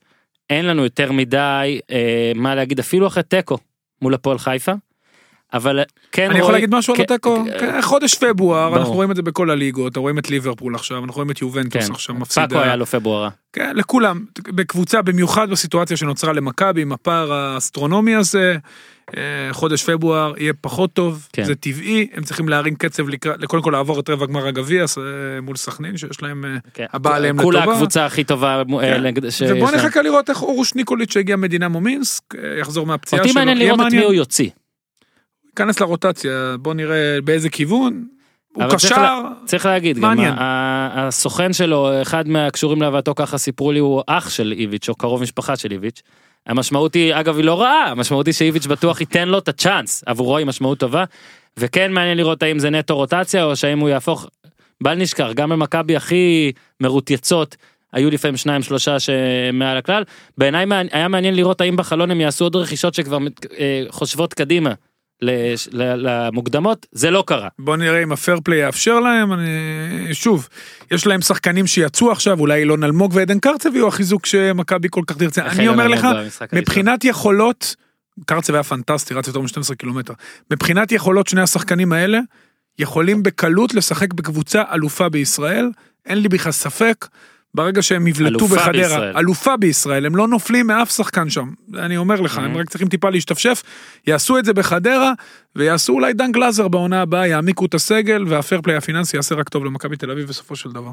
אין 0.50 0.66
לנו 0.66 0.84
יותר 0.84 1.12
מדי 1.12 1.80
אה, 1.90 2.32
מה 2.34 2.54
להגיד 2.54 2.78
אפילו 2.78 3.06
אחרי 3.06 3.22
תיקו 3.22 3.58
מול 4.02 4.14
הפועל 4.14 4.38
חיפה. 4.38 4.72
אבל 5.52 5.80
כן 6.12 6.22
אני 6.22 6.30
יכול 6.30 6.40
רואים- 6.42 6.52
להגיד 6.52 6.74
משהו 6.74 6.94
על 6.94 6.98
כן, 6.98 7.14
התיקו? 7.14 7.44
אה, 7.52 7.58
כן, 7.60 7.82
חודש 7.82 8.14
פברואר. 8.14 8.76
אנחנו 8.78 8.92
רואים 8.92 9.10
את 9.10 9.16
זה 9.16 9.22
בכל 9.22 9.50
הליגות, 9.50 9.96
רואים 9.96 10.18
את 10.18 10.30
ליברפול 10.30 10.74
עכשיו, 10.74 10.98
אנחנו 10.98 11.14
רואים 11.14 11.30
את 11.30 11.42
יובנטוס 11.42 11.86
כן, 11.86 11.92
עכשיו 11.92 12.14
פאקו 12.14 12.22
מפסידה. 12.22 12.62
היה 12.62 12.76
לו 12.76 12.86
פברואר. 12.86 13.28
כן, 13.52 13.72
לכולם, 13.76 14.24
בקבוצה, 14.48 15.02
במיוחד 15.02 15.50
בסיטואציה 15.50 15.96
שנוצרה 15.96 16.32
למכבי, 16.32 16.82
עם 16.82 16.92
הפער 16.92 17.32
האסטרונומי 17.32 18.14
הזה, 18.14 18.56
אה, 19.16 19.22
חודש 19.52 19.84
פברואר 19.90 20.32
יהיה 20.38 20.52
פחות 20.60 20.92
טוב, 20.92 21.28
כן. 21.32 21.44
זה 21.44 21.54
טבעי, 21.54 22.06
הם 22.14 22.24
צריכים 22.24 22.48
להרים 22.48 22.74
קצב 22.74 23.08
לקראת, 23.08 23.44
קודם 23.44 23.62
כל 23.62 23.70
לעבור 23.70 24.00
את 24.00 24.10
רבע 24.10 24.26
גמר 24.26 24.46
הגביע 24.46 24.82
אה, 24.98 25.02
מול 25.40 25.56
סכנין, 25.56 25.96
שיש 25.96 26.22
להם, 26.22 26.44
כן. 26.74 26.86
הבא 26.92 27.14
עליהם 27.16 27.42
כולה 27.42 27.60
לטובה. 27.60 27.74
הקבוצה 27.76 28.06
הכי 28.06 28.24
טובה 28.24 28.62
כן. 28.68 29.02
ובוא. 29.56 29.70
נחכה 29.70 30.02
לראות 30.02 30.30
איך 30.30 30.42
אורוש 30.42 30.74
ניקוליץ' 30.74 31.12
שהגיע 31.12 31.36
מדינה 31.36 31.68
מומינסק, 31.68 32.22
יחזור 32.60 32.86
מהפציעה 32.86 33.22
אותי 33.22 33.32
שלו, 33.32 33.40
מעניין 33.40 33.58
יהיה 33.58 33.72
לראות 33.72 33.86
את 33.88 33.92
מי 33.92 34.04
הוא 34.04 34.12
יוציא. 34.14 34.50
ייכנס 35.60 35.80
לרוטציה, 35.80 36.56
בוא 36.60 36.74
נראה 36.74 37.18
באיזה 37.24 37.48
כיוון, 37.48 38.04
הוא 38.52 38.64
אבל 38.64 38.76
צריך 38.76 38.92
קשר, 38.92 39.02
לה- 39.02 39.20
צריך 39.44 39.66
להגיד, 39.66 39.96
גם 39.96 40.02
מעניין. 40.02 40.34
ה- 40.34 40.40
ה- 40.42 41.06
הסוכן 41.06 41.52
שלו, 41.52 42.02
אחד 42.02 42.28
מהקשורים 42.28 42.82
להבאתו 42.82 43.14
ככה 43.14 43.38
סיפרו 43.38 43.72
לי, 43.72 43.78
הוא 43.78 44.02
אח 44.06 44.30
של 44.30 44.52
איביץ', 44.56 44.88
או 44.88 44.94
קרוב 44.94 45.22
משפחה 45.22 45.56
של 45.56 45.72
איביץ'. 45.72 46.02
המשמעות 46.46 46.94
היא, 46.94 47.14
אגב, 47.14 47.36
היא 47.36 47.44
לא 47.44 47.60
רעה, 47.60 47.90
המשמעות 47.90 48.26
היא 48.26 48.34
שאיביץ' 48.34 48.66
בטוח 48.66 49.00
ייתן 49.00 49.28
לו 49.28 49.38
את 49.38 49.48
הצ'אנס, 49.48 50.02
עבורו 50.06 50.36
היא 50.36 50.46
משמעות 50.46 50.78
טובה, 50.78 51.04
וכן 51.56 51.92
מעניין 51.92 52.16
לראות 52.16 52.42
האם 52.42 52.58
זה 52.58 52.70
נטו 52.70 52.96
רוטציה, 52.96 53.44
או 53.44 53.56
שהאם 53.56 53.78
הוא 53.78 53.88
יהפוך, 53.88 54.26
בל 54.82 54.94
נשכח, 54.94 55.28
גם 55.34 55.50
במכבי 55.50 55.96
הכי 55.96 56.52
מרוטייצות, 56.80 57.56
היו 57.92 58.10
לפעמים 58.10 58.36
שניים 58.36 58.62
שלושה 58.62 58.96
שמעל 59.00 59.76
הכלל, 59.76 60.02
בעיניי 60.38 60.66
היה 60.92 61.08
מעניין 61.08 61.34
לראות 61.34 61.60
האם 61.60 61.76
בחלון 61.76 62.10
הם 62.10 62.20
יעשו 62.20 62.44
עוד 62.44 62.56
רכישות 62.56 62.94
שכבר 62.94 63.18
אה, 63.58 63.84
חושבות 63.90 64.34
קדימה 64.34 64.72
לש- 65.22 65.68
למוקדמות, 65.72 66.86
זה 66.92 67.10
לא 67.10 67.24
קרה. 67.26 67.48
בוא 67.58 67.76
נראה 67.76 68.02
אם 68.02 68.12
הפייר 68.12 68.38
פליי 68.44 68.58
יאפשר 68.58 69.00
להם, 69.00 69.32
אני... 69.32 69.48
שוב, 70.12 70.48
יש 70.90 71.06
להם 71.06 71.20
שחקנים 71.20 71.66
שיצאו 71.66 72.12
עכשיו, 72.12 72.40
אולי 72.40 72.60
אילון 72.60 72.84
אלמוג 72.84 73.12
ועדן 73.14 73.38
קרצב 73.38 73.74
יהיו 73.74 73.88
החיזוק 73.88 74.26
שמכבי 74.26 74.88
כל 74.90 75.02
כך 75.06 75.16
תרצה. 75.16 75.46
אני 75.46 75.68
אומר 75.68 75.88
לך, 75.88 76.06
מבחינת 76.52 77.04
יכולות, 77.04 77.76
קרצב 78.26 78.54
היה 78.54 78.62
פנטסטי, 78.62 79.14
רץ 79.14 79.26
יותר 79.26 79.40
מ-12 79.40 79.74
קילומטר. 79.78 80.12
מבחינת 80.50 80.92
יכולות 80.92 81.26
שני 81.26 81.40
השחקנים 81.40 81.92
האלה, 81.92 82.18
יכולים 82.78 83.22
בקלות 83.22 83.74
לשחק 83.74 84.12
בקבוצה 84.14 84.62
אלופה 84.74 85.08
בישראל, 85.08 85.70
אין 86.06 86.18
לי 86.18 86.28
בכלל 86.28 86.52
ספק. 86.52 87.06
ברגע 87.56 87.82
שהם 87.82 88.06
יבלטו 88.06 88.46
בחדרה, 88.46 88.72
בישראל. 88.72 89.16
אלופה 89.16 89.56
בישראל, 89.56 90.06
הם 90.06 90.16
לא 90.16 90.28
נופלים 90.28 90.66
מאף 90.66 90.90
שחקן 90.90 91.30
שם, 91.30 91.50
אני 91.74 91.96
אומר 91.96 92.20
לך, 92.20 92.38
הם 92.38 92.54
Mhm. 92.54 92.58
רק 92.58 92.68
צריכים 92.70 92.88
טיפה 92.88 93.10
להשתפשף, 93.10 93.62
יעשו 94.06 94.38
את 94.38 94.44
זה 94.44 94.52
בחדרה, 94.52 95.12
ויעשו 95.56 95.92
אולי 95.92 96.12
דן 96.12 96.32
גלאזר 96.32 96.68
בעונה 96.68 97.02
הבאה, 97.02 97.26
יעמיקו 97.26 97.66
את 97.66 97.74
הסגל, 97.74 98.24
והפייר 98.28 98.60
פליי 98.62 98.76
הפיננסי 98.76 99.16
יעשה 99.16 99.34
רק 99.34 99.48
טוב 99.48 99.64
למכבי 99.64 99.96
תל 99.96 100.10
אביב 100.10 100.28
בסופו 100.28 100.56
של 100.56 100.70
דבר. 100.70 100.90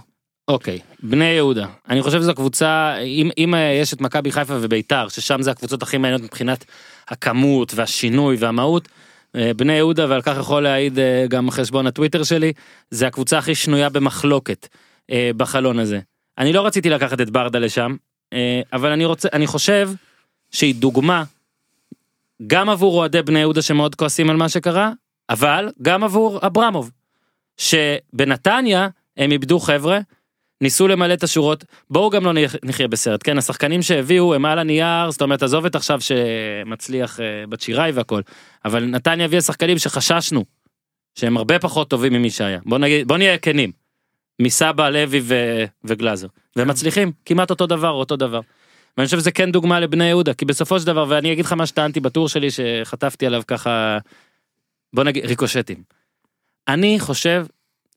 אוקיי, 0.47 0.79
בני 1.03 1.25
יהודה. 1.25 1.65
אני 1.89 2.01
חושב 2.01 2.19
שזו 2.19 2.33
קבוצה, 2.35 2.95
אם, 2.97 3.29
אם 3.37 3.55
אה, 3.55 3.77
יש 3.81 3.93
את 3.93 4.01
מכבי 4.01 4.31
חיפה 4.31 4.53
וביתר, 4.61 5.07
ששם 5.09 5.41
זה 5.41 5.51
הקבוצות 5.51 5.83
הכי 5.83 5.97
מעניינות 5.97 6.21
מבחינת 6.23 6.65
הכמות 7.07 7.71
והשינוי 7.75 8.35
והמהות, 8.39 8.87
אה, 9.35 9.51
בני 9.55 9.73
יהודה, 9.73 10.05
ועל 10.09 10.21
כך 10.21 10.35
יכול 10.39 10.63
להעיד 10.63 10.99
אה, 10.99 11.25
גם 11.29 11.51
חשבון 11.51 11.87
הטוויטר 11.87 12.23
שלי, 12.23 12.53
זה 12.91 13.07
הקבוצה 13.07 13.37
הכי 13.37 13.55
שנויה 13.55 13.89
במחלוקת 13.89 14.67
בחלון 15.37 15.79
הזה. 15.79 15.99
אני 16.37 16.53
לא 16.53 16.65
רציתי 16.65 16.89
לקחת 16.89 17.21
את 17.21 17.29
ברדה 17.29 17.59
לשם, 17.59 17.95
אה, 18.33 18.61
אבל 18.73 18.91
אני 18.91 19.05
רוצה, 19.05 19.29
אני 19.33 19.47
חושב 19.47 19.89
שהיא 20.51 20.75
דוגמה 20.75 21.23
גם 22.47 22.69
עבור 22.69 22.97
אוהדי 22.97 23.21
בני 23.21 23.39
יהודה 23.39 23.61
שמאוד 23.61 23.95
כועסים 23.95 24.29
על 24.29 24.35
מה 24.35 24.49
שקרה, 24.49 24.91
אבל 25.29 25.69
גם 25.81 26.03
עבור 26.03 26.39
אברמוב. 26.47 26.91
שבנתניה 27.57 28.87
הם 29.17 29.31
איבדו 29.31 29.59
חבר'ה, 29.59 29.99
ניסו 30.61 30.87
למלא 30.87 31.13
את 31.13 31.23
השורות, 31.23 31.65
בואו 31.89 32.09
גם 32.09 32.25
לא 32.25 32.31
נחיה- 32.63 32.87
בסרט, 32.87 33.21
כן, 33.23 33.37
השחקנים 33.37 33.81
שהביאו 33.81 34.33
הם 34.33 34.45
על 34.45 34.59
הנייר, 34.59 35.11
זאת 35.11 35.21
אומרת 35.21 35.43
עזוב 35.43 35.65
את 35.65 35.75
עכשיו 35.75 35.99
שמצליח 36.01 37.19
אה, 37.19 37.25
בת 37.49 37.63
והכל, 37.93 38.21
אבל 38.65 38.85
נתניה 38.85 39.25
הביאה 39.25 39.41
שחקנים 39.41 39.77
שחששנו, 39.77 40.45
שהם 41.15 41.37
הרבה 41.37 41.59
פחות 41.59 41.89
טובים 41.89 42.13
ממי 42.13 42.29
שהיה, 42.29 42.59
בוא 42.65 42.77
נגיד, 42.77 43.07
בוא 43.07 43.17
נהיה 43.17 43.37
כנים, 43.37 43.71
מסבא, 44.41 44.89
לוי 44.89 45.21
ו... 45.23 45.63
וגלאזר, 45.83 46.27
והם 46.55 46.67
מצליחים, 46.67 47.11
כמעט 47.25 47.49
אותו 47.49 47.67
דבר, 47.67 47.89
אותו 47.89 48.15
דבר. 48.15 48.39
ואני 48.97 49.05
חושב 49.05 49.19
שזה 49.19 49.31
כן 49.31 49.51
דוגמה 49.51 49.79
לבני 49.79 50.05
יהודה, 50.05 50.33
כי 50.33 50.45
בסופו 50.45 50.79
של 50.79 50.87
דבר, 50.87 51.05
ואני 51.09 51.33
אגיד 51.33 51.45
לך 51.45 51.53
מה 51.53 51.65
שטענתי 51.65 51.99
בטור 51.99 52.29
שלי, 52.29 52.47
שחטפתי 52.51 53.25
עליו 53.25 53.41
ככה, 53.47 53.97
בוא 54.93 55.03
נגיד, 55.03 55.25
ריקושטים. 55.25 55.83
אני 56.67 56.99
חושב 56.99 57.45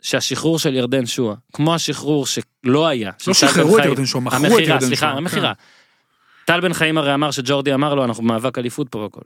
שהשחרור 0.03 0.59
של 0.59 0.75
ירדן 0.75 1.07
שואה, 1.07 1.35
כמו 1.53 1.75
השחרור 1.75 2.27
שלא 2.27 2.87
היה, 2.87 3.11
לא 3.27 3.35
שחררו 3.35 3.79
את 3.79 3.85
ירדן 3.85 4.07
שואה, 4.07 4.25
מכרו 4.25 4.37
את 4.37 4.43
המכירה, 4.43 4.63
ירדן 4.63 4.87
סליחה, 4.87 5.07
שואה. 5.07 5.19
המכירה. 5.19 5.53
טל 6.45 6.61
בן 6.61 6.73
חיים 6.73 6.99
הרי 6.99 7.15
אמר 7.15 7.31
שג'ורדי 7.31 7.75
אמר 7.75 7.95
לו 7.95 8.05
אנחנו 8.05 8.23
במאבק 8.23 8.59
אליפות 8.59 8.89
פה 8.89 8.99
והכל. 8.99 9.21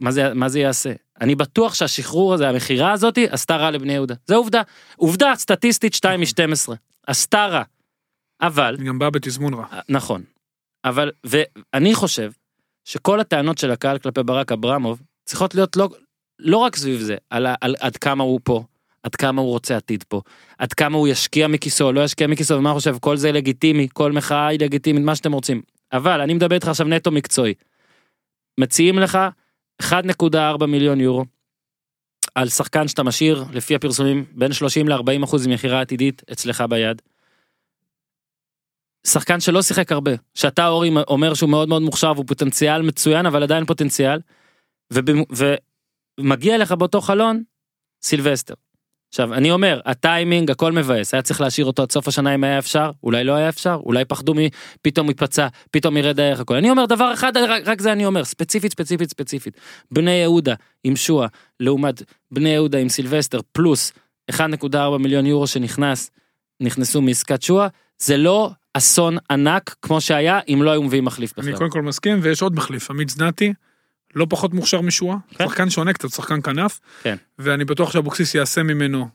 מה 0.00 0.10
זה, 0.10 0.34
מה 0.34 0.48
זה 0.48 0.58
יעשה? 0.60 0.92
אני 1.20 1.34
בטוח 1.34 1.74
שהשחרור 1.74 2.34
הזה, 2.34 2.48
המכירה 2.48 2.92
הזאתי, 2.92 3.26
עשתה 3.30 3.56
רע 3.56 3.70
לבני 3.70 3.92
יהודה. 3.92 4.14
זה 4.26 4.34
עובדה. 4.34 4.62
עובדה 4.96 5.32
סטטיסטית 5.36 5.94
2 5.94 6.20
מ-12. 6.20 6.72
עשתה 7.06 7.46
רע. 7.46 7.62
אבל, 8.40 8.76
היא 8.78 8.86
גם 8.86 8.98
באה 8.98 9.10
בתזמון 9.10 9.54
רע. 9.54 9.66
נכון. 9.88 10.22
אבל, 10.84 11.10
ואני 11.24 11.94
חושב 11.94 12.32
שכל 12.84 13.20
הטענות 13.20 13.58
של 13.58 13.70
הקהל 13.70 13.98
כלפי 13.98 14.22
ברק 14.22 14.52
אברמוב 14.52 15.02
צריכות 15.24 15.54
להיות 15.54 15.76
לא, 15.76 15.88
לא 16.38 16.56
רק 16.56 16.76
סביב 16.76 17.00
זה, 17.00 17.16
על, 17.30 17.46
על 17.60 17.74
עד 17.80 17.96
כמה 17.96 18.24
הוא 18.24 18.40
פה, 18.44 18.64
עד 19.02 19.14
כמה 19.14 19.40
הוא 19.42 19.50
רוצה 19.50 19.76
עתיד 19.76 20.04
פה, 20.08 20.20
עד 20.58 20.72
כמה 20.72 20.96
הוא 20.96 21.08
ישקיע 21.08 21.48
מכיסו, 21.48 21.92
לא 21.92 22.00
ישקיע 22.04 22.26
מכיסו, 22.26 22.54
ומה 22.54 22.70
הוא 22.70 22.78
חושב, 22.78 22.96
כל 23.00 23.16
זה 23.16 23.32
לגיטימי, 23.32 23.88
כל 23.92 24.12
מחאה 24.12 24.46
היא 24.46 24.60
לגיטימית, 24.60 25.04
מה 25.04 25.16
שאתם 25.16 25.32
רוצים. 25.32 25.62
אבל 25.92 26.20
אני 26.20 26.34
מדבר 26.34 26.54
איתך 26.54 26.68
עכשיו 26.68 26.86
נטו 26.86 27.10
מקצועי. 27.10 27.54
מציעים 28.60 28.98
לך 28.98 29.18
1.4 29.82 30.66
מיליון 30.66 31.00
יורו 31.00 31.24
על 32.34 32.48
שחקן 32.48 32.88
שאתה 32.88 33.02
משאיר, 33.02 33.44
לפי 33.52 33.74
הפרסומים, 33.74 34.24
בין 34.32 34.52
30 34.52 34.88
ל-40 34.88 35.24
אחוז 35.24 35.46
ממכירה 35.46 35.80
עתידית 35.80 36.22
אצלך 36.32 36.64
ביד. 36.70 37.02
שחקן 39.06 39.40
שלא 39.40 39.62
שיחק 39.62 39.92
הרבה, 39.92 40.10
שאתה 40.34 40.68
אורי 40.68 40.90
אומר 41.08 41.34
שהוא 41.34 41.50
מאוד 41.50 41.68
מאוד 41.68 41.82
מוכשר 41.82 42.12
והוא 42.14 42.26
פוטנציאל 42.26 42.82
מצוין 42.82 43.26
אבל 43.26 43.42
עדיין 43.42 43.64
פוטנציאל. 43.66 44.20
ובמ- 44.94 45.44
מגיע 46.20 46.58
לך 46.58 46.72
באותו 46.72 47.00
חלון, 47.00 47.42
סילבסטר. 48.02 48.54
עכשיו, 49.08 49.34
אני 49.34 49.50
אומר, 49.50 49.80
הטיימינג, 49.86 50.50
הכל 50.50 50.72
מבאס, 50.72 51.14
היה 51.14 51.22
צריך 51.22 51.40
להשאיר 51.40 51.66
אותו 51.66 51.82
עד 51.82 51.92
סוף 51.92 52.08
השנה 52.08 52.34
אם 52.34 52.44
היה 52.44 52.58
אפשר, 52.58 52.90
אולי 53.02 53.24
לא 53.24 53.32
היה 53.32 53.48
אפשר, 53.48 53.80
אולי 53.84 54.04
פחדו 54.04 54.34
מ... 54.34 54.38
פתאום 54.82 55.08
ייפצע, 55.08 55.46
פתאום 55.70 55.96
ירד 55.96 56.20
הערך 56.20 56.40
הכל. 56.40 56.54
אני 56.54 56.70
אומר 56.70 56.86
דבר 56.86 57.14
אחד, 57.14 57.36
רק, 57.36 57.62
רק 57.66 57.80
זה 57.80 57.92
אני 57.92 58.06
אומר, 58.06 58.24
ספציפית, 58.24 58.72
ספציפית, 58.72 59.10
ספציפית. 59.10 59.56
בני 59.90 60.10
יהודה 60.10 60.54
עם 60.84 60.96
שועה, 60.96 61.28
לעומת 61.60 62.02
בני 62.30 62.48
יהודה 62.48 62.78
עם 62.78 62.88
סילבסטר, 62.88 63.40
פלוס 63.52 63.92
1.4 64.32 64.98
מיליון 64.98 65.26
יורו 65.26 65.46
שנכנס, 65.46 66.10
נכנסו 66.60 67.02
מעסקת 67.02 67.42
שועה, 67.42 67.68
זה 67.98 68.16
לא 68.16 68.50
אסון 68.74 69.16
ענק 69.30 69.76
כמו 69.82 70.00
שהיה 70.00 70.40
אם 70.48 70.62
לא 70.62 70.70
היו 70.70 70.82
מביאים 70.82 71.04
מחליף 71.04 71.38
אני 71.38 71.46
בכלל. 71.46 71.58
קודם 71.58 71.70
כל 71.70 71.82
מסכים, 71.82 72.18
ויש 72.22 72.42
עוד 72.42 72.54
מחליף, 72.54 72.90
עמית 72.90 73.08
זנתי, 73.08 73.52
לא 74.16 74.26
פחות 74.30 74.54
מוכשר 74.54 74.80
משואה, 74.80 75.16
כן. 75.38 75.44
שחקן 75.48 75.70
שונה 75.70 75.92
קצת, 75.92 76.08
שחקן 76.08 76.42
כנף, 76.42 76.80
כן. 77.02 77.16
ואני 77.38 77.64
בטוח 77.64 77.92
שאבוקסיס 77.92 78.34
יעשה 78.34 78.62
ממנו 78.62 79.08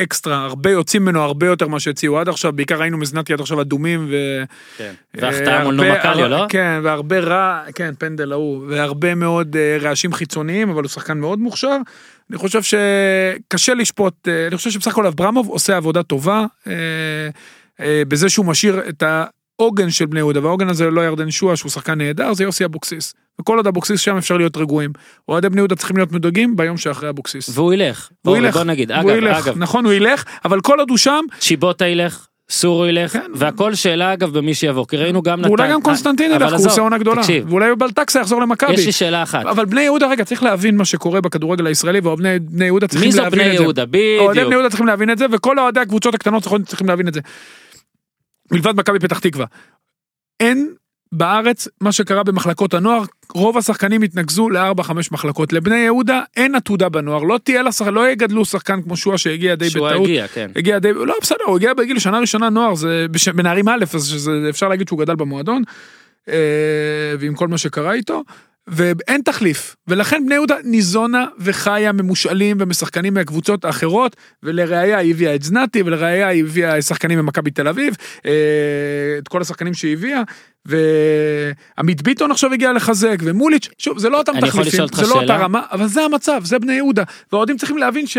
אקסטרה, 0.00 0.44
הרבה 0.44 0.70
יוצאים 0.70 1.02
ממנו 1.02 1.22
הרבה 1.22 1.46
יותר 1.46 1.68
ממה 1.68 1.80
שהציעו 1.80 2.18
עד 2.18 2.28
עכשיו, 2.28 2.52
בעיקר 2.52 2.80
ראינו 2.80 2.98
מזנתי 2.98 3.32
עד 3.32 3.40
עכשיו 3.40 3.60
אדומים, 3.60 4.06
ו... 4.10 4.42
כן. 4.76 4.92
והחטאה 5.14 5.64
מול 5.64 5.80
הרבה- 5.80 5.92
נומקליו, 5.92 6.28
לא? 6.28 6.46
כן, 6.48 6.80
והרבה 6.82 7.20
רע, 7.20 7.62
כן, 7.74 7.94
פנדל 7.98 8.32
ההוא, 8.32 8.64
והרבה 8.68 9.14
מאוד 9.14 9.56
אה, 9.56 9.78
רעשים 9.80 10.12
חיצוניים, 10.12 10.70
אבל 10.70 10.82
הוא 10.82 10.88
שחקן 10.88 11.18
מאוד 11.18 11.38
מוכשר. 11.38 11.76
אני 12.30 12.38
חושב 12.38 12.60
שקשה 12.62 13.74
לשפוט, 13.74 14.28
אה, 14.28 14.46
אני 14.46 14.56
חושב 14.56 14.70
שבסך 14.70 14.90
הכל 14.92 15.06
אברמוב 15.06 15.48
עושה 15.48 15.76
עבודה 15.76 16.02
טובה, 16.02 16.44
אה, 16.66 16.72
אה, 17.80 18.02
בזה 18.08 18.28
שהוא 18.28 18.46
משאיר 18.46 18.82
את 18.88 19.02
העוגן 19.60 19.90
של 19.90 20.06
בני 20.06 20.20
יהודה, 20.20 20.40
והעוגן 20.44 20.68
הזה 20.68 20.90
לא 20.90 21.00
ירדן 21.00 21.30
שועה, 21.30 21.56
שהוא 21.56 21.70
שחקן 21.70 21.98
נהדר, 21.98 22.34
זה 22.34 22.44
יוסי 22.44 22.64
אבוקסיס. 22.64 23.14
וכל 23.40 23.56
עוד 23.56 23.66
אבוקסיס 23.66 24.00
שם 24.00 24.16
אפשר 24.16 24.36
להיות 24.36 24.56
רגועים. 24.56 24.90
אוהדי 25.28 25.48
בני 25.48 25.60
יהודה 25.60 25.76
צריכים 25.76 25.96
להיות 25.96 26.12
מדאגים 26.12 26.56
ביום 26.56 26.76
שאחרי 26.76 27.08
אבוקסיס. 27.08 27.50
והוא 27.58 27.72
ילך. 27.74 28.08
והוא 28.24 28.36
ילך, 28.36 28.56
בוא 28.56 28.64
נגיד, 28.64 28.92
אגב, 28.92 29.08
ילך, 29.08 29.46
אגב, 29.46 29.58
נכון, 29.58 29.84
הוא 29.84 29.92
ילך, 29.92 30.24
אבל 30.44 30.60
כל 30.60 30.78
עוד 30.78 30.90
הוא 30.90 30.98
שם, 30.98 31.24
צ'יבוטה 31.38 31.86
ילך, 31.86 32.26
סורו 32.50 32.86
ילך, 32.86 33.12
כן. 33.12 33.22
והכל 33.34 33.74
שאלה 33.74 34.12
אגב 34.12 34.38
במי 34.38 34.54
שיבוא, 34.54 34.86
כי 34.88 34.96
ראינו 34.96 35.22
גם 35.22 35.40
ואולי 35.44 35.64
נתן- 35.64 35.72
גם 35.72 35.82
קונסטנטין 35.82 36.30
ילך, 36.32 36.52
הוא 36.52 36.66
עושה 36.66 36.80
עונה 36.80 36.98
גדולה. 36.98 37.22
תקשיב, 37.22 37.44
ואולי 37.50 37.76
בלטקסה 37.76 38.20
יחזור 38.20 38.40
למכבי. 38.40 38.72
יש 38.74 38.86
לי 38.86 38.92
שאלה 38.92 39.22
אחת, 39.22 39.46
אבל 39.46 39.64
בני 39.64 39.80
יהודה, 39.80 40.08
רגע, 40.10 40.24
צריך 40.24 40.42
להבין 40.42 40.76
מה 40.76 40.84
שקורה 40.84 41.20
בכדורגל 41.20 41.66
הישראלי, 41.66 42.00
ואוהדי 42.00 42.22
בני 42.40 42.64
יהודה 42.64 42.86
צריכים 42.88 43.08
מי 43.08 43.12
זו 43.12 43.22
להבין 43.22 43.40
בני 43.40 43.56
זה. 43.56 43.62
יהודה? 43.62 43.82
אוהדי 43.82 43.98
בדיוק. 44.30 44.46
בני 44.46 44.54
יהודה 44.54 44.68
צריכים 44.68 44.86
להבין 44.86 45.10
את 45.10 45.18
זה, 45.18 45.26
וכל 45.32 45.58
אוהדי 45.58 45.80
הקבוצות 45.80 46.14
הקטנות 46.14 46.42
צריכים- 46.42 46.62
צריכים 46.62 46.86
להבין 46.88 47.08
את 47.08 47.14
זה. 47.14 47.20
מלבד 48.52 48.76
מכבי 48.76 48.98
פתח 48.98 49.18
תקווה. 49.18 49.46
אין 50.40 50.74
בארץ 51.12 51.68
מה 51.80 51.92
שקרה 51.92 52.22
במחלקות 52.22 52.74
הנוער, 52.74 53.02
רוב 53.34 53.58
השחקנים 53.58 54.02
התנקזו 54.02 54.50
לארבע 54.50 54.82
חמש 54.82 55.12
מחלקות. 55.12 55.52
לבני 55.52 55.76
יהודה 55.76 56.22
אין 56.36 56.54
עתודה 56.54 56.88
בנוער, 56.88 57.22
לא 57.22 57.38
תהיה 57.44 57.62
לה 57.62 57.72
שחקן, 57.72 57.94
לא 57.94 58.08
יגדלו 58.10 58.44
שחקן 58.44 58.82
כמו 58.82 58.96
שועה 58.96 59.18
שהגיע 59.18 59.54
די 59.54 59.70
שהוא 59.70 59.88
בטעות. 59.88 60.04
הגיע, 60.04 60.28
כן. 60.28 60.50
הגיע 60.56 60.78
די, 60.78 60.92
לא 60.92 61.14
בסדר, 61.22 61.44
הוא 61.46 61.56
הגיע 61.56 61.74
בגיל 61.74 61.98
שנה 61.98 62.18
ראשונה 62.18 62.48
נוער, 62.50 62.74
זה 62.74 63.06
בש- 63.10 63.28
בנערים 63.28 63.68
א', 63.68 63.84
אז 63.94 64.06
שזה, 64.08 64.30
אפשר 64.50 64.68
להגיד 64.68 64.88
שהוא 64.88 64.98
גדל 64.98 65.14
במועדון, 65.14 65.62
אה, 66.28 66.34
ועם 67.18 67.34
כל 67.34 67.48
מה 67.48 67.58
שקרה 67.58 67.92
איתו, 67.92 68.22
ואין 68.68 69.22
תחליף, 69.22 69.76
ולכן 69.88 70.26
בני 70.26 70.34
יהודה 70.34 70.56
ניזונה 70.64 71.26
וחיה 71.38 71.92
ממושאלים 71.92 72.56
ומשחקנים 72.60 73.14
מהקבוצות 73.14 73.64
האחרות, 73.64 74.16
ולראיה 74.42 74.98
היא 74.98 75.10
הביאה 75.10 75.34
את 75.34 75.42
זנתי, 75.42 75.82
ולראיה 75.82 76.28
היא 76.28 76.44
הביאה 76.44 76.82
שחקנים 76.82 77.18
ממכבי 77.18 77.50
תל 77.50 77.68
אביב, 77.68 77.94
אה, 78.26 78.32
את 79.18 79.28
כל 79.28 79.40
השחקנים 79.40 79.74
שהיא 79.74 79.92
הביאה, 79.92 80.22
ועמית 80.66 82.02
ביטון 82.02 82.30
עכשיו 82.30 82.52
הגיע 82.52 82.72
לחזק, 82.72 83.16
ומוליץ', 83.20 83.68
שוב, 83.78 83.98
זה 83.98 84.08
לא 84.08 84.18
אותם 84.18 84.32
תחליפים, 84.40 84.86
זה 84.92 85.02
לא 85.02 85.20
אותה? 85.20 85.36
רמה, 85.36 85.62
אבל 85.72 85.86
זה 85.86 86.02
המצב, 86.02 86.40
זה 86.44 86.58
בני 86.58 86.72
יהודה, 86.72 87.02
והאוהדים 87.32 87.56
צריכים 87.56 87.78
להבין 87.78 88.06
ש... 88.06 88.18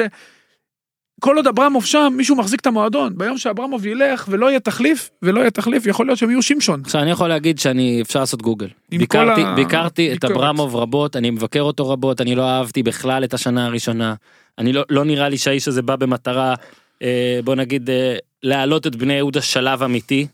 כל 1.19 1.35
עוד 1.37 1.47
אברמוב 1.47 1.85
שם, 1.85 2.13
מישהו 2.17 2.35
מחזיק 2.35 2.59
את 2.59 2.67
המועדון. 2.67 3.17
ביום 3.17 3.37
שאברמוב 3.37 3.85
ילך 3.85 4.25
ולא 4.29 4.49
יהיה 4.49 4.59
תחליף, 4.59 5.09
ולא 5.21 5.39
יהיה 5.39 5.51
תחליף, 5.51 5.85
יכול 5.85 6.05
להיות 6.05 6.19
שהם 6.19 6.29
יהיו 6.29 6.41
שמשון. 6.41 6.81
עכשיו 6.85 7.01
אני 7.01 7.11
יכול 7.11 7.27
להגיד 7.27 7.59
שאני 7.59 8.01
אפשר 8.01 8.19
לעשות 8.19 8.41
גוגל. 8.41 8.67
ביקרתי, 8.89 9.41
ה- 9.41 9.53
ביקרתי 9.55 10.13
את. 10.13 10.25
אברמוב 10.25 10.75
רבות, 10.75 11.15
אני 11.15 11.29
מבקר 11.29 11.61
אותו 11.61 11.89
רבות, 11.89 12.21
אני 12.21 12.35
לא 12.35 12.49
אהבתי 12.49 12.83
בכלל 12.83 13.23
את 13.23 13.33
השנה 13.33 13.65
הראשונה. 13.65 14.13
אני 14.57 14.73
לא, 14.73 14.83
לא 14.89 15.05
נראה 15.05 15.29
לי 15.29 15.37
שהאיש 15.37 15.67
הזה 15.67 15.81
בא 15.81 15.95
במטרה, 15.95 16.55
אה, 17.03 17.39
בוא 17.43 17.55
נגיד, 17.55 17.89
אה, 17.89 18.15
להעלות 18.43 18.87
את 18.87 18.95
בני 18.95 19.13
יהודה 19.13 19.41
שלב 19.41 19.83
אמיתי, 19.83 20.27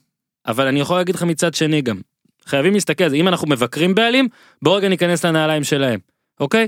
אבל 0.48 0.68
אני 0.68 0.80
יכול 0.80 0.98
להגיד 0.98 1.16
לך 1.16 1.24
מצד 1.24 1.54
שני 1.54 1.82
גם, 1.82 1.98
חייבים 2.46 2.74
להסתכל 2.74 3.04
על 3.04 3.10
זה, 3.10 3.16
אם 3.16 3.28
אנחנו 3.28 3.48
מבקרים 3.48 3.96
בעלים, 3.96 4.28
בוא 4.62 4.78
רגע 4.78 4.88
ניכנס 4.90 5.26
לנעליים 5.26 5.64
שלהם, 5.64 6.00
אוקיי? 6.40 6.68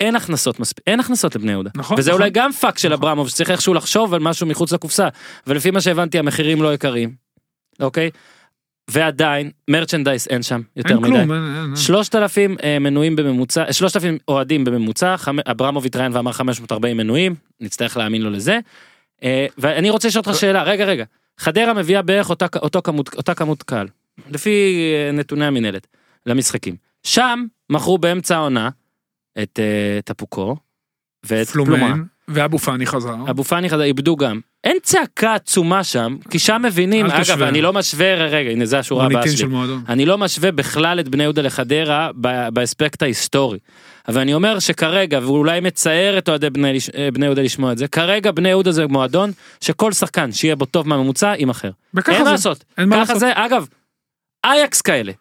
אין 0.00 0.16
הכנסות 0.16 0.60
מספיק, 0.60 0.84
אין 0.86 1.00
הכנסות 1.00 1.34
לבני 1.36 1.52
יהודה. 1.52 1.70
נכון, 1.74 1.98
וזה 1.98 2.10
נכון. 2.10 2.20
אולי 2.20 2.30
גם 2.30 2.52
פאק 2.52 2.78
של 2.78 2.92
אברמוב, 2.92 3.28
שצריך 3.28 3.50
איכשהו 3.50 3.74
לחשוב 3.74 4.14
על 4.14 4.20
משהו 4.20 4.46
מחוץ 4.46 4.72
לקופסה, 4.72 5.08
ולפי 5.46 5.70
מה 5.70 5.80
שהבנתי 5.80 6.18
המחירים 6.18 6.62
לא 6.62 6.74
יקרים, 6.74 7.14
אוקיי? 7.80 8.10
ועדיין, 8.90 9.50
מרצ'נדייס 9.70 10.26
אין 10.28 10.42
שם 10.42 10.60
יותר 10.76 10.88
אין 10.88 10.98
מדי. 10.98 11.08
כלום, 11.08 11.32
אין- 11.32 11.56
אין. 11.68 11.76
3,000 11.76 12.56
אה, 12.62 12.78
מנויים 12.78 13.16
בממוצע, 13.16 13.72
3,000 13.72 14.18
אוהדים 14.28 14.64
בממוצע, 14.64 15.14
חמ- 15.18 15.50
אברמוב 15.50 15.86
התראיין 15.86 16.12
ואמר 16.16 16.32
540 16.32 16.96
מנויים, 16.96 17.34
נצטרך 17.60 17.96
להאמין 17.96 18.22
לו 18.22 18.30
לזה. 18.30 18.58
אה, 19.22 19.46
ואני 19.58 19.90
רוצה 19.90 20.08
לשאול 20.08 20.22
אותך 20.26 20.40
שאלה, 20.40 20.62
רגע 20.62 20.84
רגע, 20.84 21.04
חדרה 21.38 21.74
מביאה 21.74 22.02
בערך 22.02 22.30
אותה, 22.30 22.46
אותו 22.62 22.80
כמות, 22.84 23.14
אותה 23.14 23.34
כמות 23.34 23.62
קהל, 23.62 23.86
לפי 24.30 24.74
אה, 25.06 25.12
נתוני 25.12 25.44
המינהלת, 25.44 25.86
למשחקים. 26.26 26.76
שם 27.02 27.44
מכרו 27.70 27.98
באמצע 27.98 28.36
העונה 28.36 28.68
את 29.42 29.58
אה, 29.62 30.00
טפוקו 30.04 30.56
ואת. 31.26 31.46
פלומן, 31.46 32.02
ואבו 32.28 32.58
פאני 32.58 32.86
חזר. 32.86 33.14
אבו 33.30 33.44
פאני 33.44 33.68
חזר, 33.68 33.82
איבדו 33.82 34.16
גם. 34.16 34.40
אין 34.64 34.76
צעקה 34.82 35.34
עצומה 35.34 35.84
שם, 35.84 36.16
כי 36.30 36.38
שם 36.38 36.62
מבינים, 36.64 37.06
אגב, 37.06 37.22
תשווה. 37.22 37.48
אני 37.48 37.62
לא 37.62 37.72
משווה, 37.72 38.14
רגע, 38.14 38.50
הנה 38.50 38.66
זה 38.66 38.78
השורה 38.78 39.06
הבאה 39.06 39.22
שלי. 39.22 39.36
של. 39.36 39.48
אני 39.88 40.06
לא 40.06 40.18
משווה 40.18 40.52
בכלל 40.52 41.00
את 41.00 41.08
בני 41.08 41.22
יהודה 41.22 41.42
לחדרה 41.42 42.10
באספקט 42.52 43.02
ההיסטורי. 43.02 43.58
אבל 44.08 44.20
אני 44.20 44.34
אומר 44.34 44.58
שכרגע, 44.58 45.18
ואולי 45.22 45.60
מצער 45.60 46.18
את 46.18 46.28
אוהדי 46.28 46.50
בני, 46.50 46.78
אה, 46.96 47.08
בני 47.12 47.26
יהודה 47.26 47.42
לשמוע 47.42 47.72
את 47.72 47.78
זה, 47.78 47.88
כרגע 47.88 48.30
בני 48.30 48.48
יהודה 48.48 48.72
זה 48.72 48.86
מועדון 48.86 49.30
שכל 49.60 49.92
שחקן 49.92 50.32
שיהיה 50.32 50.56
בו 50.56 50.64
טוב 50.64 50.88
מהממוצע 50.88 51.34
יימכר. 51.38 51.70
אין 52.08 52.24
מה. 52.24 52.30
לעשות. 52.30 52.64
ככה. 52.92 53.18
זה, 53.18 53.32
אגב, 53.34 53.66
אייקס 54.44 54.80
כאלה. 54.80 55.12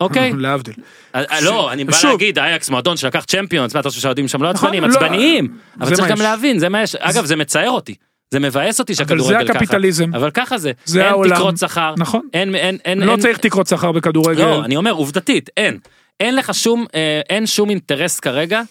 אוקיי? 0.00 0.32
להבדיל. 0.38 0.74
אה, 1.14 1.22
אה, 1.30 1.40
לא, 1.40 1.72
אני 1.72 1.84
בא. 1.84 1.92
להגיד, 2.04 2.38
אייקס 2.38 2.70
מועדון 2.70 2.96
שלקח 2.96 3.24
צ'מפיונס, 3.24 3.74
מה 3.74 3.80
אתה 3.80 3.88
חושב 3.88 4.00
שהאוהדים 4.00 4.28
שם 4.28 4.42
לא 4.42 4.52
נכון, 4.52 4.68
עצבנים? 4.68 4.90
לא, 4.90 4.96
עצבניים. 4.96 5.48
אבל 5.80 5.88
זה 5.88 5.96
צריך 5.96 6.10
גם. 6.10 6.20
להבין, 6.20 6.58
זה 6.58 6.68
מה 6.68 6.82
יש. 6.82 6.94
אגב, 6.94 7.24
זה 7.24 7.36
מצער 7.36 7.70
אותי. 7.70 7.94
זה 8.30 8.40
מבאס 8.40 8.80
אותי 8.80 8.92
אבל 8.92 8.98
שהכדורגל 8.98 9.38
זה 9.38 9.44
ככה. 9.44 9.58
הקפיטליזם. 9.58 10.14
אבל 10.14 10.30
ככה 10.30 10.58
זה. 10.58 10.72
זה 10.84 11.00
אין 11.00 11.08
העולם. 11.08 11.36
תקרות 11.36 11.56
שכר. 11.58 11.94
נכון. 11.98 12.20
אין, 12.34 12.54
אין, 12.54 12.78
אין, 12.84 13.02
לא 13.02 13.12
אין, 13.12 13.20
צריך 13.20 13.38
תקרות 13.38 13.66
שכר 13.66 13.92
בכדורגל. 13.92 14.44
לא, 14.44 14.64
אני 14.64 14.76
אומר 14.76 14.90
עובדתית, 14.90 15.50
אין. 15.56 15.78
אין 16.20 16.36
לך 16.36 16.54
שום, 16.54 16.86
אה, 16.94 17.20
אין 17.30 17.46
שום 17.46 17.70
אינטרס 17.70 18.20
כרגע 18.20 18.62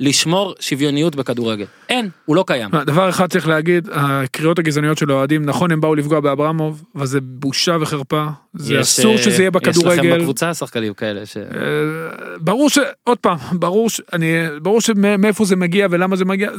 לשמור 0.00 0.54
שוויוניות 0.60 1.16
בכדורגל. 1.16 1.64
אין, 1.88 2.08
הוא 2.24 2.36
לא 2.36 2.44
קיים. 2.46 2.70
דבר 2.86 3.08
אחד 3.08 3.30
צריך 3.30 3.48
להגיד, 3.48 3.88
הקריאות 3.92 4.58
הגזעניות 4.58 4.98
של 4.98 5.10
האוהדים, 5.10 5.44
נכון 5.44 5.72
הם 5.72 5.80
באו 5.80 5.94
לפגוע 5.94 6.20
באברמוב, 6.20 6.82
אבל 6.94 7.06
זה 7.06 7.20
בושה 7.20 7.76
וחרפה. 7.80 8.26
זה 8.54 8.74
יש, 8.74 8.80
אסור 8.80 9.12
אה, 9.12 9.18
שזה 9.18 9.42
יהיה 9.42 9.50
יש 9.54 9.66
לכם 9.66 9.70
בכדורגל. 9.70 10.18
בקבוצה 10.18 10.54
שחקנים 10.54 10.94
כאלה 10.94 11.26
ש... 11.26 11.36
אה, 11.36 11.42
ברור 12.40 12.70
ש... 12.70 12.78
עוד 13.04 13.18
פעם, 13.18 13.38
ברור 13.52 13.90
ש... 13.90 14.00
אני... 14.12 14.26
ברור 14.62 14.80
שמאיפה 14.80 15.44
זה 15.44 15.56
מגיע 15.56 15.86
ולמה 15.90 16.16
זה 16.16 16.24
מגיע. 16.24 16.50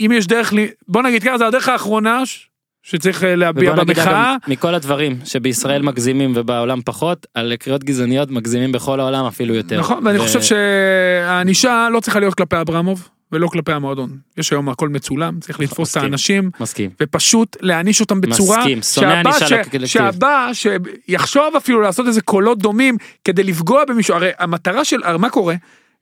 אם 0.00 0.12
יש 0.14 0.26
דרך 0.26 0.52
לי... 0.52 0.68
בוא 0.88 1.02
נגיד 1.02 1.22
ככה, 1.22 1.38
זה 1.38 1.46
הדרך 1.46 1.68
האחרונה 1.68 2.26
ש... 2.26 2.46
שצריך 2.86 3.24
אה, 3.24 3.36
להביע 3.36 3.74
במחאה. 3.74 4.36
מכל 4.48 4.74
הדברים 4.74 5.18
שבישראל 5.24 5.82
מגזימים 5.82 6.32
ובעולם 6.36 6.80
פחות, 6.84 7.26
על 7.34 7.52
קריאות 7.58 7.84
גזעניות 7.84 8.30
מגזימים 8.30 8.72
בכל 8.72 9.00
העולם 9.00 9.24
אפילו 9.24 9.54
יותר. 9.54 9.78
נכון, 9.78 10.06
ואני 10.06 10.18
ו- 10.18 10.22
חושב 10.22 10.40
שהענישה 10.42 11.88
לא 11.92 12.00
צריכה 12.00 12.20
להיות 12.20 12.34
כלפי 12.34 12.60
אברמוב 12.60 13.08
ולא 13.32 13.48
כלפי 13.48 13.72
המועדון. 13.72 14.10
יש 14.36 14.50
היום 14.52 14.68
הכל 14.68 14.88
מצולם, 14.88 15.40
צריך 15.40 15.60
לתפוס 15.60 15.96
את. 15.96 16.02
האנשים 16.02 16.50
מסכים. 16.60 16.90
ופשוט 17.02 17.56
להעניש 17.60 18.00
אותם 18.00 18.20
בצורה 18.20 18.58
מסכים, 18.58 18.82
שונא 18.82 19.12
ענישה 19.12 19.56
לקולקטיב. 19.56 19.86
שהבא 19.86 20.50
שיחשוב 20.52 21.56
אפילו 21.56 21.80
לעשות 21.80 22.06
איזה 22.06 22.20
קולות 22.20 22.58
דומים 22.58 22.96
כדי 23.24 23.42
לפגוע 23.42 23.84
במישהו, 23.84 24.14
הרי 24.14 24.30
המטרה 24.38 24.84
של, 24.84 25.16
מה 25.18 25.30
קורה? 25.30 25.54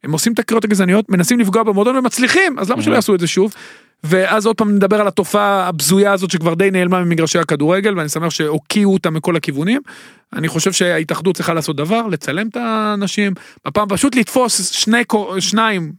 הם 0.05 0.13
עושים 0.13 0.33
את 0.33 0.39
הקריאות 0.39 0.65
הגזעניות, 0.65 1.11
מנסים 1.11 1.41
לפגוע 1.41 1.63
במועדון 1.63 1.97
ומצליחים, 1.97 2.59
אז 2.59 2.71
למה 2.71 2.83
שלא 2.83 2.95
יעשו 2.95 3.15
את 3.15 3.21
זה 3.21 3.27
שוב? 3.27 3.55
ואז 4.05 4.47
עוד 4.47 4.57
פעם 4.57 4.75
נדבר 4.75 5.01
על 5.01 5.09
התופעה 5.09 5.69
הבזויה 5.69 6.13
הזאת 6.13 6.31
שכבר 6.31 6.55
די 6.55 6.71
נעלמה 6.71 7.05
ממגרשי 7.05 7.39
הכדורגל 7.39 7.99
ואני 7.99 8.09
שמח 8.09 8.31
שהוקיעו 8.31 8.93
אותה 8.93 9.11
מכל 9.11 9.37
הכיוונים. 9.37 9.81
אני 10.33 10.49
חושב 10.49 10.73
שההתאחדות 10.73 11.37
צריכה 11.37 11.55
לעשות 11.55 11.77
דבר, 11.77 12.07
לצלם 12.07 12.49
את 12.49 12.57
האנשים, 12.57 13.33
בפעם 13.67 13.89
פשוט 13.89 14.17
לתפוס 14.17 14.71
שני, 14.71 15.03
שניים 15.39 15.93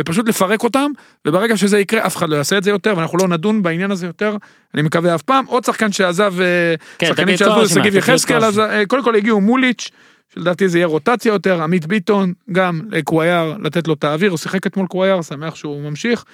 ופשוט 0.00 0.28
לפרק 0.28 0.64
אותם, 0.64 0.90
וברגע 1.26 1.56
שזה 1.56 1.78
יקרה 1.78 2.06
אף 2.06 2.16
אחד 2.16 2.28
לא 2.28 2.36
יעשה 2.36 2.58
את 2.58 2.64
זה 2.64 2.70
יותר 2.70 2.94
ואנחנו 2.96 3.18
לא 3.18 3.28
נדון 3.28 3.62
בעניין 3.62 3.90
הזה 3.90 4.06
יותר, 4.06 4.36
אני 4.74 4.82
מקווה 4.82 5.14
אף 5.14 5.22
פעם. 5.22 5.44
עוד 5.46 5.64
שחקן 5.64 5.92
שעזב, 5.92 6.40
אה, 6.40 6.74
כן, 6.98 7.06
שחקנים 7.06 7.36
שעזבו 7.36 7.68
שגיב 7.68 7.96
יחזקאל, 7.96 8.44
אה, 8.44 8.86
קודם 8.86 9.02
כל 9.02 9.16
הגיעו 9.16 9.40
מוליץ', 9.40 9.90
שלדעתי 10.34 10.68
זה 10.68 10.78
יהיה 10.78 10.86
רוטציה 10.86 11.32
יותר, 11.32 11.62
עמית 11.62 11.86
ביטון, 11.86 12.32
גם 12.52 12.80
לקוויאר, 12.90 13.56
לתת 13.62 13.88
לו 13.88 13.94
את 13.94 14.04
האוויר, 14.04 14.30
הוא 14.30 14.38
שיחק 14.38 14.66
אתמול 14.66 14.86
קוויאר, 14.86 15.22
שמח 15.22 15.54
שהוא 15.54 15.90
ממשיך. 15.90 16.24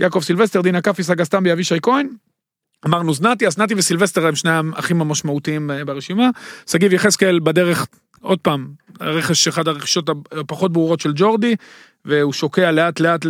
יעקב 0.00 0.20
סילבסטר, 0.20 0.60
דינה 0.60 0.80
קאפיס, 0.80 1.10
אגסטמבי, 1.10 1.52
אבישי 1.52 1.78
כהן. 1.82 2.08
אמרנו 2.86 3.14
זנתי, 3.14 3.46
אז 3.46 3.58
נתי 3.58 3.74
וסילבסטר 3.74 4.26
הם 4.26 4.34
שני 4.34 4.50
האחים 4.50 5.00
המשמעותיים 5.00 5.70
אה, 5.70 5.84
ברשימה. 5.84 6.30
שגיב 6.66 6.92
יחזקאל 6.92 7.38
בדרך, 7.38 7.86
עוד 8.20 8.38
פעם, 8.38 8.68
רכש, 9.00 9.48
אחד 9.48 9.68
הרכישות 9.68 10.10
הפחות 10.32 10.72
ברורות 10.72 11.00
של 11.00 11.12
ג'ורדי, 11.14 11.56
והוא 12.04 12.32
שוקע 12.32 12.70
לאט 12.70 13.00
לאט 13.00 13.20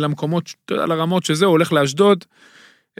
למקומות, 0.00 0.54
לרמות 0.70 1.24
שזה, 1.24 1.44
הוא 1.44 1.50
הולך 1.50 1.72
לאשדוד. 1.72 2.24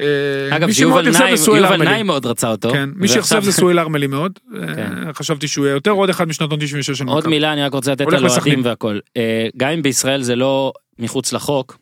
אה, 0.00 0.56
אגב, 0.56 0.68
יובל 0.80 1.10
נעים. 1.10 1.82
נעים 1.82 2.06
מאוד 2.06 2.26
רצה 2.26 2.50
אותו. 2.50 2.70
כן, 2.70 2.88
מי 2.94 3.08
שיחשב 3.08 3.42
זה 3.42 3.52
סואל 3.52 3.78
ארמלי 3.78 4.06
מאוד. 4.06 4.32
כן. 4.76 5.06
אה, 5.06 5.14
חשבתי 5.14 5.48
שהוא 5.48 5.66
יהיה 5.66 5.74
יותר, 5.74 5.90
עוד 5.90 6.10
אחד 6.10 6.28
משנתון 6.28 6.58
96 6.60 6.98
של 6.98 7.06
עוד 7.06 7.18
מכבי. 7.18 7.30
מילה 7.30 7.52
אני 7.52 7.62
רק 7.62 7.72
רוצה 7.72 7.92
לתת 7.92 8.12
על 8.12 8.26
אוהדים. 8.28 8.60
והכל. 8.64 8.98
אה, 9.16 9.48
גם 9.56 9.70
אם 9.70 9.82
בישראל 9.82 10.22
זה 10.22 10.36
לא 10.36 10.72
מחוץ 10.98 11.32
לחוק, 11.32 11.78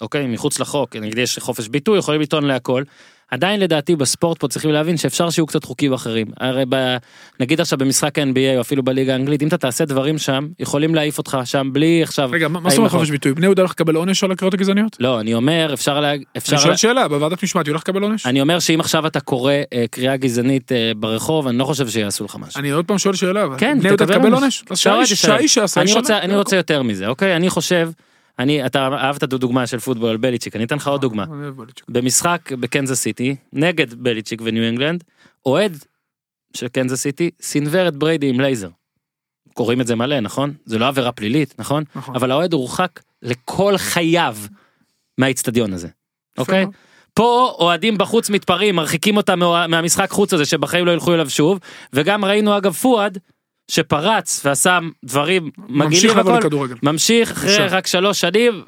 אוקיי, 0.00 0.26
מחוץ 0.26 0.60
לחוק, 0.60 0.96
נגיד 0.96 1.18
יש 1.18 1.38
חופש 1.38 1.68
ביטוי, 1.68 1.98
יכולים 1.98 2.20
לטעון 2.20 2.44
להכל. 2.44 2.82
עדיין 3.30 3.60
לדעתי 3.60 3.96
בספורט 3.96 4.38
פה 4.38 4.48
צריכים 4.48 4.70
להבין 4.70 4.96
שאפשר 4.96 5.30
שיהיו 5.30 5.46
קצת 5.46 5.64
חוקים 5.64 5.92
אחרים. 5.92 6.26
הרי 6.40 6.64
ב... 6.68 6.96
נגיד 7.40 7.60
עכשיו 7.60 7.78
במשחק 7.78 8.18
NBA 8.18 8.56
או 8.56 8.60
אפילו 8.60 8.82
בליגה 8.82 9.12
האנגלית, 9.12 9.42
אם 9.42 9.48
אתה 9.48 9.58
תעשה 9.58 9.84
דברים 9.84 10.18
שם, 10.18 10.48
יכולים 10.58 10.94
להעיף 10.94 11.18
אותך 11.18 11.38
שם 11.44 11.70
בלי 11.72 12.02
עכשיו... 12.02 12.30
רגע, 12.32 12.48
מה 12.48 12.70
זאת 12.70 12.78
אומרת 12.78 12.88
נכון? 12.88 13.00
חופש 13.00 13.10
ביטוי? 13.10 13.34
בני 13.34 13.46
יהודה 13.46 13.62
הולך 13.62 13.70
לקבל 13.70 13.94
עונש 13.94 14.24
על 14.24 14.32
הקריאות 14.32 14.54
הגזעניות? 14.54 14.96
לא, 15.00 15.20
אני 15.20 15.34
אומר, 15.34 15.70
אפשר 15.74 16.00
לה... 16.00 16.12
אפשר 16.36 16.52
אני 16.52 16.56
לה... 16.56 16.64
שואל 16.64 16.76
שאלה, 16.76 17.08
בוועדת 17.08 17.42
משמעת 17.42 17.66
היא 17.66 17.72
הולכת 17.72 17.88
לקבל 17.88 18.02
עונש? 18.02 18.26
אני 18.26 18.40
אומר 18.40 18.58
שאם 18.58 18.80
עכשיו 18.80 19.06
אתה 19.06 19.20
קורא 19.20 19.52
אה, 19.52 19.84
קריאה 19.90 20.16
גזענית 20.16 20.72
אה, 20.72 20.92
ברחוב, 20.96 21.46
אני 21.46 21.58
לא 21.58 21.64
חושב 21.64 21.88
שיעשו 21.88 22.24
לך 22.24 22.36
משהו. 22.36 22.58
אני 22.60 22.70
עוד 22.70 22.84
פעם 22.84 22.98
שואל 22.98 23.14
שאלה, 23.14 23.44
אבל 23.44 23.58
כן, 23.58 23.78
בני 23.78 23.88
יהודה 23.88 24.06
תקבל 24.06 24.32
עונש. 24.34 24.64
אני 26.22 26.36
רוצה 26.36 26.56
יותר 26.56 26.82
מזה, 26.82 27.06
אוקיי? 27.06 27.36
אני 27.36 27.50
חושב, 27.50 27.90
אני, 28.40 28.66
אתה 28.66 28.88
אהבת 28.92 29.24
את 29.24 29.32
הדוגמה 29.32 29.66
של 29.66 29.78
פוטבול 29.78 30.10
על 30.10 30.16
בליצ'יק, 30.16 30.56
אני 30.56 30.64
אתן 30.64 30.76
לך 30.76 30.88
עוד 30.88 31.00
דוגמה. 31.00 31.26
בוליצ'יק. 31.56 31.84
במשחק 31.88 32.52
בקנזס 32.52 33.00
סיטי, 33.00 33.36
נגד 33.52 33.94
בליצ'יק 33.94 34.40
וניו 34.44 34.68
אנגלנד, 34.68 35.04
אוהד 35.46 35.76
של 36.56 36.68
קנזס 36.68 37.00
סיטי 37.02 37.30
סינוור 37.42 37.88
את 37.88 37.96
בריידי 37.96 38.28
עם 38.28 38.40
לייזר. 38.40 38.68
קוראים 39.54 39.80
את 39.80 39.86
זה 39.86 39.94
מלא, 39.96 40.20
נכון? 40.20 40.54
זה 40.64 40.78
לא 40.78 40.88
עבירה 40.88 41.12
פלילית, 41.12 41.54
נכון? 41.58 41.84
נכון. 41.94 42.16
אבל 42.16 42.30
האוהד 42.30 42.52
הורחק 42.52 43.00
לכל 43.22 43.76
חייו 43.76 44.36
מהאיצטדיון 45.18 45.72
הזה, 45.72 45.88
אוקיי? 46.38 46.66
פה 47.14 47.54
אוהדים 47.58 47.98
בחוץ 47.98 48.30
מתפרעים, 48.30 48.76
מרחיקים 48.76 49.16
אותם 49.16 49.38
מה- 49.38 49.66
מהמשחק 49.66 50.10
חוץ 50.10 50.32
הזה 50.32 50.44
שבחיים 50.44 50.86
לא 50.86 50.90
ילכו 50.92 51.14
אליו 51.14 51.30
שוב, 51.30 51.58
וגם 51.92 52.24
ראינו 52.24 52.56
אגב 52.56 52.72
פואד 52.72 53.18
שפרץ 53.70 54.40
ועשה 54.44 54.78
דברים 55.04 55.50
מגעילים 55.68 56.18
לכדורגל. 56.18 56.74
ממשיך 56.82 57.30
אחרי. 57.30 57.66
רק 57.66 57.86
שלוש 57.86 58.20
שנים 58.20 58.64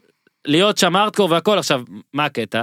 להיות 0.47 0.79
שם 0.79 0.97
ארדקור 0.97 1.31
והכל 1.31 1.59
עכשיו 1.59 1.83
מה 2.12 2.24
הקטע. 2.24 2.62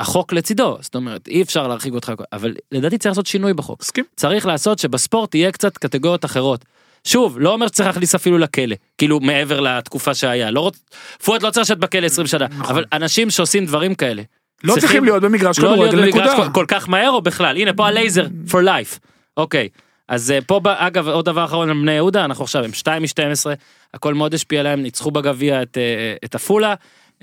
החוק 0.00 0.32
לצידו 0.32 0.78
זאת 0.80 0.94
אומרת 0.94 1.28
אי 1.28 1.42
אפשר 1.42 1.68
להרחיק 1.68 1.94
אותך 1.94 2.12
אבל 2.32 2.54
לדעתי 2.72 2.98
צריך 2.98 3.10
לעשות 3.10 3.26
שינוי 3.26 3.54
בחוק 3.54 3.80
מסכים. 3.82 4.04
צריך 4.16 4.46
לעשות 4.46 4.78
שבספורט 4.78 5.34
יהיה 5.34 5.52
קצת 5.52 5.78
קטגוריות 5.78 6.24
אחרות. 6.24 6.64
שוב 7.04 7.38
לא 7.38 7.52
אומר 7.52 7.66
שצריך 7.66 7.86
להכניס 7.86 8.14
אפילו 8.14 8.38
לכלא 8.38 8.76
כאילו 8.98 9.20
מעבר 9.20 9.60
לתקופה 9.60 10.14
שהיה 10.14 10.50
לא 10.50 10.60
רוצ... 10.60 10.78
פואד 11.24 11.42
לא 11.42 11.50
צריך 11.50 11.66
לשבת 11.66 11.78
בכלא 11.78 12.06
20 12.06 12.26
שנה 12.26 12.46
נכון. 12.48 12.76
אבל 12.76 12.84
אנשים 12.92 13.30
שעושים 13.30 13.66
דברים 13.66 13.94
כאלה. 13.94 14.22
לא 14.64 14.74
צריכים 14.80 15.04
להיות 15.04 15.22
במגרש 15.22 15.58
לא 15.58 15.72
כדורגל, 15.72 16.04
נקודה. 16.04 16.36
כל, 16.36 16.52
כל 16.54 16.64
כך 16.68 16.88
מהר 16.88 17.10
או 17.10 17.22
בכלל 17.22 17.56
הנה 17.56 17.72
פה 17.72 17.86
הלייזר 17.86 18.26
for 18.48 18.64
life 18.64 18.98
אוקיי 19.36 19.68
אז 20.08 20.30
אה, 20.30 20.38
פה 20.46 20.60
אגב 20.64 21.08
עוד 21.08 21.24
דבר 21.24 21.44
אחרון 21.44 21.70
על 21.70 21.76
בני 21.76 21.92
יהודה 21.92 22.24
אנחנו 22.24 22.44
עכשיו 22.44 22.64
הם 22.64 22.72
2 22.72 23.02
מ-12 23.02 23.46
הכל 23.94 24.14
מאוד 24.14 24.34
השפיע 24.34 24.60
עליהם 24.60 24.82
ניצחו 24.82 25.10
בגביע 25.10 25.62
את 25.62 25.78
אה, 25.78 26.14
את 26.24 26.34
עפולה 26.34 26.74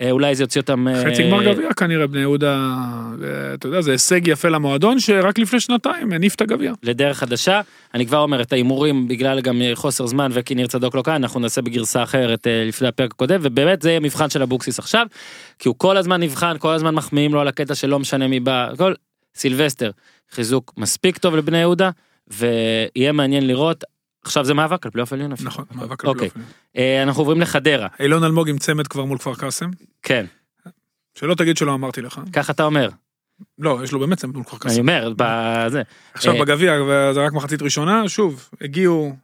אה, 0.02 0.12
אולי 0.12 0.36
זה 0.36 0.44
יוציא 0.44 0.62
אותם 0.62 0.88
אה, 0.88 1.04
חצי 1.06 1.24
גמר 1.24 1.44
גביע 1.44 1.74
כנראה 1.74 2.08
בני 2.08 2.22
יהודה, 2.22 2.74
אתה 3.54 3.68
יודע, 3.68 3.82
זה 3.82 3.92
הישג 3.92 4.28
יפה 4.28 4.50
למועדון 4.50 5.00
שרק 5.00 5.40
לפני 5.40 5.60
שנתיים 5.60 6.14
הניף 6.14 6.36
את 6.36 6.42
הגביע. 6.42 6.74
לדרך 6.84 7.18
חדשה 7.18 7.62
אני 7.94 8.06
כבר 8.06 8.18
אומר 8.18 8.42
את 8.42 8.54
ההימורים 8.54 9.08
בגלל 9.08 9.42
גם 9.42 9.62
אה, 9.62 9.72
חוסר 9.76 10.06
זמן 10.06 10.32
וכי 10.34 10.56
ניר 10.56 10.68
צדוק 10.68 10.96
לא 10.96 11.02
כאן 11.02 11.14
אנחנו 11.14 11.40
נעשה 11.40 11.62
בגרסה 11.62 12.04
אחרת 12.04 12.48
אה, 12.48 12.64
לפני 12.68 12.88
הפרק 12.88 13.12
הקודם 13.12 13.40
ובאמת 13.44 13.82
זה 13.82 13.90
יהיה 13.90 14.00
מבחן 14.00 14.30
של 14.30 14.42
אבוקסיס 14.42 14.80
עכשיו 14.80 15.08
כי 15.60 15.68
הוא 15.68 15.76
כל 15.78 15.98
הזמן 15.98 16.24
נבחן 16.24 16.56
כל 16.60 16.74
הזמן 16.74 16.96
מחמיאים 16.96 17.34
לו 17.34 17.42
על 17.42 17.48
הקטע 17.48 17.76
שלא 17.76 18.00
משנה 18.00 18.28
מי 18.28 18.40
בא 18.40 18.70
הכל 18.74 18.94
סילבסטר 19.36 19.92
חיזוק 20.32 20.74
מספיק 20.78 21.18
טוב 21.18 21.36
לבני 21.36 21.58
יהודה 21.58 21.90
ויהיה 22.28 23.12
מעניין 23.12 23.48
לראות 23.48 23.84
עכשיו 24.26 24.46
זה 24.46 24.54
מאבק 24.54 24.86
על 24.86 24.92
פלייאוף 24.92 25.14
עליון 25.14 25.32
אפילו. 25.32 25.50
נכון, 25.50 25.66
מאבק 25.76 26.04
על 26.04 26.10
אוקיי 26.10 26.30
פלייאוף. 26.30 26.52
אה, 26.78 27.04
אנחנו 27.04 27.22
עוברים 27.22 27.42
לחדרה 27.42 27.88
אילון 28.00 28.24
אלמוג 28.24 28.50
עם 28.50 28.58
צמד 28.58 28.88
כבר 28.88 29.06
מול 29.06 29.18
כפר 29.18 29.36
קאסם. 29.36 29.70
כן 30.04 30.26
שלא 31.16 31.36
תגיד 31.36 31.58
שלא 31.58 31.74
אמרתי 31.74 32.02
לך. 32.02 32.22
ככה 32.34 32.54
אתה 32.54 32.64
אומר 32.64 32.90
לא, 33.60 33.80
יש 33.84 33.92
לו 33.92 34.00
באמת 34.00 34.18
צמד 34.18 34.36
מול 34.36 34.44
כפר 34.44 34.58
אני 34.58 34.60
קאסם. 34.62 34.80
אומר 34.80 35.14
בזה 35.18 35.82
עכשיו 36.14 36.34
אה, 36.34 36.40
בגביע, 36.42 36.74
זה 37.14 37.26
רק 37.26 37.34
מחצית 37.34 37.62
ראשונה, 37.62 38.10
שוב, 38.10 38.50
הגיעו 38.62 39.16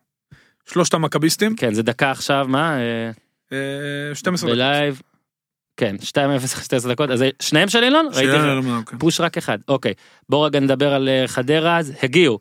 שלושת 0.65 0.93
המכביסטים, 0.93 1.55
כן 1.55 1.73
זה 1.73 1.83
דקה 1.83 2.11
עכשיו 2.11 2.45
מה 2.49 2.77
אה, 2.77 3.11
אה, 3.51 4.15
12 4.15 4.49
דקות. 4.49 4.57
ב 4.57 4.64
live. 4.64 5.01
כן 5.77 5.95
2-0 6.01 6.03
12 6.63 6.91
דקות 6.93 7.09
אז 7.09 7.23
שניהם 7.39 7.69
של 7.69 7.83
אילון 7.83 8.09
ראיתי 8.13 8.37
כן. 8.85 8.97
פוש 8.97 9.19
רק 9.19 9.37
אחד 9.37 9.57
אוקיי 9.67 9.93
בוא 10.29 10.45
רגע 10.45 10.59
נדבר 10.59 10.93
על 10.93 11.09
חדרה 11.27 11.77
אז 11.77 11.93
הגיעו 12.03 12.39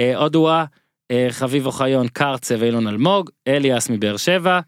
אה, 0.00 0.16
אודואה 0.16 0.64
אה, 1.10 1.26
חביב 1.30 1.66
אוחיון 1.66 2.08
קרצה 2.08 2.54
ואילון 2.58 2.88
אלמוג 2.88 3.30
אליאס 3.48 3.90
מבאר 3.90 4.16
שבע 4.16 4.60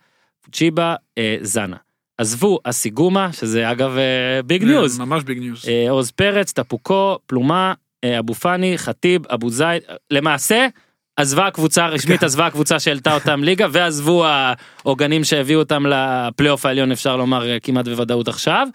צ'יבה 0.53 0.95
אה, 1.19 1.37
זנה 1.41 1.77
עזבו 2.19 2.59
אסיגומה 2.65 3.33
שזה 3.33 3.71
אגב 3.71 3.97
big 4.47 4.65
news 4.65 4.99
ממש 4.99 5.25
big 5.25 5.39
news. 5.39 5.65
עוז 5.91 6.11
פרץ 6.11 6.53
טפוקו 6.53 7.19
פלומה 7.27 7.75
אבו 8.19 8.35
פאני 8.35 8.79
חטיב 8.79 9.27
אבו 9.27 9.51
זייד 9.51 9.83
למעשה. 10.11 10.67
עזבה 11.17 11.47
הקבוצה 11.47 11.85
הרשמית 11.85 12.21
כן. 12.21 12.27
עזבה 12.27 12.47
הקבוצה 12.47 12.81
שהעלתה 12.81 13.15
אותם 13.15 13.43
ליגה 13.45 13.67
ועזבו 13.73 14.25
העוגנים 14.27 15.25
שהביאו 15.25 15.59
אותם 15.59 15.87
לפלייאוף 15.87 16.67
העליון 16.67 16.93
אפשר 16.93 17.17
לומר 17.17 17.59
כמעט 17.63 17.89
בוודאות 17.89 18.29
עכשיו. 18.29 18.69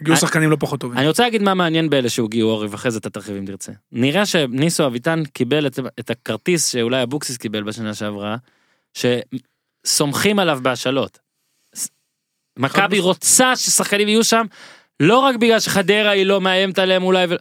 הגיעו 0.00 0.16
שחקנים 0.16 0.50
לא 0.50 0.56
פחות 0.60 0.80
טובים. 0.80 0.98
אני 0.98 1.08
רוצה 1.08 1.22
להגיד 1.22 1.42
מה 1.42 1.54
מעניין 1.54 1.90
באלה 1.90 2.08
שהגיעו 2.08 2.50
אורי 2.50 2.68
ואחרי 2.68 2.90
זה 2.90 2.98
אתה 2.98 3.10
תרחיב 3.10 3.36
אם 3.36 3.46
תרצה. 3.46 3.72
נראה 3.92 4.26
שניסו 4.26 4.86
אביטן 4.86 5.24
קיבל 5.24 5.66
את, 5.66 5.78
את 6.00 6.10
הכרטיס 6.10 6.68
שאולי 6.68 7.02
אבוקסיס 7.02 7.36
קיבל 7.36 7.62
בשנה 7.62 7.94
שעברה, 7.94 8.36
שסומכים 8.94 10.38
עליו 10.38 10.58
בהשאלות. 10.62 11.18
מכבי. 12.58 12.98
רוצה 12.98 13.56
ששחקנים 13.56 14.08
יהיו 14.08 14.24
שם, 14.24 14.46
לא 15.00 15.18
רק 15.18 15.36
בגלל 15.36 15.60
שחדרה 15.60 16.10
היא 16.10 16.26
לא 16.26 16.40
מאיימת 16.40 16.78
עליהם 16.78 17.02
אולי, 17.02 17.26
ו... 17.30 17.34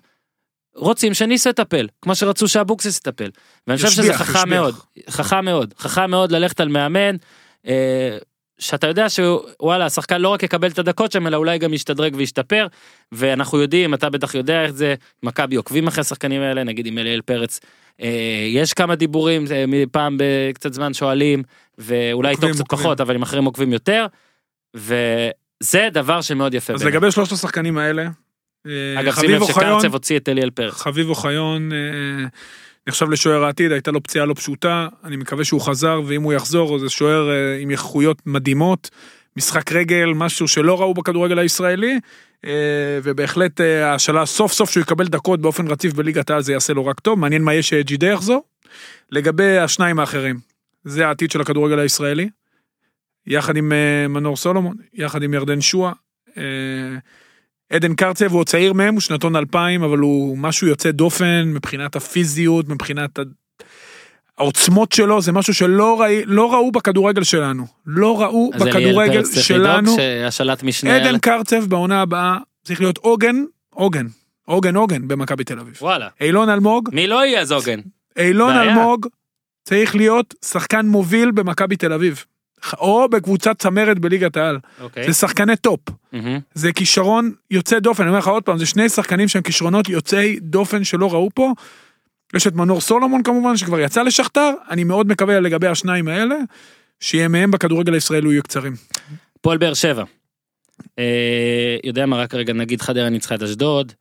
רוצים 0.75 1.13
שניסו 1.13 1.49
יטפל, 1.49 1.87
כמו 2.01 2.15
שרצו 2.15 2.47
שאבוקסיס 2.47 2.97
יטפל. 2.97 3.29
ואני 3.67 3.77
חושב 3.77 3.89
שזה 3.89 4.13
חכם. 4.13 4.49
מאוד, 4.49 4.75
חכם 5.09 5.45
מאוד, 5.45 5.73
חכם 5.77 6.11
מאוד 6.11 6.31
ללכת 6.31 6.59
על 6.59 6.69
מאמן. 6.69 7.15
שאתה 8.59 8.87
יודע 8.87 9.05
שוואלה 9.09 9.85
השחקן 9.85 10.21
לא 10.21 10.29
רק 10.29 10.43
יקבל 10.43 10.67
את 10.67 10.79
הדקות 10.79 11.11
שם 11.11 11.27
אלא 11.27 11.37
אולי 11.37 11.57
גם 11.57 11.73
ישתדרג 11.73 12.15
וישתפר 12.15 12.67
ואנחנו 13.11 13.61
יודעים 13.61 13.93
אתה 13.93 14.09
בטח 14.09 14.35
יודע 14.35 14.63
איך 14.63 14.71
זה 14.71 14.95
מכבי 15.23 15.55
עוקבים 15.55 15.87
אחרי 15.87 16.01
השחקנים 16.01 16.41
האלה 16.41 16.63
נגיד 16.63 16.85
עם 16.85 16.97
אליאל 16.97 17.21
פרץ 17.21 17.59
אה, 18.01 18.45
יש 18.47 18.73
כמה 18.73 18.95
דיבורים 18.95 19.45
אה, 19.51 19.65
מפעם 19.67 20.17
בקצת 20.19 20.73
זמן 20.73 20.93
שואלים 20.93 21.43
ואולי 21.77 22.29
איתו 22.29 22.47
קצת 22.49 22.59
עוקבים. 22.59 22.79
פחות 22.79 23.01
אבל 23.01 23.15
עם 23.15 23.21
אחרים 23.21 23.45
עוקבים 23.45 23.73
יותר. 23.73 24.05
וזה 24.75 25.89
דבר 25.91 26.21
שמאוד 26.21 26.53
יפה. 26.53 26.73
אז 26.73 26.79
בעיניי. 26.79 26.97
לגבי 26.97 27.11
שלושת 27.11 27.31
השחקנים 27.31 27.77
האלה, 27.77 28.07
אה, 28.67 28.99
אגב 28.99 29.13
שים 29.13 29.23
חביב 29.23 29.41
לב 29.41 29.47
שקרצב 29.47 29.93
הוציא 29.93 30.17
את 30.17 30.29
אליאל 30.29 30.49
פרץ. 30.49 30.73
חביב 30.73 31.09
אוחיון 31.09 31.71
אה, 31.71 31.77
נחשב 32.87 33.09
לשוער 33.09 33.43
העתיד, 33.43 33.71
הייתה 33.71 33.91
לו 33.91 34.03
פציעה 34.03 34.25
לא 34.25 34.33
פשוטה, 34.33 34.87
אני 35.03 35.15
מקווה 35.15 35.43
שהוא 35.43 35.61
חזר, 35.61 36.01
ואם 36.05 36.23
הוא 36.23 36.33
יחזור, 36.33 36.79
זה 36.79 36.89
שוער 36.89 37.29
אה, 37.29 37.57
עם 37.59 37.71
איכויות 37.71 38.21
מדהימות, 38.25 38.89
משחק 39.37 39.71
רגל, 39.71 40.05
משהו 40.15 40.47
שלא 40.47 40.81
ראו 40.81 40.93
בכדורגל 40.93 41.39
הישראלי, 41.39 41.99
אה, 42.45 42.99
ובהחלט 43.03 43.61
אה, 43.61 43.91
ההשאלה 43.91 44.25
סוף 44.25 44.53
סוף 44.53 44.69
שהוא 44.69 44.81
יקבל 44.81 45.07
דקות 45.07 45.41
באופן 45.41 45.67
רציף 45.67 45.93
בליגת 45.93 46.29
העל 46.29 46.41
זה 46.41 46.53
יעשה 46.53 46.73
לו 46.73 46.85
רק 46.85 46.99
טוב, 46.99 47.19
מעניין 47.19 47.43
מה 47.43 47.53
יהיה 47.53 47.63
שג'ידה 47.63 48.07
יחזור. 48.07 48.43
לגבי 49.11 49.57
השניים 49.57 49.99
האחרים, 49.99 50.39
זה 50.83 51.07
העתיד 51.07 51.31
של 51.31 51.41
הכדורגל 51.41 51.79
הישראלי, 51.79 52.29
יחד 53.27 53.57
עם 53.57 53.71
מנור 54.09 54.37
סולומון, 54.37 54.75
יחד 54.93 55.23
עם 55.23 55.33
ירדן 55.33 55.61
שואה. 55.61 55.91
עדן 57.73 57.95
קרצב 57.95 58.31
הוא 58.31 58.43
צעיר 58.43 58.73
מהם, 58.73 58.93
הוא 58.93 59.01
שנתון 59.01 59.35
2000, 59.35 59.83
אבל 59.83 59.97
הוא 59.97 60.37
משהו 60.37 60.67
יוצא 60.67 60.91
דופן 60.91 61.43
מבחינת 61.45 61.95
הפיזיות, 61.95 62.69
מבחינת 62.69 63.19
העוצמות 64.37 64.91
שלו, 64.91 65.21
זה 65.21 65.31
משהו 65.31 65.53
שלא 65.53 66.01
ראי, 66.01 66.21
לא 66.25 66.53
ראו 66.53 66.71
בכדורגל 66.71 67.23
שלנו. 67.23 67.67
לא 67.85 68.21
ראו 68.21 68.51
בכדורגל 68.59 69.25
שלנו. 69.25 69.95
שהשאלת 69.95 70.63
משנה. 70.63 70.95
עדן 70.95 71.19
קרצב 71.19 71.65
בעונה 71.65 72.01
הבאה 72.01 72.37
צריך 72.63 72.81
להיות 72.81 72.97
עוגן, 72.97 73.43
עוגן, 73.69 74.07
עוגן 74.45 74.75
עוגן 74.75 75.07
במכבי 75.07 75.43
תל 75.43 75.59
אביב. 75.59 75.77
וואלה. 75.81 76.07
אילון 76.21 76.49
אלמוג, 76.49 76.89
מי 76.93 77.07
לא 77.07 77.25
יהיה 77.25 77.41
אז 77.41 77.51
עוגן? 77.51 77.79
אילון. 78.17 78.57
אלמוג 78.57 79.07
צריך 79.63 79.95
להיות 79.95 80.33
שחקן 80.45 80.85
מוביל 80.85 81.31
במכבי 81.31 81.75
תל 81.75 81.93
אביב. 81.93 82.25
או 82.77 83.09
בקבוצת 83.09 83.59
צמרת 83.59 83.99
בליגת 83.99 84.37
העל. 84.37 84.59
אוקיי. 84.81 85.07
זה 85.07 85.13
שחקני 85.13 85.55
top. 85.55 85.79
מהמם. 86.11 86.39
זה 86.53 86.73
כישרון 86.73 87.31
יוצא 87.51 87.79
דופן, 87.79 88.03
אני 88.03 88.09
אומר 88.09 88.19
לך 88.19 88.27
עוד 88.27 88.43
פעם, 88.43 88.57
זה 88.57 88.65
שני 88.65 88.89
שחקנים 88.89 89.27
שהם 89.27 89.41
כישרונות 89.41 89.89
יוצאי 89.89 90.39
דופן 90.41 90.83
שלא 90.83 91.13
ראו 91.13 91.29
פה. 91.33 91.53
יש 92.35 92.47
את 92.47 92.53
מנור 92.53 92.81
סולומון 92.81 93.23
כמובן, 93.23 93.57
שכבר 93.57 93.79
יצא 93.79 94.03
לשחטאר, 94.03 94.51
אני 94.69 94.83
מאוד 94.83 95.07
מקווה 95.07 95.39
לגבי 95.39 95.67
השניים 95.67 96.07
האלה, 96.07 96.35
שימיהם 96.99 97.51
בכדורגל 97.51 97.93
הישראלי 97.93 98.29
יהיו 98.29 98.43
קצרים. 98.43 98.73
הפועל 99.39 99.57
באר 99.57 99.73
שבע. 99.73 100.03
אה, 100.99 101.77
יודע 101.83 102.05
מה 102.05 102.17
רק 102.17 102.33
רגע 102.33 102.53
נגיד 102.53 102.81
חדרה 102.81 103.09
ניצחה 103.09 103.35
את 103.35 103.43
אשדוד 103.43 103.91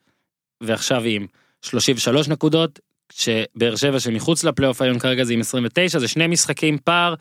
ועכשיו 0.60 1.02
עם 1.04 1.26
33 1.62 2.28
נקודות 2.28 2.80
שבאר 3.12 3.76
שבע 3.76 4.00
שמחוץ 4.00 4.44
לפלייאוף 4.44 4.80
העליון 4.80 4.98
כרגע 4.98 5.24
זה 5.24 5.32
עם 5.32 5.40
29 5.40 5.98
זה 5.98 6.08
שני 6.08 6.26
משחקים 6.26 6.78
פער 6.84 7.14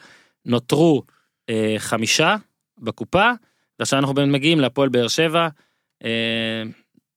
נותרו 0.46 1.04
אה, 1.50 1.76
חמישה 1.78 2.36
בקופה 2.78 3.32
ועכשיו 3.80 4.00
אנחנו 4.00 4.14
באמת 4.14 4.32
מגיעים 4.32 4.60
להפועל 4.60 4.90
באר 4.90 5.08
שבע. 5.08 5.48
אה, 6.04 6.64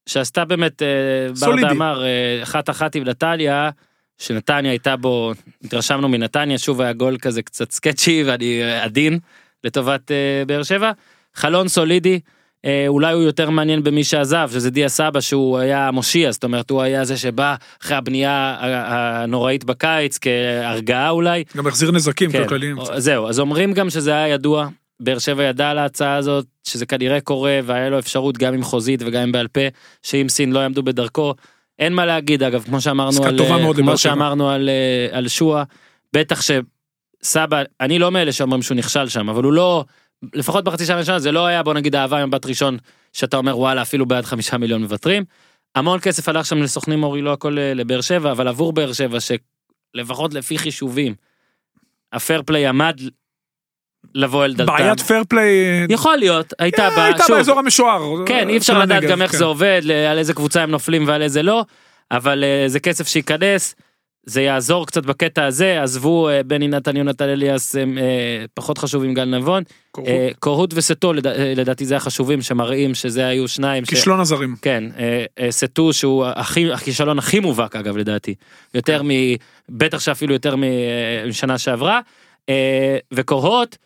שעשתה 0.08 0.44
באמת 0.44 0.82
אה. 0.82 1.32
ברדה 1.40 1.70
אמר 1.70 2.04
אה, 2.04 2.42
אחת 2.42 2.70
אחת 2.70 2.94
עם 2.94 3.04
נתניה 3.04 3.70
שנתניה 4.18 4.70
הייתה 4.70 4.96
בו 4.96 5.32
התרשמנו 5.64 6.08
מנתניה 6.08 6.58
שוב 6.58 6.80
היה 6.80 6.92
גול 6.92 7.18
כזה 7.18 7.42
קצת 7.42 7.70
סקצ'י 7.70 8.24
ואני 8.26 8.62
אה, 8.62 8.84
עדין 8.84 9.18
לטובת 9.64 10.10
אה, 10.10 10.42
באר 10.46 10.62
שבע 10.62 10.92
חלון 11.34 11.68
סולידי. 11.68 12.20
אה, 12.64 12.84
אולי 12.88 13.12
הוא 13.12 13.22
יותר 13.22 13.50
מעניין 13.50 13.82
במי 13.82 14.04
שעזב 14.04 14.50
שזה 14.52 14.70
דיה 14.70 14.88
סבא 14.88 15.20
שהוא 15.20 15.58
היה 15.58 15.90
מושיע 15.90 16.32
זאת 16.32 16.44
אומרת 16.44 16.70
הוא 16.70 16.82
היה 16.82 17.04
זה 17.04 17.16
שבא 17.16 17.54
אחרי 17.82 17.96
הבנייה 17.96 18.56
הנוראית 18.60 19.64
בקיץ 19.64 20.18
כהרגעה 20.20 21.10
אולי. 21.10 21.44
גם 21.56 21.66
החזיר 21.66 21.90
נזקים 21.90 22.32
כן, 22.32 22.42
כלכליים. 22.42 22.76
זהו 22.96 23.28
אז 23.28 23.40
אומרים 23.40 23.72
גם 23.72 23.90
שזה 23.90 24.10
היה 24.10 24.28
ידוע 24.28 24.68
באר 25.00 25.18
שבע 25.18 25.42
ידע 25.42 25.70
על 25.70 25.78
ההצעה 25.78 26.16
הזאת 26.16 26.46
שזה 26.64 26.86
כנראה 26.86 27.20
קורה 27.20 27.58
והיה 27.64 27.90
לו 27.90 27.98
אפשרות 27.98 28.38
גם 28.38 28.54
עם 28.54 28.62
חוזית 28.62 29.02
וגם 29.06 29.22
עם 29.22 29.32
בעל 29.32 29.48
פה 29.48 29.60
שאם 30.02 30.28
סין 30.28 30.52
לא 30.52 30.60
יעמדו 30.60 30.82
בדרכו. 30.82 31.34
אין 31.78 31.92
מה 31.92 32.06
להגיד 32.06 32.42
אגב 32.42 32.62
כמו 32.62 32.80
שאמרנו 32.80 33.24
על 33.24 33.40
אה, 33.40 33.74
כמו. 33.74 33.98
שאמרנו 33.98 34.50
על 34.50 34.68
אה, 34.68 35.18
על 35.18 35.28
שועה 35.28 35.64
בטח 36.12 36.40
שסבא 36.42 37.62
אני 37.80 37.98
לא 37.98 38.10
מאלה 38.10 38.32
שאומרים 38.32 38.62
שהוא 38.62 38.76
נכשל 38.76 39.08
שם 39.08 39.28
אבל 39.28 39.44
הוא 39.44 39.52
לא 39.52 39.84
לפחות 40.34 40.64
בחצי 40.64 40.86
שנה 40.86 40.96
ראשונה 40.96 41.18
זה 41.18 41.32
לא 41.32 41.46
היה 41.46 41.62
בוא 41.62 41.74
נגיד 41.74 41.96
אהבה 41.96 42.22
ממבט 42.22 42.46
ראשון 42.46 42.76
שאתה 43.12 43.36
אומר 43.36 43.58
וואלה 43.58 43.82
אפילו 43.82 44.06
בעד 44.06 44.24
חמישה 44.24 44.58
מיליון 44.58 44.82
מוותרים. 44.82 45.24
המון 45.74 46.00
כסף 46.00 46.28
הלך 46.28 46.46
שם 46.46 46.62
לסוכנים 46.62 47.02
אורי 47.02 47.22
לא 47.22 47.32
הכל 47.32 47.58
אה, 47.58 47.74
לבאר 47.74 48.00
שבע 48.00 48.32
אבל 48.32 48.48
עבור 48.48 48.72
באר 48.72 48.92
שבע 48.92 49.18
שלפחות 49.20 50.34
לפי 50.34 50.58
חישובים. 50.58 51.14
ה 52.12 52.18
fair 52.18 52.42
play 52.46 52.66
עמד 52.66 53.00
לבוא 54.14 54.44
אל 54.44 54.54
דלתם. 54.54 54.72
בעיית 54.72 55.00
fair 55.00 55.22
play 55.28 55.48
יכול 55.88 56.16
להיות 56.16 56.52
הייתה 56.58 56.90
בה 56.96 57.04
הייתה 57.04 57.24
שוב 57.26 57.36
באזור 57.36 57.58
המשוער. 57.58 58.26
כן 58.26 58.48
אי 58.48 58.56
אפשר 58.56 58.78
לדעת 58.78 59.02
גם 59.02 59.22
איך 59.22 59.30
כן. 59.30 59.38
זה 59.38 59.44
עובד 59.44 59.82
על 60.10 60.18
איזה 60.18 60.34
קבוצה 60.34 60.62
הם 60.62 60.70
נופלים 60.70 61.08
ועל 61.08 61.22
איזה 61.22 61.42
לא 61.42 61.64
אבל 62.10 62.44
אה, 62.44 62.64
זה 62.66 62.80
כסף 62.80 63.08
שייכנס. 63.08 63.74
זה 64.28 64.42
יעזור 64.42 64.86
קצת 64.86 65.06
בקטע 65.06 65.44
הזה 65.44 65.82
עזבו 65.82 66.28
אה, 66.28 66.42
בני 66.42 66.68
נתן 66.68 66.96
יונתן 66.96 67.28
אליאס 67.28 67.76
הם 67.76 67.98
אה, 67.98 68.44
פחות 68.54 68.78
חשובים 68.78 69.14
גל 69.14 69.24
נבון 69.24 69.62
קורות. 70.38 70.72
אה, 70.72 70.78
וסטו 70.78 71.12
אה, 71.12 71.52
לדעתי 71.56 71.84
זה 71.86 71.96
החשובים 71.96 72.42
שמראים 72.42 72.94
שזה 72.94 73.26
היו 73.26 73.48
שניים 73.48 73.84
ש- 73.84 73.88
כישלון 73.88 74.20
הזרים. 74.20 74.56
כן, 74.62 74.84
אה, 74.98 75.24
אה, 75.38 75.52
סטו 75.52 75.92
שהוא 75.92 76.26
הכי, 76.26 76.72
הכישלון 76.72 77.18
הכי 77.18 77.40
מובהק 77.40 77.76
אגב 77.76 77.96
לדעתי, 77.96 78.34
יותר 78.74 79.02
מ... 79.02 79.08
בטח 79.68 80.00
שאפילו 80.00 80.32
יותר 80.32 80.54
אה, 80.62 81.28
משנה 81.28 81.58
שעברה, 81.58 82.00
אה, 82.48 82.98
וקורהוט 83.14 83.76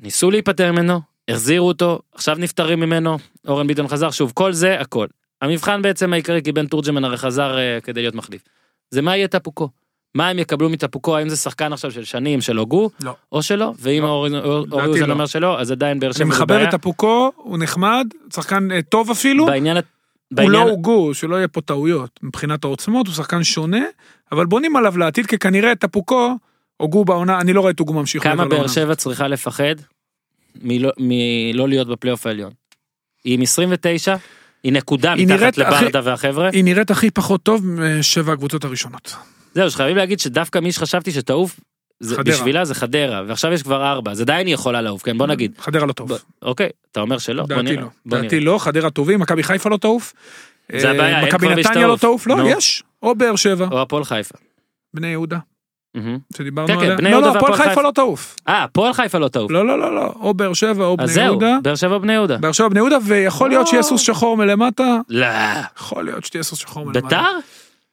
ניסו 0.00 0.30
להיפטר 0.30 0.72
ממנו, 0.72 1.00
החזירו 1.28 1.68
אותו, 1.68 2.00
עכשיו 2.14 2.36
נפטרים 2.38 2.80
ממנו, 2.80 3.18
אורן 3.48 3.66
ביטון 3.66 3.88
חזר, 3.88 4.10
שוב 4.10 4.32
כל 4.34 4.52
זה 4.52 4.80
הכל. 4.80 5.06
המבחן 5.42 5.82
בעצם 5.82 6.12
העיקרי 6.12 6.42
כי 6.42 6.52
בן 6.52 6.66
תורג'מן 6.66 7.04
הרי 7.04 7.16
חזר 7.16 7.58
אה, 7.58 7.78
כדי 7.82 8.00
להיות 8.00 8.14
מחליף. 8.14 8.42
זה 8.90 9.02
מה 9.02 9.16
יהיה 9.16 9.28
טפוקו. 9.28 9.68
מה 10.14 10.28
הם 10.28 10.38
יקבלו 10.38 10.70
מטפוקו, 10.70 11.16
האם 11.16 11.28
זה 11.28 11.36
שחקן 11.36 11.72
עכשיו 11.72 11.90
של 11.90 12.04
שנים 12.04 12.40
של 12.40 12.56
הוגו, 12.56 12.90
לא. 13.00 13.14
או 13.32 13.42
שלא, 13.42 13.72
ואם 13.78 14.02
לא. 14.02 14.08
אורי 14.08 14.86
אוזן 14.86 15.06
לא. 15.06 15.12
אומר 15.12 15.26
שלא, 15.26 15.60
אז 15.60 15.70
עדיין 15.70 16.00
באר 16.00 16.12
שבע 16.12 16.24
אני 16.24 16.30
זה 16.30 16.36
מחבר 16.36 16.54
בעיה. 16.54 16.68
את 16.68 16.74
אפוקו, 16.74 17.32
הוא 17.36 17.58
נחמד, 17.58 18.06
שחקן 18.34 18.72
אה, 18.72 18.82
טוב 18.82 19.10
אפילו. 19.10 19.46
בעניין, 19.46 19.76
הוא 19.76 19.84
בעניין, 20.30 20.52
לא 20.52 20.62
הוגו, 20.62 21.14
שלא 21.14 21.36
יהיה 21.36 21.48
פה 21.48 21.60
טעויות. 21.60 22.20
מבחינת 22.22 22.64
העוצמות 22.64 23.06
הוא 23.06 23.14
שחקן 23.14 23.44
שונה, 23.44 23.84
אבל 24.32 24.46
בונים 24.46 24.76
עליו 24.76 24.98
לעתיד, 24.98 25.26
כי 25.26 25.38
כנראה 25.38 25.74
טפוקו, 25.74 26.36
הוגו 26.76 27.04
בעונה, 27.04 27.40
אני 27.40 27.52
לא 27.52 27.60
רואה 27.60 27.70
את 27.70 27.78
הוגו 27.78 27.92
ממשיך. 27.92 28.22
כמה 28.22 28.44
באר. 28.44 28.66
שבע 28.66 28.94
צריכה 28.94 29.28
לפחד 29.28 29.74
מלא, 30.62 30.90
מלא 30.98 31.68
להיות 31.68 31.88
בפלייאוף 31.88 32.26
העליון. 32.26 32.52
היא 33.24 33.34
עם 33.34 33.42
29, 33.42 34.16
היא 34.62 34.72
נקודה 34.72 35.14
מתחת 35.14 35.58
לברדה 35.58 36.00
והחבר'ה. 36.04 36.48
היא 36.52 36.64
נראית 36.64 36.90
הכי 36.90 37.10
פחות 37.10 37.42
טוב 37.42 37.66
משבע 37.66 38.32
הקבוצות 38.32 38.64
הראשונות. 38.64 39.16
זהו, 39.54 39.70
שחייבים 39.70 39.96
להגיד 39.96 40.20
שדווקא 40.20 40.58
מי 40.58 40.72
שחשבתי 40.72 41.12
שתעוף, 41.12 41.60
זה, 42.00 42.16
חדרה. 42.16 42.34
בשבילה 42.34 42.64
זה 42.64 42.74
חדרה, 42.74 43.22
ועכשיו 43.26 43.52
יש 43.52 43.62
כבר 43.62 43.84
ארבע, 43.86 44.10
אז 44.10 44.20
עדיין 44.20 44.46
היא 44.46 44.54
יכולה 44.54 44.82
לעוף, 44.82 45.02
כן 45.02 45.18
בוא 45.18 45.26
נגיד. 45.26 45.54
חדרה 45.58 45.86
לא 45.86 45.92
טוב. 45.92 46.08
בוא, 46.08 46.18
אוקיי, 46.42 46.68
אתה 46.92 47.00
אומר 47.00 47.18
שלא, 47.18 47.46
דעתי. 47.46 47.76
לא. 47.76 47.86
דעתי. 48.06 48.40
לא, 48.40 48.58
חדרה 48.58 48.90
טובים, 48.90 49.20
מכבי 49.20 49.42
חיפה 49.42 49.70
לא 49.70 49.76
תעוף. 49.76 50.12
זה 50.78 50.86
אה, 50.86 50.94
הבעיה, 50.94 51.18
אין 51.18 51.28
מכבי 51.28 51.46
כבר 51.46 51.54
מי 51.54 51.60
נתניה 51.60 51.86
לא. 51.86 51.96
תעוף, 51.96 52.26
לא. 52.26 52.36
יש. 52.46 52.82
או 53.02 53.14
באר 53.14 53.36
שבע, 53.36 53.68
או 53.72 53.82
הפועל 53.82 54.04
חיפה. 54.04 54.34
בני 54.94 55.06
יהודה. 55.06 55.38
שדיברנו 56.36 56.68
כן, 56.68 56.74
כן, 56.74 56.84
עליה. 56.84 56.96
בני 56.96 57.10
לא, 57.10 57.20
לא, 57.20 57.36
הפועל 57.36 57.56
חיפה. 57.56 57.82
לא 57.82 57.90
תעוף. 57.94 58.36
אה, 58.48 58.64
הפועל 58.64 58.92
חיפה 58.92 59.18
לא 59.18 59.28
תעוף. 59.28 59.50
לא, 59.50 59.66
לא, 59.66 59.78
לא, 59.78 59.94
לא, 59.94 60.12
או 60.20 60.34
באר 60.34 60.52
שבע 60.52 60.84
או 60.84 60.96
אז 60.98 61.06
בני 61.06 61.14
זהו, 61.14 61.24
יהודה. 61.24 61.56
באר 61.62 61.74
שבע 61.74 61.98
בני 61.98 62.12
יהודה. 62.12 62.36
באר 62.36 62.52
שבע 62.52 62.68
בני 62.68 62.78
יהודה, 62.80 62.96
ויכול 63.04 63.48
להיות 63.48 63.62
או. 63.62 63.66
שיהיה 63.66 63.82
סוס 63.82 64.00
שחור 64.00 64.36
מלמטה. 64.36 64.98
לא. 65.08 65.26
יכול 65.76 66.04
להיות 66.04 66.24
שתהיה 66.24 66.42
סוס 66.42 66.58
שחור 66.58 66.84
מלמטה. 66.84 67.00
ביתר? 67.00 67.38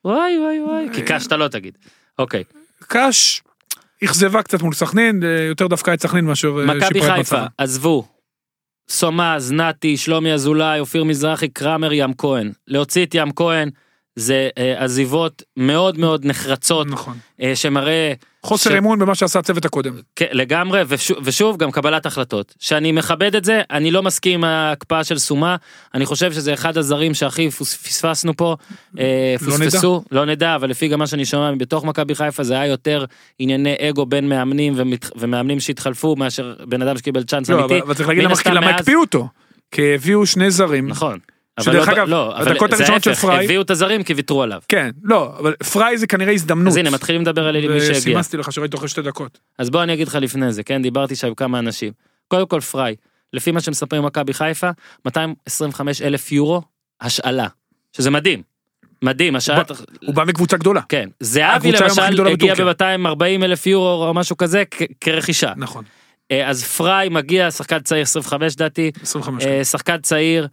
וואי 0.05 0.39
וואי 0.39 0.61
וואי, 0.61 0.87
אה. 0.87 0.93
כי 0.93 1.01
קש 1.01 1.27
אתה 1.27 1.37
לא 1.37 1.47
תגיד. 1.47 1.77
אוקיי. 2.19 2.43
קאש 2.79 3.43
אכזבה 4.03 4.43
קצת 4.43 4.61
מול 4.61 4.73
סכנין, 4.73 5.23
אה, 5.23 5.41
יותר 5.41 5.67
דווקא 5.67 5.93
את 5.93 6.01
סכנין 6.01 6.25
מאשר 6.25 6.47
אה, 6.59 6.65
מכבי 6.65 7.01
חיפה. 7.01 7.45
עזבו. 7.57 8.07
סומז, 8.89 9.51
נתי, 9.51 9.97
שלומי 9.97 10.33
אזולאי, 10.33 10.79
אופיר 10.79 11.03
מזרחי, 11.03 11.49
קרמר, 11.49 11.93
ים 11.93 12.13
כהן. 12.17 12.51
להוציא 12.67 13.05
את 13.05 13.15
ים 13.15 13.31
כהן 13.31 13.69
זה 14.15 14.49
אה, 14.57 14.83
עזיבות 14.83 15.43
מאוד 15.57 15.97
מאוד 15.99 16.25
נחרצות, 16.25 16.87
נכון. 16.87 17.17
אה, 17.41 17.55
שמראה 17.55 18.13
חוסר 18.43 18.69
ש- 18.69 18.73
אמון 18.73 18.99
במה 18.99 19.15
שעשה 19.15 19.39
הצוות 19.39 19.65
הקודם. 19.65 19.93
כן, 20.15 20.25
לגמרי, 20.31 20.81
ושוב, 20.87 21.17
ושוב 21.23 21.57
גם 21.57 21.71
קבלת 21.71 22.05
החלטות. 22.05 22.55
שאני 22.59 22.91
מכבד 22.91 23.35
את 23.35 23.45
זה, 23.45 23.61
אני 23.71 23.91
לא 23.91 24.03
מסכים 24.03 24.33
עם 24.33 24.43
ההקפאה 24.43 25.03
של 25.03 25.17
סומה, 25.19 25.55
אני 25.93 26.05
חושב 26.05 26.33
שזה 26.33 26.53
אחד 26.53 26.77
הזרים 26.77 27.13
שהכי 27.13 27.51
פוס- 27.51 27.75
פספסנו 27.75 28.37
פה, 28.37 28.55
אה, 28.99 29.35
לא 29.41 29.53
נדע. 29.57 29.65
פוספסו, 29.65 30.03
לא 30.11 30.25
נדע, 30.25 30.55
אבל 30.55 30.69
לפי 30.69 30.87
גם 30.87 30.99
מה 30.99 31.07
שאני 31.07 31.25
שומע 31.25 31.51
בתוך 31.57 31.85
מכבי 31.85 32.15
חיפה 32.15 32.43
זה 32.43 32.53
היה 32.53 32.65
יותר 32.65 33.05
ענייני 33.39 33.75
אגו 33.89 34.05
בין 34.05 34.29
מאמנים 34.29 34.73
ומת, 34.77 35.05
ומאמנים 35.15 35.59
שהתחלפו 35.59 36.15
מאשר 36.15 36.55
בן 36.67 36.81
אדם 36.81 36.97
שקיבל 36.97 37.23
צ'אנס 37.23 37.49
לא, 37.49 37.59
אמיתי. 37.59 37.73
אבל 37.73 37.81
אבל 37.81 37.93
צריך 37.93 38.09
להגיד 38.09 38.23
למה 38.45 38.69
הקפיאו 38.69 39.01
אותו. 39.01 39.27
כי 39.71 39.95
הביאו 39.95 40.25
שני 40.25 40.51
זרים. 40.51 40.87
נכון. 40.87 41.19
אבל 41.57 41.65
שדרך 41.65 41.87
לא, 41.87 41.93
אגב, 41.93 42.07
לא, 42.09 42.37
הדקות 42.37 42.73
הראשונות 42.73 43.03
של 43.03 43.13
פריי- 43.13 43.45
הביאו 43.45 43.61
את 43.61 43.69
הזרים 43.69 44.03
כי 44.03 44.13
ויתרו 44.13 44.43
עליו. 44.43 44.61
כן, 44.67 44.89
לא, 45.03 45.33
אבל 45.39 45.53
פריי 45.71 45.97
זה 45.97 46.07
כנראה 46.07 46.33
הזדמנות. 46.33 46.67
אז 46.67 46.77
הנה 46.77 46.89
מתחילים 46.89 47.21
לדבר 47.21 47.47
על 47.47 47.55
מי 47.55 47.79
שהגיע. 47.81 47.97
וסימסתי 47.97 48.37
לך 48.37 48.51
שראיתי 48.51 48.77
אחרי 48.77 48.87
שתי 48.87 49.01
דקות. 49.01 49.39
אז 49.57 49.69
בוא 49.69 49.83
אני 49.83 49.93
אגיד 49.93 50.07
לך 50.07 50.15
לפני 50.15 50.53
זה, 50.53 50.63
כן? 50.63 50.81
דיברתי 50.81 51.15
שהיו 51.15 51.35
כמה 51.35 51.59
אנשים. 51.59 51.93
קודם 52.27 52.47
כל 52.47 52.59
פריי, 52.61 52.95
לפי 53.33 53.51
מה 53.51 53.61
שמספרים 53.61 54.03
מכבי 54.03 54.33
חיפה, 54.33 54.69
225 55.05 56.01
אלף 56.01 56.31
יורו 56.31 56.61
השאלה, 57.01 57.47
שזה 57.93 58.09
מדהים. 58.09 58.41
מדהים, 59.01 59.35
השאלה... 59.35 59.61
הוא 60.05 60.15
בא 60.15 60.23
מקבוצה 60.23 60.57
גדולה. 60.57 60.81
כן, 60.89 61.09
זהבי 61.19 61.71
למשל 61.71 62.01
הגיע 62.27 62.53
בטורקיה. 62.53 62.97
ב-240 62.97 63.43
אלף 63.45 63.67
יורו 63.67 64.07
או 64.07 64.13
משהו 64.13 64.37
כזה 64.37 64.63
כרכישה. 65.01 65.53
נכון, 65.57 65.83
אה, 66.31 66.49
אז 66.49 66.63
פריי 66.63 67.09
מגיע, 67.09 67.51
שחקן 67.51 67.79
צעיר 67.79 68.01
25 68.01 68.55
דעתי, 68.55 68.91
25. 69.01 69.43
אה, 69.43 69.63
שחקן 69.63 69.97
צעיר, 70.01 70.47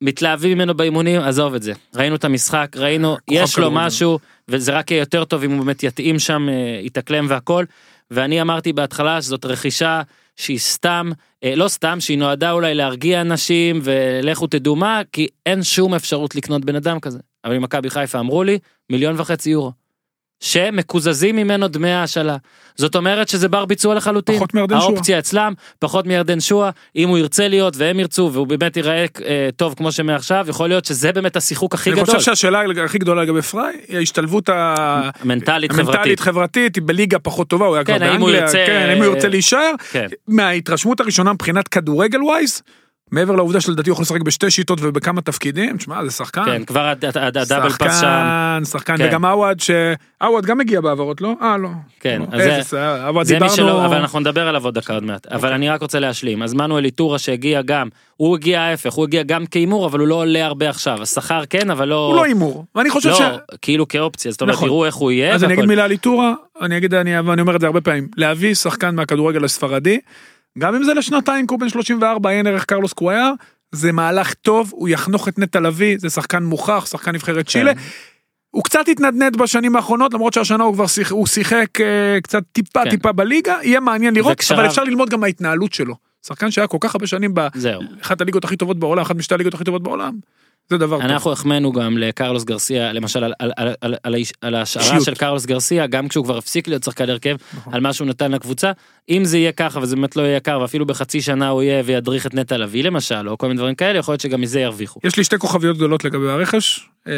מתלהבים 0.00 0.58
ממנו 0.58 0.74
באימונים, 0.74 1.20
עזוב 1.20 1.54
את 1.54 1.62
זה. 1.62 1.72
ראינו 1.94 2.16
את 2.16 2.24
המשחק, 2.24 2.76
ראינו, 2.76 3.16
יש 3.30 3.58
לו. 3.58 3.70
משהו, 3.70 4.18
וזה 4.48 4.72
רק 4.72 4.90
יהיה 4.90 5.00
יותר 5.00 5.24
טוב 5.24 5.42
אם 5.42 5.52
הוא 5.52 5.64
באמת 5.64 5.82
יתאים 5.82 6.18
שם, 6.18 6.48
אה, 6.48 6.80
יתאקלם 6.82 7.26
והכל. 7.28 7.64
ואני 8.10 8.40
אמרתי 8.40 8.72
בהתחלה 8.72 9.22
שזאת 9.22 9.44
רכישה 9.44 10.02
שהיא 10.36 10.58
סתם, 10.58 11.10
אה, 11.44 11.54
לא 11.56 11.68
סתם, 11.68 12.00
שהיא 12.00 12.18
נועדה 12.18 12.52
אולי 12.52 12.74
להרגיע 12.74 13.20
אנשים 13.20 13.80
ולכו 13.82 14.46
תדעו 14.46 14.76
מה, 14.76 15.00
כי 15.12 15.28
אין 15.46 15.62
שום 15.62 15.94
אפשרות 15.94 16.34
לקנות 16.34 16.64
בן 16.64 16.76
אדם 16.76 17.00
כזה. 17.00 17.18
אבל 17.44 17.58
מכבי 17.58 17.90
חיפה 17.90 18.18
אמרו 18.18 18.44
לי, 18.44 18.58
מיליון 18.90 19.20
וחצי 19.20 19.50
יורו. 19.50 19.72
שמקוזזים 20.40 21.36
ממנו 21.36 21.68
דמי 21.68 21.90
ההשאלה. 21.90 22.36
זאת 22.76 22.96
אומרת 22.96 23.28
שזה 23.28 23.48
בר 23.48 23.64
ביצוע 23.64 23.94
לחלוטין. 23.94 24.36
פחות 24.36 24.54
מירדן 24.54 24.76
שועה. 24.80 24.88
האופציה 24.92 25.18
אצלם, 25.18 25.52
פחות 25.78 26.06
מירדן 26.06 26.40
שועה, 26.40 26.70
אם 26.96 27.08
הוא 27.08 27.18
ירצה 27.18 27.48
להיות 27.48 27.74
והם 27.76 28.00
ירצו 28.00 28.30
והוא 28.32 28.46
באמת 28.46 28.76
ייראה 28.76 29.04
אה, 29.24 29.48
טוב 29.56 29.74
כמו 29.76 29.92
שמעכשיו, 29.92 30.46
יכול 30.48 30.68
להיות 30.68 30.84
שזה 30.84 31.12
באמת 31.12 31.36
השיחוק 31.36 31.74
הכי 31.74 31.90
אני 31.90 32.00
גדול. 32.02 32.06
חושב 32.16 32.20
שהשאלה 32.20 32.60
הכי 32.84 32.98
גדולה 32.98 33.22
לגבי 33.22 33.42
פריי 33.42 33.76
היא 33.88 33.98
ההשתלבות 33.98 34.48
ה- 34.48 35.10
מנטלית 35.24 35.72
חברתית. 35.72 35.94
המנטלית 35.94 36.20
חברתית 36.20 36.76
היא 36.76 36.82
בליגה 36.86 37.18
פחות 37.18 37.48
טובה 37.48 37.66
הוא 37.66 37.74
היה 37.76 37.84
כן, 37.84 37.98
כבר 37.98 38.06
באנגליה 38.06 38.40
ירצה- 38.40 38.64
כן 38.66 38.90
אם 38.96 39.02
הוא 39.02 39.14
ירצה 39.14 39.28
להישאר 39.28 39.72
כן. 39.90 40.06
מההתרשמות 40.28 41.00
הראשונה 41.00 41.32
מבחינת 41.32 41.68
כדורגל 41.68 42.22
ווייז 42.22 42.62
מעבר 43.12 43.34
לעובדה 43.36 43.60
שלדעתי 43.60 43.90
הוא 43.90 43.94
יכול 43.94 44.02
לשחק 44.02 44.20
בשתי 44.22 44.50
שיטות 44.50 44.78
ובכמה 44.82 45.20
תפקידים 45.20 45.76
תשמע 45.76 46.04
זה 46.04 46.10
שחקן 46.10 46.44
כן, 46.44 46.64
כבר 46.64 46.86
הד- 46.86 47.04
הד- 47.04 47.18
הד- 47.18 47.36
הדאבל 47.38 47.68
פס 47.70 47.78
שם. 47.78 47.86
שחקן 48.00 48.60
שחקן 48.64 48.96
כן. 48.96 49.06
וגם 49.08 49.24
עווד 49.24 49.60
שעווד 49.60 50.46
גם 50.46 50.58
מגיע 50.58 50.80
בהעברות 50.80 51.20
לא 51.20 51.34
אה 51.42 51.56
לא 51.56 51.68
כן, 52.00 52.22
לא, 52.32 52.36
אז 52.36 52.74
זה- 53.22 53.38
מי 53.40 53.48
שלא, 53.48 53.86
אבל 53.86 53.96
אנחנו 53.96 54.20
נדבר 54.20 54.48
עליו 54.48 54.64
עוד 54.64 54.74
דקה 54.74 54.94
עוד 54.94 55.04
מעט. 55.04 55.26
אבל 55.26 55.52
אני 55.52 55.68
רק 55.68 55.82
רוצה 55.82 55.98
להשלים. 56.00 56.42
אז 56.42 56.54
מנואל 56.54 56.84
איטורה 56.84 57.18
שהגיע 57.18 57.62
גם, 57.62 57.88
הוא 58.16 58.36
הגיע 58.36 58.60
ההפך, 58.60 58.92
הוא 58.92 59.04
הגיע 59.04 59.22
גם 59.22 59.44
כהימור, 59.50 59.86
אבל 59.86 59.98
הוא 59.98 60.08
לא 60.08 60.14
עולה 60.14 60.46
הרבה 60.46 60.68
עכשיו. 60.70 61.02
השכר 61.02 61.42
כן, 61.50 61.70
אבל 61.70 61.88
לא... 61.88 62.06
הוא 62.06 62.16
לא 62.16 62.24
הימור 62.24 62.64
ואני 62.74 62.90
חושב 62.90 63.14
ש... 63.14 63.20
לא, 63.20 63.26
כאילו 63.62 63.88
כאופציה, 63.88 64.32
זאת 64.32 64.40
אומרת, 64.40 64.54
נכון. 64.54 64.68
תראו 64.68 64.84
איך 64.84 64.94
הוא 64.94 65.10
יהיה. 65.10 65.34
אז 65.34 65.44
אני 65.44 65.54
אגיד. 65.54 65.64
מילה 65.64 65.84
על 65.84 65.90
איטורה, 65.90 66.32
אני 66.60 66.76
אגיד, 66.76 66.94
אני 66.94 67.18
אומר 67.40 67.56
את 67.56 67.60
זה 67.60 67.66
הרבה 67.66 67.80
פעמים, 67.80 68.08
להביא 68.16 68.54
שחקן 68.54 68.94
מהכדורגל 68.94 69.44
הספרדי, 69.44 69.98
גם 70.58 70.74
אם 70.74 70.84
זה 70.84 70.94
לשנתיים, 70.94 71.46
כי 71.46 71.54
הוא 71.54 71.60
בן 71.60 71.68
34, 71.68 72.30
אין 72.30 72.46
ערך 72.46 72.64
קרלוס 72.64 72.92
קוויאר, 72.92 73.32
זה 73.72 73.92
מהלך 73.92 74.34
טוב, 74.34 74.70
הוא 74.74 74.88
יחנוך 74.88 75.28
את 75.28 75.38
נטע 75.38 75.60
לביא, 75.60 75.96
זה 75.98 76.10
שחקן 76.10 76.42
מוכח, 76.42 76.86
שחקן 76.90 77.12
נבחרת 77.14 77.46
צ'ילה. 77.48 77.72
הוא 78.50 78.64
קצת 78.64 78.88
התנדנד 78.88 79.36
בשנים 79.36 79.76
האחרונות, 79.76 80.14
למרות 80.14 80.32
שהשנה 80.32 80.64
הוא 80.64 80.74
כבר 80.74 80.86
שיח, 80.86 81.12
הוא 81.12 81.26
שיחק 81.26 81.80
אה, 81.80 82.18
קצת 82.22 82.42
טיפה 82.52 82.84
כן. 82.84 82.90
טיפה 82.90 83.12
בליגה, 83.12 83.56
יהיה 83.62 83.80
מעניין 83.80 84.14
לראות, 84.14 84.32
וקשריו- 84.40 84.54
אבל 84.60 84.66
אפשר 84.66 84.84
ללמוד 84.84 85.10
גם 85.10 85.20
מההתנהלות 85.20 85.72
שלו. 85.72 85.94
שחקן 86.26 86.50
שהיה 86.50 86.66
כל 86.66 86.78
כך 86.80 86.94
הרבה 86.94 87.06
שנים. 87.06 87.34
באחת 87.34 88.20
הליגות 88.20 88.44
הכי 88.44 88.56
טובות 88.56 88.78
בעולם, 88.78 89.02
אחת 89.02 89.16
משתי 89.16 89.34
הליגות 89.34 89.54
הכי 89.54 89.64
טובות 89.64 89.82
בעולם, 89.82 90.14
זה 90.70 90.78
דבר 90.78 90.96
טוב. 90.96 91.04
אנחנו 91.04 91.32
החמאנו 91.32 91.72
גם 91.72 91.98
לקרלוס 91.98 92.44
גרסיה, 92.44 92.92
למשל 92.92 93.24
על, 93.24 93.32
על, 93.38 93.52
על, 93.56 93.74
על, 93.80 93.94
על, 94.40 94.54
ההשערה 94.54 94.84
אישיות. 94.84 95.04
של 95.04 95.14
קרלוס 95.14 95.46
גרסיה, 95.46 95.86
גם 95.86 96.08
כשהוא 96.08 96.24
כבר 96.24 96.38
הפסיק 96.38 96.68
להיות 96.68 96.82
שחקן 96.82 97.10
הרכב, 97.10 97.36
על 97.72 97.80
מה 97.80 97.92
שהוא 97.92 98.08
נתן 98.08 98.32
לקבוצה. 98.32 98.72
אם 99.08 99.24
זה 99.24 99.38
יהיה 99.38 99.52
ככה 99.52 99.80
וזה 99.80 99.96
באמת 99.96 100.16
לא 100.16 100.22
יהיה 100.22 100.36
יקר, 100.36 100.58
ואפילו 100.60 100.86
בחצי 100.86 101.20
שנה 101.20 101.48
הוא 101.48 101.62
יהיה 101.62 101.82
וידריך 101.84 102.26
את 102.26 102.34
נטע 102.34 102.56
לביא 102.56 102.84
למשל, 102.84 103.28
או 103.28 103.38
כל 103.38 103.46
מיני 103.46 103.58
דברים 103.58 103.74
כאלה, 103.74 103.98
יכול 103.98 104.12
להיות 104.12 104.20
שגם 104.20 104.40
מזה 104.40 104.60
ירוויחו. 104.60 105.00
יש 105.04 105.16
לי 105.16 105.24
שתי 105.24 105.38
כוכביות 105.38 105.76
גדולות 105.76 106.04
לגבי 106.04 106.30
הרכש. 106.30 106.88
אה, 107.08 107.12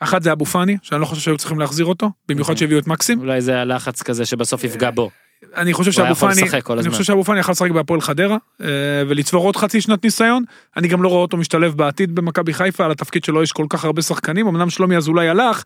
אחת 0.00 0.22
זה 0.22 0.32
אבו 0.32 0.44
פאני, 0.44 0.76
שאני 0.82 1.00
לא 1.00 1.06
חושב 1.06 1.22
שהיו 1.22 1.36
צריכים 1.36 1.58
להחזיר 1.58 1.86
אותו, 1.86 2.10
במיוחד 2.28 2.52
אוקיי. 2.52 2.60
שהביאו 2.60 2.78
את 2.78 2.86
מקסים. 2.86 3.20
אולי 3.20 3.40
זה 3.40 3.60
הלחץ 3.60 4.02
כזה 4.02 4.26
שבסוף 4.26 4.64
יפגע 4.64 4.90
בו. 4.90 5.10
אני 5.56 5.72
חושב 5.72 5.92
שאבו 5.92 6.14
פאני, 6.14 6.42
אני. 6.70 6.90
חושב 6.90 7.04
שאבו 7.04 7.24
פאני 7.24 7.40
יכול 7.40 7.52
לשחק 7.52 7.70
בהפועל 7.70 8.00
חדרה, 8.00 8.36
אה, 8.60 8.66
ולצבור 9.08 9.44
עוד 9.44 9.56
חצי 9.56 9.80
שנת 9.80 10.04
ניסיון. 10.04 10.44
אני 10.76 10.88
גם 10.88 11.02
לא 11.02 11.08
רואה 11.08 11.20
אותו 11.22 11.36
משתלב 11.36 11.74
בעתיד 11.74 12.14
במכבי 12.14 12.54
חיפה, 12.54 12.84
על 12.84 12.90
התפקיד 12.90 13.24
שלו 13.24 13.42
יש 13.42 13.52
כל 13.52 13.66
כך 13.68 13.84
הרבה 13.84 14.02
שחקנים, 14.02 14.46
אמנם 14.46 14.70
שלומי 14.70 14.96
אזולאי 14.96 15.28
הלך, 15.28 15.62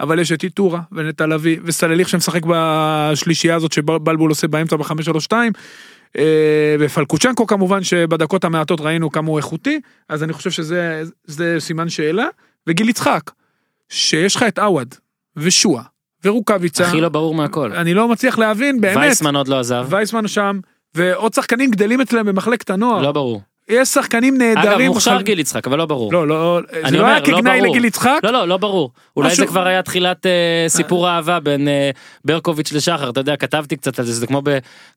אבל 0.00 0.18
יש 0.18 0.32
את 0.32 0.44
איטורה 0.44 0.80
ונטע 0.92 1.26
לביא 1.26 1.58
וסלליך 1.64 2.08
שמשחק 2.08 2.40
בשלישייה 2.46 3.54
הזאת 3.54 3.72
שבלבול 3.72 4.30
עושה 4.30 4.48
באמצע 4.48 4.76
בחמש 4.76 5.04
שלוש 5.04 5.24
שתיים. 5.24 5.52
אה, 6.18 6.76
ופלקוצ'נקו 6.80 7.46
כמובן 7.46 7.84
שבדקות 7.84 8.44
המעטות 8.44 8.80
ראינו 8.80 9.10
כמה 9.10 9.28
הוא 9.28 9.38
איכותי, 9.38 9.80
אז 10.08 10.22
אני 10.22 10.32
חושב 10.32 10.50
שזה 10.50 11.02
זה 11.24 11.56
סימן 11.58 11.88
שאלה. 11.88 12.26
וגיל 12.66 12.88
יצחק, 12.88 13.30
שיש 13.88 14.36
לך 14.36 14.42
את 14.42 14.58
עווד 14.58 14.94
ושועה 15.36 15.82
ורוקאביצה, 16.24 16.86
הכי 16.86 17.00
לא 17.00 17.08
ברור 17.08 17.34
מהכל. 17.34 17.72
אני 17.72 17.94
לא 17.94 18.08
מצליח 18.08 18.38
להבין 18.38 18.80
באמת, 18.80 18.96
וייסמן 18.96 19.36
עוד 19.36 19.48
לא 19.48 19.58
עזב, 19.58 19.86
וייסמן 19.90 20.28
שם, 20.28 20.60
ועוד 20.94 21.34
שחקנים 21.34 21.70
גדלים 21.70 22.00
אצלם 22.00 22.26
במחלקת 22.26 22.70
הנוער. 22.70 23.02
לא 23.02 23.12
ברור. 23.12 23.40
יש 23.68 23.88
שחקנים 23.88 24.38
נהדרים. 24.38 24.68
אגב, 24.68 24.86
מוכשר 24.86 25.20
גיל 25.20 25.38
יצחק, 25.38 25.66
אבל 25.66 25.78
לא 25.78 25.86
ברור. 25.86 26.12
לא, 26.12 26.28
לא, 26.28 26.60
אני 26.84 26.90
זה 26.90 26.96
לא 26.96 27.06
היה 27.06 27.20
לא 27.20 27.24
כגנאי. 27.24 27.60
לגיל 27.60 27.84
יצחק. 27.84 28.20
לא, 28.22 28.30
לא, 28.30 28.48
לא 28.48 28.56
ברור. 28.56 28.90
אולי 29.16 29.34
זה 29.34 29.46
כבר 29.46 29.66
היה 29.66 29.82
תחילת 29.82 30.26
אה, 30.26 30.64
סיפור 30.68 31.08
אהבה 31.08 31.40
בין 31.40 31.68
אה, 31.68 31.90
ברקוביץ' 32.24 32.72
לשחר, 32.72 33.10
אתה 33.10 33.20
יודע, 33.20 33.36
כתבתי 33.36 33.76
קצת 33.76 33.98
על 33.98 34.04
זה, 34.04 34.12
זה 34.12 34.26
כמו 34.26 34.42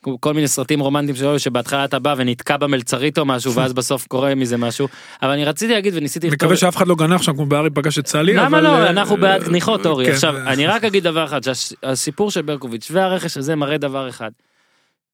בכל 0.07 0.33
מיני 0.33 0.47
סרטים 0.47 0.79
רומנטיים 0.79 1.15
שהיו, 1.15 1.39
שבהתחלה 1.39 1.85
אתה 1.85 1.99
בא 1.99 2.15
ונתקע 2.17 2.57
במלצרית 2.57 3.17
או 3.17 3.25
משהו, 3.25 3.53
ואז 3.53 3.73
בסוף 3.73 4.07
קורה 4.07 4.35
מזה 4.35 4.57
משהו. 4.57 4.87
אבל 5.21 5.31
אני 5.31 5.45
רציתי 5.45 5.73
להגיד 5.73 5.93
וניסיתי. 5.97 6.29
מקווה 6.29 6.55
שאף 6.57 6.77
אחד 6.77 6.87
לא 6.87 6.95
גנח 6.95 7.21
שם 7.21 7.33
כמו 7.33 7.45
בארי 7.45 7.69
פגש 7.69 7.99
את 7.99 8.07
סלי. 8.07 8.33
למה 8.33 8.61
לא? 8.61 8.69
אה, 8.69 8.89
אנחנו 8.89 9.17
בעד 9.17 9.43
גניחות, 9.43 9.85
אורי. 9.85 10.05
כן, 10.05 10.11
עכשיו, 10.11 10.37
אה, 10.37 10.53
אני 10.53 10.67
רק 10.67 10.83
אגיד 10.83 11.03
דבר 11.03 11.25
אחד, 11.25 11.39
שהסיפור 11.43 12.31
של 12.31 12.41
ברקוביץ' 12.41 12.87
והרכש 12.91 13.37
הזה 13.37 13.55
מראה 13.55 13.77
דבר 13.77 14.09
אחד. 14.09 14.29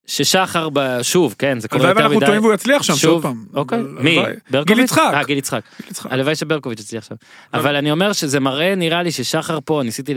ששחר, 0.07 0.69
ב- 0.73 1.01
שוב, 1.01 1.35
כן, 1.39 1.59
זה 1.59 1.67
קורה 1.67 1.81
הלוואי 1.81 1.91
יותר 1.91 2.03
ואנחנו 2.03 2.17
מדי. 2.17 2.25
טועים 2.25 2.41
והוא 2.41 2.53
יצליח 2.53 2.83
שם, 2.83 2.93
שוב, 2.93 3.21
פעם. 3.23 3.45
אוקיי, 3.53 3.79
מי? 3.81 4.17
הלוואי. 4.17 4.33
ברקוביץ'? 4.51 4.75
גיל 4.75 4.83
יצחק. 4.83 5.11
אה, 5.13 5.23
גיל 5.23 5.37
יצחק. 5.37 5.61
הלוואי 6.05 6.35
שברקוביץ' 6.35 6.79
יצליח 6.79 7.03
עכשיו. 7.03 7.17
אבל 7.53 7.75
אני 7.75 7.91
אומר 7.91 8.13
שזה 8.13 8.39
מראה, 8.39 8.75
נראה 8.75 9.03
לי 9.03 9.11
ששחר 9.11 9.59
פה, 9.65 9.81
ניסיתי 9.83 10.13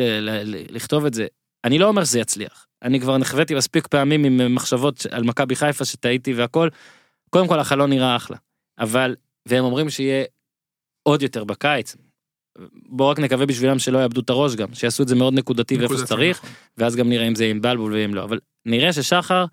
לכתוב 0.70 1.06
את 1.06 1.14
זה. 1.14 1.26
אני 1.64 1.78
לא 1.78 1.86
אומר 1.86 2.04
שזה 2.04 2.20
יצליח. 2.20 2.66
אני 2.82 3.00
כבר 3.00 3.18
נחוויתי 3.18 3.54
מספיק 3.54 3.86
פעמים 3.86 4.24
עם 4.24 4.54
מחשבות 4.54 5.06
על 5.10 5.22
מכבי 5.24 5.56
חיפה 5.56 5.84
שטעיתי 5.84 6.32
והכל. 6.34 6.68
קודם 7.30 7.48
כל 7.48 7.60
החלון 7.60 7.90
נראה 7.90 8.16
אחלה. 8.16 8.36
אבל, 8.78 9.16
והם 9.48 9.64
אומרים 9.64 9.90
שיהיה 9.90 10.24
עוד 11.02 11.22
יותר 11.22 11.44
בקיץ. 11.44 11.96
בואו 12.88 13.08
רק 13.08 13.18
נקווה 13.18 13.46
בשבילם 13.46 13.78
שלא 13.78 13.98
יאבדו 13.98 14.20
את 14.20 14.30
הראש 14.30 14.54
גם, 14.54 14.68
שיעשו 14.74 15.02
את 15.02 15.08
זה 15.08 15.14
מאוד 15.14 15.34
נקודתי 15.34 15.76
ואיפה 15.76 15.94
שצריך, 15.98 16.38
נכון. 16.38 16.50
ואז 16.78 16.96
גם 16.96 17.08
נראה 17.08 17.28
אם 17.28 17.34
זה 17.34 17.44
עם 17.44 17.60
בלבול 17.60 17.94
ואם 17.94 18.14
לא. 18.14 18.24
אבל 18.24 18.38
נראה 18.66 18.92
ששחר 18.92 19.44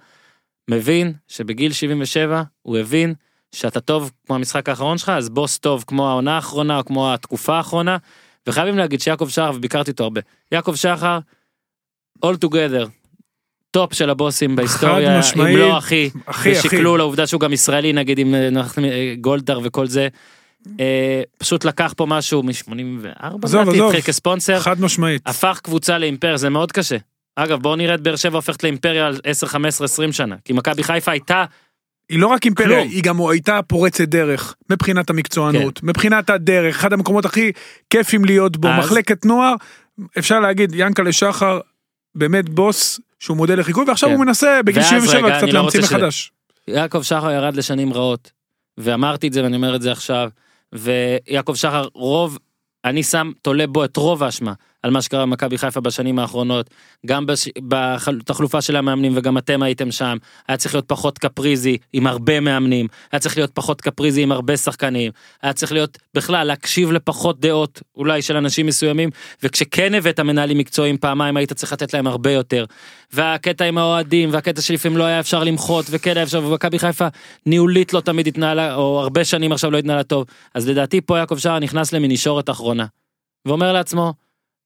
מבין 0.70 1.14
שבגיל 1.28 1.72
77 1.74 2.44
הוא 2.62 2.78
הבין 2.78 3.14
שאתה 3.56 3.80
טוב 3.80 4.12
כמו 4.28 4.36
המשחק 4.36 4.70
האחרון 4.70 4.98
שלך, 4.98 5.10
אז 5.10 5.30
בוס 5.30 5.58
טוב 5.58 5.84
כמו 5.88 6.10
העונה 6.10 6.36
האחרונה 6.36 6.78
או 6.78 6.86
כמו 6.86 7.14
התקופה 7.14 7.58
האחרונה. 7.58 7.98
וחייבים 8.48 8.78
להגיד 8.78 9.02
שיעקב 9.02 9.30
שחר, 9.30 9.52
וביקרתי 9.56 9.92
אותו 9.92 10.04
הרבה, 10.04 10.22
יעקב 10.52 10.76
שחר, 10.76 11.20
all 12.26 12.46
together, 12.46 12.88
top 13.72 13.94
של 13.94 14.10
הבוסים 14.10 14.56
בהיסטוריה, 14.56 15.14
חד 15.14 15.20
משמעית. 15.20 15.58
לא 15.58 15.78
הכי, 15.78 16.10
אחי, 16.26 16.52
אחי. 16.52 16.68
ושקלול 16.68 17.00
העובדה 17.00 17.28
שהוא 17.28 17.42
גם 17.42 17.54
ישראלי 17.54 17.94
נגיד 17.94 18.20
עם 18.20 18.36
אנחנו- 18.36 18.86
אה, 18.86 19.14
גולדהר 19.22 19.60
וכל 19.64 19.88
זה. 19.88 20.08
אה, 20.80 21.22
פשוט 21.38 21.66
לקח 21.66 21.94
פה 21.98 22.06
משהו 22.06 22.44
מ-84, 22.44 23.08
עזוב, 23.44 23.70
עזוב. 23.70 23.86
התחיל 23.86 24.02
כספונסר, 24.02 24.60
חד 24.60 24.82
משמעית. 24.82 25.22
הפך 25.26 25.60
קבוצה 25.64 25.98
לאימפריה, 25.98 26.38
זה 26.38 26.50
מאוד 26.50 26.72
קשה. 26.72 26.98
אגב, 27.40 27.62
בואו 27.62 27.76
נראה 27.76 27.96
את 27.96 28.02
באר 28.02 28.16
שבע 28.16 28.36
הופכת 28.36 28.64
לאימפריה 28.64 29.08
על 29.08 29.20
10, 29.24 29.48
15, 29.48 29.86
20 29.86 30.12
שנה. 30.12 30.36
כי 30.46 30.54
מכבי 30.54 30.84
חיפה 30.84 31.12
הייתה, 31.12 31.46
היא 32.10 32.20
לא 32.20 32.28
רק 32.28 32.46
אימפריה, 32.46 32.80
כלום. 32.80 32.88
היא 32.88 33.04
גם 33.04 33.22
הייתה 33.30 33.60
פורצת 33.68 34.08
דרך, 34.08 34.56
מבחינת 34.70 35.10
המקצוענות, 35.10 35.80
כן. 35.80 35.88
מבחינת 35.88 36.30
הדרך, 36.30 36.76
אחד 36.76 36.94
המקומות 36.94 37.26
הכי 37.26 37.52
כיפים 37.90 38.26
להיות 38.26 38.58
בו, 38.58 38.68
אז- 38.68 38.86
מחלקת 38.86 39.26
נוער, 39.26 39.54
אפשר 40.18 40.40
להגיד, 40.40 40.72
ינקלה 40.76 41.12
שחר, 41.12 41.60
באמת 42.16 42.50
בוס 42.50 43.00
שהוא 43.20 43.38
מודל 43.38 43.60
לחיקוי, 43.60 43.86
ועכשיו 43.88 44.10
כן. 44.10 44.16
הוא 44.16 44.26
מנסה 44.26 44.60
בגיל 44.66 44.82
ואז 44.82 44.90
77 44.90 45.28
רגע, 45.28 45.38
קצת 45.38 45.48
לא 45.48 45.54
להמציא 45.62 45.80
מחדש. 45.80 46.32
יעקב 46.68 47.02
שחר 47.02 47.32
ירד 47.32 47.56
לשנים 47.56 47.94
רעות. 47.94 48.32
ואמרתי 48.78 49.28
את 49.28 49.34
זה 49.34 49.44
ואני 49.44 49.56
אומר 49.56 49.76
את 49.76 49.82
זה 49.82 49.92
עכשיו. 49.92 50.30
ויעקב 50.74 51.56
שחר, 51.56 51.88
רוב, 51.94 52.38
אני 52.86 53.04
שם, 53.04 53.32
תולה 53.42 53.68
בו 53.68 53.86
את 53.86 53.98
רוב 53.98 54.24
האשמה 54.24 54.54
על 54.88 54.94
מה 54.94 55.02
שקרה 55.02 55.22
במכבי 55.22 55.58
חיפה 55.58 55.82
בשנים 55.82 56.20
האחרונות. 56.20 56.70
גם 57.06 57.26
בש... 57.26 57.50
בתחלופה 57.68 58.62
של 58.62 58.76
המאמנים 58.76 59.12
וגם 59.16 59.38
אתם 59.38 59.64
הייתם 59.64 59.92
שם. 59.92 60.18
היה 60.48 60.58
צריך 60.58 60.76
להיות 60.76 60.86
פחות 60.88 61.18
קפריזי 61.18 61.78
עם 61.94 62.08
הרבה 62.08 62.40
מאמנים. 62.40 62.88
היה 63.12 63.20
צריך 63.20 63.38
להיות 63.38 63.52
פחות 63.54 63.82
קפריזי 63.82 64.24
עם 64.24 64.32
הרבה 64.32 64.58
שחקנים. 64.58 65.12
היה 65.42 65.54
צריך 65.54 65.72
להיות 65.72 65.98
בכלל 66.14 66.48
להקשיב 66.48 66.92
לפחות 66.92 67.40
דעות 67.40 67.82
אולי 67.96 68.22
של 68.22 68.38
אנשים 68.38 68.66
מסוימים. 68.66 69.10
וכשכן 69.44 69.94
הבאת 69.94 70.20
מנהלים 70.20 70.58
מקצועיים 70.58 70.98
פעמיים 70.98 71.38
היית 71.38 71.54
צריך 71.54 71.74
לתת 71.74 71.94
להם 71.94 72.08
הרבה 72.08 72.32
יותר. 72.32 72.66
והקטע 73.14 73.66
עם 73.66 73.78
האוהדים 73.78 74.30
והקטע 74.34 74.62
שלפעמים 74.62 74.98
לא 74.98 75.04
היה 75.04 75.20
אפשר 75.20 75.44
למחות 75.44 75.86
וכן 75.90 76.16
היה 76.16 76.24
אפשר 76.24 76.44
ומכבי 76.44 76.80
חיפה 76.80 77.08
ניהולית 77.46 77.94
לא 77.94 78.00
תמיד 78.02 78.28
התנהלה 78.28 78.76
או 78.76 79.00
הרבה 79.00 79.26
שנים 79.26 79.52
עכשיו 79.52 79.72
לא 79.72 79.78
התנהלה 79.78 80.04
טוב 80.04 80.26
אז 80.54 80.68
לדעתי 80.68 81.02
פה 81.02 81.18
יעקב 81.18 81.38
שחר 81.38 81.60
נכנס 81.60 81.94
למין 81.94 82.12
ישורת 82.12 82.50
אחרונה. 82.50 82.86
ואומר 83.46 83.74
לעצמו 83.74 84.14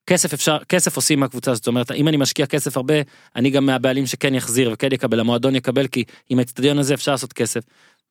כסף 0.07 0.33
אפשר 0.33 0.57
כסף 0.69 0.95
עושים 0.95 1.19
מהקבוצה 1.19 1.53
זאת 1.53 1.67
אומרת 1.67 1.91
אם 1.91 2.07
אני 2.07 2.17
משקיע 2.17 2.45
כסף 2.45 2.77
הרבה 2.77 2.93
אני 3.35 3.49
גם 3.49 3.65
מהבעלים 3.65 4.05
שכן 4.05 4.35
יחזיר 4.35 4.69
וכן 4.73 4.91
יקבל 4.91 5.19
המועדון 5.19 5.55
יקבל 5.55 5.87
כי 5.87 6.03
עם 6.29 6.39
האצטדיון 6.39 6.77
הזה 6.79 6.93
אפשר 6.93 7.11
לעשות 7.11 7.33
כסף. 7.33 7.61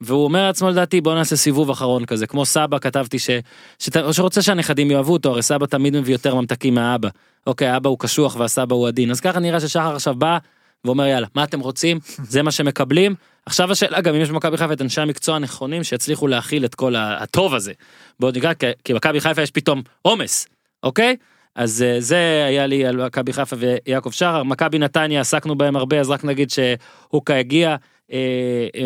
והוא 0.01 0.25
אומר 0.25 0.47
לעצמו 0.47 0.71
לדעתי 0.71 1.01
בוא 1.01 1.15
נעשה 1.15 1.37
סיבוב 1.37 1.71
אחרון 1.71 2.05
כזה 2.05 2.27
כמו 2.27 2.47
סבא 2.47 2.79
כתבתי 2.79 3.19
ש... 3.19 3.31
שת... 3.79 3.97
שרוצה 4.12 4.43
שהנכדים 4.43 4.91
יאהבו 4.91 5.12
אותו 5.12 5.31
הרי 5.31 5.43
סבא 5.43 5.67
תמיד 5.67 5.97
מביא 5.97 6.15
יותר 6.15 6.35
ממתקים 6.35 6.75
מהאבא. 6.75 7.09
אוקיי 7.47 7.69
האבא 7.69 7.89
הוא 7.89 7.99
קשוח 7.99 8.37
והסבא 8.37 8.75
הוא 8.75 8.89
עדין 8.89 9.11
אז 9.11 9.21
ככה 9.21 9.41
נראה 9.41 9.61
ששחר 9.61 9.95
עכשיו 9.95 10.15
בא 10.15 10.39
ואומר 10.85 11.07
יאללה 11.07 11.27
מה 11.35 11.45
אתם 11.45 11.61
רוצים 11.61 11.99
זה 12.33 12.43
מה 12.43 12.51
שמקבלים 12.51 13.15
עכשיו 13.47 13.73
השאלה 13.73 14.01
גם 14.01 14.15
אם 14.15 14.21
יש 14.21 14.31
במכבי 14.31 14.57
חיפה 14.57 14.73
את 14.73 14.83
אנשי 14.83 15.01
המקצוע 15.01 15.37
הנכונים 15.37 15.85
שיצליחו 15.85 16.27
להכיל 16.27 16.65
את 16.65 16.75
כל 16.75 16.95
הטוב 16.97 17.55
הזה. 17.55 17.73
בוא 18.21 18.33
נקרא 18.33 18.55
כי- 18.55 18.67
כי 18.85 18.93
מכבי 18.93 19.21
חיפה 19.21 19.43
יש 19.43 19.51
פתאום 19.51 19.83
עומס 20.03 20.47
אוקיי 20.83 21.17
אז 21.55 21.83
אה, 21.83 22.01
זה 22.01 22.45
היה 22.47 22.67
לי 22.67 22.87
על 22.87 23.07
מכבי 23.07 23.33
חיפה 23.33 23.57
ויעקב 23.59 24.11
שחר, 24.11 24.43
מכבי 24.43 24.79
נתניה 24.79 25.21
עסקנו 25.21 25.59
בהם 25.59 25.77
הרבה, 25.77 26.01
אז 26.01 26.11
רק 26.11 26.25
נגיד 26.25 26.51
שהוקה 26.51 27.35
הגיע, 27.37 27.77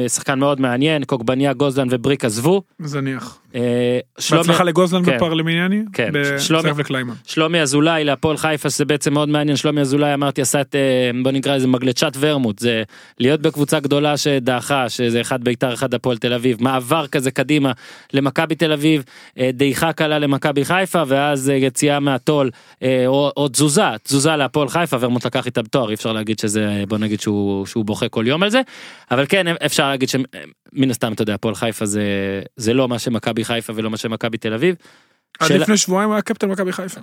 שחקן 0.08 0.38
מאוד 0.38 0.60
מעניין, 0.60 1.04
קוגבניה, 1.04 1.52
גוזלן 1.52 1.86
ובריק 1.90 2.24
עזבו. 2.24 2.62
זניח. 2.80 3.38
אה, 3.54 3.60
שלומי- 4.18 4.42
בהצלחה 4.42 4.64
לגוזלן 4.64 5.04
כן. 5.04 5.16
בפרלמיניאני. 5.16 5.82
כן, 5.92 6.10
שלומי- 7.26 7.60
אזולאי 7.62 8.04
להפועל 8.04 8.36
חיפה 8.36 8.70
שזה 8.70 8.84
בעצם 8.84 9.12
מאוד 9.14 9.28
מעניין 9.28 9.56
שלומי 9.56 9.80
אזולאי 9.80 10.14
אמרתי 10.14 10.42
עשה 10.42 10.60
את 10.60 10.74
אה, 10.74 10.80
בוא 11.22 11.30
נקרא 11.30 11.56
לזה 11.56 11.66
מגלצ'ת 11.66 12.16
ורמוט 12.20 12.58
זה 12.58 12.82
להיות 13.20 13.40
בקבוצה 13.42 13.80
גדולה 13.80 14.16
שדעכה 14.16 14.88
שזה 14.88 15.20
אחד 15.20 15.44
בית"ר 15.44 15.74
אחד 15.74 15.94
הפועל 15.94 16.16
תל 16.18 16.32
אביב 16.32 16.56
מעבר 16.62 17.06
כזה 17.06 17.30
קדימה 17.30 17.72
למכבי 18.12 18.54
תל 18.54 18.72
אביב 18.72 19.04
אה, 19.38 19.50
דעיכה 19.52 19.92
קלה 19.92 20.18
למכבי 20.18 20.64
חיפה 20.64 21.02
ואז 21.06 21.50
אה, 21.50 21.54
יציאה 21.54 22.00
מהטול 22.00 22.50
אה, 22.82 23.04
או, 23.06 23.30
או 23.36 23.48
תזוזה 23.48 23.82
תזוזה 24.02 24.36
להפועל 24.36 24.68
חיפה 24.68 24.96
ורמוט 25.00 25.26
לקח 25.26 25.46
איתה 25.46 25.62
בתואר 25.62 25.88
אי 25.88 25.94
אפשר 25.94 26.12
להגיד 26.12 26.38
שזה 26.38 26.84
בוא 26.88 26.98
נגיד 26.98 27.20
שהוא 27.20 27.66
שהוא 27.66 27.84
בוכה 27.84 28.08
כל 28.08 28.24
יום 28.26 28.42
על 28.42 28.50
זה 28.50 28.60
אבל 29.14 29.26
כן 29.28 29.46
אפשר 29.66 29.88
להגיד 29.88 30.08
שמן 30.08 30.90
הסתם 30.90 31.12
אתה 31.12 31.22
יודע 31.22 31.34
הפועל 31.34 31.54
חיפה 31.54 31.86
זה 31.86 32.02
זה 32.56 32.74
לא 32.74 32.88
מה 32.88 32.98
שמכבי 32.98 33.44
חיפה 33.44 33.72
ולא 33.76 33.90
מה 33.90 33.96
שמכבי 33.96 34.38
תל 34.38 34.54
אביב. 34.54 34.74
עד 35.40 35.48
שאלה- 35.48 35.60
לפני 35.60 35.76
שבועיים 35.76 36.12
היה 36.12 36.22
קפטן 36.22 36.48
מכבי 36.48 36.72
חיפה. 36.72 37.00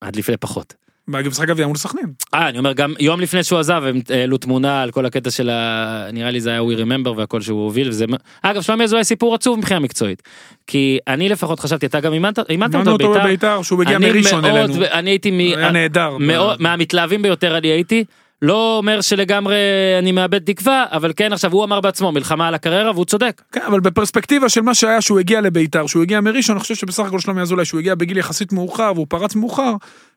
עד 0.00 0.16
לפני 0.16 0.36
פחות. 0.36 0.74
במשחק 1.08 1.48
גביע 1.48 1.66
מול 1.66 1.76
סכנין. 1.76 2.12
אה 2.34 2.48
אני 2.48 2.58
אומר 2.58 2.72
גם 2.72 2.94
יום 2.98 3.20
לפני 3.20 3.42
שהוא 3.44 3.58
עזב 3.58 3.82
הם 3.86 4.00
העלו 4.10 4.38
תמונה 4.38 4.82
על 4.82 4.90
כל 4.90 5.06
הקטע 5.06 5.30
של 5.30 5.50
ה... 5.50 6.08
נראה 6.12 6.30
לי 6.30 6.40
זה 6.40 6.50
היה 6.50 6.60
We 6.60 6.78
Remember 6.78 7.08
והכל 7.08 7.40
שהוא 7.40 7.64
הוביל 7.64 7.88
וזה 7.88 8.04
אגב 8.42 8.62
שלומי 8.62 8.84
אזולאי 8.84 9.04
סיפור 9.04 9.34
עצוב 9.34 9.58
מבחינה 9.58 9.80
מקצועית 9.80 10.22
כי 10.66 10.98
אני 11.08 11.28
לפחות 11.28 11.60
חשבתי 11.60 11.86
אתה 11.86 12.00
גם 12.00 12.12
אימנת 12.12 12.38
אותו 12.74 13.14
בבית"ר 13.14 13.62
שהוא 13.62 13.82
אני 13.86 14.12
מראשון 14.12 14.44
אלינו. 14.44 14.74
אני 14.84 15.10
הייתי 15.10 15.30
מ... 15.30 15.38
היה 15.38 15.70
נהדר. 15.70 16.16
מהמתלהבים 16.58 17.22
ביותר 17.22 17.58
אני 17.58 17.68
הייתי 17.68 18.04
לא 18.42 18.76
אומר 18.78 19.00
שלגמרי 19.00 19.56
אני 19.98 20.12
מאבד 20.12 20.38
תקווה 20.38 20.84
אבל 20.90 21.12
כן 21.16 21.32
עכשיו 21.32 21.52
הוא 21.52 21.64
אמר 21.64 21.80
בעצמו 21.80 22.12
מלחמה 22.12 22.48
על 22.48 22.54
הקריירה 22.54 22.90
והוא 22.90 23.04
צודק 23.04 23.42
כן, 23.52 23.60
אבל 23.66 23.80
בפרספקטיבה 23.80 24.48
של 24.48 24.60
מה 24.60 24.74
שהיה 24.74 25.00
שהוא 25.00 25.18
הגיע 25.20 25.40
לביתר, 25.40 25.86
שהוא 25.86 26.02
הגיע 26.02 26.20
מראשון, 26.20 26.56
אני 26.56 26.60
חושב 26.60 26.74
שבסך 26.74 27.04
הכל 27.04 27.20
שלומי 27.20 27.42
אזולאי, 27.42 27.64
שהוא 27.64 27.80
הגיע 27.80 27.94
בגיל 27.94 28.16
יחסית 28.18 28.52
מאוחר 28.52 28.92
והוא 28.94 29.06
פרץ 29.08 29.34
מאוחר, 29.34 29.72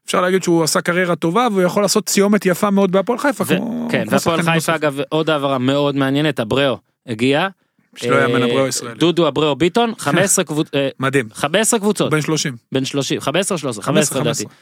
אפשר 0.06 0.22
להגיד 0.22 0.44
שהוא 0.44 0.64
עשה 0.64 0.82
קריירה 0.82 1.16
טובה 1.16 1.48
והוא 1.52 1.62
יכול 1.62 1.82
לעשות 1.84 2.10
סיומת 2.10 2.46
יפה 2.46 2.70
מאוד 2.70 2.92
בהפועל 2.92 3.20
חיפה. 3.20 3.44
ו- 3.48 3.58
כמו- 3.58 3.88
כן 3.92 4.06
והפועל 4.10 4.42
חיפה. 4.42 4.76
אגב 4.76 5.00
עוד 5.10 5.30
העברה 5.30 5.58
מאוד 5.58 5.96
מעניינת 5.96 6.40
אבראו 6.40 6.78
הגיע. 7.08 7.48
שלא 7.96 8.16
יאמן 8.16 8.42
אה, 8.44 8.48
אבראו 8.48 8.68
ישראלי. 8.68 9.00
דודו 9.00 9.28
אבראו 9.28 9.56
ביטון 9.56 9.94
15 9.98 10.46
קבוצות 10.46 10.76
מדהים. 11.00 11.30
15 11.34 11.80
קבוצות 11.80 12.12
בן 12.12 12.22
30. 12.22 12.56
בין 12.72 12.86
30 12.86 13.22
15 13.22 13.58
13 13.58 13.84
15 13.84 14.22
15, 14.22 14.22
לדעתי 14.22 14.56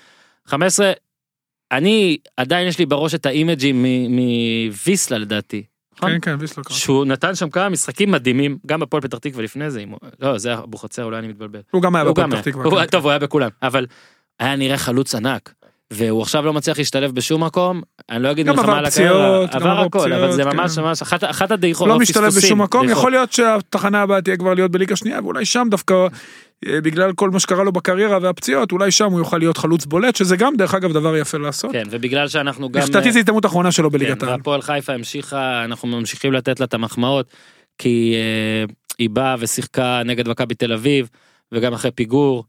15 0.45 0.91
אני 1.71 2.17
עדיין 2.37 2.67
יש 2.67 2.79
לי 2.79 2.85
בראש 2.85 3.15
את 3.15 3.25
האימג'ים 3.25 3.85
מוויסלה 4.09 5.17
לדעתי. 5.17 5.63
נכון? 5.97 6.11
כן, 6.11 6.19
כן, 6.21 6.35
ויסלר 6.39 6.63
קרה. 6.63 6.77
שהוא 6.77 7.05
נתן 7.05 7.35
שם 7.35 7.49
כמה 7.49 7.69
משחקים 7.69 8.11
מדהימים 8.11 8.57
גם 8.65 8.79
בפועל 8.79 9.01
פתח 9.01 9.17
תקווה 9.17 9.43
לפני 9.43 9.71
זה 9.71 9.83
לא 10.19 10.37
זה 10.37 10.53
אבוחצירא 10.53 11.05
אולי 11.05 11.19
אני 11.19 11.27
מתבלבל. 11.27 11.59
הוא 11.71 11.81
גם 11.81 11.95
היה 11.95 12.05
בפועל 12.05 12.31
פתח. 12.31 12.41
תקווה. 12.41 12.83
כן, 12.83 12.91
טוב 12.91 13.03
הוא 13.03 13.09
היה 13.09 13.19
בכולם 13.19 13.49
אבל 13.61 13.85
היה 14.39 14.55
נראה 14.55 14.77
חלוץ 14.77 15.15
ענק. 15.15 15.53
והוא 15.91 16.21
עכשיו 16.21 16.45
לא 16.45 16.53
מצליח 16.53 16.77
להשתלב 16.77 17.11
בשום 17.11 17.43
מקום 17.43 17.81
אני 18.09 18.23
לא 18.23 18.31
אגיד 18.31 18.49
מלחמה 18.49 18.77
על 18.77 18.85
הקריירה 18.85 19.47
פציעות, 19.47 19.63
גם 19.63 19.71
עבר 19.71 19.81
הכל 19.81 20.13
אבל 20.13 20.31
זה 20.31 20.43
פציעות, 20.43 20.55
ממש 20.55 20.75
כן. 20.75 20.81
ממש 20.81 21.01
אחת 21.01 21.23
אחת 21.23 21.51
הדעיכות 21.51 21.87
לא 21.87 21.99
משתלב 21.99 22.33
בשום 22.33 22.61
מקום, 22.61 22.85
דעיכות. 22.85 22.99
יכול 22.99 23.11
להיות 23.11 23.31
שהתחנה 23.33 24.01
הבאה 24.01 24.21
תהיה 24.21 24.37
כבר 24.37 24.53
להיות 24.53 24.71
בליגה 24.71 24.95
שנייה, 24.95 25.19
ואולי 25.23 25.45
שם 25.45 25.67
דווקא, 25.71 26.07
בגלל 26.65 27.13
כל 27.13 27.29
מה 27.29 27.39
שקרה 27.39 27.63
לו 27.63 27.71
בקריירה 27.71 28.17
והפציעות, 28.21 28.71
אולי 28.71 28.91
שם 28.91 29.11
הוא 29.11 29.19
יוכל 29.19 29.37
להיות 29.37 29.57
חלוץ 29.57 29.85
בולט, 29.85 30.15
שזה 30.15 30.35
גם 30.37 30.55
דרך 30.55 30.73
אגב 30.73 30.93
דבר 30.93 31.17
יפה 31.17 31.37
לעשות. 31.37 31.71
כן 31.71 31.83
ובגלל 31.89 32.27
שאנחנו 32.27 32.69
גם 32.69 32.81
לדעתי 32.89 33.11
זו 33.11 33.19
הזדמנות 33.19 33.45
אחרונה 33.45 33.71
שלו 33.71 33.91
כן, 33.91 33.97
בליגת 33.97 34.23
העל. 34.23 34.31
והפועל 34.31 34.61
חיפה 34.61 34.93
המשיכה 34.93 35.63
אנחנו 35.63 35.87
ממשיכים 35.87 36.33
לתת 36.33 36.59
לה 36.59 36.65
את 36.65 36.73
המחמאות 36.73 37.27
כי 37.77 38.15
אה, 38.15 38.73
היא 38.99 39.09
באה 39.09 39.35
ושיחקה 39.39 40.01
נגד 40.05 40.27
מכבי 40.27 40.55
תל 40.55 40.73
אביב 40.73 41.09
וגם 41.51 41.73
אחרי 41.73 41.91
פיגור 41.91 42.43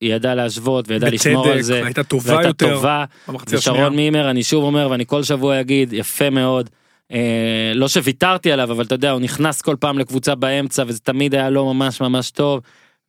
היא 0.00 0.14
ידעה 0.14 0.34
להשוות 0.34 0.88
וידעה 0.88 1.10
לשמור 1.10 1.48
על 1.48 1.62
זה. 1.62 1.80
והייתה 1.82 2.02
טובה 2.02 2.32
והייתה 2.32 2.48
יותר. 2.48 2.74
טובה. 2.74 3.04
ושרון 3.48 3.96
מימר 3.96 4.30
אני 4.30 4.42
שוב 4.42 4.64
אומר 4.64 4.90
ואני 4.90 5.06
כל 5.06 5.22
שבוע 5.22 5.60
אגיד 5.60 5.92
יפה 5.92 6.30
מאוד. 6.30 6.70
אה, 7.12 7.72
לא 7.74 7.88
שוויתרתי 7.88 8.52
עליו 8.52 8.72
אבל 8.72 8.84
אתה 8.84 8.94
יודע 8.94 9.10
הוא 9.10 9.20
נכנס 9.20 9.62
כל 9.62 9.76
פעם 9.80 9.98
לקבוצה 9.98 10.34
באמצע 10.34 10.84
וזה 10.86 11.00
תמיד 11.00 11.34
היה 11.34 11.50
לא 11.50 11.74
ממש 11.74 12.00
ממש 12.00 12.30
טוב. 12.30 12.60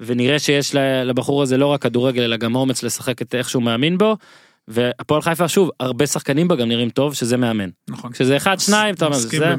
ונראה 0.02 0.40
שיש 0.40 0.76
לבחור 1.06 1.42
הזה 1.42 1.58
לא 1.58 1.68
רק 1.68 1.82
כדורגל 1.82 2.22
אלא 2.22 2.38
גם 2.38 2.56
אומץ 2.56 2.84
לשחק 2.84 3.22
את 3.22 3.36
איך 3.36 3.50
שהוא 3.50 3.64
מאמין 3.64 3.98
בו. 3.98 4.18
והפועל 4.68 5.22
חיפה 5.22 5.48
שוב 5.48 5.70
הרבה 5.80 6.08
שחקנים 6.08 6.48
בה 6.48 6.56
גם 6.56 6.68
נראים 6.68 6.90
טוב 6.90 7.14
שזה 7.14 7.38
מאמן. 7.38 7.70
נכון. 7.90 8.12
כשזה 8.12 8.38
אחד 8.38 8.60
שניים 8.60 8.96
אתה 8.96 9.06
אומר 9.06 9.18
זה. 9.18 9.56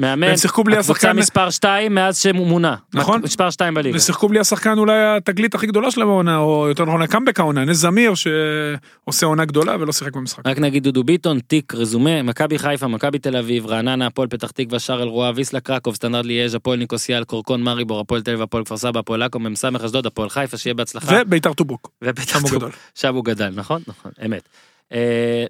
מאמן 0.00 0.26
והם 0.26 0.36
שיחקו 0.36 0.64
בלי 0.64 0.76
הקבוצה 0.76 0.92
השחקן, 0.92 1.16
מספר 1.16 1.50
2 1.50 1.94
מאז 1.94 2.18
שהוא 2.18 2.46
מונה. 2.46 2.76
נכון. 2.94 3.20
מספר 3.22 3.50
2 3.50 3.74
בליגה. 3.74 3.96
ושיחקו 3.96 4.28
בלי 4.28 4.38
השחקן 4.40 4.78
אולי 4.78 5.16
התגלית 5.16 5.54
הכי 5.54 5.66
גדולה 5.66 5.90
שלהם 5.90 6.08
העונה, 6.08 6.38
או 6.38 6.68
יותר 6.68 6.84
נכון 6.84 7.02
הקאמבק 7.02 7.40
העונה, 7.40 7.64
נס 7.64 7.76
זמיר 7.76 8.12
שעושה 8.14 9.26
עונה 9.26 9.44
גדולה 9.44 9.76
ולא 9.80 9.92
שיחק 9.92 10.16
במשחק. 10.16 10.46
רק 10.46 10.58
נגיד 10.58 10.82
דודו 10.82 11.04
ביטון 11.04 11.40
תיק 11.40 11.74
רזומה 11.74 12.22
מכבי 12.22 12.58
חיפה 12.58 12.86
מכבי 12.86 13.18
תל 13.18 13.36
אביב 13.36 13.66
רעננה 13.66 14.06
הפועל 14.06 14.28
פתח 14.28 14.50
תקווה 14.50 14.78
שער 14.78 15.02
אלרואה 15.02 15.32
ויסלה 15.34 15.60
קרקוב 15.60 15.94
סטנדרט 15.94 16.24
ליאז' 16.24 16.54
הפועל 16.54 16.78
ניקוסיה 16.78 17.24
קורקון 17.24 17.62
מריבור 17.62 18.00
הפועל 18.00 18.22
תל 18.22 18.30
אביב 18.30 18.42
הפועל 18.42 18.64
כפר 18.64 18.76
סבא 18.76 19.00
הפועל 19.00 19.22
עכו 19.22 19.38
מ"ס 19.38 19.64
אשדוד 19.84 20.06
הפועל 20.06 20.30
חיפה 20.30 20.56
שיהיה 20.56 20.74
בהצלחה. 20.74 21.16
וביתר 21.26 21.52
טובוק. 21.52 21.90
תקווה. 22.14 22.50
גדול. 22.50 22.70
שם 22.94 23.14
הוא 23.14 23.24
גדל 23.24 23.50
נכון 23.54 23.82
נכון 23.86 24.10
אמת. 24.24 24.48
אה, 24.92 25.44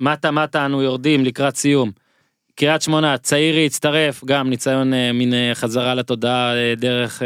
מטה 0.00 0.30
מטה 0.30 0.66
אנו 0.66 0.82
יורדים 0.82 1.24
לקראת 1.24 1.56
סיום. 1.56 1.90
קריית 2.54 2.82
שמונה 2.82 3.18
צעירי 3.18 3.66
הצטרף 3.66 4.24
גם 4.24 4.50
ניסיון 4.50 4.94
אה, 4.94 5.12
מין 5.12 5.34
אה, 5.34 5.50
חזרה 5.54 5.94
לתודעה 5.94 6.52
דרך 6.76 7.22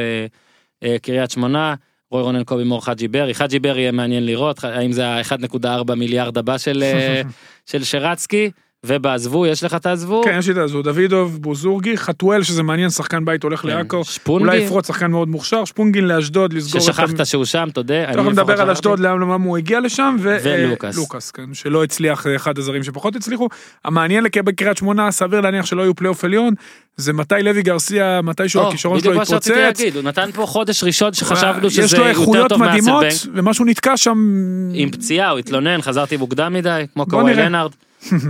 קריית 1.03 1.31
שמונה. 1.31 1.75
רוי 2.11 2.23
רונן 2.23 2.45
קובי 2.45 2.65
מור 2.65 2.85
חאג'י 2.85 3.09
ברי 3.09 3.35
חאג'י 3.35 3.59
ברי 3.59 3.81
יהיה 3.81 3.93
מעניין 3.93 4.27
לראות 4.27 4.65
האם 4.65 4.93
זה 4.93 5.07
ה-1.4 5.07 5.95
מיליארד 5.95 6.39
הבא 6.39 6.59
של 6.59 6.85
של 7.71 7.85
שרצקי 7.85 8.51
ובעזבו 8.87 9.47
יש 9.47 9.65
לך 9.65 9.75
את 9.75 9.87
העזבו. 9.87 10.23
כן, 10.25 10.37
יש 10.39 10.49
לי 10.49 10.63
את 10.63 10.69
זה, 10.69 10.83
דוידוב, 10.83 11.39
בוזורגי, 11.43 11.97
חתואל, 11.97 12.43
שזה 12.43 12.63
מעניין, 12.63 12.91
שחקן 12.91 13.25
בית 13.25 13.43
הולך 13.43 13.61
כן, 13.61 13.69
לעכו. 13.69 13.97
אולי 13.97 14.05
שפונגי 14.05 14.57
יפרוץ 14.57 14.87
שחקן 14.87 15.11
מאוד 15.11 15.29
מוכשר, 15.29 15.65
שפונגין 15.65 16.05
לאשדוד, 16.05 16.53
לסגור 16.53 16.81
את... 16.81 16.87
ששכחת 16.87 17.27
שהוא 17.27 17.45
שם 17.45 17.69
תודה. 17.73 18.05
אנחנו 18.05 18.31
נדבר 18.31 18.61
על. 18.61 18.71
אשדוד, 18.71 19.01
למה 19.01 19.35
הוא 19.35 19.57
הגיע 19.59 19.81
לשם, 19.81 20.17
ולוקאס. 20.21 20.97
ולוקאס, 20.97 21.31
כן, 21.31 21.55
שלא 21.55 21.85
הצליח, 21.85 22.27
אה, 22.27 22.37
אחד 22.37 22.59
הזרים 22.59 22.83
שפחות 22.83 23.17
הצליחו. 23.17 23.49
המעניין 23.85 24.25
לגבי 24.25 24.53
קריית 24.53 24.77
שמונה, 24.77 25.11
סביר 25.11 25.41
להניח 25.41 25.67
שלא 25.67 25.83
יהיו 25.83 25.95
פלייאוף 25.95 26.25
עליון, 26.25 26.55
זה 26.97 27.13
מתי 27.13 27.35
לוי 27.43 27.63
גרסיה, 27.63 28.21
מתי 28.23 28.49
שהוא 28.49 28.63
הכישרון 28.63 28.99
בדיוק 28.99 29.15
שלו 29.15 29.21
מה 29.21 29.27
שרציתי. 29.27 29.61
להגיד, 29.61 29.97
הוא 29.97 30.03
נתן 30.03 30.31
פה 30.35 30.47
חודש 30.47 30.85
ראשון 30.85 31.13
שחשבנו 31.13 31.67
יש 31.67 31.77
שזה 31.77 31.99
לו 31.99 32.05
יותר 32.07 32.49
טוב 32.49 32.59
מאסלבנק. 32.59 33.13
ומשהו 33.35 33.65
נתקע 33.65 33.97
שם. 33.97 34.19
עם 34.73 34.91
פציעה 34.91 35.31
הוא 35.31 35.39
התלונן 35.39 35.83
חזרתי 35.83 36.17
מוקדם 36.17 36.53
מדי 36.53 36.85
כמו 36.95 37.07
קוואי. 37.07 37.35
לנארד. 37.35 37.71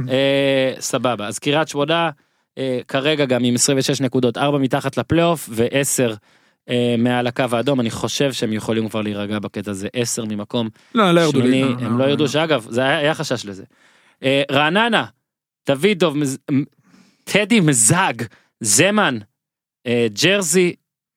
אה, 0.09 0.75
סבבה 0.81 1.27
אז 1.27 1.39
קריית 1.39 1.69
שמונה 1.69 2.11
אה, 2.59 2.81
כרגע 2.89 3.25
גם 3.25 3.45
עם 3.45 3.55
26 3.55 4.01
נקודות 4.01 4.39
4 4.39 4.59
מתחת 4.59 4.97
לפלייאוף 4.97 5.49
ו10 5.49 6.15
מעל 6.99 7.27
הקו 7.27 7.45
האדום 7.53 7.81
אני 7.81 7.91
חושב 7.91 8.33
שהם 8.33 8.53
יכולים 8.53 8.89
כבר 8.89 9.03
להירגע 9.03 9.39
בקטע 9.39 9.71
הזה 9.71 9.89
10 9.93 10.25
ממקום 10.25 10.69
לא, 10.95 11.13
לא 11.13 11.21
ירדו 11.21 11.41
לי. 11.41 11.63
הם 11.63 11.99
לא 11.99 12.05
ירדו 12.05 12.29
שאגב 12.29 12.67
זה 12.71 12.85
היה 12.85 13.15
חשש 13.15 13.47
לזה. 13.47 13.65
אה, 14.23 14.43
רעננה 14.51 15.05
דוידוב 15.67 16.17
טדי 17.25 17.61
מזג 17.61 18.15
זמן 18.61 19.19
אה, 19.87 20.07
ג'רזי 20.23 20.75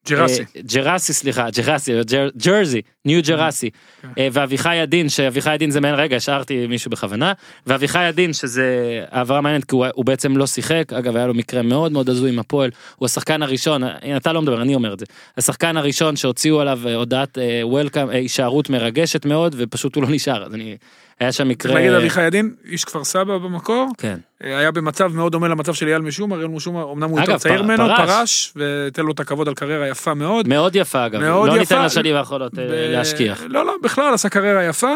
ג'רסי. 0.10 0.42
אה, 0.42 0.62
ג'רסי 0.74 1.14
סליחה 1.14 1.48
ג'רסי 1.50 1.92
ג'ר- 2.04 2.30
ג'רזי 2.46 2.82
ניו 3.06 3.22
ג'רסי. 3.24 3.70
כן. 4.02 4.08
אה, 4.18 4.28
ואביחי 4.32 4.78
הדין 4.78 5.10
שאביחי 5.10 5.50
הדין 5.50 5.72
זה 5.72 5.82
מעין 5.82 5.96
רגע 5.96 6.16
השארתי 6.16 6.68
מישהו 6.68 6.92
בכוונה. 6.92 7.34
ואביחי 7.68 8.00
הדין 8.00 8.34
שזה 8.34 8.66
העברה 9.12 9.42
מעניינת 9.42 9.66
כי 9.66 9.76
הוא, 9.76 9.86
הוא 9.94 10.06
בעצם 10.06 10.38
לא 10.38 10.48
שיחק. 10.48 10.94
אגב 10.94 11.16
היה 11.16 11.28
לו 11.28 11.34
מקרה 11.34 11.62
מאוד 11.62 11.92
מאוד 11.92 12.10
הזוי 12.10 12.30
עם 12.30 12.40
הפועל. 12.40 12.70
הוא 12.96 13.06
השחקן 13.06 13.42
הראשון 13.44 13.82
אתה 14.18 14.34
לא 14.34 14.42
מדבר 14.42 14.62
אני 14.62 14.76
אומר 14.76 14.94
את 14.94 15.00
זה. 15.00 15.06
השחקן 15.38 15.78
הראשון 15.78 16.16
שהוציאו 16.16 16.62
עליו 16.62 16.80
אה, 16.88 16.96
הודעת 16.96 17.38
וולקאם 17.64 18.10
הישארות 18.10 18.70
מרגשת 18.70 19.26
מאוד 19.26 19.56
ופשוט 19.58 19.96
הוא 19.96 20.04
לא 20.04 20.10
נשאר 20.12 20.44
אז 20.46 20.54
אני 20.54 20.78
היה 21.20 21.32
שם 21.32 21.48
מקרה 21.48 21.74
להגיד 21.74 21.92
אביחי 21.94 22.22
ידין, 22.22 22.56
איש 22.66 22.86
כפר 22.86 23.04
סבא 23.04 23.38
במקור, 23.38 23.92
כן 23.98 24.18
אה, 24.44 24.58
היה 24.58 24.72
במצב 24.72 25.12
מאוד 25.16 25.32
דומה 25.32 25.48
למצב 25.48 25.74
של 25.74 25.88
אייל 25.88 26.02
משומר, 26.02 26.38
אייל 26.38 26.48
משומר 26.48 26.92
אמנם 26.94 27.10
הוא 27.10 27.20
יותר 27.20 27.32
אגב, 27.32 27.40
צעיר 27.40 27.58
פר- 27.58 27.64
ממנו, 27.64 27.84
פרש. 27.88 28.10
פרש, 28.10 28.54
ותן 28.56 29.06
לו 29.06 29.12
את 29.12 29.20
הכבוד 29.20 29.48
על 29.48 29.54
קריירה 29.54 29.88
יפה 29.88 30.14
מאוד. 30.14 30.48
מאוד 30.48 30.76
יפה 30.76 31.06
אגב 31.06 31.20
מאוד 31.22 31.48
לא 31.50 31.54
יפה. 31.54 31.60
ניתן 31.76 31.86
לשנים 31.86 32.16
האחרונות 32.16 32.60
אה, 32.60 32.64
ב- 32.68 32.72
להשכיח 32.72 33.44
לא, 33.48 33.66
לא, 33.66 33.74
בכלל 33.84 34.14
עשה 34.14 34.30
קריירה 34.30 34.64
יפה, 34.64 34.92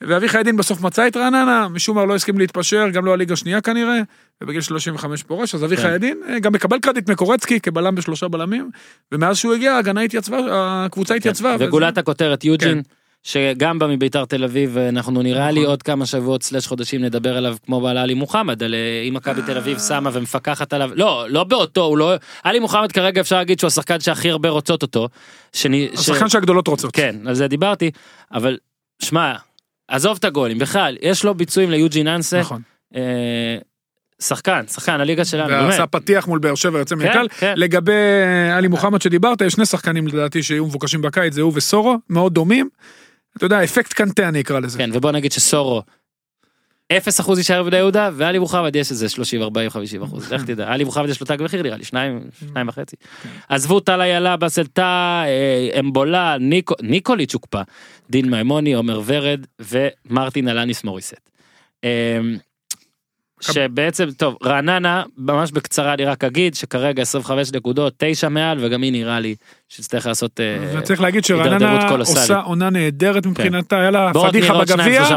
ואביחי 0.00 0.40
ידין 0.40 0.56
בסוף 0.56 0.80
מצא 0.80 1.06
את 1.08 1.16
רעננה, 1.16 1.68
משום 1.70 1.96
מה 1.96 2.04
לא 2.04 2.14
הסכים 2.14 2.38
להתפשר, 2.38 2.88
גם 2.92 3.04
לא 3.04 3.12
הליגה 3.12 3.32
השנייה 3.32 3.60
כנראה, 3.60 4.00
ובגיל 4.42 4.60
35 4.60 5.22
פורש, 5.22 5.54
אז 5.54 5.64
אביחי 5.64 5.82
כן. 5.82 5.94
ידין 5.94 6.20
אה, 6.28 6.38
גם 6.40 6.52
מקבל 6.52 6.78
קרדיט 6.78 7.10
מקורצקי 7.10 7.60
כבלם 7.60 7.94
בשלושה 7.94 8.28
בלמים, 8.28 8.70
ומאז 9.12 9.36
שהוא 9.36 9.54
הגיע 9.54 9.72
ההגנה 9.72 10.00
התייצבה, 10.00 10.38
הקבוצה 10.50 11.14
התייצבה. 11.14 11.48
וזה- 11.54 11.58
כן. 11.58 11.68
וגולת 11.68 11.98
הכותרת 11.98 12.44
יוג'ין 12.44 12.82
שגם 13.26 13.78
בא 13.78 13.86
מביתר 13.86 14.24
תל 14.24 14.44
אביב, 14.44 14.78
אנחנו 14.78 15.22
נראה 15.22 15.50
לי 15.50 15.60
נכון. 15.60 15.70
עוד 15.70 15.82
כמה 15.82 16.06
שבועות 16.06 16.42
סלש 16.42 16.66
חודשים 16.66 17.04
נדבר 17.04 17.36
עליו 17.36 17.56
כמו 17.66 17.88
על 17.88 17.98
עלי 17.98 18.14
מוחמד, 18.14 18.62
על 18.62 18.74
אה, 18.74 19.02
אם 19.08 19.14
מכבי 19.14 19.42
תל 19.42 19.56
אביב 19.56 19.78
שמה 19.78 20.10
ומפקחת 20.12 20.72
עליו, 20.72 20.90
לא, 20.94 21.26
לא 21.28 21.44
באותו, 21.44 21.84
הוא 21.84 21.98
לא, 21.98 22.14
עלי 22.44 22.58
מוחמד 22.58 22.92
כרגע 22.92 23.20
אפשר 23.20 23.36
להגיד 23.36 23.58
שהוא 23.58 23.68
השחקן 23.68 24.00
שהכי 24.00 24.30
הרבה 24.30 24.48
רוצות 24.48 24.82
אותו. 24.82 25.08
שאני, 25.52 25.88
ש- 25.94 25.98
השחקן 25.98 26.28
שהגדולות 26.28 26.68
רוצות. 26.68 26.94
כן, 26.94 27.16
על 27.26 27.34
זה 27.34 27.48
דיברתי, 27.48 27.90
אבל 28.32 28.58
שמע, 29.02 29.34
עזוב 29.88 30.16
את 30.18 30.24
הגולים, 30.24 30.58
בכלל, 30.58 30.96
יש 31.02 31.24
לו 31.24 31.34
ביצועים 31.34 31.70
ליוג'ין 31.70 32.08
אנסה, 32.08 32.40
נכון. 32.40 32.62
אה, 32.96 33.58
שחקן, 34.22 34.64
שחקן, 34.66 35.00
הליגה 35.00 35.24
שלנו, 35.24 35.48
באמת. 35.48 35.70
ועשה 35.70 35.86
פתיח 35.86 36.26
מול 36.28 36.38
באר 36.38 36.54
שבע 36.54 36.78
יוצא 36.78 36.94
מן 36.94 37.02
כן, 37.02 37.10
הכלל. 37.10 37.28
כן. 37.28 37.54
לגבי 37.56 37.92
עלי 38.52 38.68
מוחמד 38.68 39.02
שדיברת, 39.02 39.40
יש 39.40 39.52
שני 39.52 39.66
שחקנים 39.66 40.06
לדעתי 40.06 40.42
שיהיו 40.42 40.66
מבוקשים 40.66 41.02
בקיץ, 41.02 41.32
זה 41.34 41.42
הוא 41.42 41.52
וסורו, 41.54 41.96
מאוד 42.10 42.34
דומים. 42.34 42.68
אתה 43.36 43.46
יודע, 43.46 43.64
אפקט 43.64 43.92
קנטה 43.92 44.28
אני 44.28 44.40
אקרא 44.40 44.60
לזה. 44.60 44.78
כן, 44.78 44.90
ובוא 44.92 45.10
נגיד 45.12 45.32
שסורו, 45.32 45.82
0 46.92 47.20
אחוז 47.20 47.38
יישאר 47.38 47.62
בבני 47.62 47.76
יהודה, 47.76 48.10
ואלי 48.16 48.38
מוחמד 48.38 48.76
יש 48.76 48.90
איזה 48.90 49.08
30, 49.08 49.42
40, 49.42 49.70
50 49.70 50.02
אחוז, 50.02 50.28
לך 50.32 50.44
תדע, 50.44 50.72
עלי 50.72 50.84
מוחמד 50.84 51.08
יש 51.08 51.20
לו 51.20 51.26
תג 51.26 51.36
מחיר 51.42 51.62
נראה 51.62 51.76
לי, 51.76 51.84
שניים, 51.84 52.20
שניים 52.50 52.68
וחצי. 52.68 52.96
עזבו 53.48 53.80
טל 53.80 54.00
איילה, 54.00 54.36
באסל 54.36 54.66
טאה, 54.66 55.24
אה, 55.26 55.80
אמבולה, 55.80 56.36
ניקו- 56.40 56.74
ניקוליץ' 56.82 57.34
הוקפא, 57.34 57.62
דין 58.10 58.30
מימוני, 58.30 58.74
עומר 58.74 59.00
ורד 59.06 59.46
ומרטין 59.60 60.48
אלניס 60.48 60.84
מוריסט. 60.84 61.30
אה, 63.48 63.52
שבעצם, 63.52 64.08
טוב, 64.16 64.36
רעננה, 64.44 65.02
ממש 65.18 65.52
בקצרה 65.52 65.94
אני 65.94 66.04
רק 66.04 66.24
אגיד 66.24 66.54
שכרגע 66.54 67.02
25 67.02 67.52
נקודות, 67.52 67.94
9 67.96 68.28
מעל, 68.28 68.58
וגם 68.60 68.82
היא 68.82 68.92
נראה 68.92 69.20
לי 69.20 69.34
שתצטרך 69.68 70.06
לעשות... 70.06 70.40
אה, 70.40 70.78
וצריך 70.78 71.00
להגיד 71.00 71.24
שרעננה. 71.24 71.88
עושה 71.98 72.40
עונה 72.40 72.70
נהדרת 72.70 73.26
מבחינתה, 73.26 73.78
היה 73.78 73.90
לה 73.90 74.12
פדיחה 74.14 74.60
בגביע, 74.60 75.14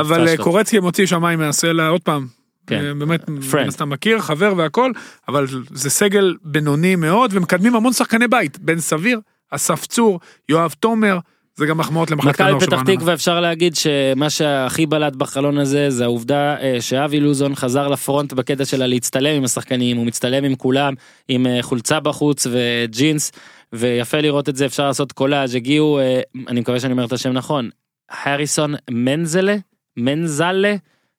אבל 0.00 0.26
פשטות. 0.26 0.44
קורצקי 0.44 0.80
מוציא 0.80 1.06
שמיים 1.06 1.38
מהסלע 1.38 1.88
עוד 1.88 2.00
פעם. 2.00 2.26
כן. 2.66 2.84
אה, 2.84 2.94
באמת. 2.94 3.28
מן 3.28 3.68
הסתם 3.68 3.90
מכיר, 3.90 4.18
חבר 4.18 4.54
והכל, 4.56 4.92
אבל 5.28 5.46
זה 5.70 5.90
סגל 5.90 6.34
בינוני 6.44 6.96
מאוד, 6.96 7.30
ומקדמים 7.34 7.76
המון 7.76 7.92
שחקני 7.92 8.28
בית, 8.28 8.58
בן 8.58 8.78
סביר, 8.78 9.20
אסף 9.50 9.86
צור, 9.86 10.20
יואב 10.48 10.74
תומר, 10.80 11.18
זה 11.56 11.66
גם 11.66 11.78
מחמאות 11.78 12.10
למחלקת 12.10 12.34
מכבי 12.34 12.48
הנוער 12.48 12.60
של 12.60 12.66
פתח 12.66 12.76
רעננה. 12.76 12.96
תקווה 12.96 13.14
אפשר 13.14 13.40
להגיד 13.40 13.76
שמה 13.76 14.30
שהכי 14.30 14.86
בלט 14.86 15.16
בחלון 15.16 15.58
הזה 15.58 15.90
זה 15.90 16.04
העובדה 16.04 16.56
אה, 16.60 16.76
שאבי 16.80 17.20
לוזון 17.20 17.54
חזר 17.54 17.88
לפרונט 17.88 18.32
בקטע 18.32 18.64
שלה 18.64 18.86
להצטלם 18.86 19.36
עם 19.36 19.44
השחקנים 19.44 19.96
הוא 19.96 20.06
מצטלם 20.06 20.44
עם 20.44 20.54
כולם 20.54 20.94
עם 21.28 21.46
אה, 21.46 21.58
חולצה 21.62 22.00
בחוץ 22.00 22.46
וג'ינס 22.50 23.32
ויפה 23.72 24.20
לראות 24.20 24.48
את 24.48 24.56
זה 24.56 24.66
אפשר 24.66 24.86
לעשות 24.86 25.12
קולאז' 25.12 25.54
הגיעו 25.54 25.98
אה, 25.98 26.20
אני 26.48 26.60
מקווה 26.60 26.80
שאני 26.80 26.92
אומר 26.92 27.04
את 27.04 27.12
השם 27.12 27.32
נכון 27.32 27.70
הריסון 28.10 28.74
מנזלה 28.90 29.56
מנזלה 29.96 30.74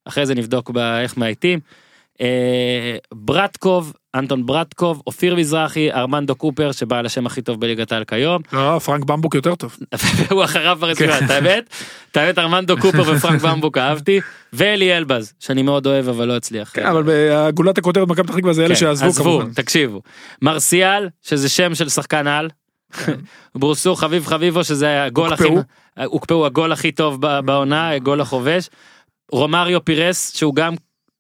אחרי 0.06 0.26
זה 0.26 0.36
נבדוק 0.36 0.72
איך 1.02 1.18
מאייתים. 1.18 1.60
אה, 2.22 2.98
ברטקוב 3.14 3.94
אנטון 4.16 4.46
ברטקוב 4.46 5.02
אופיר 5.08 5.36
מזרחי 5.36 5.92
ארמנדו 5.92 6.36
קופר 6.36 6.72
שבעל 6.72 7.06
השם 7.06 7.26
הכי 7.26 7.42
טוב 7.42 7.60
בליגת 7.60 7.92
העל 7.92 8.04
כיום 8.04 8.42
לא, 8.54 8.80
פרנק 8.80 9.06
במבוק 9.06 9.36
יותר 9.36 9.56
טוב. 9.56 9.78
והוא 10.18 10.44
אחריו 10.44 10.78
ברשימה, 10.82 11.18
את 11.18 11.30
האמת? 11.30 11.70
את 12.12 12.18
האמת 12.18 12.40
ארמנדו 12.40 12.78
קופר 12.78 13.02
ופרנק 13.16 13.42
במבוק 13.42 13.78
אהבתי, 13.78 14.20
ואלי 14.54 14.98
אלבז, 14.98 15.34
שאני 15.40 15.62
מאוד 15.62 15.88
אוהב 15.88 16.10
אבל 16.10 16.28
לא 16.28 16.36
הצליח. 16.36 16.72
כן, 16.74 16.86
אבל 16.86 17.04
בגולת 17.06 17.78
הכותרת 17.78 18.08
במכבי 18.08 18.28
פתח 18.28 18.38
תקווה 18.38 18.54
זה 18.54 18.62
אלה 18.62 18.70
כן, 18.70 18.80
שעזבו 18.80 19.08
עזבו, 19.08 19.24
כמובן. 19.24 19.54
תקשיבו. 19.54 20.02
מרסיאל, 20.42 21.10
שזה 21.22 21.50
שם 21.50 21.76
של 21.76 21.90
שחקן 21.90 22.28
על. 22.28 22.50
ברוסו 23.56 23.96
חביב 23.96 24.26
חביבו, 24.26 24.64
שזה 24.64 25.04
הגול 25.04 25.34
הכי... 25.34 25.44
הוקפאו. 25.44 25.64
הוקפאו 26.06 26.46
הגול 26.46 26.72
הכי 26.72 26.92
טוב 26.92 27.22
בעונה, 27.22 28.00
גול 28.00 28.22
החובש. 28.22 28.70
רומריו 29.32 29.86
פירס, 29.86 30.36
שהוא 30.36 30.56
גם 30.56 30.74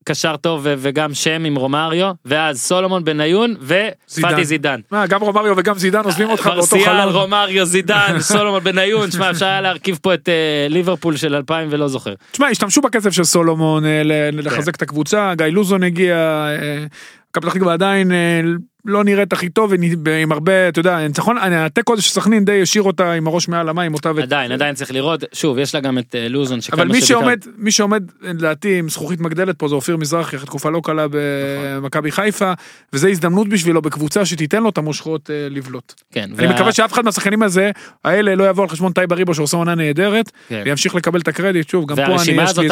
קשר 0.05 0.35
טוב 0.37 0.61
וגם 0.77 1.13
שם 1.13 1.43
עם 1.45 1.55
רומריו, 1.55 2.11
ואז 2.25 2.61
סולומון 2.61 3.03
בניון 3.03 3.55
ופאטי 3.61 4.45
זידן. 4.45 4.79
מה, 4.91 5.07
גם 5.07 5.21
רומריו 5.21 5.53
וגם 5.57 5.77
זידן 5.77 6.01
עוזבים 6.03 6.29
אותך 6.29 6.45
באותו 6.45 6.57
מרסיאל, 6.59 6.83
חלון. 6.85 7.15
רומריו, 7.15 7.65
זידן, 7.65 8.15
סולומון 8.31 8.63
בניון, 8.63 9.11
שמע 9.11 9.29
אפשר 9.31 9.45
היה 9.45 9.61
להרכיב 9.61 9.99
פה 10.01 10.13
את 10.13 10.29
אה, 10.29 10.67
ליברפול 10.69 11.15
של 11.17 11.35
2000 11.35 11.67
ולא 11.71 11.87
זוכר. 11.87 12.13
תשמע, 12.31 12.47
השתמשו 12.47 12.81
בכסף 12.81 13.09
של 13.09 13.23
סולומון 13.23 13.85
אה, 13.85 14.01
ל- 14.03 14.29
לחזק 14.47 14.75
את 14.75 14.81
הקבוצה, 14.81 15.33
גיא 15.37 15.45
לוזון 15.45 15.83
הגיע, 15.83 16.15
אה, 16.15 16.85
מכבי 17.29 17.45
פתח 17.45 17.53
תקווה 17.53 17.73
עדיין 17.73 18.11
אה, 18.11 18.41
לא 18.85 19.03
נראית 19.03 19.33
הכי 19.33 19.49
טוב, 19.49 19.73
עם 20.21 20.31
הרבה, 20.31 20.67
אתה 20.67 20.79
יודע, 20.79 21.07
ניצחון, 21.07 21.37
התיקו 21.37 21.93
הזה 21.93 22.01
של 22.01 22.09
סכנין 22.09 22.45
די 22.45 22.61
השאיר 22.61 22.83
אותה 22.83 23.11
עם 23.11 23.27
הראש 23.27 23.47
מעל 23.47 23.69
המים, 23.69 23.93
אותה. 23.93 24.09
עדיין, 24.09 24.51
עדיין 24.51 24.75
צריך 24.75 24.91
לראות, 24.91 25.23
שוב, 25.33 25.57
יש 25.57 25.75
לה 25.75 25.81
גם 25.81 25.97
את 25.97 26.15
אה, 26.15 26.27
לוזון 26.27 26.61
שכמה 26.61 26.81
אבל 26.83 26.91
מי 26.91 27.01
שעומד, 27.01 27.45
מי 27.57 27.71
שעומד 27.71 28.03
לדעתי 28.21 28.79
עם 28.79 28.89
זכוכית 28.89 29.19
מגדלת 29.19 29.55
פה 29.57 29.67
זה 29.67 29.75
אופיר 29.75 29.97
מזרחי, 29.97 30.35
אחרי 30.35 30.45
תקופה 30.45 30.69
לא 30.69 30.81
קלה 30.83 31.05
במכבי 31.11 32.11
חיפה, 32.11 32.53
וזו 32.93 33.07
הזדמנות 33.07 33.49
בשבילו 33.49 33.81
בקבוצה 33.81 34.25
שתיתן 34.25 34.63
לו 34.63 34.69
את 34.69 34.77
המושכות 34.77 35.29
אה, 35.29 35.47
לבלוט. 35.49 35.93
כן, 36.11 36.29
אני 36.39 36.47
וה- 36.47 36.53
מקווה 36.53 36.71
שאף 36.71 36.93
אחד 36.93 37.05
מהשחקנים 37.05 37.43
הזה, 37.43 37.71
האלה 38.03 38.35
לא 38.35 38.49
יבוא 38.49 38.63
על 38.63 38.69
חשבון 38.69 38.91
טייבה 38.91 39.15
ריבו 39.15 39.33
שעושה 39.33 39.57
עונה 39.57 39.75
נהדרת, 39.75 40.31
כן. 40.49 40.61
וימשיך 40.65 40.95
לקבל 40.95 41.19
את 41.19 41.27
הקרדיט, 41.27 41.69
שוב, 41.69 41.85
גם 41.85 41.95
פה 41.95 42.03
אני, 42.05 42.43
יש 42.43 42.57
לי. 42.57 42.67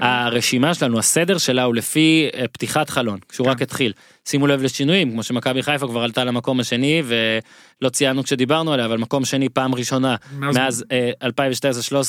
הרשימה 0.00 0.74
שלנו, 0.74 0.98
הסדר 0.98 1.38
שלה 1.38 1.62
הוא 1.62 1.74
לפי 1.74 2.28
אה, 2.34 2.44
פתיחת 2.52 2.90
חלון, 2.90 3.18
כשהוא 3.28 3.44
כן. 3.44 3.50
רק 3.50 3.62
התחיל. 3.62 3.92
שימו 4.28 4.46
לב 4.46 4.62
לשינויים, 4.62 5.10
כמו 5.12 5.22
שמכבי 5.22 5.62
חיפה 5.62 5.86
כבר 5.88 6.00
עלתה 6.02 6.24
למקום 6.24 6.60
השני, 6.60 7.02
ולא 7.04 7.88
ציינו 7.88 8.22
כשדיברנו 8.24 8.72
עליה, 8.72 8.86
אבל 8.86 8.98
מקום 8.98 9.24
שני 9.24 9.48
פעם 9.48 9.74
ראשונה, 9.74 10.16
מאז- 10.38 10.56
מאז 10.56 10.84
אה, 10.92 11.10
2012-2013 11.28 11.32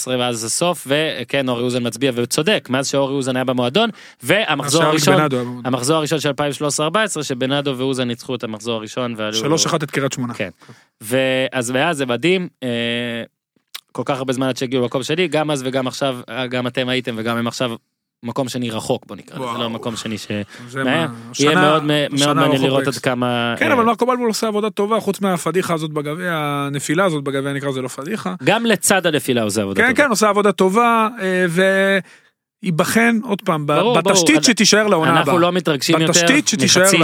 ואז 0.08 0.44
הסוף, 0.44 0.88
וכן, 0.90 1.50
אורי 1.50 1.64
אוזן 1.64 1.88
מצביע 1.88 2.12
וצודק, 2.16 2.68
מאז 2.70 2.88
שאורי 2.88 3.14
אוזן 3.14 3.36
היה 3.36 3.46
במועדון, 3.46 3.90
והמחזור 4.24 4.84
הראשון. 4.84 5.14
המחזור 5.66 5.98
הראשון 5.98 6.20
של 6.20 6.30
2013-2014, 6.30 7.24
שבנאדו 7.24 7.74
ואוזן 7.78 8.08
ניצחו 8.08 8.36
את 8.36 8.44
המחזור 8.44 8.76
הראשון. 8.76 9.16
שלוש 9.34 9.66
אחת 9.66 9.84
את 9.84 9.92
קריית 9.92 10.14
שמונה. 10.14 10.34
כן. 10.34 10.50
ואז 11.02 11.72
ואז 11.76 11.98
זה 11.98 12.06
מדהים, 12.06 12.48
אה, 12.64 12.70
כל 13.92 14.02
כך 14.06 14.18
הרבה 14.18 14.34
זמן 14.34 14.48
עד 14.48 14.58
שהגיעו 14.58 14.82
למקום 14.84 15.04
שני, 15.04 15.28
גם 15.28 15.52
אז 15.52 15.64
וגם 15.66 15.88
עכשיו, 15.88 16.18
אה, 16.30 16.48
גם 16.48 16.68
אתם 16.68 16.90
הייתם 16.90 17.16
וגם 17.18 17.38
הם 17.38 17.48
עכשיו 17.48 17.72
מקום 18.24 18.50
שני 18.50 18.70
רחוק 18.72 19.06
בוא 19.08 19.16
נקרא, 19.16 19.40
לזה. 19.40 19.58
לא 19.58 19.70
מקום 19.70 19.96
שני 19.96 20.18
ש... 20.18 20.28
זה 20.70 20.84
מה, 20.84 21.08
מה, 21.08 21.14
יהיה 21.40 21.52
השנה- 21.52 21.62
מאוד 21.62 21.84
מאוד 21.84 22.14
השנה 22.14 22.34
מעניין 22.34 22.62
לראות. 22.62 22.88
עד 22.88 22.94
כמה... 22.94 23.56
כן, 23.58 23.68
אה, 23.68 23.74
אבל 23.74 23.84
מרקו 23.84 24.06
בלבול 24.06 24.28
עושה 24.28 24.48
עבודה 24.48 24.70
טובה, 24.70 25.00
חוץ 25.00 25.22
מהפדיחה 25.22 25.74
הזאת 25.74 25.92
בגביע, 25.92 26.34
הנפילה 26.36 27.06
הזאת 27.06 27.24
בגביע, 27.24 27.54
נקרא 27.54 27.70
לזה 27.70 27.82
לא 27.82 27.88
פדיחה. 27.88 28.36
גם 28.44 28.66
לצד 28.66 29.06
הנפילה 29.06 29.44
עושה 29.44 29.62
עבודה 29.62 29.82
כן, 29.82 29.90
טובה. 29.90 30.04
כן, 30.04 30.10
עושה 30.10 30.30
עבודה 30.30 30.52
טובה, 30.52 31.08
אה, 31.22 31.46
וייבחן 32.64 33.20
עוד 33.24 33.42
פעם, 33.42 33.68
ברור, 33.68 33.82
ברור. 33.82 34.02
בתשתית 34.02 34.44
שתישאר 34.44 34.88
לעונה 34.88 35.12
הבאה. 35.12 35.22
אנחנו 35.22 35.40
לא 35.40 35.52
מתרגשים 35.52 36.02
יותר 36.02 36.12
מחצי 36.12 36.58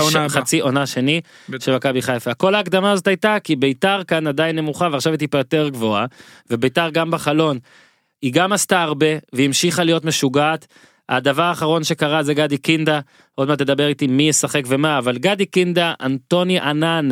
ש-. 0.10 0.16
חצי 0.28 0.60
עונה 0.60 0.86
שני. 0.86 1.22
של 1.60 1.76
מכבי 1.76 2.02
חיפה. 2.02 2.34
כל 2.34 2.56
ההקדמה 2.56 2.92
הזאת 2.92 3.08
הייתה 3.08 3.38
כי 3.44 3.56
ביתר 3.56 4.04
כאן 4.08 4.28
עדיין 4.28 4.56
נמוכה 4.56 4.90
ועכשיו 4.92 5.12
היא 5.14 5.20
טיפה 5.20 5.38
יותר 5.38 5.70
גבוהה 5.70 6.06
וביתר 6.52 6.90
גם 6.90 7.12
בחלון. 7.12 7.58
היא 8.22 8.34
גם 8.34 8.54
עשתה 8.54 8.82
הרבה 8.82 9.08
והמשיכה 9.34 9.84
להיות 9.84 10.06
משוגעת. 10.06 10.68
הדבר 11.10 11.44
האחרון 11.44 11.84
שקרה 11.84 12.24
זה 12.24 12.34
גדי 12.34 12.58
קינדה 12.58 13.00
עוד 13.36 13.48
מעט 13.48 13.60
תדבר 13.60 13.88
איתי 13.88 14.08
מי 14.08 14.30
ישחק 14.30 14.62
ומה 14.68 14.98
אבל 14.98 15.18
גדי 15.18 15.46
קינדה 15.46 15.94
אנטוני 16.02 16.60
ענן 16.60 17.10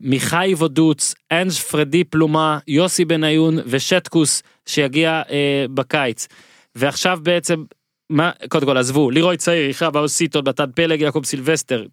מיכאי 0.00 0.54
וודוץ 0.54 1.14
אנג' 1.32 1.50
פרדי 1.50 2.04
פלומה 2.04 2.58
יוסי 2.68 3.04
בניון 3.04 3.58
ושטקוס 3.66 4.42
שיגיע 4.66 5.22
אה, 5.30 5.66
בקיץ. 5.74 6.28
ועכשיו 6.74 7.18
בעצם 7.22 7.64
מה 8.10 8.30
קודם 8.48 8.66
כל 8.66 8.76
עזבו 8.76 9.10
לירוי 9.10 9.36
צעיר 9.36 9.70
יחיה 9.70 9.90
באו 9.90 10.08
סיטון 10.08 10.48
מתן 10.48 10.70
פלג 10.74 11.00
יעקב 11.00 11.24
סילבסטר. 11.24 11.86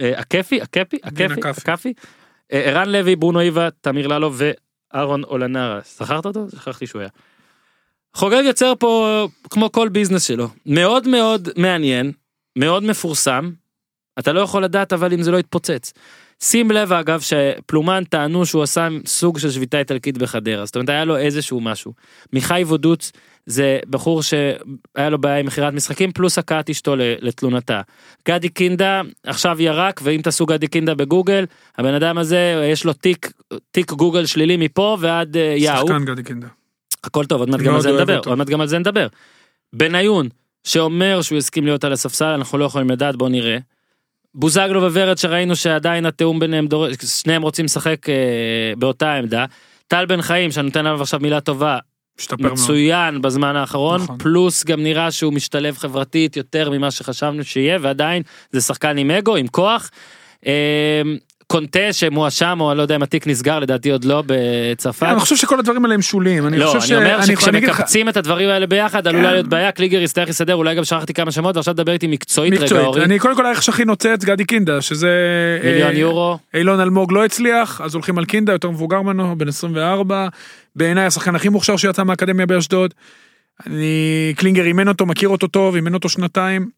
אה, 0.00 0.10
דין 0.10 0.14
הקפי 0.18 0.60
הקפי. 0.62 0.96
הקפי. 1.70 1.92
אה, 2.52 2.58
ערן 2.64 2.88
לוי 2.88 3.16
ברונו 3.16 3.40
איבה 3.40 3.68
תמיר 3.80 4.06
ללו 4.06 4.32
ואהרון 4.34 5.24
אולנרה 5.24 5.80
זכרת 5.84 6.26
אותו? 6.26 6.46
שכחתי 6.50 6.86
שהוא 6.86 7.00
היה. 7.00 7.10
חוגג 8.16 8.42
יוצר 8.44 8.72
פה 8.78 9.26
כמו 9.50 9.72
כל 9.72 9.88
business 9.88 10.24
שלו 10.24 10.48
מאוד 10.66 11.08
מאוד 11.08 11.48
מעניין 11.56 12.12
מאוד 12.58 12.82
מפורסם. 12.82 13.50
אתה 14.18 14.32
לא 14.32 14.40
יכול 14.40 14.64
לדעת 14.64 14.92
אבל 14.92 15.12
אם 15.12 15.22
זה 15.22 15.30
לא 15.30 15.38
יתפוצץ. 15.38 15.92
שים 16.42 16.70
לב 16.70 16.92
אגב 16.92 17.20
שפלומן 17.20 18.04
טענו 18.04 18.46
שהוא 18.46 18.62
עשה 18.62 18.88
סוג 19.06 19.38
של 19.38 19.50
שביתה 19.50 19.78
איטלקית 19.78 20.18
בחדרה 20.18 20.66
זאת 20.66 20.76
אומרת 20.76 20.88
היה 20.88 21.04
לו 21.04 21.16
איזשהו 21.16 21.60
משהו. 21.60 21.92
מיכאי 22.32 22.64
וודוץ 22.64 23.12
זה 23.46 23.78
בחור 23.90 24.22
שהיה 24.22 25.10
לו 25.10 25.18
בעיה 25.18 25.38
עם 25.38 25.46
מכירת 25.46 25.74
משחקים 25.74 26.12
פלוס 26.12 26.38
הכאת 26.38 26.70
אשתו 26.70 26.94
לתלונתה. 26.96 27.80
גדי 28.28 28.48
קינדה 28.48 29.02
עכשיו 29.22 29.62
ירק 29.62 30.00
ואם 30.04 30.20
תעשו 30.22 30.46
גדי 30.46 30.66
קינדה 30.66 30.94
בגוגל 30.94 31.44
הבן 31.78 31.94
אדם 31.94 32.18
הזה 32.18 32.68
יש 32.72 32.84
לו 32.84 32.92
תיק 32.92 33.32
תיק 33.70 33.92
גוגל 33.92 34.26
שלילי 34.26 34.56
מפה 34.56 34.96
ועד 35.00 35.36
אה, 35.36 35.54
יאו. 35.56 35.86
שחקן 35.86 36.04
גדי 36.04 36.22
קינדה. 36.22 36.46
הכל 37.04 37.24
טוב 37.24 37.40
עוד 37.40 37.50
מעט 37.50 37.60
גם 37.60 37.74
על 37.74 37.80
זה 37.80 37.92
נדבר. 37.92 38.20
עוד 38.26 38.38
מעט 38.38 38.48
גם 38.48 38.60
על 38.60 38.66
זה 38.66 38.78
נדבר. 38.78 39.06
בניון 39.72 40.28
שאומר 40.64 41.22
שהוא 41.22 41.38
הסכים 41.38 41.64
להיות 41.64 41.84
על 41.84 41.92
הספסל 41.92 42.24
אנחנו 42.24 42.58
לא 42.58 42.64
יכולים 42.64 42.90
לדעת 42.90 43.16
בוא 43.16 43.28
נראה. 43.28 43.58
בוזגלו 44.34 44.82
וורד 44.82 45.18
שראינו 45.18 45.56
שעדיין 45.56 46.06
התיאום 46.06 46.40
ביניהם 46.40 46.66
דורש 46.66 46.94
שניהם 47.04 47.42
רוצים 47.42 47.64
לשחק 47.64 48.08
אה, 48.08 48.14
באותה 48.78 49.14
עמדה. 49.14 49.44
טל 49.86 50.06
בן 50.06 50.22
חיים 50.22 50.50
שאני 50.50 50.66
נותן 50.66 50.86
עליו 50.86 51.02
עכשיו 51.02 51.20
מילה 51.20 51.40
טובה 51.40 51.78
משתפר 52.18 52.42
מאוד. 52.42 52.52
מצוין 52.52 53.22
בזמן 53.22 53.56
האחרון, 53.56 54.00
נכון. 54.02 54.18
פלוס 54.18 54.64
גם 54.64 54.82
נראה 54.82 55.10
שהוא 55.10 55.32
משתלב 55.32 55.76
חברתית 55.78 56.36
יותר 56.36 56.70
ממה 56.70 56.90
שחשבנו 56.90 57.44
שיהיה, 57.44 57.78
ועדיין 57.80 58.22
זה 58.52 58.60
שחקן 58.60 58.98
עם 58.98 59.10
אגו, 59.10 59.36
עם 59.36 59.48
כוח. 59.48 59.90
אה, 60.46 61.02
קונטה 61.52 61.92
שמואשם, 61.92 62.58
או 62.60 62.70
אני 62.70 62.78
לא 62.78 62.82
יודע 62.82 62.96
אם 62.96 63.02
התיק 63.02 63.26
נסגר, 63.26 63.58
לדעתי 63.58 63.90
עוד 63.90 64.04
לא 64.04 64.22
בצרפת. 64.26 65.02
אני 65.02 65.20
חושב 65.20 65.36
שכל 65.36 65.58
הדברים 65.58 65.84
האלה 65.84 65.94
הם 65.94 66.02
שוליים. 66.02 66.46
אני 66.46 66.58
לא, 66.58 66.72
אני 66.84 66.96
אומר 66.96 67.22
שכשמקבצים 67.22 68.08
את 68.08 68.16
הדברים 68.16 68.48
האלה 68.48 68.66
ביחד 68.66 69.06
עלולה 69.06 69.28
כן. 69.28 69.32
להיות 69.32 69.48
בעיה, 69.48 69.72
קליגר 69.72 70.02
יצטרך 70.02 70.28
לסדר, 70.28 70.54
אולי 70.54 70.74
גם 70.74 70.84
שכחתי 70.84 71.14
כמה 71.14 71.32
שמות, 71.32 71.56
ועכשיו 71.56 71.74
תדבר 71.74 71.92
איתי 71.92 72.06
מקצועית 72.06 72.54
רגע. 72.54 72.80
אורי. 72.80 73.04
אני 73.04 73.18
קודם 73.18 73.36
כל 73.36 73.46
הערך 73.46 73.62
שהכי 73.62 73.84
נוצץ 73.84 74.24
גדי 74.24 74.44
קינדה, 74.44 74.82
שזה... 74.82 75.08
מיליון 75.64 75.92
אה, 75.92 75.98
יורו. 75.98 76.38
אילון 76.54 76.80
אלמוג 76.80 77.12
לא 77.12 77.24
הצליח, 77.24 77.80
אז 77.80 77.94
הולכים 77.94 78.18
על 78.18 78.24
קינדה, 78.24 78.52
יותר 78.52 78.70
מבוגר 78.70 79.02
ממנו, 79.02 79.38
בן 79.38 79.48
24. 79.48 80.28
בעיניי 80.76 81.04
השחקן 81.04 81.34
הכי 81.34 81.48
מוכשר 81.48 81.76
שיצא 81.76 82.04
מהאקדמיה 82.04 82.46
באשדוד. 82.46 82.94
אני, 83.66 84.34
קלינגר 84.36 84.64
אימן 84.64 84.88
אותו, 84.88 85.06
מכיר 85.06 85.28
אותו 85.28 85.46
טוב, 85.46 85.74
אימן 85.74 85.94
אותו 85.94 86.08
שנתיים. 86.08 86.68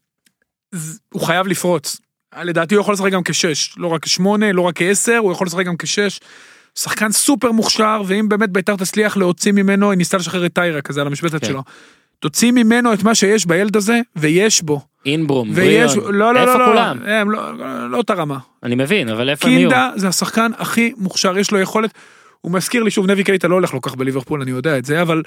הוא 1.13 1.21
חייב 1.21 1.47
לפרוץ. 1.47 2.01
לדעתי 2.43 2.75
הוא 2.75 2.81
יכול 2.81 2.93
לשחק 2.93 3.11
גם 3.11 3.23
כשש, 3.23 3.73
לא 3.77 3.87
רק 3.87 4.03
כשמונה, 4.03 4.51
לא 4.51 4.61
רק 4.61 4.75
כעשר, 4.77 5.17
הוא 5.17 5.31
יכול 5.31 5.47
לשחק 5.47 5.65
גם 5.65 5.77
כשש. 5.77 6.19
שחקן 6.75 7.11
סופר 7.11 7.51
מוכשר, 7.51 8.01
ואם 8.05 8.29
באמת 8.29 8.49
בית"ר 8.49 8.75
תצליח 8.75 9.17
להוציא 9.17 9.51
ממנו, 9.51 9.91
היא 9.91 9.97
ניסתה 9.97 10.17
לשחרר 10.17 10.45
את 10.45 10.53
טיירה 10.53 10.81
כזה 10.81 11.01
על 11.01 11.07
המשבצת 11.07 11.41
כן. 11.41 11.47
שלו. 11.47 11.63
תוציא 12.19 12.51
ממנו 12.51 12.93
את 12.93 13.03
מה 13.03 13.15
שיש 13.15 13.45
בילד 13.45 13.75
הזה, 13.75 13.99
ויש 14.15 14.61
בו. 14.61 14.81
אינברום, 15.05 15.49
ויש, 15.53 15.95
בריאון. 15.95 16.15
לא, 16.15 16.33
לא, 16.33 16.39
איפה 16.39 16.53
לא, 16.53 16.59
לא, 16.59 16.65
כולם? 16.65 16.97
הם 17.05 17.31
לא, 17.31 17.57
לא, 17.57 17.89
לא 17.89 17.97
אותה 17.97 18.13
רמה. 18.13 18.37
אני 18.63 18.75
מבין, 18.75 19.09
אבל 19.09 19.29
איפה 19.29 19.47
הם 19.47 19.53
יהיו? 19.53 19.69
קינדה 19.69 19.89
זה 19.95 20.07
השחקן 20.07 20.51
הכי 20.57 20.93
מוכשר, 20.97 21.37
יש 21.37 21.51
לו 21.51 21.59
יכולת, 21.59 21.93
הוא 22.41 22.51
מזכיר 22.51 22.83
לי, 22.83 22.91
שוב, 22.91 23.11
נבי 23.11 23.23
קייטה 23.23 23.47
לא 23.47 23.55
הולך 23.55 23.73
לו 23.73 23.81
כך 23.81 23.95
בליברפול, 23.95 24.41
אני 24.41 24.51
יודע 24.51 24.77
את 24.77 24.85
זה, 24.85 25.01
אבל 25.01 25.23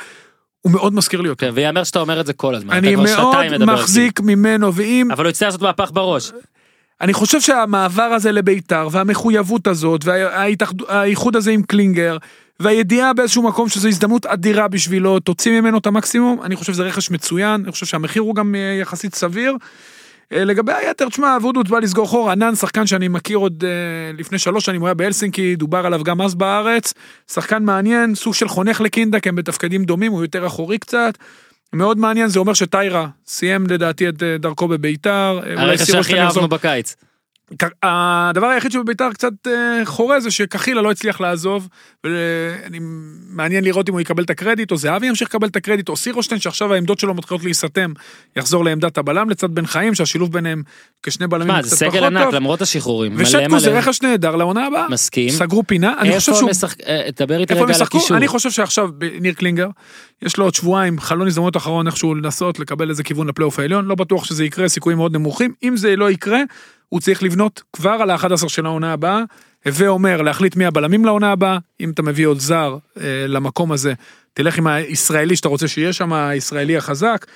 הוא 0.61 0.73
מאוד 0.73 0.95
מזכיר 0.95 1.21
לי 1.21 1.29
אותו. 1.29 1.47
כן, 1.47 1.51
ויאמר 1.55 1.85
שאתה 1.85 2.01
אומר 2.01 2.21
את 2.21 2.27
זה 2.27 2.33
כל 2.33 2.55
הזמן. 2.55 2.75
אני 2.75 2.97
מאוד 2.97 3.65
מחזיק 3.65 4.21
ממנו, 4.21 4.75
ואם. 4.75 5.09
אבל 5.11 5.25
הוא 5.25 5.31
יצטרך 5.31 5.47
לעשות 5.47 5.63
מהפך 5.63 5.91
בראש. 5.93 6.33
אני 7.05 7.13
חושב 7.13 7.41
שהמעבר 7.41 8.03
הזה 8.03 8.33
לביתר, 8.33 8.89
והמחויבות 8.91 9.67
הזאת, 9.67 10.05
והאיחוד 10.05 11.37
הזה 11.37 11.51
עם 11.51 11.63
קלינגר, 11.63 12.17
והידיעה 12.61 13.13
באיזשהו 13.13 13.43
מקום 13.43 13.69
שזו 13.69 13.89
הזדמנות 13.89 14.27
אדירה 14.27 14.69
בשבילו, 14.69 15.21
תוציא 15.21 15.61
ממנו 15.61 15.79
את 15.79 15.87
המקסימום, 15.87 16.43
אני 16.43 16.57
חושב 16.57 16.73
שזה 16.73 16.83
רכש 16.83 17.11
מצוין, 17.11 17.63
אני 17.65 17.73
חושב 17.73 17.87
שהמחיר 17.87 18.23
הוא 18.23 18.35
גם 18.35 18.55
אה, 18.55 18.79
יחסית 18.81 19.15
סביר. 19.15 19.57
אה, 20.33 20.45
לגבי 20.45 20.73
היתר, 20.73 21.09
תשמע, 21.09 21.37
וודוט 21.41 21.69
בא 21.69 21.79
לסגור 21.79 22.07
חור, 22.07 22.31
ענן 22.31 22.55
שחקן 22.55 22.87
שאני 22.87 23.09
מכיר 23.09 23.37
עוד 23.37 23.65
אה, 23.67 24.13
לפני 24.19 24.39
שלוש 24.39 24.65
שנים, 24.65 24.81
הוא 24.81 24.89
היה 24.89 24.95
בהלסינקי, 24.95 25.57
דובר 25.57 25.87
עליו 25.87 26.05
גם 26.05 26.21
אז 26.21 26.35
בארץ, 26.35 26.95
שחקן 27.33 27.65
מעניין, 27.65 28.15
סוג 28.15 28.35
של 28.35 28.49
חונך 28.49 28.81
לקינדה, 28.81 29.21
כי 29.21 29.29
הם 29.29 29.37
בתפקידים 29.37 29.85
דומים, 29.85 30.13
הוא 30.13 30.23
יותר 30.23 30.47
אחורי 30.47 30.79
קצת. 30.79 31.19
מאוד 31.75 31.99
מעניין, 31.99 32.29
זה 32.29 32.39
אומר 32.39 32.55
שטיירה 32.55 33.09
סיים 33.27 33.67
לדעתי 33.67 34.09
את 34.09 34.23
אה, 34.23 34.39
דרכו 34.39 34.69
בביתר. 34.69 35.41
אה, 35.47 35.63
הרכש 35.63 35.91
שהכי 35.91 36.13
יחזור. 36.13 36.43
אהבנו 36.43 36.49
בקיץ. 36.49 36.97
הדבר 37.83 38.47
היחיד 38.47 38.73
שבביתר 38.73 39.13
קצת 39.13 39.33
אה, 39.47 39.81
חורה 39.85 40.21
זה 40.21 40.31
שקחילה 40.31 40.83
לא 40.83 40.91
הצליח 40.91 41.21
לעזוב, 41.21 41.69
ואני 42.05 42.79
מעניין 43.31 43.65
לראות 43.65 43.89
אם 43.89 43.95
הוא 43.95 44.01
יקבל 44.01 44.23
את 44.23 44.31
הקרדיט, 44.31 44.71
או 44.71 44.77
זהבי 44.77 45.07
ימשיך 45.07 45.29
לקבל 45.29 45.49
את 45.49 45.57
הקרדיט, 45.57 45.89
או 45.89 45.97
סירושטיין 45.97 46.41
שעכשיו 46.41 46.75
העמדות 46.75 46.99
שלו 46.99 47.15
מתחילות 47.15 47.45
להיסתם, 47.45 47.93
יחזור 48.37 48.65
לעמדת 48.65 48.99
הבלם 48.99 49.31
לצד 49.31 49.51
בן 49.51 49.67
חיים, 49.67 49.95
שהשילוב 49.95 50.33
ביניהם 50.33 50.63
כשני 51.03 51.27
בלמים 51.27 51.49
מה, 51.49 51.55
הוא 51.55 51.63
זה 51.63 51.69
קצת 51.69 51.77
סגל 51.77 51.91
פחות 51.91 52.05
ענק 52.05 52.25
טוב. 52.25 52.35
למרות 52.35 52.63
השחרורים. 52.63 53.13
ושטקו 53.17 53.59
זה. 53.59 53.79
רכש 53.79 54.03
נהדר 54.03 54.37
לעונה 54.37 54.67
הבאה. 54.67 54.89
מסכים. 54.89 55.31
סגרו 55.31 55.63
פינה, 55.67 55.95
אני 56.01 56.19
חושב 56.19 56.33
שהוא... 56.33 56.43
הם 56.45 56.51
משחק... 56.51 56.81
אה, 56.81 57.09
דבר 57.19 57.41
איתי 57.41 57.55
רגע 57.55 57.75
על? 57.75 57.83
הקישור. 57.83 58.17
אני 58.17 58.29
חושב 58.29 58.51
שעכשיו 58.51 58.89
ניר 59.21 59.35
קלינגר, 59.35 59.69
יש 60.23 60.37
לו 60.37 60.45
עוד 60.45 60.55
שבועיים 60.55 61.01
חלון 61.01 61.27
הזדמנות 61.27 61.57
אחרון 61.57 61.87
איכשהו 61.87 62.15
לנסות 62.15 62.59
לקבל 62.59 62.91
איזה 62.91 63.03
כיוון 63.03 63.29
לפלייאוף 63.29 63.59
העליון, 63.59 63.85
לא 63.85 63.95
בטוח 63.95 64.25
שזה 64.25 64.45
יקרה, 64.45 64.69
סיכויים 64.69 64.99
מאוד 64.99 65.13
נמוכים. 65.13 65.53
אם 65.63 65.77
זה 65.77 65.97
לא 65.97 66.11
יקרה, 66.11 66.41
הוא 66.95 67.01
צריך 67.01 67.23
לבנות 67.23 67.63
כבר 67.73 67.91
על 67.91 68.11
ה-11 68.11 68.49
של 68.49 68.67
העונה 68.67 68.93
הבאה. 68.93 69.21
הווה 69.67 69.89
אומר 69.89 70.23
להחליט 70.23 70.57
מי 70.57 70.67
הבלמים 70.67 71.05
לעונה 71.05 71.33
הבאה, 71.33 71.59
אם 71.81 71.91
אתה 71.91 72.03
מביא 72.03 72.27
עוד 72.27 72.39
זר 72.39 72.77
אה, 73.01 73.27
למקום 73.29 73.73
הזה, 73.73 73.93
תלך 74.35 74.59
עם 74.59 74.67
הישראלי 74.67 75.37
שאתה 75.37 75.49
רוצה 75.49 75.69
שיהיה 75.69 75.93
שם, 75.93 76.13
הישראלי 76.13 76.77
החזק. 76.77 77.27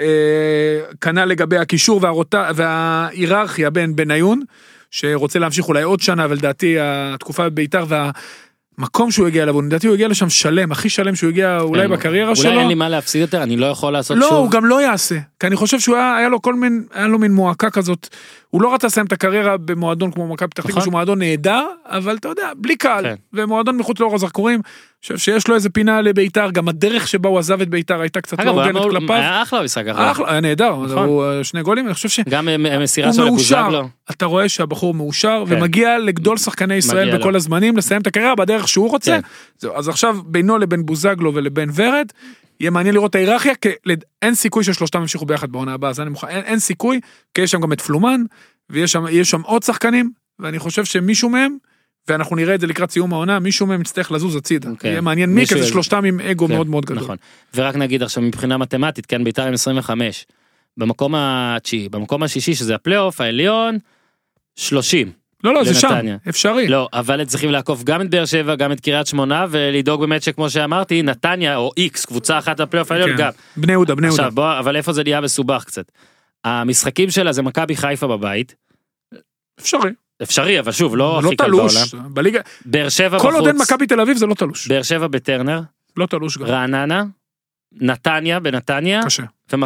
אה, 0.00 0.80
כנ"ל 1.00 1.24
לגבי 1.24 1.58
הקישור 1.58 2.00
והרוטה, 2.02 2.50
וההיררכיה 2.54 3.70
בין 3.70 3.96
בניון, 3.96 4.40
שרוצה 4.90 5.38
להמשיך 5.38 5.68
אולי 5.68 5.82
עוד 5.82 6.00
שנה, 6.00 6.26
ולדעתי 6.30 6.76
התקופה 6.80 7.48
בביתר 7.48 7.84
והמקום 8.78 9.10
שהוא 9.10 9.26
הגיע 9.26 9.42
אליו, 9.42 9.62
לדעתי 9.62 9.86
הוא 9.86 9.94
הגיע 9.94 10.08
לשם 10.08 10.30
שלם, 10.30 10.72
הכי 10.72 10.88
שלם 10.88 11.14
שהוא 11.14 11.30
הגיע 11.30 11.58
אולי 11.60 11.88
כן. 11.88 11.92
בקריירה 11.92 12.36
שלו. 12.36 12.50
אולי 12.50 12.60
אין 12.60 12.68
לי 12.68 12.74
מה 12.74 12.88
להפסיד 12.88 13.20
יותר, 13.20 13.42
אני 13.42 13.56
לא 13.56 13.66
יכול 13.66 13.92
לעשות 13.92 14.16
לא, 14.16 14.28
שוב. 14.28 14.38
הוא 14.38 14.50
גם 14.50 14.64
לא 14.64 14.82
יעשה. 14.82 15.18
כי 15.40 15.46
אני 15.46 15.56
חושב 15.56 15.80
שהוא 15.80 15.96
היה, 15.96 16.16
היה 16.16 16.28
לו 16.28 16.42
כל 16.42 16.54
מין, 16.54 16.84
היה 16.94 17.06
לו 17.06 17.18
מין 17.18 17.32
מועקה 17.32 17.70
כזאת. 17.70 18.08
הוא 18.50 18.62
לא 18.62 18.74
רצה 18.74 18.86
לסיים 18.86 19.06
את 19.06 19.12
הקריירה 19.12 19.56
במועדון 19.56 20.10
כמו 20.10 20.28
מכבי 20.28 20.48
פתח 20.48 20.62
תקווה, 20.62 20.70
נכון. 20.70 20.82
שהוא 20.82 20.92
מועדון 20.92 21.18
נהדר, 21.18 21.66
אבל 21.84 22.16
אתה 22.16 22.28
יודע, 22.28 22.50
בלי 22.56 22.76
קהל. 22.76 23.04
כן. 23.04 23.14
ומועדון 23.32 23.76
מחוץ 23.76 24.00
לאור 24.00 24.14
הזרקורים, 24.14 24.60
חושב 25.06 25.32
שיש 25.32 25.48
לו 25.48 25.54
איזה 25.54 25.70
פינה 25.70 26.00
לביתר, 26.00 26.50
גם 26.50 26.68
הדרך 26.68 27.08
שבה 27.08 27.28
הוא 27.28 27.38
עזב 27.38 27.60
את 27.60 27.68
ביתר 27.68 28.00
הייתה 28.00 28.20
קצת 28.20 28.40
לא 28.40 28.50
הוגנת 28.50 28.82
כלפיו. 28.82 29.12
היה 29.12 29.42
אחלה 29.42 29.60
האחרון. 29.76 30.08
אחלה, 30.08 30.30
היה 30.30 30.40
נהדר, 30.40 30.76
נכון. 30.76 31.08
הוא 31.08 31.24
אה, 31.24 31.44
שני 31.44 31.62
גולים, 31.62 31.86
אני 31.86 31.94
חושב 31.94 32.08
ש... 32.08 32.20
גם 32.28 32.48
אה, 32.48 32.78
מסירה 32.78 33.08
מאושר, 33.08 33.24
לבוזגלו. 33.26 33.88
אתה 34.10 34.26
רואה 34.26 34.48
שהבחור 34.48 34.94
מאושר 34.94 35.44
כן. 35.48 35.54
ומגיע 35.54 35.98
לגדול 35.98 36.36
שחקני 36.36 36.74
ישראל 36.74 37.18
בכל. 37.18 37.36
הזמנים 37.36 37.76
לסיים 37.76 38.00
את 38.00 38.06
הקריירה 38.06 38.34
בדרך 38.34 38.68
שהוא 38.68 38.90
רוצה. 38.90 39.10
כן. 39.10 39.28
זהו, 39.58 39.72
אז 39.76 39.88
עכשיו 39.88 40.18
בינו 40.26 40.58
לבין 40.58 40.86
בוזגלו 40.86 41.34
ולבין 41.34 41.70
ורד, 41.74 42.06
יהיה 42.60 42.70
מעניין 42.70 42.94
לראות 42.94 43.10
את 43.10 43.14
ההיררכיה, 43.14 43.54
כי 43.54 43.68
אין 44.22 44.34
סיכוי 44.34 44.64
ששלושתם 44.64 45.00
ימשיכו 45.00 45.26
ביחד 45.26 45.52
בעונה 45.52 45.74
הבאה, 45.74 45.90
אז 45.90 46.00
אני 46.00 46.10
מוכן, 46.10 46.28
אין, 46.28 46.44
אין 46.44 46.58
סיכוי, 46.58 47.00
כי 47.34 47.42
יש 47.42 47.50
שם 47.50 47.60
גם 47.60 47.72
את 47.72 47.80
פלומן, 47.80 48.22
ויש 48.70 48.92
שם, 48.92 49.04
שם 49.22 49.40
עוד 49.40 49.62
שחקנים, 49.62 50.10
ואני 50.38 50.58
חושב 50.58 50.84
שמישהו 50.84 51.28
מהם, 51.28 51.56
ואנחנו 52.08 52.36
נראה 52.36 52.54
את 52.54 52.60
זה 52.60 52.66
לקראת 52.66 52.90
סיום 52.90 53.12
העונה, 53.12 53.38
מישהו 53.38 53.66
מהם 53.66 53.80
יצטרך 53.80 54.12
לזוז 54.12 54.36
הצידה. 54.36 54.68
כן. 54.78 54.88
יהיה 54.88 55.00
מעניין 55.00 55.30
מי, 55.30 55.34
מישהו 55.40 55.56
כי 55.56 55.62
זה 55.62 55.68
יז- 55.68 55.72
שלושתם 55.72 56.04
עם 56.04 56.20
אגו 56.20 56.46
כן, 56.48 56.54
מאוד 56.54 56.66
מאוד 56.66 56.84
גדול. 56.84 56.98
נכון. 57.02 57.16
ורק 57.54 57.76
נגיד 57.76 58.02
עכשיו 58.02 58.22
מבחינה 58.22 58.56
מתמטית, 58.58 59.06
כן, 59.06 59.24
בית"ר 59.24 59.42
עם 59.46 59.52
25. 59.54 60.26
במקום 60.76 61.14
התשיעי, 61.14 61.88
במקום 61.88 62.22
השישי 62.22 62.54
שזה 62.54 62.74
הפלייאוף 62.74 63.20
העליון, 63.20 63.78
30. 64.56 65.12
לא, 65.44 65.54
לא, 65.54 65.64
זה 65.64 65.74
שם, 65.74 65.88
לנתניה. 65.88 66.16
אפשרי. 66.28 66.68
לא, 66.68 66.88
אבל 66.92 67.24
צריכים 67.24 67.50
לעקוף 67.50 67.84
גם 67.84 68.02
את 68.02 68.10
באר 68.10 68.24
שבע, 68.24 68.54
גם 68.54 68.72
את 68.72 68.80
קריית 68.80 69.06
שמונה, 69.06 69.46
ולדאוג 69.50 70.00
באמת 70.00 70.22
שכמו 70.22 70.50
שאמרתי, 70.50 71.02
נתניה 71.02 71.56
או 71.56 71.72
איקס, 71.76 72.04
קבוצה 72.04 72.38
אחת 72.38 72.60
לפלייאוף 72.60 72.92
העליון 72.92 73.10
כן. 73.10 73.16
גם. 73.16 73.30
בני 73.56 73.72
יהודה, 73.72 73.94
בני 73.94 74.06
יהודה. 74.06 74.22
עכשיו 74.22 74.34
בוא, 74.34 74.58
אבל 74.58 74.76
איפה 74.76 74.92
זה 74.92 75.02
נהיה 75.02 75.20
מסובך 75.20 75.64
קצת. 75.64 75.92
המשחקים 76.44 77.10
שלה 77.10 77.32
זה 77.32 77.42
מכבי 77.42 77.76
חיפה 77.76 78.06
בבית, 78.06 78.54
אפשרי. 79.60 79.90
אפשרי, 80.22 80.60
אבל 80.60 80.72
שוב, 80.72 80.96
לא 80.96 81.20
לא 81.22 81.28
הכי 81.28 81.36
קל 81.36 81.50
בעולם. 81.50 81.68
תלוש. 81.68 81.94
בליגה, 81.94 82.40
באר 82.64 82.88
שבע 82.88 83.18
כל 83.18 83.34
עוד 83.34 83.46
אין 83.46 83.56
בחוץ, 83.56 83.72
מכבי 83.72 83.86
תל 83.86 84.00
אביב 84.00 84.16
זה 84.16 84.26
לא 84.26 84.34
תלוש. 84.34 84.68
באר 84.68 84.82
שבע 84.82 85.06
בטרנר, 85.06 85.60
לא 85.96 86.06
תלוש 86.06 86.38
גם. 86.38 86.46
רעננה, 86.46 87.04
נתניה 87.72 88.40
בנתניה, 88.40 89.02
קשה. 89.04 89.22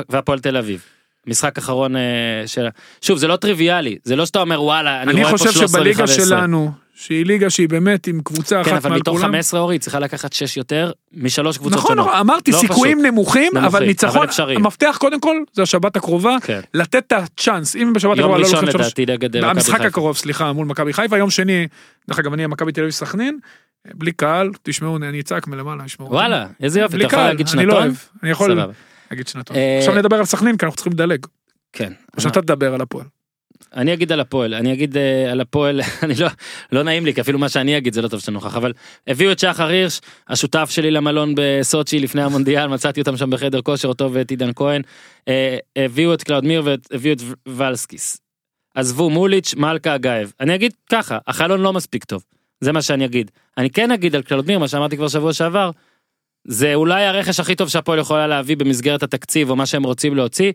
והפועל 0.09 0.39
תל 0.39 0.57
אביב. 0.57 0.83
משחק 1.27 1.59
אחרון 1.59 1.97
אה, 1.97 2.43
של... 2.47 2.69
שוב, 3.01 3.19
זה 3.19 3.29
לא 3.29 3.37
טריוויאלי, 3.37 3.99
זה 4.05 4.17
לא 4.17 4.27
שאתה 4.27 4.41
אומר 4.41 4.63
וואלה, 4.63 5.03
אני, 5.03 5.11
אני 5.13 5.21
רואה 5.21 5.31
פה 5.31 5.39
חושב 5.39 5.51
13 5.53 5.81
שבליגה 5.81 6.05
מ-15. 6.05 6.27
שלנו, 6.27 6.73
שהיא 7.01 7.27
ליגה 7.27 7.51
שהיא 7.51 7.69
באמת 7.69 8.07
עם 8.07 8.21
קבוצה 8.25 8.65
כן, 8.65 8.71
אחת 8.71 8.81
אבל 8.81 8.91
מעל 8.91 9.01
מתוך 9.01 9.17
כולם. 9.17 9.29
15 9.29 9.61
אורי, 9.61 9.79
צריכה 9.79 9.99
לקחת 9.99 10.33
6 10.33 10.57
יותר 10.57 10.93
משלוש 11.13 11.59
קבוצות 11.59 11.79
נכון, 11.79 11.89
שונות. 11.89 12.07
נכון, 12.07 12.19
אמרתי 12.19 12.51
לא 12.51 12.59
סיכויים 12.59 12.99
פשוט. 12.99 13.13
נמוכים, 13.13 13.57
אבל 13.57 13.63
נמוכים, 13.63 13.87
ניצחון, 13.89 14.17
אבל 14.17 14.25
אפשריים. 14.27 14.61
המפתח 14.65 14.97
קודם 15.01 15.21
כל 15.21 15.37
זה 15.53 15.63
השבת 15.63 15.97
הקרובה, 15.97 16.37
כן. 16.43 16.61
לתת 16.75 17.05
את 17.07 17.13
הצ'אנס, 17.13 17.77
אם 17.77 17.93
בשבת 17.93 18.17
יום 18.17 18.19
הקרובה 18.19 18.39
לא 18.39 18.43
ראשון 18.45 18.55
לוקחים 18.55 18.73
שלוש, 18.73 18.87
לדעתי 18.87 19.13
נגד 19.13 19.37
אה, 19.37 19.51
המשחק. 19.51 19.81
הקרוב, 19.81 20.17
סליחה, 20.17 20.53
מול 20.53 20.67
מכבי 20.67 20.93
חיפה, 20.93 21.19
יום 21.19 21.31
שני, 21.31 21.67
דרך 22.09 22.19
אגב, 22.19 22.33
אני 22.33 22.47
מכבי 22.47 22.73
תל 22.73 22.81
אביב 22.81 22.93
סכנין, 22.93 23.39
בלי 23.95 24.13
קהל, 24.13 24.51
תשמעו, 24.63 24.97
אני 24.97 25.21
אצעק 25.21 25.47
מלמעלה, 25.47 25.85
ישמעו. 25.85 26.11
וואלה, 26.11 26.47
איזה 26.63 26.81
יופי, 26.81 26.97
אתה 26.97 27.05
יכול 27.05 27.19
קהל, 27.19 27.29
להגיד 27.29 27.47
אני 27.55 27.67
לא 27.67 27.73
שנתון? 27.73 27.83
אוהב, 27.83 27.95
אני 28.23 28.31
יכול. 28.31 28.61
להגיד 29.11 29.29
שנתון. 29.29 29.57
אה, 29.57 29.79
עכשיו 29.79 29.95
נדבר 29.95 30.17
על 30.17 30.25
סכנין, 30.25 30.57
כי 30.57 30.67
אנחנו 30.67 30.77
צריכים 30.77 30.93
לדלג, 30.93 31.27
כן. 31.73 31.93
או 32.17 32.23
שאתה 32.23 32.43
תדבר 32.43 32.75
על 32.75 32.81
הפועל. 32.81 33.07
אני 33.75 33.93
אגיד 33.93 34.13
על 34.13 34.21
הפועל, 34.21 34.55
אני 34.55 34.73
אגיד 34.73 34.97
אה, 34.97 35.33
על 35.33 35.41
הפועל, 35.41 35.81
אני 36.03 36.15
לא, 36.15 36.29
לא 36.73 36.83
נעים 36.83 37.05
לי, 37.05 37.15
כי 37.15 37.21
אפילו 37.21 37.39
מה 37.39 37.49
שאני 37.49 37.79
אגיד 37.79 37.95
זה 37.95 38.03
לא 38.03 38.09
טוב 38.09 38.21
שאתה 38.21 38.31
נוכח, 38.33 38.57
אבל 38.57 38.73
הביאו 39.07 39.33
את 39.33 39.39
שחר 39.39 39.67
הירש, 39.67 40.01
השותף 40.29 40.71
שלי 40.71 40.91
למלון 40.91 41.35
בסוצ'י 41.37 41.99
לפני 41.99 42.23
המונדיאל, 42.23 42.67
מצאתי 42.75 43.01
אותם 43.01 43.17
שם 43.17 43.31
בחדר 43.31 43.63
כושר, 43.63 43.89
אותו 43.89 44.13
ואת 44.13 44.31
עידן 44.31 44.51
כהן, 44.57 44.83
אה, 45.29 45.59
הביאו 45.77 46.15
את 46.15 46.23
קלאודמיר 46.23 46.63
והביאו 46.65 47.13
את 47.13 47.21
ולסקיס. 47.49 48.21
עזבו 48.75 49.11
מוליץ', 49.11 49.55
מלכה, 49.55 49.95
אגייב. 49.95 50.33
אני 50.41 50.55
אגיד 50.55 50.73
ככה, 50.93 51.19
החלון 51.27 51.61
לא 51.61 51.73
מספיק 51.73 52.05
טוב, 52.05 52.25
זה 52.61 52.73
מה 52.73 52.83
שאני 52.83 53.05
אגיד. 53.05 53.31
אני 53.59 53.71
כן 53.71 53.91
אגיד 53.91 54.15
על 54.15 54.23
קלאודמיר, 54.23 54.59
מה 54.59 54.69
שאמרתי 54.69 54.97
כבר 54.97 55.09
שבוע 55.09 55.33
שעבר, 55.33 55.71
זה 56.45 56.75
אולי 56.75 57.05
הרכש 57.05 57.41
הכי 57.41 57.55
טוב 57.55 57.69
שהפועל 57.69 57.99
יכולה 57.99 58.27
להביא 58.27 58.57
במסגרת 58.57 59.03
התקציב 59.03 59.51
או 59.51 59.57
מה 59.57 59.67
שהם 59.67 59.83
רוצים 59.83 60.17
להוציא. 60.17 60.53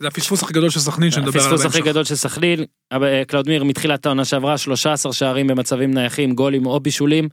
זה 0.00 0.08
הפספוס 0.08 0.42
הכי 0.42 0.52
גדול 0.52 0.70
של 0.70 0.80
סכנין 0.80 1.10
שנדבר 1.10 1.40
עליו 1.40 1.54
הפספוס 1.54 1.74
הכי. 1.74 1.82
גדול 1.82 2.04
של 2.04 2.14
סכנין, 2.14 2.64
אה, 2.92 3.22
קלאודמיר 3.26 3.64
מתחילת 3.64 4.06
העונה 4.06 4.24
שעברה 4.24 4.58
13 4.58 5.12
שערים 5.12 5.46
במצבים 5.46 5.94
נייחים, 5.94 6.34
גולים 6.34 6.66
או 6.66 6.80
בישולים. 6.80 7.28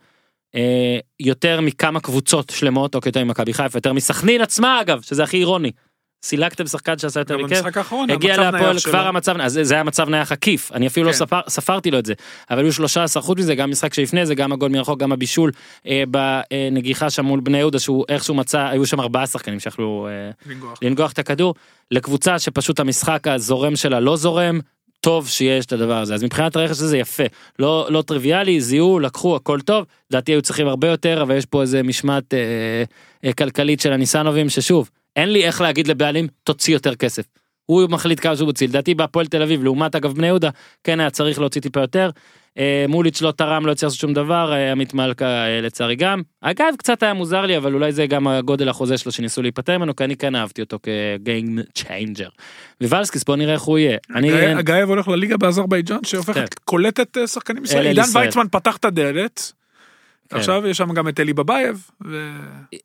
אה, 0.55 0.99
יותר 1.19 1.61
מכמה 1.61 1.99
קבוצות 1.99 2.49
שלמות, 2.49 2.95
או 2.95 2.99
יותר 3.05 3.23
ממכבי 3.23 3.53
חיפה, 3.53 3.77
יותר 3.77 3.93
מסכנין 3.93 4.41
עצמה 4.41 4.81
אגב, 4.81 5.01
שזה 5.01 5.23
הכי 5.23 5.37
אירוני. 5.37 5.71
סילקתם 6.25 6.67
שחקן 6.67 6.97
שעשה 6.97 7.19
יותר 7.19 7.37
מכם, 7.37 7.61
האחרון, 7.75 8.09
הגיע 8.09 8.37
להפועל. 8.37 8.79
כבר 8.79 9.07
המצב, 9.07 9.35
אז 9.41 9.59
זה- 9.61 9.73
היה 9.75 9.83
מצב 9.83 10.09
נייח 10.09 10.31
עקיף, 10.31 10.71
אני 10.71 10.87
אפילו 10.87 11.05
לא 11.05 11.11
כן. 11.11 11.17
ספר, 11.17 11.39
ספרתי 11.47 11.91
לו 11.91 11.99
את 11.99 12.05
זה, 12.05 12.13
אבל 12.51 12.63
היו 12.63 12.73
13 12.73 13.23
חוץ 13.23 13.37
מזה, 13.39 13.55
גם 13.55 13.71
משחק 13.71 13.93
שלפני 13.93 14.25
זה, 14.25 14.35
גם 14.35 14.51
הגול 14.51 14.71
מרחוק, 14.71 14.99
גם 14.99 15.11
הבישול 15.11 15.51
אה, 15.87 16.03
בנגיחה 16.07 17.09
שם 17.09 17.25
מול 17.25 17.39
בני 17.39 17.57
יהודה, 17.57 17.79
שהוא 17.79 18.05
איכשהו 18.09 18.35
מצא, 18.35 18.59
היו 18.67 18.85
שם 18.85 18.99
ארבעה 18.99 19.27
שחקנים 19.27 19.59
שיכלו 19.59 20.07
אה, 20.09 20.31
לנגוח. 20.53 20.79
לנגוח 20.81 21.11
את 21.11 21.19
הכדור, 21.19 21.55
לקבוצה 21.91 22.39
שפשוט 22.39 22.79
המשחק 22.79 23.27
הזורם 23.27 23.75
שלה 23.75 23.99
לא 23.99 24.17
זורם, 24.17 24.59
טוב 25.01 25.27
שיש 25.27 25.65
את 25.65 25.73
הדבר 25.73 25.97
הזה, 25.97 26.13
אז 26.15 26.23
מבחינת 26.23 26.55
הרכש 26.55 26.71
הזה 26.71 26.97
יפה, 26.97 27.23
לא, 27.59 27.87
לא 27.89 28.01
טריוויאלי, 28.01 28.61
זיהו, 28.61 28.99
לקחו, 28.99 29.35
הכל 29.35 29.59
טוב, 29.61 29.85
לדעתי 30.11 30.31
היו 30.31 30.41
צריכים 30.41 30.67
הרבה 30.67 30.87
יותר, 30.87 31.21
אבל 31.21 31.35
יש 31.37 31.45
פה 31.45 31.61
איזה 31.61 31.83
משמעת 31.83 32.33
אה, 32.33 32.39
אה, 33.25 33.33
כלכלית 33.33 33.79
של 33.79 33.93
הניסנובים, 33.93 34.49
ששוב, 34.49 34.89
אין 35.15 35.29
לי 35.29 35.45
איך 35.45 35.61
להגיד 35.61 35.87
לבעלים, 35.87 36.27
תוציא 36.43 36.73
יותר 36.73 36.95
כסף. 36.95 37.23
הוא 37.65 37.89
מחליט 37.89 38.19
כמה 38.19 38.35
שהוא 38.35 38.45
מוציא, 38.45 38.67
לדעתי 38.67 38.95
בהפועל 38.95 39.25
תל 39.25 39.41
אביב, 39.41 39.63
לעומת 39.63 39.95
אגב 39.95 40.13
בני 40.13 40.27
יהודה, 40.27 40.49
כן 40.83 40.99
היה 40.99 41.09
צריך 41.09 41.39
להוציא 41.39 41.61
טיפה 41.61 41.81
יותר. 41.81 42.09
אה, 42.57 42.85
מוליץ' 42.89 43.21
לא 43.21 43.31
תרם, 43.31 43.65
לא 43.65 43.71
הצליח 43.71 43.87
לעשות 43.87 43.99
שום 43.99 44.13
דבר, 44.13 44.53
אה, 44.53 44.71
עמית 44.71 44.93
מלכה 44.93 45.25
אה, 45.25 45.61
לצערי 45.61 45.95
גם. 45.95 46.21
אגב, 46.41 46.73
קצת 46.77 47.03
היה 47.03 47.13
מוזר 47.13 47.41
לי, 47.41 47.57
אבל 47.57 47.73
אולי 47.73 47.91
זה 47.91 48.07
גם 48.07 48.27
הגודל 48.27 48.69
החוזה 48.69 48.97
שלו 48.97 49.11
שניסו 49.11 49.41
להיפטר 49.41 49.77
ממנו, 49.77 49.95
כי 49.95 50.03
אני 50.03 50.15
כן 50.15 50.35
אהבתי 50.35 50.61
אותו 50.61 50.79
כ 50.83 51.09
game 51.09 51.59
changer. 51.73 52.29
ווולסקיס, 52.83 53.23
בוא 53.23 53.35
נראה 53.35 53.53
איך 53.53 53.61
הוא 53.61 53.77
יהיה. 53.77 53.97
אני... 54.15 54.31
אגייב 54.53 54.89
הולך 54.89 55.07
לליגה 55.07 55.37
באזרבייג'אן 55.37 55.97
כן. 55.97 56.03
שהופכת 56.03 56.59
קולטת 56.59 57.17
אה, 57.17 57.27
שחקנים 57.27 57.63
ישראלים. 57.63 57.85
אל 57.85 57.91
עידן 57.91 58.09
ישראל. 58.09 58.25
ויצמן 58.25 58.47
פתח 58.51 58.77
את 58.77 58.85
הדלת. 58.85 59.53
כן. 60.29 60.37
עכשיו 60.37 60.67
יש 60.67 60.77
שם 60.77 60.93
גם 60.93 61.07
את 61.07 61.19
אלי 61.19 61.33
בבייב. 61.33 61.89
ו- 62.05 62.31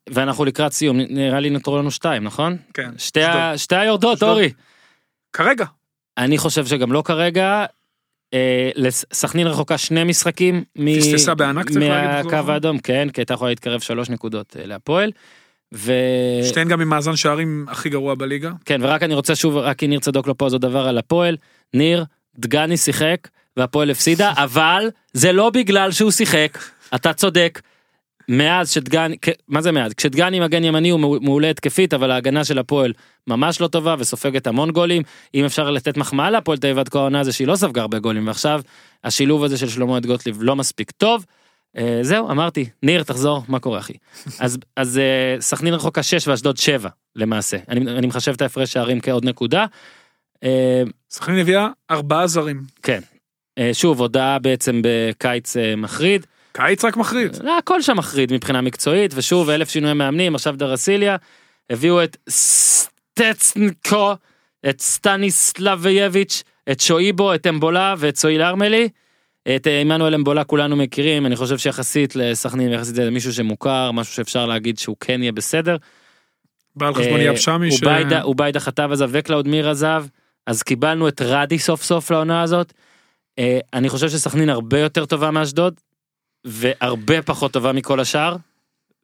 ואנחנו 0.09 0.45
לקראת 0.45 0.73
סיום, 0.73 0.97
נראה 0.97 1.39
לי 1.39 1.49
נותרו 1.49 1.77
לנו 1.77 1.91
שתיים, 1.91 2.23
נכון? 2.23 2.57
כן. 2.73 2.91
שתי. 2.97 3.23
ה... 3.23 3.57
שתי 3.57 3.75
היורדות, 3.75 4.13
אשדוד. 4.13 4.29
אורי. 4.29 4.51
כרגע. 5.33 5.65
אני 6.17 6.37
חושב 6.37 6.65
שגם 6.65 6.91
לא 6.91 7.03
כרגע. 7.05 7.65
אה, 8.33 8.69
סכנין 9.13 9.47
רחוקה 9.47 9.77
שני 9.77 10.03
משחקים 10.03 10.63
מ... 10.75 10.99
פספסה 10.99 11.35
בענק, 11.35 11.69
צריך 11.69 11.77
להגיד, 11.77 12.09
מהקו 12.09 12.29
בחזור. 12.29 12.51
האדום, 12.51 12.79
כן, 12.79 13.07
כי 13.13 13.21
הייתה 13.21 13.33
יכולה 13.33 13.49
להתקרב 13.49 13.79
שלוש 13.79 14.09
נקודות 14.09 14.57
אה, 14.59 14.65
להפועל. 14.65 15.11
ו... 15.73 15.93
שתיהן 16.43 16.67
גם 16.67 16.81
עם 16.81 16.89
מאזן 16.89 17.15
שערים 17.15 17.65
הכי 17.69 17.89
גרוע 17.89 18.15
בליגה. 18.15 18.51
כן, 18.65 18.79
ורק 18.83 19.03
אני 19.03 19.13
רוצה 19.13 19.35
שוב, 19.35 19.57
רק 19.57 19.77
כי 19.77 19.87
ניר 19.87 19.99
צדוק 19.99 20.27
לא 20.27 20.35
פה, 20.37 20.45
אז 20.45 20.53
עוד 20.53 20.61
דבר 20.61 20.87
על 20.87 20.97
הפועל. 20.97 21.37
ניר, 21.73 22.05
דגני 22.37 22.77
שיחק, 22.77 23.27
והפועל 23.57 23.91
הפסידה, 23.91 24.33
אבל 24.43 24.89
זה 25.13 25.31
לא 25.31 25.49
בגלל 25.49 25.91
שהוא 25.91 26.11
שיחק, 26.11 26.57
אתה 26.95 27.13
צודק. 27.13 27.61
מאז 28.29 28.71
שדגני, 28.71 29.15
מה 29.47 29.61
זה 29.61 29.71
מאז? 29.71 29.93
כשדגני 29.93 30.39
מגן 30.39 30.63
ימני 30.63 30.89
הוא 30.89 30.99
מעו- 30.99 31.17
מעולה 31.21 31.49
התקפית, 31.49 31.93
אבל 31.93 32.11
ההגנה 32.11 32.43
של 32.45 32.59
הפועל 32.59 32.93
ממש 33.27 33.61
לא 33.61 33.67
טובה 33.67 33.95
וסופגת 33.99 34.47
המון 34.47 34.71
גולים. 34.71 35.03
אם 35.35 35.45
אפשר 35.45 35.71
לתת 35.71 35.97
מחמאה 35.97 36.29
להפועל 36.29 36.57
תל 36.57 36.67
אביב 36.67 36.79
עד 36.79 36.89
כה 36.89 36.99
העונה 36.99 37.23
זה 37.23 37.31
שהיא 37.31 37.47
לא 37.47 37.55
ספגה 37.55 37.81
הרבה 37.81 37.99
גולים, 37.99 38.27
ועכשיו 38.27 38.61
השילוב 39.03 39.43
הזה 39.43 39.57
של 39.57 39.69
שלמה 39.69 39.97
את 39.97 40.05
גוטליב 40.05 40.37
לא 40.41 40.55
מספיק 40.55 40.91
טוב. 40.91 41.25
אה, 41.77 41.99
זהו, 42.01 42.31
אמרתי, 42.31 42.65
ניר 42.83 43.03
תחזור, 43.03 43.43
מה 43.47 43.59
קורה 43.59 43.79
אחי? 43.79 43.93
אז, 44.39 44.57
אז 44.77 44.97
אה, 44.97 45.41
סכנין 45.41 45.73
רחוקה 45.73 46.03
6 46.03 46.27
ואשדוד 46.27 46.57
7 46.57 46.89
למעשה. 47.15 47.57
אני, 47.69 47.91
אני 47.97 48.07
מחשב 48.07 48.31
את 48.33 48.41
ההפרש 48.41 48.73
שערים 48.73 48.99
כעוד 49.01 49.25
נקודה. 49.25 49.65
אה, 50.43 50.83
סכנין 51.11 51.39
הביאה 51.39 51.67
ארבעה 51.91 52.27
זרים. 52.27 52.61
כן. 52.83 52.99
אה, 53.57 53.69
שוב, 53.73 53.99
הודעה 54.01 54.39
בעצם 54.39 54.81
בקיץ 54.83 55.57
אה, 55.57 55.75
מחריד. 55.75 56.25
קיץ 56.51 56.85
רק 56.85 56.97
מחריד. 56.97 57.37
לא, 57.43 57.57
הכל 57.57 57.81
שם 57.81 57.97
מחריד 57.97 58.33
מבחינה 58.33 58.61
מקצועית, 58.61 59.11
ושוב, 59.15 59.49
אלף 59.49 59.69
שינויי 59.69 59.93
מאמנים, 59.93 60.35
עכשיו 60.35 60.55
דרסיליה. 60.57 61.15
הביאו 61.69 62.03
את 62.03 62.17
סטצנקו, 62.29 64.13
את 64.69 64.81
סטניסלבייביץ', 64.81 66.43
את 66.71 66.79
שויבו, 66.79 67.35
את 67.35 67.47
אמבולה 67.47 67.95
ואת 67.97 68.15
סויל 68.15 68.41
ארמלי. 68.41 68.89
את 69.55 69.67
אה, 69.67 69.81
עמנואל 69.81 70.15
אמבולה 70.15 70.43
כולנו 70.43 70.75
מכירים, 70.75 71.25
אני 71.25 71.35
חושב 71.35 71.57
שיחסית 71.57 72.15
לסכנין, 72.15 72.71
יחסית 72.73 72.97
למישהו 72.97 73.33
שמוכר, 73.33 73.91
משהו 73.91 74.13
שאפשר 74.13 74.45
להגיד 74.45 74.77
שהוא 74.77 74.95
כן 74.99 75.21
יהיה 75.21 75.31
בסדר. 75.31 75.77
בא 76.75 76.87
על 76.87 76.93
חשבון 76.95 77.19
אה, 77.19 77.25
יאב 77.25 77.35
שמי. 77.35 77.71
ש- 77.71 77.83
אוביידה 78.21 78.59
חתך 78.59 78.89
עזב 78.91 79.09
וקלאודמיר 79.11 79.69
עזב, 79.69 80.05
אז 80.47 80.63
קיבלנו 80.63 81.07
את 81.07 81.21
רדי 81.21 81.59
סוף 81.59 81.83
סוף 81.83 82.11
לעונה 82.11 82.41
הזאת. 82.41 82.73
אה, 83.39 83.59
אני 83.73 83.89
חושב 83.89 84.09
שסכנין 84.09 84.49
הרבה 84.49 84.79
יותר 84.79 85.05
טובה 85.05 85.31
מאשדוד, 85.31 85.73
והרבה 86.45 87.21
פחות 87.21 87.51
טובה 87.51 87.71
מכל 87.71 87.99
השאר, 87.99 88.35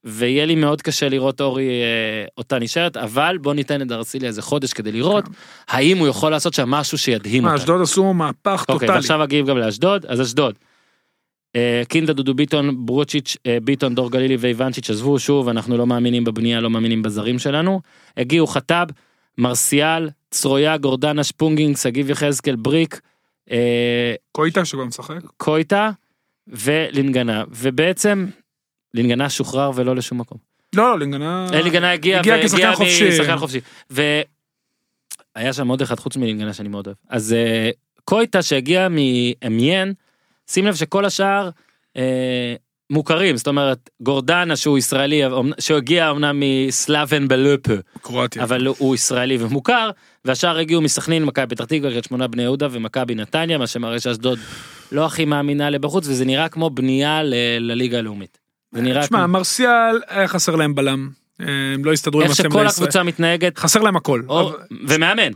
ויהיה 0.04 0.46
לי 0.46 0.56
מאוד 0.56 0.82
קשה 0.82 1.10
לראות 1.10 1.42
אורי 1.42 1.68
אה, 1.68 2.26
אותה 2.38 2.60
נשארת, 2.60 2.98
אבל 2.98 3.38
בוא 3.42 3.54
ניתן 3.54 3.82
לדרסיליה 3.82 4.28
איזה 4.28 4.42
חודש 4.42 4.74
כדי 4.74 4.92
לראות 4.92 5.26
האם 5.68 5.98
הוא 5.98 6.08
יכול 6.08 6.32
לעשות 6.32 6.54
שם 6.54 6.70
משהו 6.70 6.98
שידהים 6.98 7.46
אותנו. 7.46 7.58
אשדוד 7.58 7.82
עשו 7.82 8.14
מהפך 8.14 8.62
אוקיי, 8.62 8.74
טוטאלי. 8.74 8.92
ועכשיו 8.92 9.24
אגיב 9.24 9.48
גם 9.48 9.58
לאשדוד, 9.58 10.06
אז 10.06 10.22
אשדוד. 10.22 10.56
אה, 11.56 11.82
kind 11.88 12.05
of 12.05 12.14
דודו 12.14 12.34
ביטון, 12.34 12.86
ברוצ'יץ', 12.86 13.38
אה, 13.46 13.58
ביטון, 13.64 13.96
דור 13.96 14.12
גלילי 14.12 14.38
ואיוונצ'יץ' 14.40 14.90
עזבו 14.90 15.20
שוב, 15.20 15.50
אנחנו 15.50 15.78
לא 15.78 15.88
מאמינים 15.88 16.24
בבנייה, 16.24 16.62
לא 16.62 16.70
מאמינים 16.70 17.02
בזרים 17.02 17.40
שלנו. 17.40 17.82
הגיעו 18.18 18.48
חטב, 18.48 18.86
מרסיאל, 19.38 20.10
צרויה, 20.32 20.78
גורדנה, 20.78 21.24
שפונגינג, 21.24 21.78
שגיב 21.78 22.10
יחזקאל, 22.10 22.56
בריק, 22.56 23.00
אה, 23.52 24.16
קויטה 24.32 24.66
שכבר 24.66 24.86
משחק. 24.86 25.20
קויטה 25.38 25.92
ולינגנה, 26.48 27.44
ובעצם 27.50 28.28
לינגנה 28.94 29.30
שוחרר 29.30 29.72
ולא 29.76 29.96
לשום 29.96 30.18
מקום. 30.18 30.38
לא, 30.76 30.84
לא, 30.84 31.00
לינגנה... 31.00 31.48
אה, 31.54 31.62
לינגנה 31.62 31.92
הגיע, 31.92 32.20
הגיע 32.20 32.36
כשחקן 32.46 32.74
חופשי. 32.76 33.28
חופשי. 33.38 33.60
והיה 33.90 35.54
שם 35.54 35.68
עוד 35.68 35.82
אחד 35.82 36.00
חוץ 36.00 36.18
מלינגנה 36.18 36.54
שאני 36.54 36.70
מאוד 36.70 36.88
אוהב. 36.88 36.98
אז 37.10 37.34
אה, 37.34 37.70
קויטה 38.04 38.42
שהגיע 38.42 38.88
מאמיין, 38.90 39.94
שים 40.48 40.66
לב 40.66 40.76
שכל 40.76 41.06
השאר 41.06 41.50
אה, 41.98 42.56
מוכרים, 42.90 43.38
זאת 43.38 43.48
אומרת 43.48 43.90
גורדנה 44.02 44.56
שהוא 44.56 44.78
ישראלי, 44.78 45.22
שהגיע 45.60 46.12
אמנם 46.12 46.40
מסלאבן 46.40 47.28
בלופה, 47.28 47.74
קרואטיה. 48.02 48.44
אבל 48.44 48.68
הוא 48.78 48.96
ישראלי 48.96 49.38
ומוכר, 49.40 49.90
והשאר 50.26 50.58
הגיעו 50.58 50.82
מסכנין, 50.82 51.26
מכבי 51.26 51.56
פתח 51.56 51.66
תקווה, 51.66 51.90
קריית 51.90 52.04
שמונה, 52.04 52.28
בני 52.28 52.44
יהודה 52.44 52.68
ומכבי 52.72 53.16
נתניה, 53.16 53.58
מה 53.58 53.68
שמראה 53.68 54.00
שאשדוד 54.00 54.40
לא 54.92 55.06
הכי 55.06 55.26
מאמינה 55.26 55.70
לבחוץ, 55.70 56.08
וזה 56.08 56.26
נראה 56.26 56.50
כמו 56.50 56.70
בנייה 56.70 57.22
לליגה 57.60 57.98
הלאומית. 57.98 58.38
זה 58.72 58.82
נראה 58.82 59.04
תשמע, 59.04 59.20
כמו... 59.20 59.28
מרסיאל 59.28 60.02
היה 60.08 60.28
חסר 60.28 60.56
להם 60.56 60.76
בלם. 60.76 61.10
אה, 61.42 61.46
הם 61.74 61.86
לא 61.86 61.94
הסתדרו 61.94 62.22
עם 62.22 62.24
איך 62.24 62.32
הסמל 62.32 62.50
שכל 62.50 62.60
הישראל. 62.60 62.84
הקבוצה 62.84 63.04
מתנהגת, 63.04 63.58
חסר 63.58 63.82
להם 63.82 63.96
הכל. 63.96 64.22
ומאמן. 64.88 65.32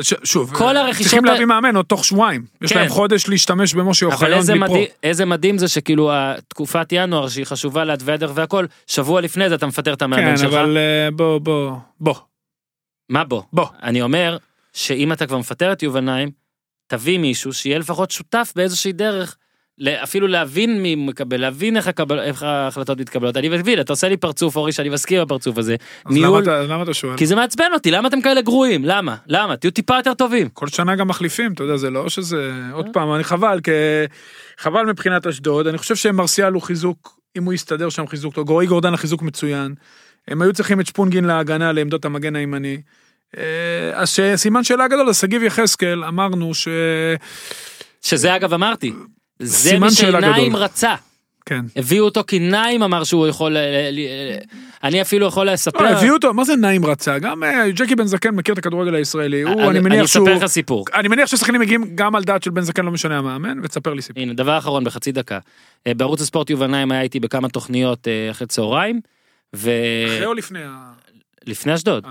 ש- 0.00 0.14
שוב, 0.24 0.54
כל 0.54 0.76
אה, 0.76 0.82
הרכישות 0.82 1.02
צריכים 1.02 1.24
להביא 1.24 1.44
מאמן 1.44 1.76
עוד 1.76 1.86
תוך 1.86 2.04
שבועיים. 2.04 2.44
יש 2.62 2.72
כן. 2.72 2.78
להם 2.78 2.88
חודש 2.88 3.28
להשתמש 3.28 3.74
במשה 3.74 4.06
אבל 4.06 4.14
אוחיון 4.14 4.40
מפרו. 4.40 4.74
מדהים, 4.74 4.86
איזה 5.02 5.24
מדהים 5.24 5.58
זה 5.58 5.68
שכאילו 5.68 6.10
התקופת 6.12 6.88
ינואר 6.92 7.28
שהיא 7.28 7.44
חשובה 7.44 7.84
להתוויה 7.84 8.16
דרך 8.16 8.30
והכל, 8.34 8.66
שבוע 8.86 9.20
לפני 9.20 9.48
זה 9.48 9.54
אתה 9.54 9.66
מפטר 9.66 9.92
את 9.92 10.02
המאמן 10.02 10.24
כן, 10.30 10.36
שלך. 10.36 10.46
אבל 10.52 10.76
אה, 10.78 11.10
בוא, 11.10 11.38
בוא, 11.38 11.72
בוא. 12.00 12.14
מה 13.08 13.24
בוא? 13.24 13.42
בוא. 13.52 13.66
אני 13.82 14.02
אומר 14.02 14.36
שאם 14.72 15.12
אתה 15.12 15.26
כבר 15.26 15.38
מפטר 15.38 15.72
את 15.72 15.82
יובניים, 15.82 16.30
תביא 16.86 17.18
מישהו 17.18 17.52
שיהיה 17.52 17.78
לפחות 17.78 18.10
שותף 18.10 18.52
באיזושהי 18.56 18.92
דרך, 18.92 19.36
אפילו 19.88 20.26
להבין 20.26 20.82
מי 20.82 20.94
מקבל, 20.94 21.40
להבין 21.40 21.76
איך, 21.76 21.88
הקבל, 21.88 22.20
איך 22.20 22.42
ההחלטות 22.42 23.00
מתקבלות. 23.00 23.36
אני 23.36 23.48
מבין, 23.48 23.80
אתה 23.80 23.92
עושה 23.92 24.08
לי 24.08 24.16
פרצוף, 24.16 24.56
אורי, 24.56 24.72
שאני 24.72 24.88
מסכים 24.88 25.22
בפרצוף 25.22 25.58
הזה. 25.58 25.76
אז 26.04 26.06
למה 26.06 26.14
ניהול, 26.14 26.42
אתה- 26.42 26.62
למה 26.62 26.82
אתה 26.82 26.94
שואל? 26.94 27.16
כי 27.16 27.26
זה 27.26 27.36
מעצבן 27.36 27.68
אותי, 27.74 27.90
למה 27.90 28.08
אתם 28.08 28.20
כאלה 28.20 28.40
גרועים? 28.42 28.84
למה? 28.84 29.16
למה? 29.26 29.56
תהיו 29.56 29.70
טיפה 29.70 29.96
יותר 29.96 30.14
טובים. 30.14 30.48
כל 30.48 30.68
שנה 30.68 30.96
גם 30.96 31.08
מחליפים, 31.08 31.52
אתה 31.52 31.62
יודע, 31.62 31.76
זה 31.76 31.90
לא 31.90 32.08
שזה... 32.08 32.52
עוד 32.72 32.86
אה. 32.86 32.92
פעם, 32.92 33.14
אני 33.14 33.24
חבל, 33.24 33.60
כי... 33.60 33.70
חבל 34.58 34.86
מבחינת 34.86 35.26
אשדוד, 35.26 35.66
אני 35.66 35.78
חושב 35.78 35.96
שמרסיאל 35.96 36.52
הוא 36.52 36.62
חיזוק, 36.62 37.20
אם 37.38 37.44
הוא 37.44 37.52
יסתדר 37.52 37.88
שם 37.88 38.06
חיזוק 38.06 38.34
טוב, 38.34 38.46
גורי 38.46 38.66
גורדן 38.66 38.94
החיזוק 38.94 39.22
מצוין. 39.22 39.74
הם 40.28 40.42
היו 40.42 40.52
צריכים 40.52 40.80
את 40.80 40.86
שפונגין 40.86 41.24
להגנה 41.24 41.72
לעמדות 41.72 42.04
המגן 42.04 42.36
הימני. 42.36 42.80
אה, 43.38 43.42
אז 43.94 44.08
שסימן 44.10 44.64
שאלה 44.64 44.88
גדול, 44.88 45.08
אז 45.08 45.20
שגיב 45.20 45.42
יחזקאל, 45.42 46.04
אמרנו 46.04 46.54
ש... 46.54 46.68
שזה 48.02 48.36
אגב 48.36 48.54
אמרתי, 48.54 48.92
זה 49.40 49.70
שאלה 49.90 50.20
שנעים. 50.20 50.56
רצה. 50.56 50.94
כן. 51.46 51.64
הביאו 51.76 52.04
אותו 52.04 52.24
כי 52.26 52.38
נעים 52.38 52.82
אמר 52.82 53.04
שהוא 53.04 53.26
יכול, 53.26 53.52
ל- 53.52 53.58
ל- 53.58 54.00
ל- 54.00 54.36
אני 54.84 55.02
אפילו 55.02 55.26
יכול 55.26 55.50
לספר. 55.50 55.82
לא, 55.82 55.88
הביאו 55.88 56.14
אותו, 56.14 56.34
מה 56.34 56.44
זה 56.44 56.56
נעים 56.56 56.86
רצה? 56.86 57.18
גם 57.18 57.44
אה, 57.44 57.70
ג'קי 57.70 57.96
בן 57.96 58.06
זקן 58.06 58.30
מכיר 58.34 58.52
את 58.52 58.58
הכדורגל 58.58 58.94
הישראלי, 58.94 59.42
הוא, 59.42 59.70
אני 59.70 59.80
מניח 59.80 60.06
שהוא... 60.06 60.26
אני 60.26 60.34
אספר 60.34 60.44
לך 60.44 60.50
סיפור. 60.50 60.84
אני 60.94 61.08
מניח 61.08 61.26
ששחקנים 61.26 61.60
מגיעים 61.60 61.84
גם 61.94 62.16
על 62.16 62.24
דעת 62.24 62.42
של 62.42 62.50
בן 62.50 62.60
זקן, 62.60 62.84
לא 62.84 62.90
משנה 62.90 63.18
המאמן, 63.18 63.58
ותספר 63.62 63.94
לי 63.94 64.02
סיפור. 64.02 64.22
הנה, 64.22 64.32
דבר 64.32 64.58
אחרון 64.58 64.84
בחצי 64.84 65.12
דקה. 65.12 65.38
אה, 65.86 65.94
בערוץ 65.94 66.20
הספורט 66.20 66.50
יובניים 66.50 66.92
היה 66.92 67.02
איתי 67.02 67.20
בכמה 67.20 67.48
תוכניות 67.48 68.08
אה, 68.08 68.30
אחרי 68.30 68.46
צהריים, 68.46 69.00
אחרי 69.54 70.26
או 70.26 70.34
לפני 70.34 70.60
ה... 70.62 70.92
ולפני 71.46 71.74
אשדוד. 71.74 72.04
אה, 72.04 72.10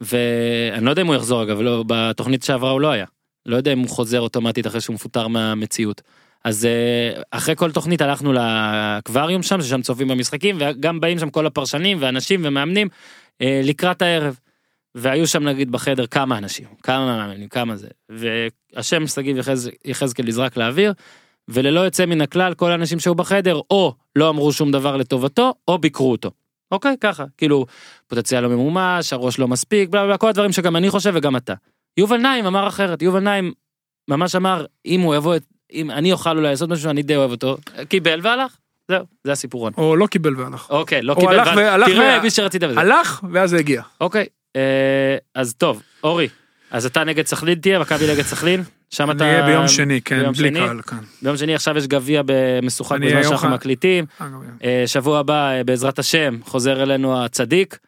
ואני 0.00 0.84
לא 0.84 0.90
יודע 0.90 1.02
אם 1.02 1.06
הוא 1.06 1.14
יחזור 1.14 1.42
אגב, 1.42 1.60
לא, 1.60 1.84
בתוכנית 1.86 2.42
שעברה 2.42 2.70
הוא 2.70 2.80
לא 2.80 2.90
היה. 2.90 3.06
לא 3.46 3.56
יודע 3.56 3.72
אם 3.72 3.78
הוא 3.78 3.88
חוזר 3.88 4.20
אוטומטית 4.20 4.66
אחרי 4.66 4.80
שהוא 4.80 4.94
מפוטר 4.94 5.28
מהמציאות. 5.28 6.02
אז 6.44 6.64
אה, 6.64 7.22
אחרי 7.30 7.56
כל 7.56 7.72
תוכנית 7.72 8.00
הלכנו 8.00 8.32
לאקווריום 8.32 9.42
שם, 9.42 9.62
ששם 9.62 9.82
צופים 9.82 10.08
במשחקים, 10.08 10.56
וגם 10.60 11.00
באים 11.00 11.18
שם 11.18 11.30
כל 11.30 11.46
הפרשנים 11.46 11.96
ואנשים 12.00 12.40
ומאמנים 12.44 12.88
אה, 13.42 13.60
לקראת 13.64 14.02
הערב. 14.02 14.38
והיו 14.94 15.26
שם 15.26 15.42
נגיד 15.48 15.72
בחדר 15.72 16.06
כמה 16.06 16.38
אנשים, 16.38 16.66
כמה 16.82 17.06
מאמנים, 17.06 17.48
כמה 17.48 17.76
זה. 17.76 17.88
והשם 18.08 19.06
שגיב 19.06 19.36
יחז- 19.38 19.70
יחזקאל 19.84 20.24
נזרק 20.26 20.56
לאוויר, 20.56 20.92
וללא 21.48 21.80
יוצא 21.80 22.06
מן 22.06 22.20
הכלל 22.20 22.54
כל 22.54 22.70
האנשים 22.72 23.00
שהיו 23.00 23.14
בחדר 23.14 23.60
או 23.70 23.94
לא 24.16 24.28
אמרו 24.28 24.52
שום 24.52 24.70
דבר 24.72 24.96
לטובתו, 24.96 25.54
או 25.68 25.78
ביקרו 25.78 26.10
אותו. 26.10 26.30
אוקיי, 26.72 26.96
ככה, 27.00 27.24
כאילו, 27.38 27.66
פוטנציאל 28.06 28.42
לא 28.42 28.48
ממומש, 28.48 29.12
הראש 29.12 29.38
לא 29.38 29.48
מספיק, 29.48 29.88
בלה 29.88 30.04
בלה, 30.06 30.18
כל 30.18 30.28
הדברים 30.28 30.52
שגם 30.52 30.76
אני 30.76 30.90
חושב 30.90 31.12
וגם 31.14 31.36
אתה. 31.36 31.54
יובל 31.96 32.16
נעים 32.16 32.46
אמר 32.46 32.68
אחרת, 32.68 33.02
יובל 33.02 33.20
נעים 33.20 33.52
ממש 34.08 34.36
אמר, 34.36 34.64
אם 34.86 35.00
הוא 35.00 35.14
יבוא, 35.14 35.36
את- 35.36 35.44
אם 35.72 35.90
אני 35.90 36.12
אוכל 36.12 36.36
אולי 36.36 36.48
לעשות 36.48 36.68
משהו 36.68 36.82
שאני 36.82 37.02
די 37.02 37.16
אוהב 37.16 37.30
אותו, 37.30 37.56
קיבל 37.88 38.20
והלך, 38.22 38.56
זהו, 38.88 39.04
זה 39.24 39.32
הסיפורון. 39.32 39.72
או 39.76 39.96
לא 39.96 40.06
קיבל 40.06 40.40
והלך. 40.40 40.70
אוקיי, 40.70 41.02
לא 41.02 41.14
קיבל, 41.14 41.38
והלך 41.56 41.88
תראה, 41.88 42.20
מי 42.22 42.30
שרצית 42.30 42.62
וזה. 42.62 42.80
הלך 42.80 43.20
ואז 43.32 43.50
זה 43.50 43.56
הגיע. 43.56 43.82
אוקיי, 44.00 44.26
אה, 44.56 45.16
אז 45.34 45.54
טוב, 45.54 45.82
אורי, 46.04 46.28
אז 46.70 46.86
אתה 46.86 47.04
נגד 47.04 47.26
סכלין 47.26 47.58
תהיה, 47.58 47.78
מכבי 47.78 48.12
נגד 48.12 48.22
סכלין, 48.22 48.62
שם 48.90 49.10
אתה... 49.10 49.24
אני 49.24 49.32
אהיה 49.32 49.46
ביום 49.46 49.68
שני, 49.68 50.00
כן, 50.00 50.32
בלי? 50.32 50.50
קהל 50.50 50.82
כאן. 50.82 50.98
ביום 51.22 51.36
שני 51.36 51.54
עכשיו 51.54 51.78
יש 51.78 51.86
גביע 51.86 52.22
במשוחק 52.26 52.98
בזמן 53.00 53.22
שאנחנו 53.22 53.48
מקליטים, 53.48 54.04
אה. 54.20 54.26
אה, 54.64 54.82
שבוע 54.86 55.18
הבא 55.18 55.62
בעזרת 55.66 55.98
השם 55.98 56.38
חוזר 56.44 56.82
אלינו 56.82 57.24
הצדיק, 57.24 57.78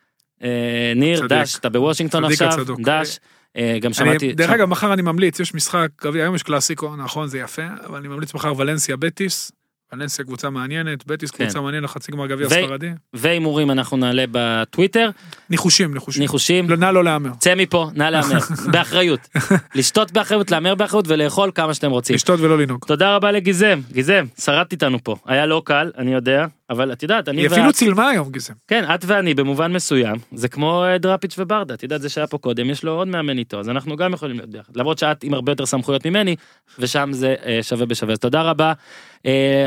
ניר. 0.96 1.26
דש, 1.26 1.56
אתה 1.56 1.68
בוושינגטון 1.68 2.24
עכשיו. 2.24 2.64
דש, 2.84 3.18
גם 3.58 3.86
אני- 3.86 3.94
שמעתי, 3.94 4.32
דרך 4.32 4.50
אגב, 4.50 4.68
מחר 4.68 4.92
אני 4.92 5.02
ממליץ, 5.02 5.40
יש 5.40 5.54
משחק, 5.54 5.88
היום 6.14 6.34
יש 6.34 6.42
קלאסיקו, 6.42 6.96
נכון, 6.96 7.28
זה 7.28 7.38
יפה, 7.38 7.62
אבל 7.86 7.98
אני 7.98 8.08
ממליץ 8.08 8.34
מחר 8.34 8.52
ולנסיה 8.56 8.96
בטיס. 8.96 9.52
ולנסיה 9.92 10.24
קבוצה 10.24 10.50
מעניינת, 10.50 11.06
בטיס 11.06 11.30
כן. 11.30 11.44
קבוצה 11.44 11.60
מעניינת, 11.60 11.90
חצי 11.90 12.12
גמר 12.12 12.26
גביע 12.26 12.48
ספרדי. 12.48 12.90
והימורים 13.12 13.70
אנחנו 13.70 13.96
נעלה 13.96 14.24
בטוויטר, 14.30 15.10
ניחושים, 15.50 15.94
ניחושים. 15.94 16.22
ניחושים, 16.22 16.70
לא, 16.70 16.76
נא 16.76 16.86
לא 16.86 17.04
להמר. 17.04 17.30
צא 17.38 17.54
מפה, 17.56 17.90
נא 17.94 18.04
להמר, 18.04 18.38
באחריות, 18.72 19.20
לשתות 19.74 20.12
באחריות, 20.12 20.50
להמר 20.50 20.74
באחריות 20.74 21.08
ולאכול 21.08 21.50
כמה 21.54 21.74
שאתם 21.74 21.90
רוצים. 21.90 22.14
לשתות 22.14 22.40
ולא 22.40 22.58
לנהוג. 22.58 22.84
תודה 22.86 23.16
רבה 23.16 23.32
לגיזם, 23.32 23.80
גיזם, 23.92 24.24
שרדת 24.40 24.72
איתנו 24.72 25.04
פה, 25.04 25.16
היה 25.26 25.46
לא 25.46 25.62
קל, 25.64 25.90
אני 25.98 26.14
יודע, 26.14 26.46
אבל 26.70 26.92
את 26.92 27.02
יודעת, 27.02 27.28
אני 27.28 27.40
היא 27.40 27.48
ואת, 27.48 27.58
אפילו 27.58 27.72
צילמה 27.72 28.08
היום, 28.08 28.30
גיזם. 28.32 28.54
כן, 28.68 28.84
את 28.94 29.04
ואני 29.06 29.34
במובן 29.34 29.72
מסוים, 29.72 30.16
זה 30.32 30.48
כמו 30.48 30.84
אה, 30.84 30.98
דראפיץ' 30.98 31.34
וברדה, 31.38 31.74
את 31.74 31.82
יודעת, 31.82 32.02
זה 32.02 32.08
שהיה 32.08 32.26
פה 32.26 32.38
קודם, 32.38 32.70
יש 32.70 32.84
לו 32.84 32.92
עוד 32.92 33.08
מאמן 33.08 33.38
איתו, 33.38 33.60
אז 33.60 33.68
אנחנו 33.68 33.96
גם 33.96 34.12
יכולים 34.12 34.36
להיות 34.36 34.50
ביחד, 34.50 34.76
למרות 34.76 34.98
שאת 34.98 35.24
עם 35.24 35.34
הרבה 35.34 35.52
יותר 35.52 35.66
סמכויות 35.66 36.06
ממני, 36.06 36.36
ושם 36.78 37.10
זה 37.12 37.34
אה, 37.46 37.58
שווה 37.62 37.86
בשווה, 37.86 38.12
אז 38.12 38.18
תודה 38.18 38.42
רבה, 38.42 38.72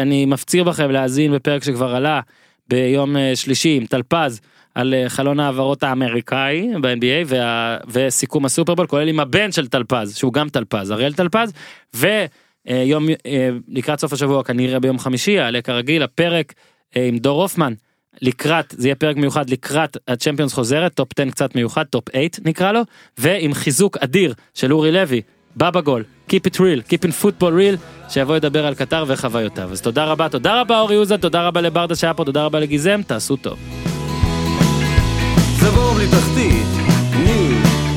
אני 0.02 0.26
מפציר 0.26 0.64
בכם 0.64 0.92
להאזין 0.92 1.32
בפרק 1.32 1.64
שכבר 1.64 1.96
עלה 1.96 2.22
ביום 2.68 3.18
אה, 3.18 3.36
שלישי 3.36 3.78
עם 3.78 3.86
טלפז. 3.86 4.42
על 4.76 4.94
אה, 4.94 5.10
חלון 5.10 5.40
ההעברות 5.40 5.84
האמריקאי 5.84 6.70
ב-NBA 6.82 7.26
וה... 7.26 7.78
וסיכום 7.88 8.46
הסופרבול 8.46 8.88
כולל 8.88 9.08
עם 9.08 9.20
הבן 9.20 9.52
של 9.52 9.68
טלפז 9.68 10.16
שהוא 10.16 10.34
גם 10.34 10.50
טלפז 10.50 10.92
אריאל 10.92 11.14
טלפז 11.14 11.54
ויום 11.94 13.08
אה, 13.26 13.50
לקראת 13.68 14.00
סוף 14.00 14.14
השבוע 14.14 14.44
כנראה 14.44 14.80
ביום 14.80 15.00
חמישי 15.00 15.32
יעלה 15.32 15.62
כרגיל 15.62 16.04
הפרק 16.04 16.54
אה, 16.98 17.06
עם 17.06 17.18
דור 17.18 17.42
הופמן 17.42 17.74
לקראת 18.22 18.66
זה 18.78 18.88
יהיה 18.88 18.96
פרק 18.96 19.16
מיוחד 19.16 19.50
לקראת 19.50 19.98
הצ'מפיונס 20.08 20.54
חוזרת 20.54 20.94
טופ 20.94 21.10
10 21.20 21.32
קצת 21.32 21.56
מיוחד 21.56 21.84
טופ 21.84 22.04
8 22.12 22.28
נקרא 22.46 22.72
לו 22.72 22.82
ועם 23.18 23.54
חיזוק 23.54 23.98
אדיר 23.98 24.34
של 24.54 24.74
אורי 24.74 24.92
לוי 24.92 25.22
בבא 25.58 25.82
גול, 25.82 26.04
Keep 26.30 26.52
it 26.52 26.56
real, 26.56 26.90
Keep 26.90 27.06
in 27.06 27.24
football 27.24 27.42
real, 27.42 28.10
שיבוא 28.10 28.36
לדבר 28.36 28.66
על 28.66 28.76
קטר 28.76 29.04
וחוויותיו. 29.08 29.72
אז 29.72 29.82
תודה 29.82 30.06
רבה, 30.06 30.30
תודה 30.30 30.62
רבה 30.62 30.80
אורי 30.80 30.98
אוזן, 30.98 31.18
תודה 31.18 31.48
רבה 31.48 31.62
לברדה 31.62 31.96
שהיה 31.96 32.14
פה, 32.14 32.26
תודה 32.26 32.46
רבה 32.46 32.60
לגיזם, 32.60 33.02
תעשו 33.08 33.36
טוב. 33.36 33.58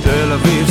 תל 0.02 0.32
אביב 0.32 0.68